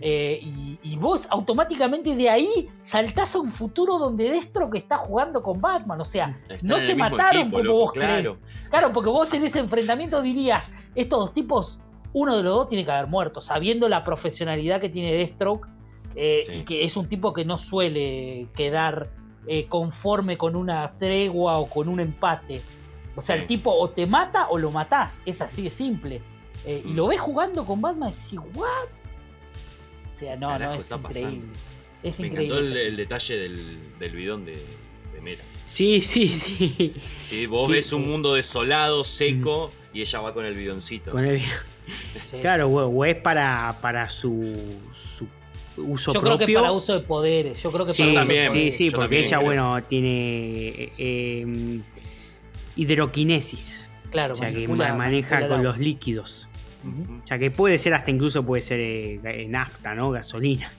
Eh, 0.00 0.40
y, 0.82 0.96
vos 0.96 1.26
automáticamente 1.30 2.16
de 2.16 2.30
ahí 2.30 2.70
saltás 2.80 3.34
a 3.34 3.40
un 3.40 3.52
futuro 3.52 3.98
donde 3.98 4.30
Deathstroke 4.30 4.76
está 4.76 4.96
jugando 4.96 5.42
con 5.42 5.60
Batman. 5.60 6.00
O 6.00 6.04
sea, 6.04 6.38
no 6.62 6.80
se 6.80 6.94
mataron 6.94 7.50
como 7.50 7.72
vos 7.72 7.92
claro. 7.92 8.36
crees. 8.36 8.68
Claro, 8.70 8.92
porque 8.92 9.10
vos 9.10 9.32
en 9.34 9.44
ese 9.44 9.58
enfrentamiento 9.58 10.22
dirías, 10.22 10.72
estos 10.94 11.18
dos 11.18 11.34
tipos, 11.34 11.78
uno 12.12 12.36
de 12.36 12.42
los 12.42 12.54
dos 12.54 12.68
tiene 12.68 12.84
que 12.84 12.90
haber 12.90 13.06
muerto, 13.06 13.40
sabiendo 13.40 13.88
la 13.88 14.04
profesionalidad 14.04 14.80
que 14.80 14.88
tiene 14.88 15.12
Deathstroke. 15.12 15.66
Eh, 16.14 16.60
y 16.60 16.62
que 16.62 16.84
es 16.84 16.96
un 16.96 17.08
tipo 17.08 17.32
que 17.32 17.44
no 17.44 17.58
suele 17.58 18.48
quedar 18.56 19.10
conforme 19.68 20.36
con 20.36 20.56
una 20.56 20.98
tregua 20.98 21.58
o 21.58 21.68
con 21.68 21.88
un 21.88 22.00
empate. 22.00 22.60
O 23.18 23.22
sea, 23.22 23.34
el 23.34 23.46
tipo 23.48 23.72
o 23.72 23.90
te 23.90 24.06
mata 24.06 24.48
o 24.48 24.58
lo 24.58 24.70
matás. 24.70 25.22
Es 25.26 25.40
así 25.40 25.62
de 25.62 25.70
simple. 25.70 26.22
Eh, 26.64 26.82
y 26.84 26.92
lo 26.92 27.06
mm. 27.06 27.08
ves 27.08 27.20
jugando 27.20 27.66
con 27.66 27.80
Batman 27.80 28.10
y 28.10 28.12
decís, 28.12 28.38
¿what? 28.54 28.88
O 30.06 30.10
sea, 30.10 30.36
no, 30.36 30.56
no, 30.56 30.74
es 30.74 30.90
increíble. 30.90 31.48
Es 32.02 32.20
Me 32.20 32.28
increíble. 32.28 32.58
encantó 32.58 32.78
el, 32.78 32.96
detalle 32.96 33.36
del, 33.38 34.12
bidón 34.12 34.44
de, 34.44 34.56
Mera. 35.20 35.42
Sí, 35.66 36.00
sí, 36.00 36.28
sí. 36.28 36.94
Sí, 37.20 37.46
vos 37.46 37.68
ves 37.68 37.92
un 37.92 38.08
mundo 38.08 38.34
desolado, 38.34 39.02
seco, 39.02 39.72
mm. 39.74 39.77
Y 39.92 40.00
ella 40.02 40.20
va 40.20 40.34
con 40.34 40.44
el 40.44 40.54
bidoncito. 40.54 41.10
Con 41.10 41.24
el 41.24 41.40
Claro, 42.40 42.68
o 42.68 43.04
es 43.04 43.16
para, 43.16 43.76
para 43.80 44.08
su, 44.08 44.54
su 44.92 45.26
uso 45.78 46.12
Yo 46.12 46.20
creo 46.20 46.38
que 46.38 46.52
para 46.52 46.72
uso 46.72 46.94
de 46.94 47.00
poderes. 47.00 47.62
Yo 47.62 47.72
creo 47.72 47.86
que 47.86 47.92
sí, 47.92 48.02
para 48.02 48.14
también, 48.20 48.50
Sí, 48.52 48.72
sí, 48.72 48.90
porque 48.90 49.20
ella, 49.20 49.38
bueno, 49.38 49.82
tiene. 49.84 50.92
Eh, 50.98 51.40
em, 51.42 51.82
hidroquinesis. 52.76 53.88
Claro, 54.10 54.34
o 54.34 54.36
sea 54.36 54.52
que 54.52 54.68
maneja 54.68 55.48
con 55.48 55.62
los 55.62 55.78
líquidos. 55.78 56.48
O 57.22 57.26
sea 57.26 57.38
que 57.38 57.50
puede 57.50 57.76
ser 57.76 57.92
hasta 57.94 58.10
incluso 58.10 58.44
puede 58.44 58.62
ser 58.62 58.80
eh, 58.80 59.46
nafta, 59.48 59.94
¿no? 59.94 60.10
Gasolina. 60.10 60.70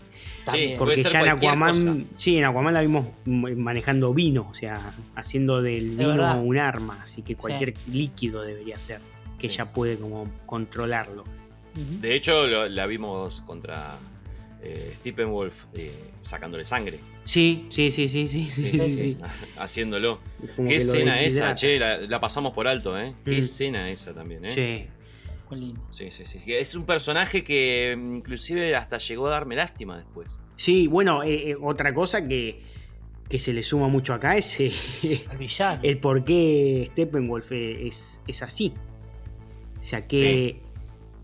Sí, 0.52 0.76
porque 0.78 1.02
ya 1.02 1.22
en 1.22 1.30
Aquaman, 1.30 2.08
sí, 2.16 2.38
en 2.38 2.45
Aquaman 2.45 2.74
la 2.74 2.82
vimos 2.82 3.08
manejando 3.26 4.14
vino, 4.14 4.47
o 4.50 4.54
sea, 4.54 4.93
haciendo 5.16 5.62
del 5.62 5.91
vino 5.91 6.41
un 6.41 6.58
arma, 6.58 7.00
así 7.04 7.22
que 7.22 7.36
cualquier 7.36 7.74
líquido 7.91 8.41
debería 8.43 8.78
ser, 8.78 9.02
que 9.38 9.47
ella 9.47 9.72
puede 9.72 9.97
como 9.97 10.30
controlarlo. 10.45 11.24
De 12.02 12.16
hecho, 12.16 12.47
la 12.68 12.86
vimos 12.88 13.41
contra 13.41 13.97
eh, 14.62 14.93
Steppenwolf 14.97 15.66
eh, 15.76 15.91
sacándole 16.22 16.66
sangre. 16.66 17.00
Sí, 17.24 17.68
sí, 17.70 17.91
sí, 17.91 18.08
sí, 18.08 18.28
sí, 18.28 18.50
sí, 18.50 19.18
haciéndolo. 19.58 20.20
Qué 20.56 20.76
escena 20.76 21.22
esa, 21.22 21.54
che, 21.56 21.80
la, 21.80 22.20
pasamos 22.20 22.54
por 22.54 22.68
alto, 22.68 23.00
¿eh? 23.00 23.14
Qué 23.24 23.32
mm. 23.32 23.39
escena 23.39 23.89
esa 23.89 24.14
también, 24.14 24.45
¿eh? 24.45 24.52
Sí. 24.52 24.99
Sí, 25.91 26.12
sí, 26.12 26.26
sí. 26.26 26.39
Es 26.47 26.76
un 26.76 26.86
personaje 26.86 27.43
que 27.43 27.95
mm, 27.97 28.16
inclusive 28.18 28.76
hasta 28.76 28.97
llegó 28.97 29.28
a 29.28 29.32
darme 29.32 29.56
lástima 29.56 29.97
después. 29.97 30.39
Sí, 30.56 30.88
bueno, 30.88 31.24
eh, 31.24 31.56
otra 31.62 31.93
cosa 31.93 32.28
que, 32.28 32.62
que 33.28 33.39
se 33.39 33.54
le 33.54 33.64
suma 33.64 33.88
mucho 33.88 34.14
acá 34.14 34.38
es 34.38 34.60
el, 34.60 34.74
villano. 35.38 35.80
el 35.84 36.00
por 36.00 36.24
qué 36.24 36.89
Steppenwolf 36.91 37.52
es, 37.52 38.20
es 38.28 38.43
así. 38.43 38.74
O 39.80 39.84
sea, 39.84 40.08
que 40.08 40.62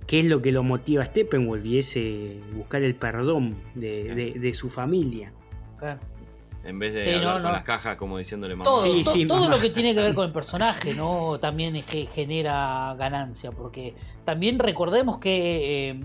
qué 0.07 0.19
es 0.19 0.25
lo 0.25 0.41
que 0.41 0.51
lo 0.51 0.63
motiva 0.63 1.03
a 1.03 1.05
Steppenwolf 1.05 1.65
y 1.65 1.79
es 1.79 1.95
eh, 1.95 2.39
buscar 2.53 2.83
el 2.83 2.95
perdón 2.95 3.61
de, 3.73 4.51
su 4.53 4.69
familia. 4.69 5.33
En 6.63 6.79
vez 6.79 6.93
de 6.93 7.15
hablar 7.15 7.43
con 7.43 7.51
las 7.51 7.63
cajas 7.63 7.95
como 7.95 8.17
diciéndole 8.17 8.55
mamá. 8.55 8.65
Todo, 8.65 8.85
todo 9.27 9.49
lo 9.49 9.59
que 9.59 9.69
tiene 9.69 9.93
que 9.93 10.01
ver 10.01 10.15
con 10.15 10.25
el 10.25 10.31
personaje, 10.31 10.95
¿no? 10.95 11.39
También 11.39 11.75
es 11.75 11.85
que 11.85 12.07
genera 12.07 12.95
ganancia. 12.97 13.51
Porque 13.51 13.93
también 14.25 14.59
recordemos 14.59 15.19
que 15.19 15.89
eh, 15.89 16.03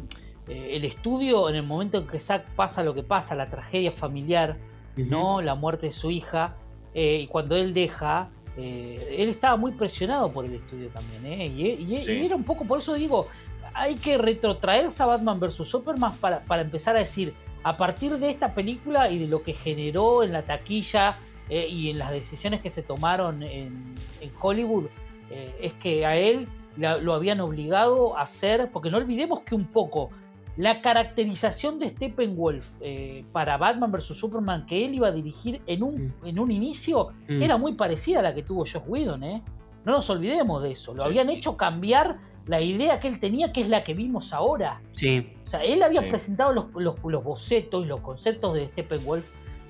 eh, 0.49 0.77
el 0.77 0.85
estudio, 0.85 1.49
en 1.49 1.57
el 1.57 1.63
momento 1.63 1.99
en 1.99 2.07
que 2.07 2.21
Zack 2.21 2.49
pasa 2.55 2.85
lo 2.85 2.95
que 2.95 3.03
pasa, 3.03 3.35
la 3.35 3.51
tragedia 3.51 3.91
familiar, 3.91 4.59
¿no? 4.97 5.41
La 5.41 5.55
muerte 5.55 5.87
de 5.87 5.93
su 5.93 6.11
hija, 6.11 6.57
y 6.95 7.27
cuando 7.29 7.57
él 7.57 7.73
deja. 7.73 8.29
él 8.57 9.29
estaba 9.29 9.57
muy 9.57 9.73
presionado 9.73 10.31
por 10.31 10.45
el 10.45 10.55
estudio 10.55 10.89
también, 10.89 11.59
y, 11.59 11.95
era 12.25 12.37
un 12.37 12.45
poco, 12.45 12.65
por 12.65 12.81
eso 12.81 12.95
digo, 12.95 13.29
hay 13.75 13.97
que 13.97 14.19
retrotraerse 14.19 15.03
a 15.03 15.07
Batman 15.07 15.41
vs. 15.41 15.57
Superman 15.57 16.13
para, 16.19 16.61
empezar 16.61 16.97
a 16.97 17.01
decir, 17.01 17.35
a 17.63 17.77
partir 17.77 18.19
de 18.19 18.31
esta 18.31 18.55
película 18.55 19.11
y 19.11 19.19
de 19.19 19.27
lo 19.27 19.43
que 19.43 19.53
generó 19.53 20.23
en 20.23 20.33
la 20.33 20.43
taquilla 20.43 21.17
eh, 21.49 21.67
y 21.69 21.91
en 21.91 21.99
las 21.99 22.11
decisiones 22.11 22.61
que 22.61 22.71
se 22.71 22.83
tomaron 22.83 23.43
en, 23.43 23.95
Hollywood, 24.41 24.87
eh, 25.31 25.55
es 25.61 25.73
que 25.75 26.07
a 26.07 26.17
él 26.17 26.49
lo 26.77 27.15
habían 27.15 27.41
obligado 27.41 28.17
a 28.17 28.23
hacer, 28.23 28.71
porque 28.73 28.91
no 28.91 28.99
olvidemos 28.99 29.41
que 29.41 29.55
un 29.55 29.65
poco 29.65 30.11
la 30.57 30.81
caracterización 30.81 31.79
de 31.79 31.89
Steppenwolf 31.91 32.67
eh, 32.81 33.25
para 33.33 33.57
Batman 33.57 33.93
vs. 33.93 34.07
Superman 34.07 34.67
que 34.67 34.85
él 34.85 34.95
iba 34.95 35.09
a 35.09 35.13
dirigir 35.13 35.63
en 35.67 35.83
un, 35.83 36.09
mm. 36.09 36.27
en 36.27 36.39
un 36.39 36.51
inicio 36.51 37.11
mm. 37.29 37.43
era 37.43 37.57
muy 37.57 37.75
parecida 37.75 38.19
a 38.19 38.23
la 38.23 38.35
que 38.35 38.43
tuvo 38.43 38.61
Josh 38.61 38.83
Whedon, 38.87 39.25
¿eh? 39.25 39.43
No 39.85 39.93
nos 39.93 40.11
olvidemos 40.11 40.63
de 40.63 40.73
eso. 40.73 40.93
Lo 40.93 41.05
habían 41.05 41.31
hecho 41.31 41.57
cambiar 41.57 42.19
la 42.47 42.61
idea 42.61 43.01
que 43.01 43.09
él 43.09 43.19
tenía, 43.19 43.53
que 43.53 43.63
es 43.63 43.69
la 43.69 43.85
que 43.85 43.95
vimos 43.95 44.35
ahora. 44.35 44.83
Sí. 44.93 45.33
O 45.45 45.49
sea, 45.49 45.63
él 45.65 45.83
había 45.83 46.03
Sí. 46.03 46.09
presentado 46.11 46.53
los, 46.53 46.67
los, 46.75 46.97
los 47.03 47.25
bocetos 47.25 47.85
y 47.85 47.87
los 47.87 48.01
conceptos 48.01 48.55
de 48.55 48.69
Steppenwolf 48.69 49.25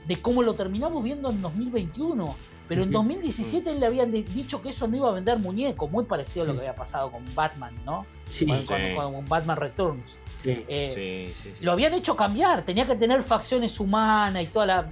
de 0.08 0.20
cómo 0.20 0.42
lo 0.42 0.54
terminamos 0.54 1.04
viendo 1.04 1.30
en 1.30 1.40
2021. 1.42 2.34
Pero 2.70 2.84
en 2.84 2.90
Ujú. 2.90 2.98
2017 2.98 3.68
él 3.72 3.80
le 3.80 3.86
habían 3.86 4.12
dicho 4.12 4.62
que 4.62 4.68
eso 4.68 4.86
no 4.86 4.96
iba 4.96 5.08
a 5.08 5.12
vender 5.12 5.40
muñecos, 5.40 5.90
muy 5.90 6.04
parecido 6.04 6.44
a 6.44 6.46
lo 6.46 6.52
que 6.54 6.60
había 6.60 6.76
pasado 6.76 7.10
con 7.10 7.24
Batman, 7.34 7.74
¿no? 7.84 8.06
Sí. 8.28 8.46
Con, 8.46 8.58
Sí. 8.60 8.94
con- 8.94 9.12
con 9.12 9.24
Batman 9.28 9.56
Returns. 9.56 10.16
sí. 10.40 10.64
Eh, 10.68 11.26
Sí, 11.34 11.34
sí, 11.34 11.54
sí. 11.58 11.64
Lo 11.64 11.72
habían 11.72 11.94
hecho 11.94 12.14
cambiar, 12.14 12.62
tenía 12.62 12.86
que 12.86 12.94
tener 12.94 13.24
facciones 13.24 13.80
humanas 13.80 14.40
y 14.44 14.46
toda 14.46 14.66
la, 14.66 14.88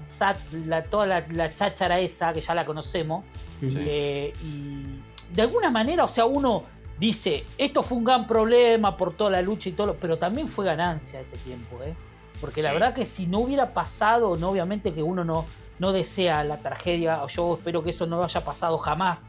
la- 0.66 0.82
toda 0.82 1.06
la, 1.06 1.24
la 1.30 1.54
cháchara 1.54 2.00
esa 2.00 2.32
que 2.32 2.40
ya 2.40 2.52
la 2.52 2.66
conocemos. 2.66 3.24
Eh, 3.62 4.32
y 4.42 5.32
de 5.32 5.42
alguna 5.42 5.70
manera, 5.70 6.02
o 6.02 6.08
sea, 6.08 6.24
uno 6.26 6.64
dice, 6.98 7.44
esto 7.58 7.84
fue 7.84 7.96
un 7.98 8.02
gran 8.04 8.26
problema 8.26 8.96
por 8.96 9.12
toda 9.14 9.30
la 9.30 9.40
lucha 9.42 9.68
y 9.68 9.72
todo, 9.72 9.86
lo- 9.86 9.94
pero 9.96 10.18
también 10.18 10.48
fue 10.48 10.64
ganancia 10.64 11.20
este 11.20 11.38
tiempo, 11.38 11.78
¿eh? 11.84 11.94
Porque 12.40 12.60
la 12.60 12.70
Sí. 12.70 12.74
verdad 12.74 12.92
que 12.94 13.06
si 13.06 13.26
no 13.28 13.38
hubiera 13.38 13.72
pasado, 13.72 14.34
no, 14.36 14.48
obviamente 14.50 14.92
que 14.92 15.02
uno 15.04 15.22
no, 15.24 15.46
no 15.78 15.92
desea 15.92 16.42
la 16.44 16.58
tragedia, 16.58 17.22
o 17.22 17.28
yo 17.28 17.54
espero 17.54 17.82
que 17.84 17.90
eso 17.90 18.06
no 18.06 18.22
haya 18.22 18.40
pasado 18.44 18.78
jamás, 18.78 19.20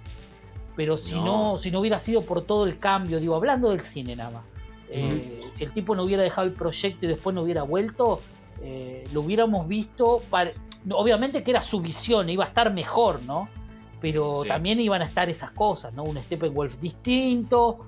pero 0.75 0.97
si 0.97 1.13
no. 1.15 1.53
No. 1.53 1.57
si 1.57 1.71
no 1.71 1.79
hubiera 1.79 1.99
sido 1.99 2.21
por 2.23 2.41
todo 2.43 2.65
el 2.65 2.79
cambio, 2.79 3.19
digo, 3.19 3.35
hablando 3.35 3.69
del 3.69 3.81
cine 3.81 4.15
nada 4.15 4.31
más, 4.31 4.43
eh, 4.89 5.41
si 5.51 5.63
el 5.63 5.71
tipo 5.71 5.95
no 5.95 6.03
hubiera 6.03 6.23
dejado 6.23 6.47
el 6.47 6.53
proyecto 6.53 7.05
y 7.05 7.09
después 7.09 7.35
no 7.35 7.41
hubiera 7.43 7.63
vuelto, 7.63 8.21
eh, 8.61 9.03
lo 9.13 9.21
hubiéramos 9.21 9.67
visto, 9.67 10.21
para- 10.29 10.51
obviamente 10.91 11.43
que 11.43 11.51
era 11.51 11.61
su 11.61 11.79
visión, 11.81 12.29
iba 12.29 12.45
a 12.45 12.47
estar 12.47 12.73
mejor, 12.73 13.21
¿no? 13.23 13.49
Pero 14.01 14.39
Sí. 14.43 14.47
también 14.47 14.79
iban 14.79 15.01
a 15.01 15.05
estar 15.05 15.29
esas 15.29 15.51
cosas, 15.51 15.93
¿no? 15.93 16.03
Un 16.03 16.17
Steppenwolf 16.17 16.77
distinto, 16.79 17.79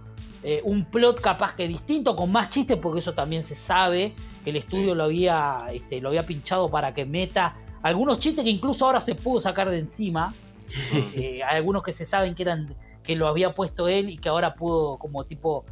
eh, 0.43 0.59
un 0.65 0.85
plot 0.85 1.21
capaz 1.21 1.55
que 1.55 1.67
distinto, 1.67 2.15
con 2.15 2.31
más 2.31 2.49
chistes, 2.49 2.77
porque 2.77 2.99
eso 2.99 3.13
también 3.13 3.43
se 3.43 3.55
sabe, 3.55 4.13
que 4.43 4.49
el 4.49 4.57
estudio 4.57 4.91
Sí. 4.91 4.95
lo, 4.95 5.03
había, 5.05 5.57
este, 5.71 6.01
lo 6.01 6.09
había 6.09 6.23
pinchado 6.23 6.69
para 6.69 6.93
que 6.93 7.05
meta 7.05 7.55
algunos 7.83 8.19
chistes 8.19 8.43
que 8.43 8.49
incluso 8.49 8.85
ahora 8.85 9.01
se 9.01 9.15
pudo 9.15 9.39
sacar 9.41 9.69
de 9.69 9.79
encima. 9.79 10.33
Eh, 11.15 11.41
hay 11.43 11.57
algunos 11.57 11.83
que 11.83 11.91
se 11.91 12.05
saben 12.05 12.33
que 12.33 12.43
eran 12.43 12.73
que 13.03 13.15
lo 13.17 13.27
había 13.27 13.53
puesto 13.53 13.87
él 13.89 14.09
y 14.09 14.17
que 14.17 14.29
ahora 14.29 14.53
pudo 14.55 14.97
como 14.97 15.25
tipo 15.25 15.65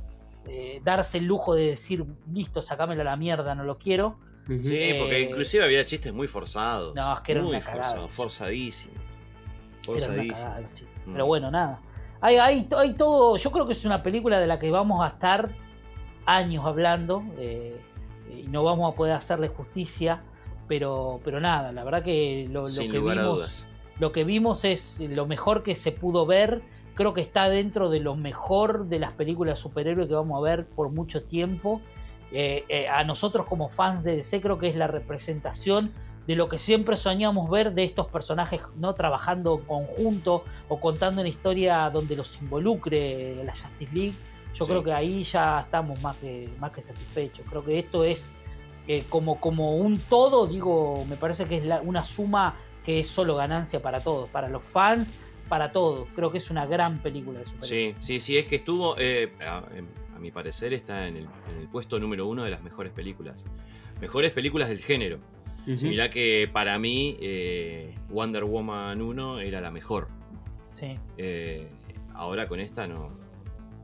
eh, 0.45 0.81
darse 0.83 1.19
el 1.19 1.25
lujo 1.25 1.55
de 1.55 1.67
decir 1.67 2.03
listo 2.33 2.61
sacámelo 2.61 3.01
a 3.01 3.05
la 3.05 3.15
mierda 3.15 3.55
no 3.55 3.63
lo 3.63 3.77
quiero. 3.77 4.17
Sí, 4.47 4.93
porque 4.99 5.17
Eh, 5.17 5.21
inclusive 5.29 5.63
había 5.63 5.85
chistes 5.85 6.11
muy 6.13 6.27
forzados. 6.27 6.95
No, 6.95 7.13
es 7.15 7.19
que 7.21 7.31
era 7.33 7.41
muy 7.43 7.51
una 7.51 7.59
cagada. 7.61 7.83
forzados, 7.83 8.11
forzadísimos. 8.11 8.97
Era 8.97 9.05
una 9.05 9.85
Forzadísimos. 9.85 10.39
cagada. 10.43 10.67
Mm. 11.05 11.13
pero 11.13 11.25
bueno 11.25 11.49
nada 11.49 11.79
hay, 12.21 12.35
hay, 12.37 12.63
to- 12.63 12.77
hay 12.77 12.93
todo 12.93 13.37
yo 13.37 13.51
creo 13.51 13.65
que 13.65 13.73
es 13.73 13.85
una 13.85 14.03
película 14.03 14.39
de 14.39 14.47
la 14.47 14.59
que 14.59 14.69
vamos 14.69 15.01
a 15.05 15.09
estar 15.13 15.49
años 16.25 16.65
hablando 16.65 17.23
eh, 17.37 17.79
y 18.37 18.47
no 18.47 18.63
vamos 18.65 18.91
a 18.91 18.95
poder 18.97 19.13
hacerle 19.13 19.47
justicia 19.47 20.21
pero 20.69 21.19
pero 21.25 21.41
nada 21.41 21.73
la 21.73 21.83
verdad 21.83 22.01
que 22.03 22.47
lo, 22.49 22.61
lo 22.61 22.67
Sin 22.69 22.89
que 22.91 22.97
lugar 22.99 23.17
a 23.17 23.21
vimos 23.23 23.35
dudas. 23.37 23.67
lo 23.99 24.11
que 24.13 24.23
vimos 24.23 24.63
es 24.63 25.01
lo 25.01 25.25
mejor 25.25 25.63
que 25.63 25.75
se 25.75 25.91
pudo 25.91 26.25
ver. 26.25 26.61
Creo 26.95 27.13
que 27.13 27.21
está 27.21 27.49
dentro 27.49 27.89
de 27.89 27.99
lo 27.99 28.15
mejor 28.15 28.85
de 28.87 28.99
las 28.99 29.11
películas 29.13 29.59
superhéroes 29.59 30.07
que 30.07 30.13
vamos 30.15 30.37
a 30.37 30.41
ver 30.41 30.65
por 30.65 30.89
mucho 30.89 31.23
tiempo. 31.23 31.81
Eh, 32.31 32.63
eh, 32.69 32.87
a 32.87 33.03
nosotros 33.03 33.45
como 33.47 33.69
fans 33.69 34.03
de 34.03 34.15
DC 34.17 34.39
creo 34.41 34.59
que 34.59 34.67
es 34.69 34.75
la 34.75 34.85
representación 34.87 35.91
de 36.27 36.35
lo 36.35 36.47
que 36.47 36.59
siempre 36.59 36.95
soñamos 36.95 37.49
ver 37.49 37.73
de 37.73 37.83
estos 37.85 38.05
personajes 38.07 38.61
no 38.77 38.93
trabajando 38.93 39.57
en 39.57 39.65
conjunto 39.65 40.43
o 40.67 40.79
contando 40.79 41.21
una 41.21 41.29
historia 41.29 41.89
donde 41.89 42.15
los 42.15 42.39
involucre 42.41 43.43
la 43.43 43.53
Justice 43.53 43.91
League. 43.95 44.13
Yo 44.53 44.65
Sí. 44.65 44.69
creo 44.69 44.83
que 44.83 44.93
ahí 44.93 45.23
ya 45.23 45.61
estamos 45.61 45.99
más 46.03 46.17
que, 46.17 46.49
más 46.59 46.71
que 46.71 46.81
satisfechos. 46.83 47.45
Creo 47.49 47.63
que 47.63 47.79
esto 47.79 48.03
es 48.03 48.35
eh, 48.89 49.03
como, 49.07 49.39
como 49.39 49.77
un 49.77 49.97
todo, 49.99 50.47
digo, 50.47 51.05
me 51.07 51.15
parece 51.15 51.45
que 51.45 51.57
es 51.57 51.63
la- 51.65 51.79
una 51.81 52.03
suma 52.03 52.57
que 52.83 52.99
es 53.01 53.07
solo 53.07 53.35
ganancia 53.35 53.81
para 53.81 53.99
todos, 54.01 54.27
para 54.29 54.49
los 54.49 54.63
fans, 54.63 55.15
para 55.47 55.71
todos. 55.71 56.07
Creo 56.15 56.31
que 56.31 56.39
es 56.39 56.49
una 56.49 56.65
gran 56.65 57.01
película 57.03 57.37
de 57.39 57.45
superhéroes. 57.45 57.69
Sí, 57.69 57.95
sí, 57.99 58.19
sí, 58.19 58.37
es 58.37 58.45
que 58.45 58.55
estuvo, 58.57 58.95
eh, 58.97 59.31
a, 59.45 59.63
a 60.15 60.19
mi 60.19 60.31
parecer, 60.31 60.73
está 60.73 61.07
en 61.07 61.17
el, 61.17 61.23
en 61.51 61.57
el 61.59 61.67
puesto 61.67 61.99
número 61.99 62.27
uno 62.27 62.43
de 62.43 62.49
las 62.49 62.63
mejores 62.63 62.91
películas. 62.91 63.45
Mejores 64.01 64.31
películas 64.31 64.69
del 64.69 64.79
género. 64.79 65.19
Ujú. 65.67 65.85
Mirá 65.87 66.09
que 66.09 66.49
para 66.51 66.79
mí 66.79 67.15
eh, 67.21 67.95
Wonder 68.09 68.43
Woman 68.45 69.01
1 69.01 69.39
era 69.41 69.61
la 69.61 69.69
mejor. 69.69 70.07
Sí. 70.71 70.97
Eh, 71.17 71.67
ahora 72.15 72.47
con 72.47 72.59
esta 72.59 72.87
no, 72.87 73.11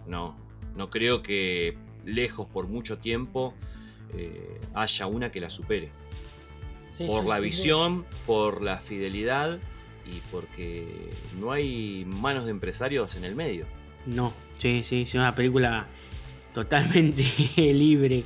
no, 0.07 0.35
no 0.75 0.89
creo 0.89 1.21
que 1.21 1.77
lejos 2.05 2.47
por 2.47 2.67
mucho 2.67 2.97
tiempo 2.97 3.53
eh, 4.13 4.59
haya 4.73 5.07
una 5.07 5.31
que 5.31 5.39
la 5.41 5.49
supere. 5.49 5.89
Sí, 6.97 7.05
por 7.07 7.23
sí, 7.23 7.29
la 7.29 7.39
visión, 7.39 8.05
por 8.25 8.61
la 8.61 8.77
fidelidad 8.77 9.59
y 10.05 10.19
porque 10.31 11.09
no 11.39 11.51
hay 11.51 12.05
manos 12.07 12.45
de 12.45 12.51
empresarios 12.51 13.15
en 13.15 13.25
el 13.25 13.35
medio. 13.35 13.65
No, 14.05 14.33
sí, 14.59 14.83
sí, 14.83 15.01
es 15.01 15.13
una 15.15 15.33
película 15.35 15.87
totalmente 16.53 17.23
libre, 17.57 18.23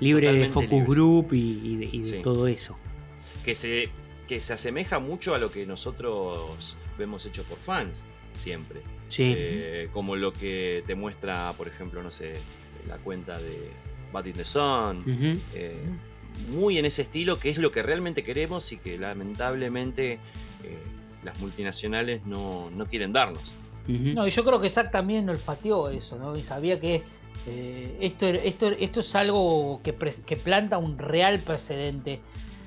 libre 0.00 0.32
de 0.32 0.48
focus 0.48 0.70
libre. 0.70 0.86
group 0.86 1.32
y, 1.34 1.60
y 1.62 1.76
de, 1.76 1.84
y 1.92 1.98
de 1.98 2.04
Sí. 2.04 2.16
todo 2.22 2.46
eso. 2.48 2.76
Que 3.44 3.54
se, 3.54 3.90
que 4.26 4.40
se 4.40 4.52
asemeja 4.54 4.98
mucho 4.98 5.34
a 5.34 5.38
lo 5.38 5.50
que 5.50 5.64
nosotros 5.66 6.76
vemos 6.98 7.24
hecho 7.26 7.44
por 7.44 7.58
fans 7.58 8.04
siempre. 8.34 8.80
Sí, 9.08 9.32
Eh, 9.36 9.88
como 9.92 10.16
lo 10.16 10.32
que 10.32 10.82
te 10.86 10.94
muestra, 10.94 11.52
por 11.56 11.68
ejemplo, 11.68 12.02
no 12.02 12.10
sé, 12.10 12.34
la 12.88 12.96
cuenta 12.98 13.38
de 13.38 13.70
Bat 14.12 14.26
in 14.26 14.32
the 14.34 14.44
Sun. 14.44 15.04
Eh, 15.54 15.82
muy 16.50 16.78
en 16.78 16.84
ese 16.84 17.02
estilo, 17.02 17.38
que 17.38 17.50
es 17.50 17.58
lo 17.58 17.70
que 17.70 17.82
realmente 17.82 18.22
queremos 18.22 18.70
y 18.72 18.76
que 18.76 18.96
lamentablemente 18.98 20.14
eh, 20.62 20.78
las 21.24 21.38
multinacionales 21.40 22.24
no, 22.26 22.70
no 22.70 22.86
quieren 22.86 23.12
darnos. 23.12 23.54
No, 24.14 24.26
y 24.26 24.30
yo 24.30 24.44
creo 24.44 24.60
que 24.60 24.68
Zack 24.68 24.90
también 24.90 25.28
olfateó 25.28 25.88
eso, 25.88 26.16
¿no? 26.18 26.36
Y 26.36 26.42
sabía 26.42 26.78
que 26.78 27.02
eh, 27.46 27.96
esto, 28.00 28.26
esto, 28.26 28.66
esto 28.68 29.00
es 29.00 29.14
algo 29.14 29.80
que, 29.82 29.92
pre- 29.94 30.14
que 30.26 30.36
planta 30.36 30.76
un 30.78 30.98
real 30.98 31.38
precedente. 31.40 32.20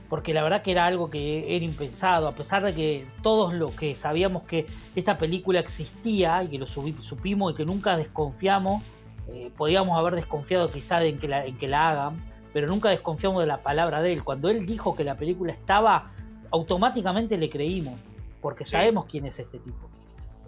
Porque 0.09 0.33
la 0.33 0.43
verdad 0.43 0.61
que 0.61 0.71
era 0.71 0.85
algo 0.87 1.09
que 1.09 1.55
era 1.55 1.63
impensado, 1.63 2.27
a 2.27 2.35
pesar 2.35 2.65
de 2.65 2.73
que 2.73 3.05
todos 3.23 3.53
lo 3.53 3.73
que 3.73 3.95
sabíamos 3.95 4.43
que 4.43 4.65
esta 4.95 5.17
película 5.17 5.61
existía 5.61 6.43
y 6.43 6.47
que 6.49 6.57
lo 6.57 6.65
subi- 6.67 6.99
supimos 7.01 7.53
y 7.53 7.55
que 7.55 7.65
nunca 7.65 7.95
desconfiamos, 7.95 8.83
eh, 9.33 9.51
podíamos 9.57 9.97
haber 9.97 10.15
desconfiado 10.15 10.69
quizá 10.69 10.99
de 10.99 11.09
en 11.09 11.19
que, 11.19 11.27
la, 11.27 11.45
en 11.45 11.57
que 11.57 11.67
la 11.67 11.89
hagan, 11.89 12.17
pero 12.53 12.67
nunca 12.67 12.89
desconfiamos 12.89 13.41
de 13.41 13.47
la 13.47 13.57
palabra 13.63 14.01
de 14.01 14.13
él. 14.13 14.23
Cuando 14.23 14.49
él 14.49 14.65
dijo 14.65 14.95
que 14.95 15.03
la 15.03 15.15
película 15.15 15.51
estaba, 15.53 16.11
automáticamente 16.51 17.37
le 17.37 17.49
creímos, 17.49 17.93
porque 18.41 18.65
Sí. 18.65 18.71
sabemos 18.71 19.05
quién 19.05 19.25
es 19.25 19.39
este 19.39 19.57
tipo. 19.59 19.89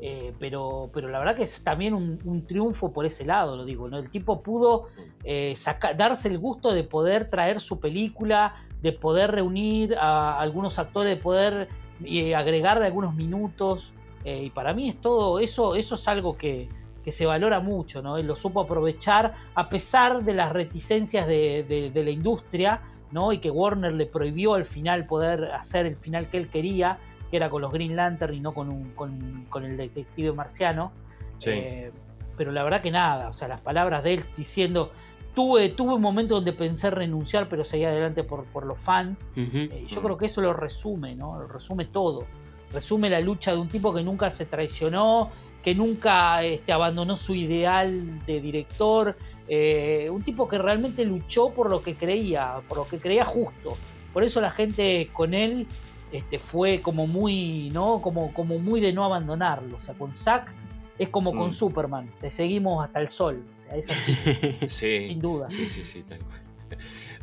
Eh, 0.02 0.34
pero, 0.38 0.90
pero 0.94 1.08
la 1.08 1.20
verdad 1.20 1.36
que 1.36 1.44
es 1.44 1.64
también 1.64 1.94
un, 1.94 2.20
un 2.26 2.46
triunfo 2.46 2.92
por 2.92 3.06
ese 3.06 3.24
lado, 3.26 3.56
lo 3.56 3.64
digo, 3.64 3.88
¿no? 3.88 3.98
El 4.00 4.10
tipo 4.10 4.42
pudo 4.42 4.88
eh, 5.24 5.54
saca- 5.56 5.94
darse 5.94 6.28
el 6.28 6.40
gusto 6.40 6.74
de 6.74 6.84
poder 6.84 7.30
traer 7.30 7.62
su 7.62 7.80
película, 7.80 8.54
de 8.82 8.92
poder 8.92 9.32
reunir 9.32 9.96
a 9.98 10.38
algunos 10.40 10.78
actores, 10.78 11.16
de 11.16 11.22
poder 11.22 11.70
eh, 12.04 12.36
agregarle 12.36 12.86
algunos 12.86 13.16
minutos. 13.16 13.94
eh, 14.26 14.44
y 14.46 14.50
para 14.50 14.74
mí 14.74 14.90
es 14.90 15.00
todo, 15.00 15.40
eso, 15.40 15.76
eso 15.76 15.96
es 15.96 16.08
algo 16.10 16.36
que, 16.38 16.68
que 17.04 17.12
se 17.12 17.26
valora 17.26 17.60
mucho, 17.60 18.02
¿no? 18.02 18.18
Él 18.18 18.28
lo 18.28 18.36
supo 18.36 18.62
aprovechar 18.62 19.34
a 19.56 19.70
pesar 19.70 20.24
de 20.24 20.34
las 20.34 20.52
reticencias 20.52 21.28
de, 21.28 21.66
de- 21.68 21.90
de 21.92 22.04
la 22.04 22.10
industria, 22.12 22.82
¿no? 23.12 23.32
Y 23.34 23.40
que 23.40 23.52
Warner 23.52 23.94
le 23.94 24.06
prohibió 24.06 24.54
al 24.54 24.66
final 24.66 25.06
poder 25.06 25.46
hacer 25.54 25.86
el 25.86 25.96
final 25.98 26.30
que 26.30 26.38
él 26.38 26.48
quería, 26.50 26.98
que 27.30 27.38
era 27.38 27.50
con 27.50 27.62
los 27.62 27.72
Green 27.72 27.96
Lantern 27.96 28.34
y 28.34 28.40
no 28.40 28.54
con, 28.54 28.70
un, 28.70 28.92
con, 28.92 29.46
con 29.50 29.66
el 29.66 29.76
detective 29.78 30.32
marciano. 30.34 30.92
Sí. 31.40 31.50
Eh, 31.52 31.92
pero 32.38 32.52
la 32.52 32.64
verdad 32.64 32.82
que 32.82 32.90
nada, 32.92 33.30
o 33.30 33.34
sea, 33.34 33.48
las 33.48 33.62
palabras 33.62 34.04
de 34.04 34.16
él 34.16 34.24
diciendo, 34.38 34.92
tuve, 35.36 35.70
tuve 35.70 35.94
un 35.96 36.02
momento 36.02 36.36
donde 36.36 36.54
pensé 36.54 36.90
renunciar, 36.90 37.48
pero 37.50 37.64
seguí 37.66 37.84
adelante 37.86 38.24
por, 38.24 38.46
por 38.46 38.66
los 38.66 38.80
fans. 38.80 39.30
Eh, 39.36 39.86
yo 39.88 40.02
creo 40.02 40.18
que 40.18 40.26
eso 40.28 40.42
lo 40.42 40.54
resume, 40.54 41.16
¿no? 41.16 41.38
Lo 41.40 41.48
resume 41.48 41.86
todo. 41.86 42.26
Resume 42.72 43.10
la 43.12 43.20
lucha 43.20 43.52
de 43.52 43.58
un 43.60 43.68
tipo 43.68 43.94
que 43.94 44.02
nunca 44.02 44.32
se 44.32 44.48
traicionó, 44.48 45.30
que 45.64 45.74
nunca 45.74 46.44
este, 46.44 46.74
abandonó 46.74 47.16
su 47.18 47.34
ideal 47.34 48.24
de 48.26 48.42
director, 48.42 49.16
eh, 49.48 50.10
un 50.12 50.22
tipo 50.22 50.48
que 50.48 50.58
realmente 50.58 51.06
luchó 51.06 51.52
por 51.52 51.70
lo 51.70 51.82
que 51.82 51.96
creía, 51.96 52.56
por 52.68 52.80
lo 52.80 52.88
que 52.88 53.00
creía 53.00 53.26
justo. 53.26 53.78
Por 54.12 54.24
eso 54.24 54.42
la 54.42 54.52
gente 54.52 55.10
con 55.14 55.34
él 55.34 55.66
este, 56.12 56.38
fue 56.38 56.82
como 56.82 57.08
muy, 57.08 57.70
¿no? 57.72 58.02
Como, 58.02 58.34
como 58.34 58.60
muy 58.60 58.82
de 58.82 58.94
no 58.94 59.06
abandonarlo. 59.06 59.78
O 59.78 59.82
sea, 59.82 59.94
con 59.96 60.16
Zack 60.16 60.54
es 61.00 61.10
como 61.10 61.32
con 61.34 61.50
Mm. 61.50 61.54
Superman, 61.54 62.12
te 62.22 62.30
seguimos 62.30 62.86
hasta 62.86 63.00
el 63.00 63.10
sol. 63.10 63.44
O 63.56 63.58
sea, 63.58 63.76
es 63.76 63.90
así, 63.90 64.16
Sí, 64.68 65.08
sin 65.08 65.20
duda. 65.22 65.50
sí, 65.50 65.70
sí, 65.70 65.86
sí, 65.86 66.04
tal 66.04 66.20
cual. 66.20 66.42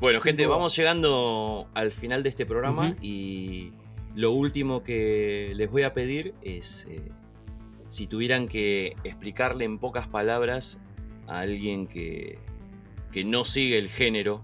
Bueno, 0.01 0.21
gente, 0.21 0.47
vamos 0.47 0.75
llegando 0.77 1.69
al 1.75 1.93
final 1.93 2.23
de 2.23 2.31
este 2.31 2.47
programa 2.47 2.97
y 3.03 3.73
lo 4.15 4.33
último 4.33 4.83
que 4.83 5.53
les 5.57 5.71
voy 5.71 5.83
a 5.83 5.93
pedir 5.93 6.35
es 6.43 6.87
eh, 6.91 7.03
si 7.91 8.07
tuvieran 8.07 8.47
que 8.47 8.97
explicarle 9.03 9.65
en 9.65 9.79
pocas 9.79 10.07
palabras 10.07 10.79
a 11.27 11.41
alguien 11.41 11.89
que, 11.89 12.39
que 13.11 13.25
no 13.25 13.45
sigue 13.45 13.79
el 13.79 13.91
género, 13.91 14.43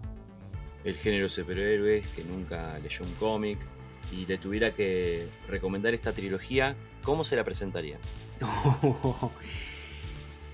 el 0.84 0.96
género 0.96 1.28
superhéroes, 1.28 2.08
que 2.08 2.24
nunca 2.24 2.76
leyó 2.80 3.04
un 3.04 3.12
cómic, 3.14 3.58
y 4.12 4.26
le 4.26 4.36
tuviera 4.36 4.72
que 4.72 5.28
recomendar 5.48 5.94
esta 5.94 6.12
trilogía, 6.12 6.74
¿cómo 7.02 7.22
se 7.22 7.36
la 7.36 7.44
presentaría? 7.44 7.98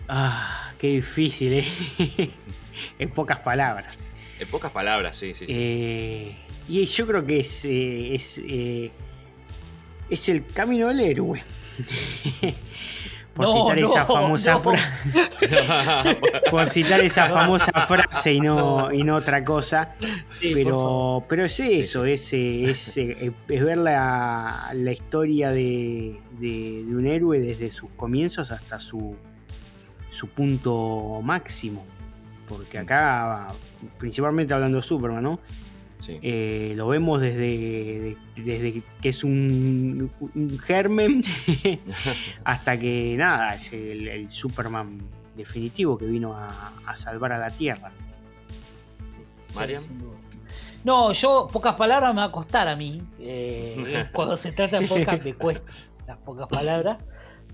ah, 0.08 0.74
qué 0.78 0.88
difícil, 0.88 1.54
¿eh? 1.54 1.64
en 2.98 3.10
pocas 3.10 3.40
palabras. 3.40 4.00
En 4.38 4.48
pocas 4.48 4.70
palabras, 4.70 5.16
sí, 5.16 5.32
sí, 5.32 5.46
sí. 5.46 5.54
Eh, 5.56 6.36
y 6.68 6.84
yo 6.84 7.06
creo 7.06 7.24
que 7.24 7.40
es, 7.40 7.64
eh, 7.64 8.14
es, 8.14 8.38
eh, 8.46 8.90
es 10.10 10.28
el 10.28 10.44
camino 10.44 10.88
del 10.88 11.00
héroe. 11.00 11.42
por 13.34 13.50
citar 13.50 13.78
esa 13.78 14.06
famosa 14.06 14.58
frase. 14.58 16.20
por 16.50 16.68
citar 16.68 17.00
esa 17.00 17.28
famosa 17.28 17.72
frase 17.72 18.34
y 18.34 18.40
no, 18.40 18.92
y 18.92 19.02
no 19.04 19.16
otra 19.16 19.44
cosa. 19.44 19.96
pero, 20.40 21.24
pero 21.28 21.44
es 21.44 21.60
eso, 21.60 22.04
es, 22.04 22.32
es, 22.32 22.96
es 22.96 23.32
ver 23.48 23.78
la, 23.78 24.70
la 24.74 24.92
historia 24.92 25.50
de, 25.50 26.20
de, 26.38 26.84
un 26.88 27.06
héroe 27.06 27.40
desde 27.40 27.70
sus 27.70 27.90
comienzos 27.90 28.50
hasta 28.50 28.78
su, 28.78 29.16
su 30.10 30.28
punto 30.28 31.20
máximo. 31.22 31.84
Porque 32.48 32.78
acá, 32.78 33.48
principalmente 33.98 34.52
hablando 34.52 34.78
de 34.78 34.82
Superman, 34.82 35.22
¿no? 35.22 35.40
Eh, 36.08 36.74
lo 36.76 36.88
vemos 36.88 37.20
desde, 37.20 38.16
desde 38.36 38.82
que 39.00 39.08
es 39.08 39.24
un, 39.24 40.10
germen 40.64 41.22
hasta 42.44 42.78
que 42.78 43.14
nada, 43.16 43.54
es 43.54 43.72
el, 43.72 44.28
Superman 44.28 45.00
definitivo 45.36 45.96
que 45.96 46.06
vino 46.06 46.34
a, 46.34 46.96
salvar 46.96 47.32
a 47.32 47.38
la 47.38 47.50
Tierra. 47.50 47.92
Mariam. 49.54 49.84
No, 50.84 51.12
yo, 51.12 51.48
pocas 51.52 51.74
palabras 51.74 52.12
me 52.14 52.20
va 52.20 52.26
a 52.26 52.32
costar 52.32 52.66
a 52.68 52.74
mí. 52.74 53.02
Eh, 53.20 54.06
cuando 54.12 54.36
se 54.36 54.52
trata 54.52 54.80
de 54.80 54.86
pocas 54.86 55.24
me 55.24 55.34
cuesta 55.34 55.70
las 56.06 56.18
pocas 56.18 56.48
palabras. 56.48 56.98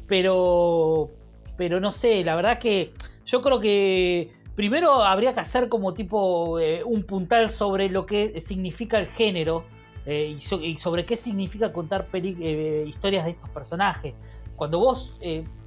Pero, 0.06 1.10
pero 1.56 1.80
no 1.80 1.92
sé, 1.92 2.24
la 2.24 2.34
verdad 2.34 2.58
que 2.58 2.94
yo 3.26 3.42
creo 3.42 3.60
que 3.60 4.32
primero 4.58 5.04
habría 5.04 5.34
que 5.34 5.38
hacer 5.38 5.68
como 5.68 5.94
tipo 5.94 6.58
eh, 6.58 6.82
un 6.82 7.04
puntal 7.04 7.52
sobre 7.52 7.88
lo 7.88 8.06
que 8.06 8.40
significa 8.40 8.98
el 8.98 9.06
género 9.06 9.62
eh, 10.04 10.36
y, 10.36 10.78
sobre 10.78 11.06
qué 11.06 11.14
significa 11.14 11.72
contar 11.72 12.04
eh, 12.12 12.84
historias 12.84 13.26
de 13.26 13.30
estos 13.30 13.48
personajes. 13.50 14.14
Cuando 14.56 14.80
vos 14.80 15.16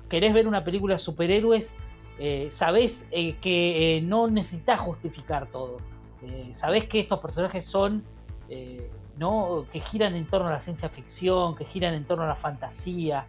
querés 0.09 0.33
ver 0.33 0.45
una 0.45 0.65
película 0.65 0.95
de 0.95 0.99
superhéroes, 0.99 1.73
sabés 2.49 3.05
que 3.09 4.03
no 4.03 4.27
necesitas 4.27 4.81
justificar 4.81 5.47
todo. 5.47 5.77
sabés 6.51 6.83
que 6.89 6.99
estos 6.99 7.19
personajes 7.19 7.65
son, 7.65 8.03
¿no? 9.17 9.65
que 9.71 9.79
giran 9.79 10.15
en 10.15 10.25
torno 10.25 10.49
a 10.49 10.51
la 10.51 10.59
ciencia 10.59 10.89
ficción, 10.89 11.55
que 11.55 11.63
giran 11.63 11.93
en 11.93 12.03
torno 12.03 12.25
a 12.25 12.27
la 12.27 12.35
fantasía. 12.35 13.25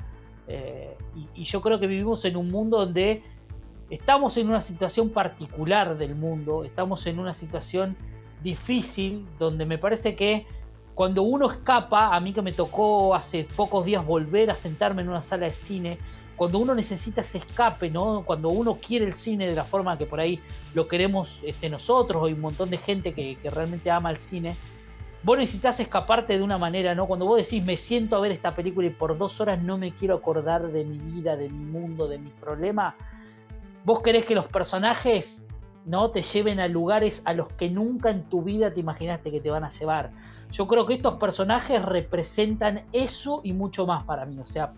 y 1.37 1.45
yo 1.45 1.61
creo 1.61 1.79
que 1.79 1.87
vivimos 1.87 2.25
en 2.25 2.37
un 2.37 2.51
mundo 2.51 2.79
donde 2.79 3.23
estamos 3.93 4.39
en 4.39 4.49
una 4.49 4.63
situación 4.63 5.11
particular 5.11 5.99
del 5.99 6.15
mundo, 6.15 6.65
estamos 6.65 7.07
en 7.07 7.19
una 7.19 7.35
situación 7.35 7.95
difícil 8.43 9.27
donde 9.39 9.67
me 9.67 9.77
parece 9.77 10.17
que 10.17 10.47
cuando 10.95 11.23
uno 11.23 11.51
escapa, 11.51 12.17
a 12.17 12.21
mí 12.21 12.33
que 12.33 12.41
me 12.41 12.53
tocó 12.53 13.15
hace 13.15 13.47
pocos 13.55 13.85
días 13.85 14.05
volver 14.05 14.51
a 14.51 14.55
sentarme 14.55 15.03
en 15.03 15.11
una 15.11 15.21
sala 15.21 15.45
de 15.45 15.53
cine, 15.53 15.99
cuando 16.37 16.59
uno 16.59 16.75
necesita 16.75 17.21
ese 17.21 17.39
escape, 17.39 17.91
¿no? 17.91 18.23
Cuando 18.25 18.49
uno 18.49 18.77
quiere 18.77 19.05
el 19.05 19.13
cine 19.13 19.47
de 19.47 19.55
la 19.55 19.65
forma 19.65 19.99
que 19.99 20.07
por 20.07 20.21
ahí 20.21 20.41
lo 20.73 20.89
queremos 20.89 21.41
este, 21.45 21.69
nosotros, 21.69 22.27
hay 22.27 22.33
un 22.33 22.41
montón 22.41 22.71
de 22.71 22.79
gente 22.79 23.13
que, 23.13 23.37
que, 23.37 23.51
realmente 23.51 23.91
ama 23.91 24.11
el 24.11 24.19
cine, 24.19 24.55
vos 25.23 25.37
necesitas 25.37 25.79
escaparte 25.81 26.39
de 26.39 26.43
una 26.43 26.57
manera, 26.57 26.95
¿no? 26.95 27.07
Cuando 27.07 27.27
vos 27.27 27.37
decís, 27.37 27.63
me 27.63 27.77
siento 27.77 28.17
a 28.17 28.21
ver 28.21 28.33
esta 28.33 28.57
película 28.57 28.87
y 28.87 28.91
por 28.91 29.19
dos 29.19 29.39
horas 29.43 29.63
no 29.63 29.77
me 29.77 29.93
quiero 29.93 30.15
acordar 30.15 30.73
de 30.73 30.83
mi 30.85 30.97
vida, 30.97 31.37
de 31.37 31.51
mi 31.51 31.65
mundo, 31.67 32.09
de 32.09 32.17
mis 32.17 32.33
problemas, 32.33 32.95
vos 33.85 34.03
querés 34.03 34.25
que 34.25 34.35
los 34.35 34.47
personajes 34.47 35.47
no 35.85 36.11
te 36.11 36.23
lleven 36.23 36.61
a 36.61 36.69
lugares 36.69 37.23
a 37.25 37.33
los 37.33 37.49
que 37.55 37.69
nunca 37.69 38.11
en 38.11 38.25
tu 38.29 38.43
vida 38.43 38.71
te 38.71 38.81
imaginaste 38.81 39.31
que 39.31 39.41
te 39.41 39.51
van 39.51 39.65
a 39.65 39.71
llevar. 39.71 40.13
Yo 40.53 40.67
creo 40.67 40.87
que 40.87 40.95
estos 40.95 41.15
personajes 41.17 41.83
representan 41.83 42.85
eso 42.93 43.41
y 43.43 43.53
mucho 43.53 43.87
más 43.87 44.05
para 44.05 44.25
mí. 44.25 44.39
O 44.39 44.47
sea, 44.47 44.73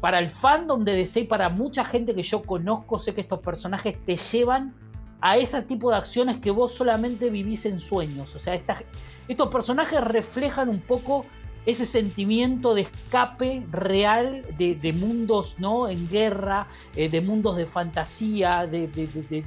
para 0.00 0.18
el 0.18 0.28
fandom 0.28 0.84
de 0.84 0.96
DC 0.96 1.20
y 1.20 1.24
para 1.24 1.48
mucha 1.48 1.84
gente 1.84 2.14
que 2.14 2.22
yo 2.22 2.42
conozco, 2.42 2.98
sé 2.98 3.14
que 3.14 3.20
estos 3.20 3.40
personajes 3.40 3.96
te 4.04 4.16
llevan 4.16 4.74
a 5.20 5.36
ese 5.36 5.62
tipo 5.62 5.90
de 5.90 5.96
acciones 5.96 6.38
que 6.38 6.50
vos 6.50 6.74
solamente 6.74 7.30
vivís 7.30 7.64
en 7.66 7.80
sueños. 7.80 8.34
O 8.34 8.38
sea, 8.38 8.54
estos 9.28 9.48
personajes 9.48 10.02
reflejan 10.02 10.68
un 10.68 10.80
poco 10.80 11.24
ese 11.66 11.84
sentimiento 11.84 12.74
de 12.74 12.82
escape 12.82 13.66
real 13.72 14.44
de, 14.56 14.92
mundos 14.92 15.56
¿no? 15.58 15.88
en 15.88 16.08
guerra, 16.08 16.68
eh, 16.94 17.08
de 17.08 17.20
mundos 17.20 17.56
de 17.56 17.66
fantasía, 17.66 18.68
de, 18.68 18.88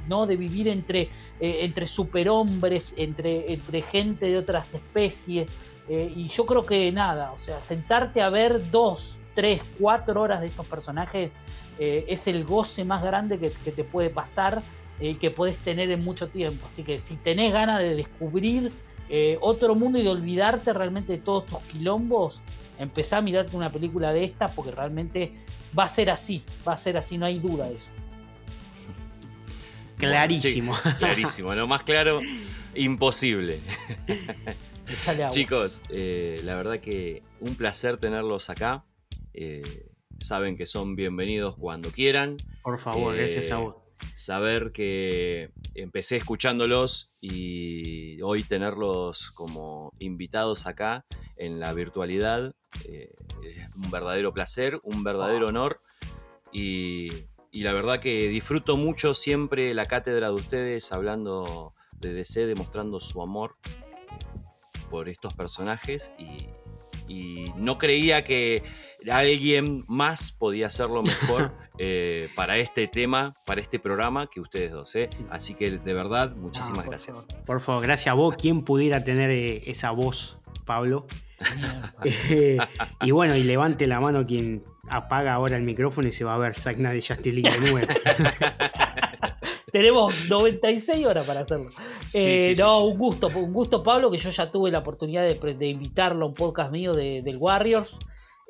¿no? 0.06 0.26
de 0.26 0.36
vivir 0.36 0.68
entre, 0.68 1.08
eh, 1.40 1.60
entre 1.62 1.86
superhombres, 1.86 2.94
entre, 2.98 3.50
entre 3.50 3.80
gente 3.80 4.26
de 4.26 4.36
otras 4.36 4.74
especies. 4.74 5.50
Eh, 5.88 6.12
y 6.14 6.28
yo 6.28 6.44
creo 6.44 6.66
que 6.66 6.92
nada, 6.92 7.32
o 7.32 7.40
sea, 7.40 7.62
sentarte 7.62 8.20
a 8.20 8.28
ver 8.28 8.70
dos, 8.70 9.18
tres, 9.34 9.62
cuatro 9.78 10.20
horas 10.20 10.40
de 10.42 10.46
estos 10.46 10.66
personajes 10.66 11.32
es 11.78 12.26
el 12.26 12.44
goce 12.44 12.84
más 12.84 13.02
grande 13.02 13.38
que, 13.38 13.50
que 13.64 13.72
te 13.72 13.84
puede 13.84 14.10
pasar 14.10 14.60
y 15.00 15.14
que 15.14 15.30
puedes 15.30 15.56
tener 15.56 15.90
en 15.90 16.04
mucho 16.04 16.28
tiempo. 16.28 16.66
Así 16.68 16.82
que 16.82 16.98
si 16.98 17.16
tenés 17.16 17.54
ganas 17.54 17.78
de 17.78 17.94
descubrir 17.94 18.70
eh, 19.12 19.38
otro 19.40 19.74
mundo 19.74 19.98
y 19.98 20.04
de 20.04 20.08
olvidarte 20.08 20.72
realmente 20.72 21.12
de 21.12 21.18
todos 21.18 21.44
tus 21.44 21.58
quilombos, 21.62 22.40
empezá 22.78 23.16
a 23.16 23.22
mirarte 23.22 23.56
una 23.56 23.70
película 23.70 24.12
de 24.12 24.22
esta 24.22 24.46
porque 24.46 24.70
realmente 24.70 25.32
va 25.76 25.84
a 25.84 25.88
ser 25.88 26.10
así, 26.10 26.44
va 26.66 26.74
a 26.74 26.76
ser 26.76 26.96
así, 26.96 27.18
no 27.18 27.26
hay 27.26 27.40
duda 27.40 27.68
de 27.68 27.76
eso. 27.76 27.88
Clarísimo. 29.96 30.74
clarísimo, 30.98 31.52
lo 31.56 31.66
más 31.66 31.82
claro, 31.82 32.20
imposible. 32.76 33.58
Chicos, 35.30 35.82
eh, 35.88 36.40
la 36.44 36.54
verdad 36.54 36.78
que 36.78 37.24
un 37.40 37.56
placer 37.56 37.96
tenerlos 37.96 38.48
acá. 38.48 38.84
Eh, 39.34 39.90
saben 40.20 40.56
que 40.56 40.66
son 40.66 40.94
bienvenidos 40.94 41.56
cuando 41.56 41.90
quieran. 41.90 42.36
Por 42.62 42.78
favor, 42.78 43.16
gracias 43.16 43.50
a 43.50 43.56
vos 43.56 43.79
saber 44.14 44.72
que 44.72 45.50
empecé 45.74 46.16
escuchándolos 46.16 47.16
y 47.20 48.20
hoy 48.22 48.42
tenerlos 48.42 49.30
como 49.32 49.92
invitados 49.98 50.66
acá 50.66 51.06
en 51.36 51.60
la 51.60 51.72
virtualidad 51.72 52.54
eh, 52.84 53.12
es 53.44 53.74
un 53.76 53.90
verdadero 53.90 54.32
placer, 54.32 54.80
un 54.82 55.02
verdadero 55.04 55.48
honor 55.48 55.80
y, 56.52 57.10
la 57.52 57.72
verdad 57.72 58.00
que 58.00 58.28
disfruto 58.28 58.76
mucho 58.76 59.14
siempre 59.14 59.74
la 59.74 59.86
cátedra 59.86 60.28
de 60.28 60.34
ustedes 60.34 60.92
hablando 60.92 61.74
de 61.92 62.12
DC, 62.12 62.46
demostrando 62.46 63.00
su 63.00 63.22
amor 63.22 63.56
eh, 63.64 63.74
por 64.88 65.08
estos 65.08 65.34
personajes 65.34 66.12
y, 66.18 66.46
y 67.10 67.52
no 67.56 67.76
creía 67.76 68.22
que 68.22 68.62
alguien 69.10 69.84
más 69.88 70.30
podía 70.30 70.68
hacerlo 70.68 71.02
mejor 71.02 71.52
eh, 71.78 72.28
para 72.36 72.56
este 72.58 72.86
tema, 72.86 73.34
para 73.46 73.60
este 73.60 73.80
programa, 73.80 74.28
que 74.28 74.40
ustedes 74.40 74.70
dos. 74.70 74.94
¿eh? 74.94 75.10
Así 75.28 75.54
que 75.54 75.72
de 75.72 75.92
verdad, 75.94 76.36
muchísimas 76.36 76.86
gracias. 76.86 77.26
Por 77.44 77.60
favor, 77.60 77.82
gracias 77.82 78.12
a 78.12 78.14
vos. 78.14 78.36
¿Quién 78.36 78.62
pudiera 78.62 79.02
tener 79.02 79.30
eh, 79.30 79.62
esa 79.66 79.90
voz, 79.90 80.38
Pablo? 80.64 81.06
Eh, 82.28 82.58
y 83.00 83.10
bueno, 83.12 83.34
y 83.34 83.42
levante 83.42 83.86
la 83.86 83.98
mano 83.98 84.26
quien 84.26 84.62
apaga 84.88 85.32
ahora 85.32 85.56
el 85.56 85.62
micrófono 85.62 86.08
y 86.08 86.12
se 86.12 86.24
va 86.24 86.34
a 86.34 86.38
ver 86.38 86.54
Zack 86.54 86.76
de 86.76 86.96
Justice 86.96 87.32
League 87.32 87.50
de 87.50 87.70
nuevo. 87.70 87.88
Tenemos 89.72 90.28
96 90.28 91.06
horas 91.06 91.26
para 91.26 91.40
hacerlo. 91.40 91.70
Eh, 92.14 92.54
no, 92.58 92.84
un 92.84 92.98
gusto, 92.98 93.28
un 93.28 93.52
gusto, 93.52 93.82
Pablo, 93.82 94.10
que 94.10 94.18
yo 94.18 94.30
ya 94.30 94.50
tuve 94.50 94.70
la 94.70 94.80
oportunidad 94.80 95.22
de, 95.24 95.66
invitarlo 95.68 96.24
a 96.24 96.28
un 96.28 96.34
podcast 96.34 96.72
mío 96.72 96.92
de, 96.92 97.22
del 97.22 97.36
Warriors. 97.36 97.96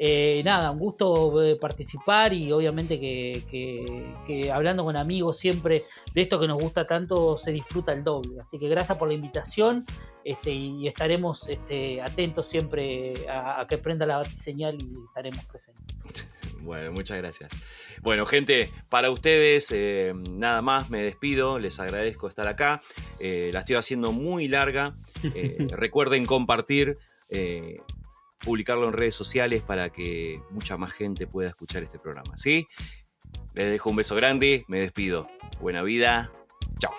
Eh, 0.02 0.40
nada, 0.46 0.70
un 0.70 0.78
gusto 0.78 1.42
eh, 1.42 1.56
participar 1.56 2.32
y 2.32 2.50
obviamente 2.52 2.98
que, 2.98 4.50
hablando 4.50 4.82
con 4.82 4.96
amigos 4.96 5.36
siempre 5.36 5.84
de 6.14 6.22
esto 6.22 6.40
que 6.40 6.48
nos 6.48 6.56
gusta 6.56 6.86
tanto 6.86 7.36
se 7.36 7.52
disfruta 7.52 7.92
el 7.92 8.02
doble. 8.02 8.40
Así 8.40 8.58
que 8.58 8.68
gracias 8.68 8.96
por 8.96 9.08
la 9.08 9.14
invitación 9.14 9.84
este, 10.24 10.52
y 10.52 10.88
estaremos 10.88 11.46
este, 11.48 12.00
atentos 12.00 12.48
siempre 12.48 13.12
a, 13.28 13.66
que 13.68 13.76
prenda 13.76 14.06
la 14.06 14.24
señal 14.24 14.78
y 14.80 15.04
estaremos 15.06 15.44
presentes. 15.44 16.26
Bueno, 16.60 16.92
muchas 16.92 17.18
gracias. 17.18 17.52
Bueno, 18.02 18.26
gente, 18.26 18.70
para 18.88 19.10
ustedes 19.10 19.70
eh, 19.72 20.12
nada 20.30 20.62
más, 20.62 20.90
me 20.90 21.02
despido, 21.02 21.58
les 21.58 21.80
agradezco 21.80 22.28
estar 22.28 22.46
acá. 22.48 22.80
la 23.20 23.60
estoy 23.60 23.76
haciendo 23.76 24.12
muy 24.12 24.48
larga. 24.48 24.94
recuerden 25.70 26.26
compartir 26.26 26.98
publicarlo 28.40 28.88
en 28.88 28.94
redes 28.94 29.14
sociales 29.14 29.62
para 29.62 29.90
que 29.90 30.42
mucha 30.50 30.76
más 30.76 30.92
gente 30.92 31.26
pueda 31.26 31.48
escuchar 31.48 31.82
este 31.82 31.98
programa. 31.98 32.36
¿sí? 32.36 32.66
Les 33.54 33.70
dejo 33.70 33.90
un 33.90 33.96
beso 33.96 34.14
grande, 34.16 34.64
me 34.68 34.80
despido. 34.80 35.28
Buena 35.60 35.82
vida. 35.82 36.32
Chao. 36.78 36.92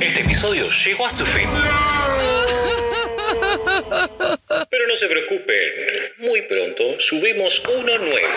Este 0.00 0.20
episodio 0.20 0.70
llegó 0.70 1.06
a 1.06 1.10
su 1.10 1.26
fin. 1.26 1.48
Pero 4.70 4.86
no 4.86 4.96
se 4.96 5.08
preocupen, 5.08 5.72
muy 6.18 6.42
pronto 6.42 7.00
subimos 7.00 7.60
uno 7.66 7.98
nuevo. 7.98 8.28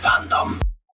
Fandom. 0.00 0.67